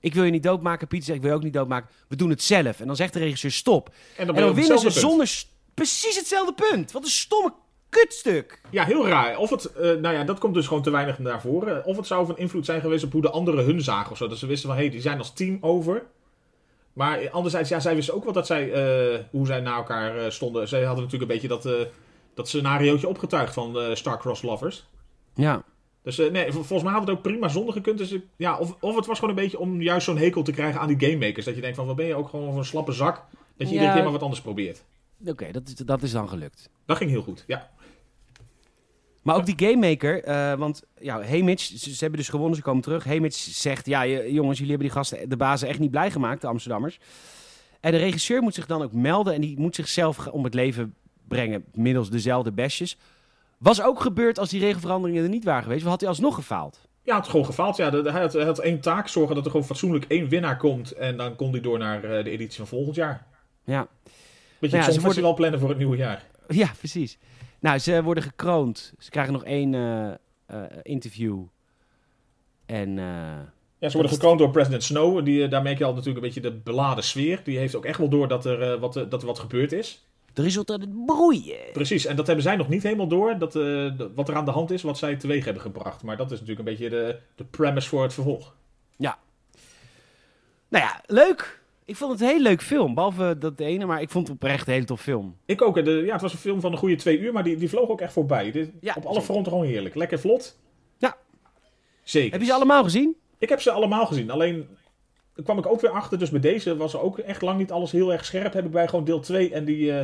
Ik 0.00 0.14
wil 0.14 0.24
je 0.24 0.30
niet 0.30 0.42
doodmaken. 0.42 0.88
Pieter 0.88 1.06
zegt, 1.06 1.16
ik 1.18 1.22
wil 1.24 1.32
je 1.32 1.38
ook 1.38 1.44
niet 1.44 1.52
doodmaken. 1.54 1.88
We 2.08 2.16
doen 2.16 2.30
het 2.30 2.42
zelf. 2.42 2.80
En 2.80 2.86
dan 2.86 2.96
zegt 2.96 3.12
de 3.12 3.18
regisseur, 3.18 3.50
stop. 3.52 3.94
En 4.16 4.26
dan, 4.26 4.36
En 4.36 4.54
winnen 4.54 4.78
ze 4.78 4.84
punt. 4.86 4.94
zonder... 4.98 5.44
Precies 5.74 6.16
hetzelfde 6.16 6.52
punt. 6.70 6.92
Wat 6.92 7.02
een 7.04 7.10
stomme 7.10 7.52
kutstuk. 7.88 8.60
Ja, 8.70 8.84
heel 8.84 9.08
raar. 9.08 9.38
Of 9.38 9.50
het, 9.50 9.64
eh, 9.72 9.82
nou 9.82 10.14
ja, 10.14 10.24
dat 10.24 10.38
komt 10.38 10.54
dus 10.54 10.66
gewoon 10.66 10.82
te 10.82 10.90
weinig 10.90 11.18
naar 11.18 11.40
voren. 11.40 11.84
Of 11.84 11.96
het 11.96 12.06
zou 12.06 12.26
van 12.26 12.38
invloed 12.38 12.64
zijn 12.64 12.80
geweest 12.80 13.04
op 13.04 13.12
hoe 13.12 13.22
de 13.22 13.30
anderen 13.30 13.64
hun 13.64 13.80
zagen 13.80 14.10
of 14.10 14.16
zo. 14.16 14.28
Dat 14.28 14.38
ze 14.38 14.46
wisten 14.46 14.68
van, 14.68 14.76
hé, 14.78 14.82
hey, 14.84 14.92
die 14.92 15.00
zijn 15.00 15.18
als 15.18 15.32
team 15.32 15.58
over. 15.60 16.02
Maar 16.92 17.30
anderzijds, 17.30 17.68
ja, 17.68 17.80
zij 17.80 17.94
wisten 17.94 18.14
ook 18.14 18.24
wel 18.24 18.32
dat 18.32 18.46
zij, 18.46 18.72
eh, 18.72 19.18
hoe 19.30 19.46
zij 19.46 19.60
naar 19.60 19.76
elkaar 19.76 20.16
eh, 20.18 20.30
stonden. 20.30 20.68
Zij 20.68 20.84
hadden 20.84 21.04
natuurlijk 21.04 21.30
een 21.30 21.38
beetje 21.40 21.54
dat, 21.54 21.66
eh 21.66 21.86
dat 22.34 22.48
scenariootje 22.48 23.08
opgetuigd 23.08 23.54
van 23.54 23.78
eh 23.78 23.94
Star-Crossed 23.94 24.48
Lovers. 24.48 24.86
Ja. 25.34 25.62
Dus 26.02 26.18
eh, 26.18 26.30
nee, 26.30 26.44
vol- 26.52 26.62
volgens 26.62 26.82
mij 26.82 26.92
had 26.98 27.08
het 27.08 27.16
ook 27.16 27.22
prima 27.22 27.48
zonder 27.48 27.72
gekund. 27.74 27.98
Dus, 27.98 28.14
ja, 28.36 28.58
of, 28.58 28.76
of 28.80 28.96
het 28.96 29.06
was 29.06 29.18
gewoon 29.18 29.36
een 29.36 29.42
beetje 29.42 29.58
om 29.58 29.82
juist 29.82 30.04
zo'n 30.04 30.16
hekel 30.18 30.42
te 30.42 30.52
krijgen 30.52 30.80
aan 30.80 30.88
die 30.94 31.08
gamemakers. 31.08 31.44
Dat 31.44 31.54
je 31.54 31.60
denkt 31.60 31.76
van, 31.76 31.86
wat 31.86 31.96
ben 31.96 32.06
je 32.06 32.14
ook 32.14 32.28
gewoon 32.28 32.48
voor 32.50 32.58
een 32.58 32.64
slappe 32.64 32.92
zak. 32.92 33.16
Dat 33.16 33.22
je 33.56 33.64
Ja. 33.66 33.72
iedere 33.72 33.92
keer 33.92 34.02
maar 34.02 34.12
wat 34.12 34.22
anders 34.22 34.40
probeert. 34.40 34.84
Oké, 35.26 35.50
dat, 35.52 35.62
is, 35.66 35.74
dat 35.74 36.02
is 36.02 36.12
dan 36.12 36.28
gelukt. 36.28 36.68
Dat 36.86 36.96
ging 36.96 37.10
heel 37.10 37.22
goed, 37.22 37.44
ja. 37.46 37.70
Maar 39.28 39.36
ook 39.36 39.46
die 39.46 39.68
gamemaker, 39.68 40.24
eh 40.24 40.54
want 40.54 40.82
ja, 41.00 41.22
ze, 41.56 41.76
ze 41.76 41.96
hebben 41.98 42.18
dus 42.18 42.28
gewonnen, 42.28 42.56
ze 42.56 42.62
komen 42.62 42.82
terug. 42.82 43.04
Hamish 43.04 43.48
zegt, 43.48 43.86
ja 43.86 44.06
jongens, 44.06 44.58
jullie 44.58 44.72
hebben 44.72 44.88
die 44.88 44.96
gasten, 44.96 45.28
de 45.28 45.36
bazen 45.36 45.68
echt 45.68 45.78
niet 45.78 45.90
blij 45.90 46.10
gemaakt, 46.10 46.40
de 46.40 46.46
Amsterdammers. 46.46 46.98
En 47.80 47.92
de 47.92 47.98
regisseur 47.98 48.42
moet 48.42 48.54
zich 48.54 48.66
dan 48.66 48.82
ook 48.82 48.92
melden 48.92 49.34
en 49.34 49.40
die 49.40 49.58
moet 49.58 49.74
zichzelf 49.74 50.26
om 50.26 50.44
het 50.44 50.54
leven 50.54 50.94
brengen 51.28 51.64
middels 51.72 52.10
dezelfde 52.10 52.52
besjes. 52.52 52.96
Was 53.58 53.82
ook 53.82 54.00
gebeurd 54.00 54.38
als 54.38 54.48
die 54.48 54.60
regelveranderingen 54.60 55.22
er 55.22 55.28
niet 55.28 55.44
waren 55.44 55.62
geweest, 55.62 55.84
of 55.84 55.90
had 55.90 56.00
hij 56.00 56.08
alsnog 56.08 56.34
gefaald? 56.34 56.78
Ja, 57.02 57.14
het 57.14 57.22
had 57.22 57.28
gewoon 57.30 57.46
gefaald. 57.46 57.76
Ja, 57.76 57.90
hij, 57.90 58.20
had, 58.20 58.32
hij 58.32 58.44
had 58.44 58.58
één 58.58 58.80
taak, 58.80 59.08
zorgen 59.08 59.34
dat 59.34 59.44
er 59.44 59.50
gewoon 59.50 59.66
fatsoenlijk 59.66 60.04
één 60.04 60.28
winnaar 60.28 60.56
komt. 60.56 60.92
En 60.92 61.16
dan 61.16 61.36
kon 61.36 61.50
hij 61.50 61.60
door 61.60 61.78
naar 61.78 62.04
eh, 62.04 62.24
de 62.24 62.30
editie 62.30 62.58
van 62.58 62.66
volgend 62.66 62.94
jaar. 62.94 63.26
Ja, 63.64 63.88
Beetje 64.58 64.76
Ja, 64.76 64.82
ja, 64.82 64.92
het 64.92 65.34
plannen 65.34 65.60
voor 65.60 65.68
het 65.68 65.78
nieuwe 65.78 65.96
jaar. 65.96 66.24
ja 66.48 66.70
precies. 66.78 67.18
Nou, 67.58 67.78
ze 67.78 68.02
worden 68.02 68.22
gekroond. 68.22 68.92
Ze 68.98 69.10
krijgen 69.10 69.32
nog 69.32 69.44
één 69.44 69.74
eh, 69.74 70.10
eh, 70.46 70.62
interview. 70.82 71.42
En... 72.66 72.98
eh, 72.98 73.04
Ja, 73.78 73.88
ze 73.88 73.92
worden 73.96 74.12
gekroond 74.12 74.38
door 74.38 74.50
president 74.50 74.82
Snow. 74.84 75.24
Die, 75.24 75.48
daar 75.48 75.62
merk 75.62 75.78
je 75.78 75.84
al 75.84 75.90
natuurlijk 75.94 76.16
een 76.24 76.32
beetje 76.32 76.50
de 76.50 76.56
beladen 76.56 77.04
sfeer. 77.04 77.40
Die 77.44 77.58
heeft 77.58 77.74
ook 77.74 77.84
echt 77.84 77.98
wel 77.98 78.08
door 78.08 78.28
dat 78.28 78.44
er, 78.44 78.78
wat, 78.78 78.92
dat 78.94 79.20
er 79.20 79.26
wat 79.26 79.38
gebeurd 79.38 79.72
is. 79.72 80.06
er 80.34 80.46
is 80.46 80.56
wat 80.56 80.70
aan 80.70 80.80
het 80.80 81.06
broeien. 81.06 81.58
Precies, 81.72 82.04
en 82.06 82.16
dat 82.16 82.26
hebben 82.26 82.44
zij 82.44 82.56
nog 82.56 82.68
niet 82.68 82.82
helemaal 82.82 83.08
door. 83.08 83.38
Dat, 83.38 83.56
eh, 83.56 83.62
de- 83.62 84.10
wat 84.14 84.28
er 84.28 84.34
aan 84.36 84.44
de 84.44 84.50
hand 84.50 84.70
is, 84.70 84.82
wat 84.82 84.98
zij 84.98 85.16
teweeg 85.16 85.44
hebben 85.44 85.62
gebracht. 85.62 86.02
Maar 86.02 86.16
dat 86.16 86.30
is 86.30 86.40
natuurlijk 86.40 86.68
een 86.68 86.74
beetje 86.74 86.90
de, 86.90 87.18
de 87.34 87.44
premise 87.44 87.88
voor 87.88 88.02
het 88.02 88.14
vervolg. 88.14 88.54
Nou 90.70 90.84
ja, 90.84 91.00
leuk. 91.06 91.60
Ik 91.88 91.96
vond 91.96 92.12
het 92.12 92.20
een 92.20 92.26
heel 92.26 92.40
leuk 92.40 92.62
film. 92.62 92.94
Behalve 92.94 93.36
dat 93.38 93.60
ene, 93.60 93.86
maar 93.86 94.00
ik 94.00 94.10
vond 94.10 94.28
het 94.28 94.36
oprecht 94.36 94.66
een 94.66 94.72
hele 94.72 94.84
tof 94.84 95.00
film. 95.00 95.36
Ik 95.44 95.62
ook. 95.62 95.84
De, 95.84 95.90
ja, 95.90 96.12
het 96.12 96.20
was 96.20 96.32
een 96.32 96.38
film 96.38 96.60
van 96.60 96.72
een 96.72 96.78
goede 96.78 96.94
twee 96.94 97.18
uur, 97.18 97.32
maar 97.32 97.44
die, 97.44 97.56
die 97.56 97.68
vloog 97.68 97.88
ook 97.88 98.00
echt 98.00 98.12
voorbij. 98.12 98.50
Dit, 98.50 98.70
Ja, 98.80 98.94
op 98.96 99.04
alle 99.04 99.22
fronten 99.22 99.52
gewoon 99.52 99.66
heerlijk. 99.66 99.94
Lekker 99.94 100.18
vlot. 100.18 100.58
Ja. 100.98 101.16
Zeker. 102.02 102.30
Heb 102.30 102.40
je 102.40 102.46
ze 102.46 102.52
allemaal 102.52 102.82
gezien? 102.82 103.16
Ik 103.38 103.48
heb 103.48 103.60
ze 103.60 103.70
allemaal 103.70 104.06
gezien. 104.06 104.30
Alleen 104.30 104.68
kwam 105.44 105.58
ik 105.58 105.66
ook 105.66 105.80
weer 105.80 105.90
achter. 105.90 106.18
Dus 106.18 106.30
bij 106.30 106.40
deze 106.40 106.76
was 106.76 106.94
er 106.94 107.00
ook 107.00 107.18
echt 107.18 107.42
lang 107.42 107.58
niet 107.58 107.72
alles 107.72 107.92
heel 107.92 108.12
erg 108.12 108.24
scherp. 108.24 108.52
Heb 108.52 108.64
ik 108.64 108.70
bij 108.70 108.88
gewoon 108.88 109.04
deel 109.04 109.20
2 109.20 109.52
en 109.52 109.64
die 109.64 109.92
eh, 109.92 110.00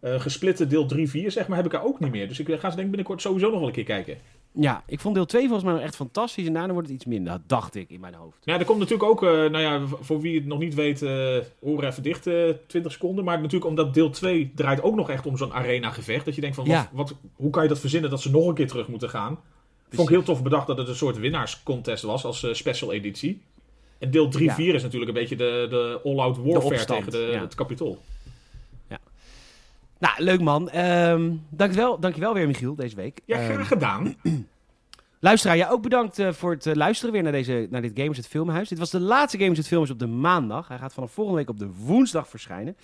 eh, 0.00 0.20
gesplitte 0.20 0.66
deel 0.66 0.86
3, 0.86 1.10
4, 1.10 1.30
zeg 1.30 1.48
maar, 1.48 1.56
heb 1.56 1.66
ik 1.66 1.72
er 1.72 1.84
ook 1.84 2.00
niet 2.00 2.10
meer. 2.10 2.28
Dus 2.28 2.38
ik 2.38 2.46
ga 2.46 2.70
ze 2.70 2.76
denk 2.76 2.78
ik 2.78 2.86
binnenkort 2.86 3.20
sowieso 3.20 3.50
nog 3.50 3.58
wel 3.58 3.68
een 3.68 3.74
keer 3.74 3.84
kijken. 3.84 4.18
Ja, 4.60 4.82
ik 4.86 5.00
vond 5.00 5.14
deel 5.14 5.24
2 5.24 5.42
volgens 5.42 5.64
mij 5.64 5.72
nog 5.72 5.82
echt 5.82 5.96
fantastisch. 5.96 6.46
En 6.46 6.52
daarna 6.52 6.72
wordt 6.72 6.88
het 6.88 6.96
iets 6.96 7.06
minder, 7.06 7.32
dat 7.32 7.40
dacht 7.46 7.74
ik 7.74 7.90
in 7.90 8.00
mijn 8.00 8.14
hoofd. 8.14 8.38
Ja, 8.44 8.58
er 8.58 8.64
komt 8.64 8.78
natuurlijk 8.78 9.10
ook, 9.10 9.22
eh, 9.22 9.28
nou 9.30 9.58
ja, 9.58 9.80
voor 10.00 10.20
wie 10.20 10.34
het 10.34 10.46
nog 10.46 10.58
niet 10.58 10.74
weet, 10.74 11.02
eh 11.02 11.36
oren 11.60 11.88
even 11.88 12.02
dicht, 12.02 12.26
eh 12.26 12.48
20 12.66 12.92
seconden. 12.92 13.24
Maar 13.24 13.36
natuurlijk 13.36 13.64
omdat 13.64 13.94
deel 13.94 14.10
2 14.10 14.52
draait 14.54 14.82
ook 14.82 14.94
nog 14.94 15.10
echt 15.10 15.26
om 15.26 15.36
zo'n 15.36 15.52
arena 15.52 15.90
gevecht. 15.90 16.24
Dat 16.24 16.34
je 16.34 16.40
denkt 16.40 16.56
van, 16.56 16.64
Ja. 16.64 16.90
wat, 16.92 17.08
wat, 17.10 17.18
hoe 17.36 17.50
kan 17.50 17.62
je 17.62 17.68
dat 17.68 17.78
verzinnen 17.78 18.10
dat 18.10 18.20
ze 18.22 18.30
nog 18.30 18.46
een 18.46 18.54
keer 18.54 18.68
terug 18.68 18.88
moeten 18.88 19.10
gaan? 19.10 19.38
Vond 19.90 20.08
ik 20.08 20.14
heel 20.14 20.24
tof 20.24 20.42
bedacht 20.42 20.66
dat 20.66 20.78
het 20.78 20.88
een 20.88 20.94
soort 20.94 21.18
winnaarscontest 21.18 22.02
was 22.02 22.24
als 22.24 22.46
special 22.52 22.92
editie. 22.92 23.40
En 23.98 24.10
deel 24.10 24.28
3, 24.28 24.44
Ja. 24.44 24.54
4 24.54 24.74
is 24.74 24.82
natuurlijk 24.82 25.10
een 25.10 25.16
beetje 25.18 25.36
de, 25.36 25.66
de 25.70 26.00
all-out 26.04 26.38
warfare 26.38 26.84
tegen 26.84 27.12
de, 27.12 27.28
ja. 27.32 27.40
het 27.40 27.54
kapitool. 27.54 27.98
Nou, 30.04 30.22
leuk 30.24 30.40
man. 30.40 30.70
Ehm 30.70 31.32
dankjewel, 31.50 31.98
dankjewel 32.00 32.34
weer 32.34 32.46
Michiel, 32.46 32.74
deze 32.74 32.96
week. 32.96 33.20
Ja, 33.24 33.38
Ehm, 33.38 33.52
graag 33.52 33.68
gedaan. 33.68 34.14
luisteraar, 35.20 35.56
jij 35.56 35.70
ook 35.70 35.82
bedankt 35.82 36.18
eh, 36.18 36.32
voor 36.32 36.50
het 36.50 36.66
eh, 36.66 36.74
luisteren 36.74 37.12
weer 37.12 37.22
naar, 37.22 37.32
deze, 37.32 37.66
naar 37.70 37.82
dit 37.82 37.92
Gamers 37.94 38.16
het 38.18 38.26
Filmhuis. 38.26 38.68
Dit 38.68 38.78
was 38.78 38.90
de 38.90 39.00
laatste 39.00 39.38
Gamers 39.38 39.58
het 39.58 39.66
Filmhuis 39.66 39.92
op 39.92 39.98
de 39.98 40.06
maandag. 40.06 40.68
Hij 40.68 40.78
gaat 40.78 40.92
vanaf 40.94 41.12
volgende 41.12 41.38
week 41.38 41.48
op 41.48 41.58
de 41.58 41.68
woensdag 41.84 42.28
verschijnen. 42.28 42.76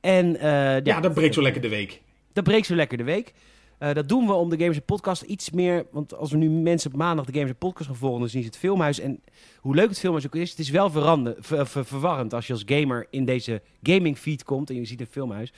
En 0.00 0.36
eh, 0.36 0.84
Ja, 0.84 1.00
dat 1.00 1.14
breekt 1.14 1.34
zo 1.34 1.42
lekker 1.42 1.62
de 1.62 1.68
week. 1.68 2.02
Dat 2.32 2.44
breekt 2.44 2.66
zo 2.66 2.74
lekker 2.74 2.98
de 2.98 3.04
week. 3.04 3.32
Eh, 3.78 3.94
dat 3.94 4.08
doen 4.08 4.26
we 4.26 4.32
om 4.32 4.50
de 4.50 4.58
Gamers 4.58 4.78
Podcast 4.84 5.22
iets 5.22 5.50
meer... 5.50 5.86
Want 5.90 6.14
als 6.14 6.30
we 6.30 6.36
nu 6.36 6.48
mensen 6.48 6.90
op 6.90 6.96
maandag 6.96 7.24
de 7.26 7.32
Gamers 7.32 7.52
Podcast 7.58 7.88
gaan 7.88 7.96
volgen... 7.98 8.20
dan 8.20 8.28
zien 8.28 8.42
ze 8.42 8.48
het 8.48 8.56
filmhuis. 8.58 9.00
En 9.00 9.20
hoe 9.60 9.74
leuk 9.74 9.88
het 9.88 9.98
filmhuis 9.98 10.26
ook 10.26 10.34
is... 10.34 10.50
het 10.50 10.58
is 10.58 10.70
wel 10.70 10.90
verande, 10.90 11.36
ver- 11.38 11.66
ver- 11.66 11.84
verwarrend 11.84 12.34
als 12.34 12.46
je 12.46 12.52
als 12.52 12.62
gamer 12.66 13.06
in 13.10 13.24
deze 13.24 13.62
gaming 13.82 14.18
feed 14.18 14.44
komt... 14.44 14.70
en 14.70 14.76
je 14.76 14.84
ziet 14.84 15.00
een 15.00 15.06
filmhuis. 15.10 15.52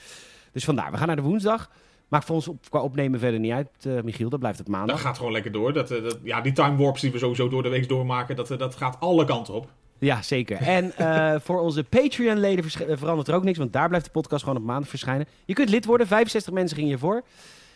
Dus 0.51 0.63
vandaar, 0.63 0.91
we 0.91 0.97
gaan 0.97 1.07
naar 1.07 1.15
de 1.15 1.21
woensdag. 1.21 1.69
Maakt 2.07 2.25
voor 2.25 2.35
ons 2.35 2.47
op, 2.47 2.57
qua 2.69 2.79
opnemen 2.81 3.19
verder 3.19 3.39
niet 3.39 3.51
uit, 3.51 3.67
eh, 3.81 4.01
Michiel. 4.03 4.29
Dat 4.29 4.39
blijft 4.39 4.57
het 4.57 4.67
Dat 4.67 4.75
maandag. 4.75 5.01
gaat 5.01 5.17
gewoon 5.17 5.31
lekker 5.31 5.51
door. 5.51 5.73
Dat, 5.73 5.91
eh, 5.91 6.03
dat, 6.03 6.17
ja, 6.23 6.41
die 6.41 6.51
time 6.51 6.77
warps 6.77 7.01
die 7.01 7.11
we 7.11 7.17
sowieso 7.17 7.49
door 7.49 7.63
de 7.63 7.69
week 7.69 7.89
doormaken, 7.89 8.35
dat, 8.35 8.51
eh, 8.51 8.57
dat 8.57 8.75
gaat 8.75 8.97
alle 8.99 9.25
kanten 9.25 9.53
op. 9.53 9.67
Ja, 9.99 10.21
zeker. 10.21 10.57
En 10.57 10.93
voor 11.45 11.59
onze 11.59 11.83
Patreon-leden 11.83 12.63
verandert 12.97 13.27
er 13.27 13.35
ook 13.35 13.43
niks... 13.43 13.57
want 13.57 13.73
daar 13.73 13.87
blijft 13.87 14.05
de 14.05 14.11
podcast 14.11 14.43
gewoon 14.43 14.57
op 14.59 14.65
maandag 14.65 14.89
verschijnen. 14.89 15.27
Je 15.45 15.53
kunt 15.53 15.69
lid 15.69 15.85
worden, 15.85 16.07
65 16.07 16.53
mensen 16.53 16.75
gingen 16.75 16.89
hiervoor... 16.91 17.23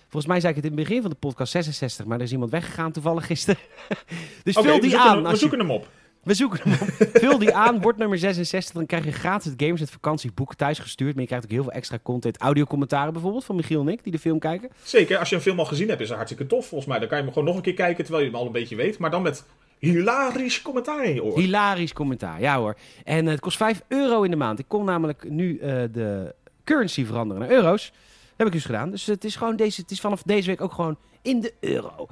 Volgens 0.09 0.33
mij 0.33 0.39
zei 0.41 0.53
ik 0.57 0.63
het 0.63 0.71
in 0.71 0.77
het 0.77 0.87
begin 0.87 1.01
van 1.01 1.11
de 1.11 1.17
podcast 1.19 1.51
66, 1.51 2.05
maar 2.05 2.17
er 2.17 2.23
is 2.23 2.31
iemand 2.31 2.51
weggegaan 2.51 2.91
toevallig 2.91 3.25
gisteren. 3.25 3.59
dus 4.43 4.57
Oké, 4.57 4.67
vul 4.67 4.79
die 4.79 4.97
aan. 4.97 5.07
hem, 5.13 5.17
we 5.21 5.23
als 5.23 5.33
je- 5.33 5.39
zoeken 5.39 5.59
hem 5.59 5.71
op. 5.71 5.87
We 6.25 6.33
zoeken 6.33 6.59
hem 6.63 6.73
op. 6.73 7.07
Vul 7.21 7.37
die 7.37 7.53
aan, 7.53 7.81
wordt 7.81 7.97
nummer 7.97 8.17
66. 8.17 8.73
Dan 8.73 8.85
krijg 8.85 9.05
je 9.05 9.11
gratis 9.11 9.51
het 9.51 9.61
Gamers 9.61 9.81
het 9.81 9.89
vakantieboek 9.89 10.55
thuis 10.55 10.79
gestuurd. 10.79 11.13
Maar 11.13 11.21
je 11.21 11.27
krijgt 11.27 11.45
ook 11.45 11.51
heel 11.51 11.63
veel 11.63 11.71
extra 11.71 11.99
content. 12.03 12.37
Audiocommentaren 12.37 13.13
bijvoorbeeld 13.13 13.45
van 13.45 13.55
Michiel 13.55 13.81
en 13.81 13.87
ik, 13.87 14.03
die 14.03 14.11
de 14.11 14.19
film 14.19 14.39
kijken. 14.39 14.69
Zeker, 14.83 15.17
als 15.17 15.29
je 15.29 15.35
een 15.35 15.41
film 15.41 15.59
al 15.59 15.65
gezien 15.65 15.87
hebt, 15.87 16.01
is 16.01 16.07
het 16.07 16.15
hartstikke 16.17 16.47
tof. 16.47 16.67
Volgens 16.67 16.89
mij, 16.89 16.99
dan 16.99 17.07
kan 17.07 17.17
je 17.17 17.23
hem 17.23 17.33
gewoon 17.33 17.47
nog 17.47 17.57
een 17.57 17.63
keer 17.63 17.73
kijken, 17.73 18.03
terwijl 18.03 18.25
je 18.25 18.31
hem 18.31 18.39
al 18.39 18.45
een 18.45 18.51
beetje 18.51 18.75
weet. 18.75 18.97
Maar 18.97 19.11
dan 19.11 19.21
met 19.21 19.43
hilarisch 19.77 20.61
commentaar 20.61 21.05
in 21.05 21.13
je 21.13 21.23
oor. 21.23 21.39
Hilarisch 21.39 21.93
commentaar, 21.93 22.41
ja 22.41 22.57
hoor. 22.57 22.75
En 23.03 23.25
eh, 23.25 23.31
het 23.31 23.39
kost 23.39 23.57
5 23.57 23.81
euro 23.87 24.21
in 24.21 24.31
de 24.31 24.37
maand. 24.37 24.59
Ik 24.59 24.65
kon 24.67 24.85
namelijk 24.85 25.29
nu 25.29 25.57
eh, 25.57 25.83
de 25.91 26.35
currency 26.63 27.05
veranderen 27.05 27.41
naar 27.43 27.51
euro's. 27.51 27.91
Dat 27.91 28.37
heb 28.37 28.47
ik 28.47 28.53
dus 28.53 28.65
gedaan. 28.65 28.91
Dus 28.91 29.05
het 29.05 29.23
is, 29.23 29.35
gewoon 29.35 29.55
deze, 29.55 29.81
het 29.81 29.91
is 29.91 30.01
vanaf 30.01 30.23
deze 30.23 30.47
week 30.47 30.61
ook 30.61 30.73
gewoon 30.73 30.97
in 31.21 31.41
de 31.41 31.53
euro. 31.59 32.07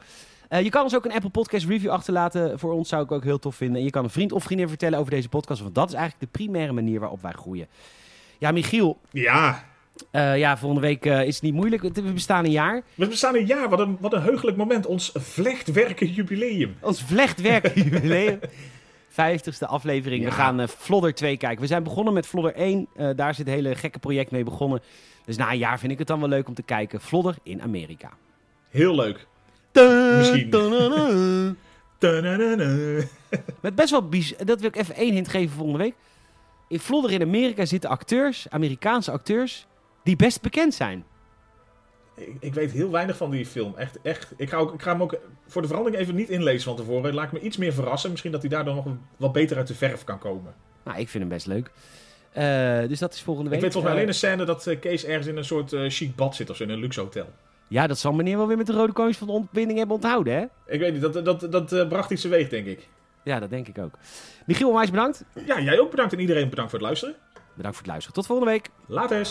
Eh, 0.54 0.62
je 0.62 0.70
kan 0.70 0.84
ons 0.84 0.95
ook 0.95 1.06
een 1.06 1.12
Apple 1.12 1.30
Podcast 1.30 1.66
review 1.66 1.89
achterlaten. 1.89 2.60
Voor 2.60 2.74
ons 2.74 2.89
zou 2.89 3.04
ik 3.04 3.12
ook 3.12 3.24
heel 3.24 3.39
tof 3.39 3.56
vinden. 3.56 3.78
En 3.78 3.84
je 3.84 3.89
kan 3.89 4.04
een 4.04 4.10
vriend 4.10 4.32
of 4.32 4.43
vriendin 4.43 4.68
vertellen 4.68 4.99
over 4.99 5.12
deze 5.12 5.30
podcast. 5.30 5.62
Want 5.62 5.76
dat 5.76 5.88
is 5.88 5.93
eigenlijk 5.93 6.32
de 6.32 6.39
primaire 6.39 6.74
manier 6.74 6.99
waarop 6.99 7.22
wij 7.22 7.32
groeien. 7.32 7.68
Ja, 8.39 8.51
Michiel, 8.51 8.99
Ja, 9.12 9.64
Eh, 10.12 10.38
ja, 10.38 10.58
volgende 10.58 10.88
week 10.88 11.06
eh, 11.06 11.24
is 11.26 11.34
het 11.34 11.43
niet 11.43 11.54
moeilijk. 11.54 11.82
We 11.82 12.01
bestaan 12.01 12.45
een 12.45 12.51
jaar. 12.51 12.82
We 12.95 13.08
bestaan 13.08 13.36
een 13.36 13.45
jaar, 13.45 13.70
wat 13.70 13.80
een, 13.80 13.97
wat 13.99 14.14
een 14.14 14.22
heugelijk 14.22 14.58
moment. 14.58 14.86
Ons 14.86 15.12
vlechtwerken 15.14 16.08
jubileum. 16.08 16.76
Ons 16.82 17.04
vlechtwerk 17.04 17.76
jubileum. 17.76 18.39
50ste 19.22 19.68
aflevering. 19.68 20.24
Ja. 20.24 20.30
We 20.30 20.36
gaan 20.36 20.60
eh 20.60 20.68
Vlodder 20.68 21.14
2 21.14 21.38
kijken. 21.38 21.62
We 21.62 21.68
zijn 21.68 21.84
begonnen 21.84 22.14
met 22.14 22.28
Vlodder 22.28 22.56
1. 22.56 22.88
Eh, 22.95 23.10
daar 23.16 23.30
is 23.30 23.38
het 23.38 23.47
hele 23.47 23.76
gekke 23.76 23.99
project 23.99 24.32
mee 24.32 24.43
begonnen. 24.43 24.82
Dus 25.26 25.38
na 25.38 25.51
een 25.51 25.58
jaar 25.58 25.80
vind 25.80 25.91
ik 25.91 25.97
het 25.97 26.08
dan 26.08 26.20
wel 26.20 26.30
leuk 26.30 26.47
om 26.47 26.54
te 26.54 26.64
kijken. 26.64 27.01
Vlodder 27.01 27.36
in 27.43 27.62
Amerika. 27.62 28.10
Heel 28.70 28.95
leuk. 28.95 29.28
Misschien. 30.17 30.49
Met 33.61 33.76
best 33.76 33.89
wel 33.89 34.07
bijz- 34.09 34.34
Dat 34.45 34.59
wil 34.59 34.69
ik 34.69 34.76
even 34.76 34.95
één 34.95 35.13
hint 35.13 35.28
geven 35.28 35.55
volgende 35.55 35.80
week. 35.84 35.93
In 36.67 36.80
Vlodder 36.80 37.11
in 37.11 37.21
Amerika 37.21 37.65
zitten 37.65 37.89
acteurs, 37.89 38.45
Amerikaanse 38.49 39.11
acteurs, 39.11 39.67
die 40.03 40.15
best 40.15 40.41
bekend 40.41 40.74
zijn. 40.74 41.05
Ik, 42.15 42.36
ik 42.39 42.53
weet 42.53 42.71
heel 42.71 42.91
weinig 42.91 43.17
van 43.17 43.30
die 43.32 43.45
film. 43.45 43.74
Echt, 43.78 43.97
echt. 44.01 44.34
Ik, 44.38 44.49
ga 44.49 44.57
ook, 44.57 44.74
ik 44.74 44.82
ga 44.82 44.91
hem 44.91 45.01
ook 45.01 45.17
voor 45.47 45.61
de 45.61 45.67
verandering 45.67 46.01
even 46.01 46.15
niet 46.15 46.30
inlezen 46.30 46.63
van 46.63 46.76
tevoren. 46.76 47.13
Laat 47.13 47.26
ik 47.26 47.32
me 47.32 47.39
iets 47.39 47.57
meer 47.57 47.74
verrassen. 47.74 48.09
Misschien 48.09 48.32
dat 48.32 48.41
hij 48.41 48.49
daardoor 48.49 48.76
nog 48.76 48.86
wat 49.17 49.32
beter 49.32 49.57
uit 49.57 49.67
de 49.67 49.76
verf 49.76 50.03
kan 50.03 50.19
komen. 50.19 50.53
Nou, 50.84 50.99
ik 50.99 51.09
vind 51.09 51.24
hem 51.24 51.34
best 51.34 51.47
leuk. 51.47 51.71
Eh, 52.32 52.88
dus 52.89 52.99
dat 52.99 53.13
is 53.13 53.21
volgende 53.21 53.49
week. 53.49 53.59
Ik 53.59 53.63
weet 53.65 53.74
volgens 53.74 53.93
mij 53.93 54.03
Eh, 54.03 54.07
alleen 54.07 54.07
een 54.07 54.13
scène 54.13 54.45
dat 54.45 54.67
eh, 54.67 54.80
Kees 54.80 55.05
ergens 55.05 55.28
in 55.28 55.38
een 55.38 55.45
soort 55.45 55.74
chic 55.88 56.15
bad 56.15 56.36
zit 56.36 56.49
of 56.49 56.55
zo 56.55 56.63
in 56.63 56.69
een 56.69 56.80
luxe 56.80 56.99
hotel. 56.99 57.30
Ja, 57.68 57.88
dat 57.88 57.97
zal 57.99 58.14
meneer 58.14 58.38
wel 58.38 58.47
weer 58.47 58.57
met 58.57 58.68
de 58.68 58.74
Rode 58.74 58.93
Konings 58.93 59.18
van 59.18 59.28
de 59.28 59.34
ontbinding 59.34 59.78
hebben 59.78 59.95
onthouden, 59.95 60.34
hè? 60.34 60.45
Ik 60.74 60.80
weet 60.80 60.93
niet, 60.93 61.01
dat, 61.01 61.26
dat, 61.26 61.51
dat 61.51 61.72
eh, 61.72 61.88
bracht 61.88 62.11
iets 62.11 62.22
teweeg, 62.22 62.49
denk 62.49 62.66
ik. 62.66 62.88
Ja, 63.24 63.39
dat 63.39 63.49
denk 63.49 63.68
ik 63.68 63.78
ook. 63.78 63.93
Michiel 64.45 64.70
Onwijs, 64.70 64.89
bedankt. 64.89 65.24
Ja, 65.45 65.59
jij 65.59 65.80
ook 65.80 65.89
bedankt 65.91 66.14
en 66.14 66.20
iedereen 66.20 66.49
bedankt 66.49 66.72
voor 66.72 66.80
het 66.80 66.88
luisteren. 66.88 67.16
Bedankt 67.53 67.78
voor 67.78 67.86
het 67.86 67.88
luisteren. 67.88 68.14
Tot 68.16 68.26
volgende 68.26 68.51
week. 68.51 68.70
Later. 68.88 69.28